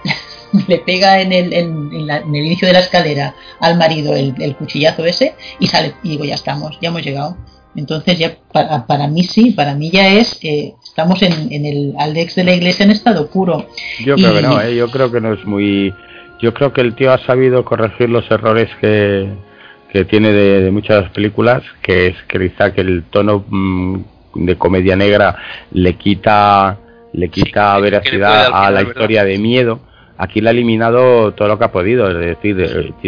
le 0.68 0.78
pega 0.78 1.20
en 1.20 1.32
el, 1.32 1.52
en, 1.52 1.90
en 1.92 2.06
la- 2.06 2.18
en 2.18 2.34
el 2.34 2.44
inicio 2.46 2.66
de 2.68 2.74
la 2.74 2.80
escalera 2.80 3.34
al 3.60 3.76
marido 3.76 4.14
el, 4.14 4.34
el 4.40 4.56
cuchillazo 4.56 5.04
ese 5.04 5.34
y 5.58 5.66
sale 5.66 5.94
y 6.02 6.10
digo 6.10 6.24
ya 6.24 6.34
estamos, 6.34 6.78
ya 6.80 6.88
hemos 6.88 7.02
llegado. 7.04 7.36
Entonces 7.76 8.18
ya 8.18 8.36
para, 8.52 8.84
para 8.86 9.06
mí 9.06 9.22
sí, 9.22 9.52
para 9.52 9.74
mí 9.76 9.90
ya 9.92 10.08
es, 10.08 10.38
eh, 10.42 10.74
estamos 10.82 11.22
en, 11.22 11.52
en 11.52 11.64
el 11.64 11.94
Alex 11.98 12.34
de 12.34 12.42
la 12.44 12.52
iglesia 12.54 12.84
en 12.84 12.90
estado 12.90 13.28
puro. 13.30 13.68
Yo 14.04 14.16
creo 14.16 14.34
que 14.34 14.42
no, 14.42 14.60
¿eh? 14.60 14.74
yo 14.74 14.90
creo 14.90 15.12
que 15.12 15.20
no 15.20 15.32
es 15.34 15.44
muy... 15.44 15.94
Yo 16.42 16.52
creo 16.52 16.72
que 16.72 16.80
el 16.80 16.94
tío 16.96 17.12
ha 17.12 17.18
sabido 17.24 17.64
corregir 17.64 18.08
los 18.08 18.28
errores 18.30 18.68
que, 18.80 19.28
que 19.92 20.04
tiene 20.04 20.32
de, 20.32 20.62
de 20.62 20.70
muchas 20.72 21.10
películas, 21.10 21.62
que 21.82 22.08
es 22.08 22.16
que 22.26 22.40
quizá 22.40 22.72
que 22.72 22.80
el 22.80 23.04
tono 23.04 23.44
mm, 23.48 24.00
de 24.34 24.56
comedia 24.56 24.96
negra 24.96 25.36
le 25.70 25.94
quita 25.96 26.78
le 27.12 27.28
quita 27.28 27.76
le 27.76 27.82
veracidad 27.82 28.46
a 28.52 28.70
la 28.70 28.78
¿verdad? 28.78 28.88
historia 28.88 29.24
de 29.24 29.38
miedo. 29.38 29.80
Aquí 30.22 30.42
le 30.42 30.50
ha 30.50 30.52
eliminado 30.52 31.32
todo 31.32 31.48
lo 31.48 31.58
que 31.58 31.64
ha 31.64 31.72
podido, 31.72 32.10
es 32.10 32.18
decir, 32.42 32.54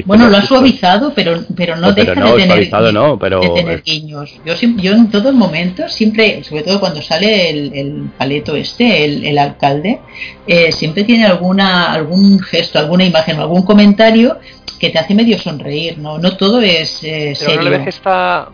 Bueno, 0.06 0.30
lo 0.30 0.38
ha 0.38 0.42
suavizado, 0.42 1.12
pero, 1.14 1.40
pero 1.54 1.76
no 1.76 1.88
No, 1.88 1.92
deja 1.92 2.14
pero 2.14 2.20
no, 2.22 2.26
de 2.28 2.32
tener, 2.42 2.48
suavizado 2.48 2.90
no, 2.92 3.18
pero- 3.18 3.40
de 3.40 3.50
tener 3.50 3.82
guiños. 3.82 4.40
Yo, 4.46 4.54
yo 4.54 4.92
en 4.92 5.10
todos 5.10 5.34
momentos, 5.34 5.92
siempre, 5.92 6.42
sobre 6.42 6.62
todo 6.62 6.80
cuando 6.80 7.02
sale 7.02 7.50
el, 7.50 7.72
el 7.74 8.04
paleto 8.16 8.56
este, 8.56 9.04
el, 9.04 9.26
el 9.26 9.36
alcalde, 9.36 10.00
eh, 10.46 10.72
siempre 10.72 11.04
tiene 11.04 11.26
alguna 11.26 11.92
algún 11.92 12.38
gesto, 12.40 12.78
alguna 12.78 13.04
imagen 13.04 13.38
o 13.38 13.42
algún 13.42 13.62
comentario 13.62 14.38
que 14.80 14.88
te 14.88 14.98
hace 14.98 15.14
medio 15.14 15.38
sonreír, 15.38 15.98
¿no? 15.98 16.16
No 16.18 16.36
todo 16.38 16.62
es 16.62 17.04
eh, 17.04 17.34
Pero 17.38 17.56
no 17.56 17.62
le 17.62 17.70
serio. 17.70 17.84
que 17.84 17.90
está 17.90 18.48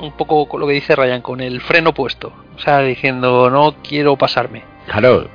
un 0.00 0.12
poco 0.12 0.46
con 0.46 0.60
lo 0.60 0.66
que 0.68 0.74
dice 0.74 0.94
Ryan, 0.94 1.22
con 1.22 1.40
el 1.40 1.60
freno 1.60 1.92
puesto. 1.92 2.32
O 2.56 2.60
sea, 2.60 2.80
diciendo, 2.82 3.50
no 3.50 3.74
quiero 3.82 4.14
pasarme. 4.16 4.62
Claro. 4.86 5.28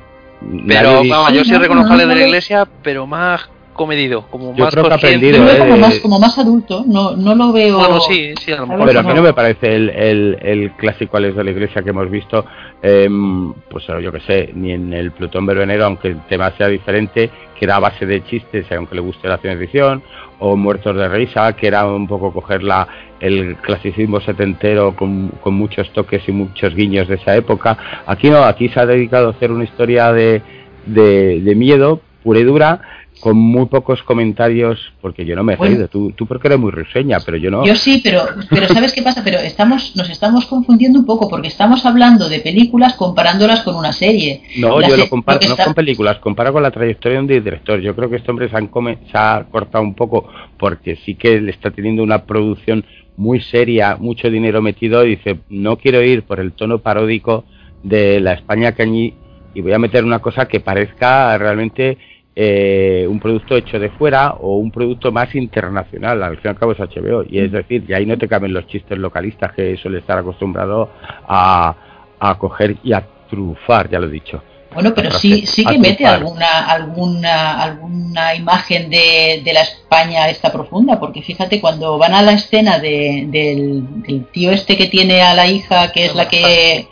Pero 0.68 0.92
nadie- 1.04 1.10
vamos, 1.10 1.34
yo 1.34 1.40
Sí, 1.44 1.46
sí 1.46 1.52
no, 1.54 1.60
reconozco 1.60 1.90
no, 1.90 1.96
a 1.96 1.98
de 1.98 2.06
la 2.08 2.16
lo- 2.16 2.26
iglesia, 2.28 2.68
pero 2.84 3.06
más 3.08 3.50
comedido, 3.74 4.28
como 4.30 4.54
Yo 4.56 4.66
más 4.66 4.74
creo 4.74 4.84
que. 4.84 4.90
Yo 4.90 4.96
aprendido, 4.96 5.38
lo 5.40 5.46
veo 5.46 5.56
¿eh? 5.56 5.60
como 5.60 5.78
más, 5.78 6.00
como 6.00 6.20
más 6.20 6.38
adulto, 6.38 6.84
no, 6.88 7.16
no 7.16 7.36
lo 7.36 7.52
veo... 7.54 7.78
Bueno, 7.78 8.02
sí, 8.02 8.34
sí, 8.40 8.52
a 8.52 8.58
lo 8.58 8.68
mejor. 8.68 8.86
Pero 8.88 9.00
a 9.00 9.04
mí 9.04 9.14
no 9.14 9.22
me 9.22 9.34
parece 9.34 9.74
el, 9.76 9.90
el, 9.90 10.38
el 10.42 10.72
clásico 10.74 11.18
Alex 11.18 11.36
de 11.36 11.44
la 11.44 11.52
Iglesia 11.52 11.82
que 11.82 11.90
hemos 11.92 12.10
visto, 12.12 12.46
em, 12.84 13.54
pues 13.70 13.86
yo 13.88 14.12
que 14.12 14.20
sé, 14.22 14.52
ni 14.54 14.72
en 14.74 14.94
el 14.94 15.12
Plutón 15.12 15.46
Verbenero, 15.46 15.86
aunque 15.86 16.10
el 16.10 16.22
tema 16.28 16.52
sea 16.58 16.68
diferente, 16.68 17.30
que 17.62 17.66
era 17.66 17.78
base 17.78 18.08
de 18.08 18.24
chistes, 18.24 18.66
aunque 18.72 18.96
le 18.96 19.02
guste 19.02 19.28
la 19.28 19.38
ciencia 19.38 19.60
ficción, 19.60 20.02
o 20.40 20.56
Muertos 20.56 20.96
de 20.96 21.08
Risa, 21.08 21.54
que 21.54 21.68
era 21.68 21.86
un 21.86 22.08
poco 22.08 22.34
coger 22.34 22.64
la, 22.64 22.88
el 23.20 23.56
clasicismo 23.58 24.20
setentero 24.20 24.96
con, 24.96 25.28
con 25.44 25.54
muchos 25.54 25.94
toques 25.94 26.28
y 26.28 26.32
muchos 26.32 26.74
guiños 26.74 27.08
de 27.08 27.18
esa 27.18 27.36
época. 27.36 27.78
Aquí 28.08 28.32
no, 28.32 28.46
aquí 28.46 28.68
se 28.70 28.80
ha 28.80 28.88
dedicado 28.88 29.28
a 29.28 29.32
hacer 29.34 29.52
una 29.52 29.66
historia 29.66 30.12
de, 30.12 30.42
de, 30.88 31.40
de 31.42 31.56
miedo 31.56 32.02
pura 32.24 32.40
y 32.40 32.44
dura, 32.46 32.82
con 33.22 33.38
muy 33.38 33.68
pocos 33.68 34.04
comentarios, 34.04 34.80
porque 35.00 35.24
yo 35.26 35.36
no 35.36 35.44
me 35.44 35.54
he 35.54 35.56
Bueno. 35.56 35.76
reído, 35.76 35.88
tú, 35.88 36.12
tú 36.12 36.26
porque 36.26 36.48
eres 36.48 36.60
muy 36.60 36.72
risueña, 36.72 37.20
pero 37.24 37.38
yo 37.38 37.50
no. 37.52 37.66
Yo 37.66 37.76
sí, 37.76 38.02
pero, 38.04 38.24
pero 38.50 38.68
¿sabes 38.68 38.92
qué 38.94 39.02
pasa? 39.04 39.24
Pero 39.24 39.38
estamos, 39.40 39.96
nos 39.96 40.10
estamos 40.10 40.46
confundiendo 40.48 41.00
un 41.00 41.06
poco 41.06 41.30
porque 41.30 41.48
estamos 41.48 41.86
hablando 41.86 42.28
de 42.28 42.40
películas 42.40 42.96
comparándolas 42.96 43.62
con 43.62 43.76
una 43.76 43.94
serie. 43.94 44.42
No, 44.58 44.80
La 44.80 44.88
yo 44.90 44.96
se- 44.96 45.02
lo 45.02 45.10
comparo 45.10 45.40
no 45.44 45.52
está- 45.52 45.66
con 45.66 45.74
películas, 45.76 46.18
comparo 46.18 46.52
con 46.52 46.64
la 46.64 46.72
trayectoria 46.72 47.18
de 47.18 47.22
un 47.22 47.28
director. 47.28 47.80
Yo 47.80 47.96
creo 47.96 48.10
que 48.10 48.16
este 48.18 48.32
hombre 48.32 48.50
se, 48.50 48.58
han 48.58 48.68
come- 48.68 48.98
se 49.12 49.18
ha 49.18 49.46
cortado 49.52 49.84
un 49.84 49.94
poco 49.94 50.28
porque 50.58 50.96
sí 50.98 51.16
que 51.16 51.40
le 51.40 51.52
está 51.52 51.72
teniendo 51.72 52.04
una 52.04 52.26
producción 52.26 52.84
muy 53.18 53.40
seria, 53.42 53.98
mucho 54.00 54.32
dinero 54.32 54.62
metido 54.64 55.06
y 55.06 55.12
dice, 55.18 55.40
no 55.50 55.78
quiero 55.78 56.02
ir 56.02 56.24
por 56.24 56.40
el 56.40 56.54
tono 56.54 56.80
paródico 56.80 57.46
de 57.84 58.20
la 58.20 58.34
España 58.34 58.72
cañí 58.72 59.14
y 59.54 59.62
voy 59.62 59.74
a 59.74 59.80
meter 59.80 60.04
una 60.06 60.20
cosa 60.20 60.48
que 60.48 60.60
parezca 60.60 61.38
realmente 61.38 61.98
eh, 62.36 63.06
un 63.10 63.20
producto 63.20 63.56
hecho 63.56 63.78
de 63.80 63.90
fuera 63.90 64.32
o 64.40 64.58
un 64.58 64.72
producto 64.72 65.12
más 65.12 65.34
internacional, 65.36 66.24
al 66.24 66.38
fin 66.38 66.46
y 66.46 66.48
al 66.50 66.60
cabo 66.60 66.72
es 66.72 66.80
HBO, 66.80 67.24
y 67.28 67.40
es 67.40 67.52
decir, 67.52 67.84
y 67.88 67.94
ahí 67.94 68.06
no 68.06 68.18
te 68.18 68.28
caben 68.28 68.54
los 68.54 68.68
chistes 68.68 68.98
localistas 68.98 69.54
que 69.54 69.76
suele 69.78 70.00
estar 70.00 70.18
acostumbrado 70.18 70.90
a, 71.28 71.76
a 72.20 72.38
coger 72.38 72.78
y 72.84 72.94
a 72.94 73.06
trufar, 73.30 73.90
ya 73.90 74.00
lo 74.00 74.08
he 74.08 74.12
dicho. 74.12 74.42
Bueno, 74.74 74.94
pero 74.96 75.12
sí, 75.12 75.46
sí 75.46 75.66
que 75.66 75.78
mete 75.78 76.06
alguna, 76.06 76.66
alguna, 76.66 77.62
alguna 77.62 78.36
imagen 78.36 78.90
de, 78.90 79.42
de 79.44 79.54
la 79.54 79.64
España 79.64 80.30
esta 80.30 80.50
profunda, 80.52 80.98
porque 80.98 81.22
fíjate, 81.22 81.60
cuando 81.60 81.98
van 81.98 82.14
a 82.14 82.22
la 82.22 82.32
escena 82.32 82.80
de, 82.80 83.26
del, 83.28 84.04
del 84.04 84.26
tío 84.28 84.52
este 84.52 84.78
que 84.78 84.88
tiene 84.88 85.22
a 85.22 85.34
la 85.34 85.48
hija, 85.48 85.92
que 85.92 86.06
es 86.06 86.16
la 86.16 86.30
que... 86.30 86.88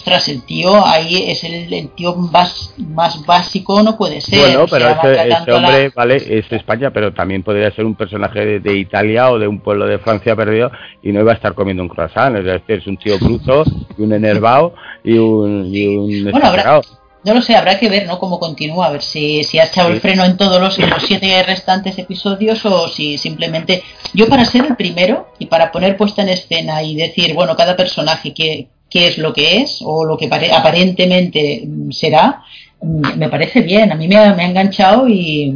Ostras, 0.00 0.28
el 0.30 0.42
tío 0.46 0.86
ahí 0.86 1.30
es 1.30 1.44
el, 1.44 1.70
el 1.72 1.90
tío 1.90 2.14
más, 2.16 2.72
más 2.78 3.24
básico, 3.26 3.82
no 3.82 3.98
puede 3.98 4.22
ser. 4.22 4.38
Bueno, 4.38 4.62
o 4.62 4.66
pero 4.66 4.86
sea, 4.86 5.12
ese, 5.12 5.20
a 5.20 5.26
la- 5.26 5.56
hombre, 5.56 5.92
vale, 5.94 6.16
es 6.16 6.50
España, 6.50 6.90
pero 6.90 7.12
también 7.12 7.42
podría 7.42 7.70
ser 7.70 7.84
un 7.84 7.94
personaje 7.94 8.40
de, 8.46 8.60
de 8.60 8.78
Italia 8.78 9.30
o 9.30 9.38
de 9.38 9.46
un 9.46 9.60
pueblo 9.60 9.86
de 9.86 9.98
Francia 9.98 10.34
perdido 10.34 10.70
y 11.02 11.12
no 11.12 11.20
iba 11.20 11.32
a 11.32 11.34
estar 11.34 11.52
comiendo 11.52 11.82
un 11.82 11.90
croissant. 11.90 12.34
Es 12.38 12.44
decir, 12.46 12.78
es 12.78 12.86
un 12.86 12.96
tío 12.96 13.18
bruto 13.18 13.62
y 13.98 14.02
un 14.02 14.14
enervado 14.14 14.74
y 15.04 15.18
un, 15.18 15.66
y 15.70 15.86
un 15.86 16.30
Bueno, 16.30 16.46
habrá-. 16.46 16.80
No 17.22 17.34
lo 17.34 17.42
sé, 17.42 17.54
habrá 17.54 17.78
que 17.78 17.90
ver, 17.90 18.06
¿no? 18.06 18.18
Cómo 18.18 18.40
continúa, 18.40 18.86
a 18.86 18.90
ver 18.92 19.02
si, 19.02 19.44
si 19.44 19.58
ha 19.58 19.64
echado 19.64 19.90
el 19.90 20.00
freno 20.00 20.24
en 20.24 20.38
todos 20.38 20.58
los, 20.58 20.78
siete 21.06 21.42
restantes 21.42 21.98
episodios 21.98 22.64
o 22.64 22.88
si 22.88 23.18
simplemente... 23.18 23.82
Yo 24.14 24.26
para 24.26 24.46
ser 24.46 24.64
el 24.64 24.74
primero 24.76 25.28
y 25.38 25.44
para 25.44 25.70
poner 25.70 25.98
puesta 25.98 26.22
en 26.22 26.30
escena 26.30 26.82
y 26.82 26.96
decir, 26.96 27.34
bueno, 27.34 27.54
cada 27.56 27.76
personaje 27.76 28.32
qué, 28.32 28.70
qué 28.90 29.06
es 29.06 29.18
lo 29.18 29.32
que 29.32 29.58
es 29.58 29.80
o 29.82 30.04
lo 30.04 30.18
que 30.18 30.28
aparentemente 30.52 31.66
será, 31.90 32.42
me 32.82 33.28
parece 33.28 33.60
bien, 33.60 33.92
a 33.92 33.94
mí 33.94 34.08
me 34.08 34.16
ha, 34.16 34.34
me 34.34 34.42
ha 34.42 34.48
enganchado 34.48 35.06
y, 35.06 35.54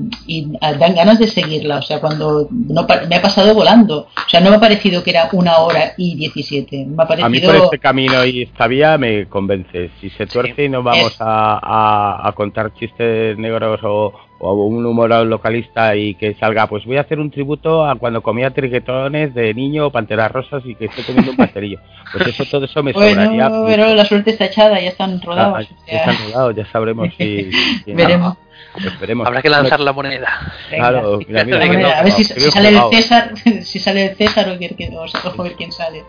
dan 0.61 0.95
ganas 0.95 1.19
de 1.19 1.27
seguirla, 1.27 1.79
o 1.79 1.83
sea, 1.83 1.99
cuando 2.01 2.49
no, 2.51 2.87
me 3.09 3.17
ha 3.17 3.23
pasado 3.23 3.55
volando, 3.55 4.09
o 4.15 4.29
sea, 4.29 4.41
no 4.41 4.51
me 4.51 4.57
ha 4.57 4.61
parecido 4.61 5.03
que 5.03 5.11
era 5.11 5.31
una 5.33 5.59
hora 5.59 5.95
y 5.97 6.17
diecisiete, 6.17 6.85
me 6.85 7.03
ha 7.03 7.07
parecido... 7.07 7.27
A 7.27 7.31
mí 7.31 7.41
por 7.41 7.57
este 7.57 7.79
camino 7.79 8.25
y 8.27 8.43
esta 8.43 8.67
vía 8.67 8.99
me 8.99 9.27
convence, 9.27 9.91
si 10.01 10.11
se 10.11 10.27
tuerce 10.27 10.65
y 10.65 10.69
no 10.69 10.83
vamos 10.83 11.17
a, 11.19 12.29
a, 12.29 12.33
contar 12.33 12.75
chistes 12.75 13.39
negros 13.39 13.81
o, 13.83 14.13
o 14.39 14.53
un 14.67 14.85
humor 14.85 15.11
localista 15.27 15.95
y 15.97 16.15
que 16.15 16.35
salga, 16.35 16.67
pues 16.67 16.85
voy 16.85 16.97
a 16.97 17.03
hacer 17.03 17.19
un 17.19 17.31
tributo 17.31 17.87
a 17.87 17.95
cuando 17.97 18.23
comía 18.23 18.51
triquetones 18.51 19.35
de 19.35 19.55
niño 19.55 19.87
o 19.87 19.91
panteras 19.91 20.31
rosas 20.31 20.63
y 20.67 20.75
que 20.75 20.87
esté 20.87 21.03
comiendo 21.03 21.31
un 21.31 21.37
pastelillo. 21.37 21.81
Pues 22.13 22.29
eso, 22.29 22.45
todo 22.45 22.65
eso 22.65 22.83
me 22.83 22.93
sobraría. 22.93 23.51
Pero 23.67 23.95
la 23.95 24.05
suerte 24.05 24.31
está 24.31 24.47
echada, 24.47 24.81
ya 24.81 24.89
están 24.89 25.21
rodados. 25.21 25.67
Ah, 25.71 25.75
ya 25.87 25.99
están 25.99 26.17
rodados, 26.27 26.57
ya 26.57 26.67
sabremos 26.67 27.09
si... 27.17 27.51
Veremos. 27.87 28.37
Esperemos. 28.77 29.27
Habrá 29.27 29.41
que 29.41 29.49
lanzar 29.49 29.81
la 29.81 29.93
moneda. 29.93 30.29
claro, 30.69 31.21
mira, 31.27 31.45
mira, 31.45 31.99
a 31.99 32.03
ver 32.03 32.13
si, 32.13 32.25
sale 32.25 32.69
el 32.71 32.81
César, 32.91 33.31
si 33.63 33.79
sale 33.79 34.07
el 34.07 34.17
César 34.17 34.49
o, 34.51 34.59
quién, 34.59 34.95
o, 34.97 35.43
ver 35.43 35.53
quién 35.53 35.71
sale. 35.71 36.05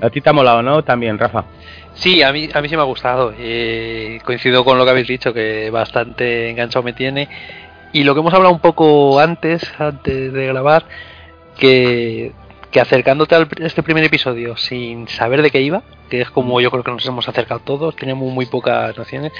A 0.00 0.10
ti 0.10 0.20
te 0.20 0.28
ha 0.28 0.32
molado, 0.32 0.62
¿no? 0.62 0.82
También, 0.82 1.18
Rafa. 1.18 1.44
Sí, 1.94 2.22
a 2.22 2.32
mí, 2.32 2.48
a 2.52 2.60
mí 2.60 2.68
sí 2.68 2.76
me 2.76 2.82
ha 2.82 2.86
gustado. 2.86 3.32
Eh, 3.38 4.20
coincido 4.24 4.64
con 4.64 4.78
lo 4.78 4.84
que 4.84 4.90
habéis 4.90 5.08
dicho, 5.08 5.32
que 5.32 5.70
bastante 5.70 6.50
enganchado 6.50 6.82
me 6.82 6.92
tiene. 6.92 7.28
Y 7.92 8.02
lo 8.04 8.14
que 8.14 8.20
hemos 8.20 8.34
hablado 8.34 8.52
un 8.52 8.60
poco 8.60 9.20
antes, 9.20 9.72
antes 9.78 10.32
de 10.32 10.46
grabar, 10.46 10.84
que, 11.56 12.32
que 12.70 12.80
acercándote 12.80 13.36
a 13.36 13.46
este 13.60 13.84
primer 13.84 14.02
episodio 14.02 14.56
sin 14.56 15.06
saber 15.06 15.42
de 15.42 15.52
qué 15.52 15.60
iba, 15.60 15.84
que 16.10 16.20
es 16.20 16.30
como 16.30 16.60
yo 16.60 16.72
creo 16.72 16.82
que 16.82 16.90
nos 16.90 17.06
hemos 17.06 17.28
acercado 17.28 17.60
todos, 17.60 17.94
teníamos 17.94 18.32
muy 18.32 18.46
pocas 18.46 18.96
nociones, 18.98 19.32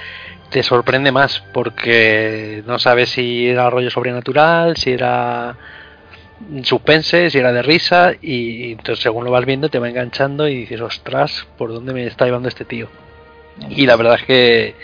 te 0.51 0.63
sorprende 0.63 1.11
más 1.11 1.43
porque 1.53 2.63
no 2.65 2.79
sabes 2.79 3.11
si 3.11 3.49
era 3.49 3.69
rollo 3.71 3.91
sobrenatural, 3.91 4.77
si 4.77 4.93
era 4.93 5.57
suspense, 6.63 7.31
si 7.31 7.39
era 7.39 7.53
de 7.53 7.63
risa 7.63 8.13
y 8.21 8.73
entonces 8.73 9.03
según 9.03 9.25
lo 9.25 9.31
vas 9.31 9.47
viendo 9.47 9.69
te 9.69 9.79
va 9.79 9.89
enganchando 9.89 10.49
y 10.49 10.57
dices, 10.57 10.81
ostras, 10.81 11.47
¿por 11.57 11.73
dónde 11.73 11.93
me 11.93 12.07
está 12.07 12.25
llevando 12.25 12.49
este 12.49 12.65
tío? 12.65 12.89
Y 13.71 13.87
la 13.87 13.97
verdad 13.97 14.17
es 14.17 14.25
que, 14.25 14.75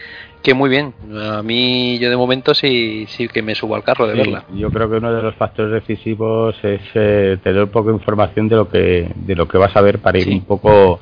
que 0.43 0.55
muy 0.55 0.71
bien. 0.71 0.95
A 1.21 1.43
mí 1.43 1.99
yo 1.99 2.09
de 2.09 2.17
momento 2.17 2.55
sí, 2.55 3.07
sí 3.09 3.29
que 3.29 3.43
me 3.43 3.55
subo 3.55 3.75
al 3.75 3.83
carro 3.83 4.07
de 4.07 4.15
verla. 4.15 4.45
Yo 4.55 4.71
creo 4.71 4.89
que 4.89 4.97
uno 4.97 5.13
de 5.13 5.23
los 5.23 5.35
factores 5.35 5.73
decisivos 5.73 6.57
es 6.63 6.81
eh, 6.95 7.39
tener 7.43 7.65
un 7.65 7.71
poco 7.71 7.89
de 7.91 7.97
información 7.97 8.49
de 8.49 8.57
lo 8.57 8.69
que 8.69 9.11
de 9.15 9.35
lo 9.35 9.49
que 9.49 9.59
vas 9.59 9.75
a 9.77 9.81
ver 9.81 9.99
para 9.99 10.19
ir 10.19 10.29
un 10.29 10.45
poco 10.45 11.01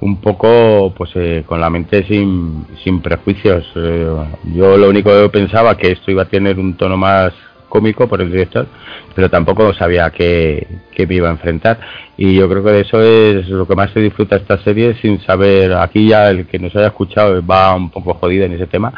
un 0.00 0.20
poco 0.20 0.92
pues 0.96 1.10
eh, 1.14 1.44
con 1.46 1.60
la 1.60 1.70
mente 1.70 2.04
sin, 2.04 2.66
sin 2.82 3.00
prejuicios. 3.00 3.64
Eh, 3.76 4.06
yo 4.54 4.76
lo 4.76 4.88
único 4.90 5.10
que 5.10 5.28
pensaba 5.30 5.76
que 5.76 5.92
esto 5.92 6.10
iba 6.10 6.22
a 6.22 6.28
tener 6.28 6.58
un 6.58 6.76
tono 6.76 6.96
más 6.96 7.32
cómico 7.74 8.06
por 8.06 8.22
el 8.22 8.30
director, 8.30 8.68
pero 9.16 9.28
tampoco 9.28 9.74
sabía 9.74 10.08
que, 10.10 10.64
que 10.92 11.08
me 11.08 11.16
iba 11.16 11.28
a 11.28 11.32
enfrentar. 11.32 11.80
Y 12.16 12.36
yo 12.36 12.48
creo 12.48 12.62
que 12.62 12.70
de 12.70 12.80
eso 12.82 13.02
es 13.02 13.48
lo 13.48 13.66
que 13.66 13.74
más 13.74 13.90
se 13.90 13.98
disfruta 13.98 14.36
esta 14.36 14.62
serie, 14.62 14.94
sin 15.02 15.20
saber, 15.22 15.72
aquí 15.72 16.06
ya 16.06 16.30
el 16.30 16.46
que 16.46 16.60
nos 16.60 16.76
haya 16.76 16.86
escuchado 16.86 17.44
va 17.44 17.74
un 17.74 17.90
poco 17.90 18.14
jodido 18.14 18.44
en 18.44 18.52
ese 18.52 18.68
tema, 18.68 18.92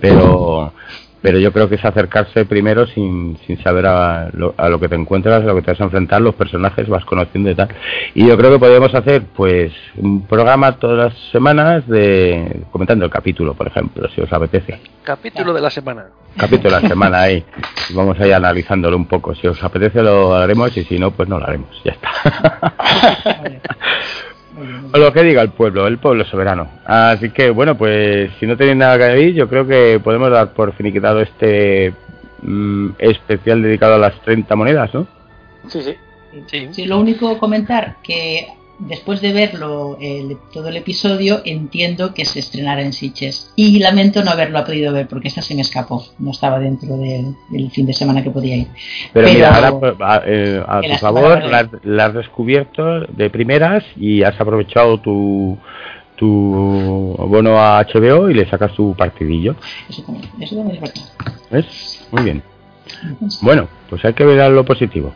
pero 0.00 0.72
pero 1.22 1.38
yo 1.38 1.52
creo 1.52 1.68
que 1.68 1.76
es 1.76 1.84
acercarse 1.84 2.44
primero 2.44 2.86
sin, 2.86 3.38
sin 3.46 3.62
saber 3.62 3.86
a 3.86 4.28
lo, 4.32 4.54
a 4.58 4.68
lo, 4.68 4.80
que 4.80 4.88
te 4.88 4.96
encuentras, 4.96 5.42
a 5.42 5.46
lo 5.46 5.54
que 5.54 5.62
te 5.62 5.70
vas 5.70 5.80
a 5.80 5.84
enfrentar, 5.84 6.20
los 6.20 6.34
personajes, 6.34 6.88
vas 6.88 7.04
conociendo 7.04 7.48
y 7.48 7.54
tal. 7.54 7.68
Y 8.14 8.26
yo 8.26 8.36
creo 8.36 8.50
que 8.50 8.58
podemos 8.58 8.92
hacer, 8.92 9.22
pues, 9.34 9.72
un 9.96 10.26
programa 10.26 10.72
todas 10.72 11.12
las 11.12 11.30
semanas 11.30 11.86
de 11.86 12.64
comentando 12.72 13.04
el 13.04 13.10
capítulo, 13.10 13.54
por 13.54 13.68
ejemplo, 13.68 14.08
si 14.14 14.20
os 14.20 14.32
apetece. 14.32 14.80
Capítulo 15.04 15.54
de 15.54 15.60
la 15.60 15.70
semana. 15.70 16.06
Capítulo 16.36 16.74
de 16.74 16.82
la 16.82 16.88
semana, 16.88 17.20
ahí. 17.20 17.44
Vamos 17.94 18.18
a 18.18 18.26
ir 18.26 18.34
analizándolo 18.34 18.96
un 18.96 19.06
poco. 19.06 19.34
Si 19.36 19.46
os 19.46 19.62
apetece 19.62 20.02
lo 20.02 20.34
haremos 20.34 20.76
y 20.76 20.84
si 20.84 20.98
no, 20.98 21.12
pues 21.12 21.28
no 21.28 21.38
lo 21.38 21.46
haremos. 21.46 21.80
Ya 21.84 21.92
está. 21.92 22.72
O 24.92 24.98
lo 24.98 25.12
que 25.12 25.22
diga 25.22 25.42
el 25.42 25.50
pueblo, 25.50 25.86
el 25.86 25.98
pueblo 25.98 26.24
soberano. 26.24 26.68
Así 26.84 27.30
que 27.30 27.50
bueno, 27.50 27.76
pues 27.76 28.30
si 28.38 28.46
no 28.46 28.56
tenéis 28.56 28.76
nada 28.76 28.98
que 28.98 29.04
decir, 29.04 29.34
yo 29.34 29.48
creo 29.48 29.66
que 29.66 30.00
podemos 30.02 30.30
dar 30.30 30.52
por 30.52 30.72
finiquitado 30.74 31.20
este 31.20 31.94
mm, 32.42 32.90
especial 32.98 33.62
dedicado 33.62 33.94
a 33.94 33.98
las 33.98 34.20
30 34.22 34.54
monedas, 34.54 34.92
¿no? 34.94 35.06
Sí, 35.68 35.82
sí. 35.82 35.94
Sí. 36.46 36.68
sí, 36.70 36.86
lo 36.86 36.98
único 36.98 37.38
comentar 37.38 37.96
que 38.02 38.46
después 38.78 39.20
de 39.20 39.32
verlo 39.32 39.98
todo 40.52 40.68
el 40.68 40.76
episodio, 40.76 41.42
entiendo 41.44 42.14
que 42.14 42.24
se 42.24 42.40
estrenará 42.40 42.82
en 42.82 42.92
Sitges. 42.92 43.52
Y 43.56 43.78
lamento 43.78 44.22
no 44.24 44.30
haberlo 44.30 44.64
podido 44.64 44.92
ver 44.92 45.08
porque 45.08 45.28
esta 45.28 45.42
se 45.42 45.54
me 45.54 45.62
escapó. 45.62 46.04
No 46.18 46.30
estaba 46.30 46.58
dentro 46.58 46.96
del 46.96 47.70
fin 47.70 47.86
de 47.86 47.92
semana 47.92 48.22
que 48.22 48.30
podía 48.30 48.56
ir. 48.56 48.68
Pero, 49.12 49.28
mira, 49.28 49.54
ahora 49.54 49.78
pues, 49.78 49.94
a, 50.00 50.22
eh, 50.24 50.62
tu 50.90 50.98
favor, 50.98 51.42
la, 51.84 52.04
has 52.04 52.14
descubierto 52.14 53.00
de 53.00 53.30
primeras 53.30 53.84
y 53.96 54.22
has 54.22 54.38
aprovechado 54.40 54.98
tu 55.00 55.58
tu 56.16 57.16
bono 57.18 57.58
a 57.58 57.84
HBO 57.84 58.30
y 58.30 58.34
le 58.34 58.48
sacas 58.48 58.72
tu 58.74 58.94
partidillo. 58.94 59.56
Eso 59.88 60.02
también, 60.02 60.30
eso 60.38 60.54
también 60.54 60.76
es 60.76 60.80
verdad. 60.80 61.02
¿Ves? 61.50 62.06
Muy 62.12 62.22
bien. 62.22 62.51
Bueno, 63.40 63.68
pues 63.88 64.04
hay 64.04 64.14
que 64.14 64.24
ver 64.24 64.50
lo 64.50 64.64
positivo. 64.64 65.14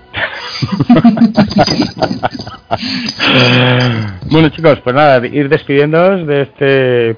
bueno 4.31 4.49
chicos, 4.51 4.81
pues 4.83 4.95
nada, 4.95 5.27
ir 5.27 5.49
despidiéndonos 5.49 6.27
de 6.27 6.43
este, 6.43 7.17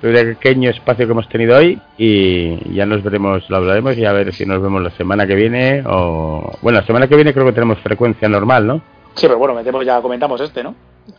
pequeño 0.00 0.70
espacio 0.70 1.06
que 1.06 1.12
hemos 1.12 1.28
tenido 1.28 1.56
hoy 1.56 1.80
y 1.96 2.74
ya 2.74 2.86
nos 2.86 3.02
veremos, 3.02 3.48
lo 3.48 3.56
hablaremos 3.56 3.96
y 3.96 4.04
a 4.04 4.12
ver 4.12 4.32
si 4.32 4.46
nos 4.46 4.62
vemos 4.62 4.82
la 4.82 4.90
semana 4.90 5.26
que 5.26 5.34
viene 5.34 5.82
o... 5.86 6.52
Bueno, 6.62 6.80
la 6.80 6.86
semana 6.86 7.08
que 7.08 7.16
viene 7.16 7.32
creo 7.32 7.46
que 7.46 7.52
tenemos 7.52 7.78
frecuencia 7.80 8.28
normal, 8.28 8.66
¿no? 8.66 8.82
Sí, 9.14 9.26
pero 9.26 9.38
bueno, 9.38 9.54
metemos, 9.54 9.84
ya 9.84 10.00
comentamos 10.02 10.40
este, 10.40 10.62
¿no? 10.62 10.74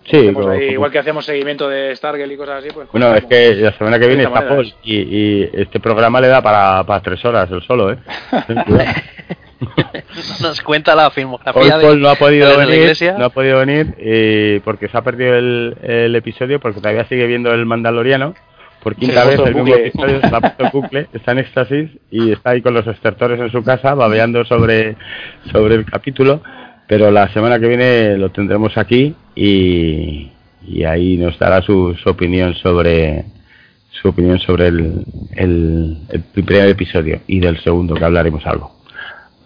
Sí, 0.05 0.31
igual 0.71 0.91
que 0.91 0.99
hacemos 0.99 1.25
seguimiento 1.25 1.67
de 1.67 1.95
Stargate 1.95 2.33
y 2.33 2.37
cosas 2.37 2.63
así, 2.63 2.69
pues... 2.73 2.87
Bueno, 2.91 3.13
es 3.13 3.25
que 3.25 3.55
la 3.55 3.71
semana 3.73 3.99
que 3.99 4.07
viene 4.07 4.23
está 4.23 4.47
Paul 4.47 4.73
y, 4.83 5.43
este 5.59 5.79
programa 5.79 6.21
le 6.21 6.27
da 6.27 6.41
para, 6.41 6.83
para 6.85 7.01
tres 7.01 7.23
horas 7.25 7.49
el 7.51 7.61
solo, 7.61 7.91
¿eh? 7.91 7.97
Nos 10.41 10.61
cuenta 10.61 10.95
la 10.95 11.09
filmografía 11.11 11.77
Hoy 11.77 11.81
Paul 11.81 12.01
no 12.01 12.09
ha 12.09 12.15
podido 12.15 12.57
venir, 12.57 12.93
no 13.17 13.25
ha 13.25 13.29
podido 13.29 13.59
venir 13.59 14.61
porque 14.63 14.87
se 14.87 14.97
ha 14.97 15.01
perdido 15.01 15.35
el, 15.35 16.15
episodio 16.15 16.59
porque 16.59 16.79
todavía 16.79 17.05
sigue 17.05 17.27
viendo 17.27 17.51
el 17.53 17.65
Mandaloriano. 17.65 18.33
Por 18.83 18.95
quinta 18.95 19.25
vez 19.25 19.39
el 19.39 19.55
mismo 19.55 19.75
episodio 19.75 20.21
se 20.21 20.27
ha 20.27 20.39
puesto 20.39 20.63
el 20.63 20.69
bucle, 20.71 21.07
está 21.11 21.31
en 21.31 21.39
éxtasis 21.39 21.89
y 22.11 22.31
está 22.31 22.51
ahí 22.51 22.61
con 22.61 22.73
los 22.73 22.85
estertores 22.87 23.39
en 23.39 23.51
su 23.51 23.63
casa 23.63 23.95
babeando 23.95 24.45
sobre, 24.45 24.95
sobre 25.51 25.75
el 25.75 25.85
capítulo 25.85 26.41
pero 26.87 27.11
la 27.11 27.31
semana 27.33 27.59
que 27.59 27.67
viene 27.67 28.17
lo 28.17 28.31
tendremos 28.31 28.77
aquí 28.77 29.13
y, 29.35 30.31
y 30.65 30.83
ahí 30.83 31.17
nos 31.17 31.37
dará 31.37 31.61
su, 31.61 31.95
su, 32.01 32.09
opinión 32.09 32.55
sobre 32.55 33.25
su 33.91 34.09
opinión 34.09 34.39
sobre 34.39 34.67
el, 34.67 35.03
el, 35.35 35.97
el, 36.09 36.21
primer 36.21 36.69
episodio 36.69 37.21
y 37.27 37.39
del 37.39 37.59
segundo 37.61 37.95
que 37.95 38.05
hablaremos 38.05 38.45
algo. 38.45 38.77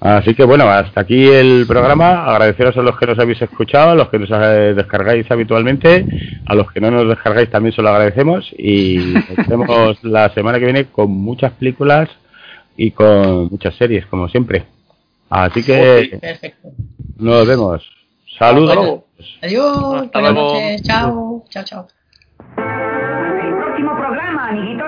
Así 0.01 0.33
que 0.33 0.43
bueno, 0.43 0.65
hasta 0.67 1.01
aquí 1.01 1.27
el 1.27 1.65
programa. 1.67 2.25
Agradeceros 2.25 2.75
a 2.75 2.81
los 2.81 2.97
que 2.97 3.05
nos 3.05 3.19
habéis 3.19 3.41
escuchado, 3.41 3.91
a 3.91 3.95
los 3.95 4.09
que 4.09 4.17
nos 4.17 4.29
descargáis 4.75 5.29
habitualmente, 5.29 6.05
a 6.47 6.55
los 6.55 6.71
que 6.71 6.81
no 6.81 6.89
nos 6.89 7.07
descargáis 7.07 7.51
también 7.51 7.75
se 7.75 7.83
lo 7.83 7.89
agradecemos 7.89 8.51
y 8.57 9.13
nos 9.37 9.47
vemos 9.47 9.99
la 10.03 10.29
semana 10.33 10.57
que 10.57 10.65
viene 10.65 10.85
con 10.85 11.11
muchas 11.11 11.51
películas 11.53 12.09
y 12.75 12.91
con 12.91 13.49
muchas 13.49 13.75
series, 13.75 14.07
como 14.07 14.27
siempre. 14.27 14.65
Así 15.29 15.63
que 15.63 16.19
nos 17.21 17.47
vemos. 17.47 17.83
Saludos. 18.37 19.03
Adiós. 19.41 20.11
Buenas 20.11 20.33
noches. 20.33 20.81
Chao. 20.83 21.43
Chao, 21.49 21.63
chao. 21.63 21.87
El 22.57 23.55
próximo 23.55 23.95
programa, 23.95 24.49
amiguitos, 24.49 24.87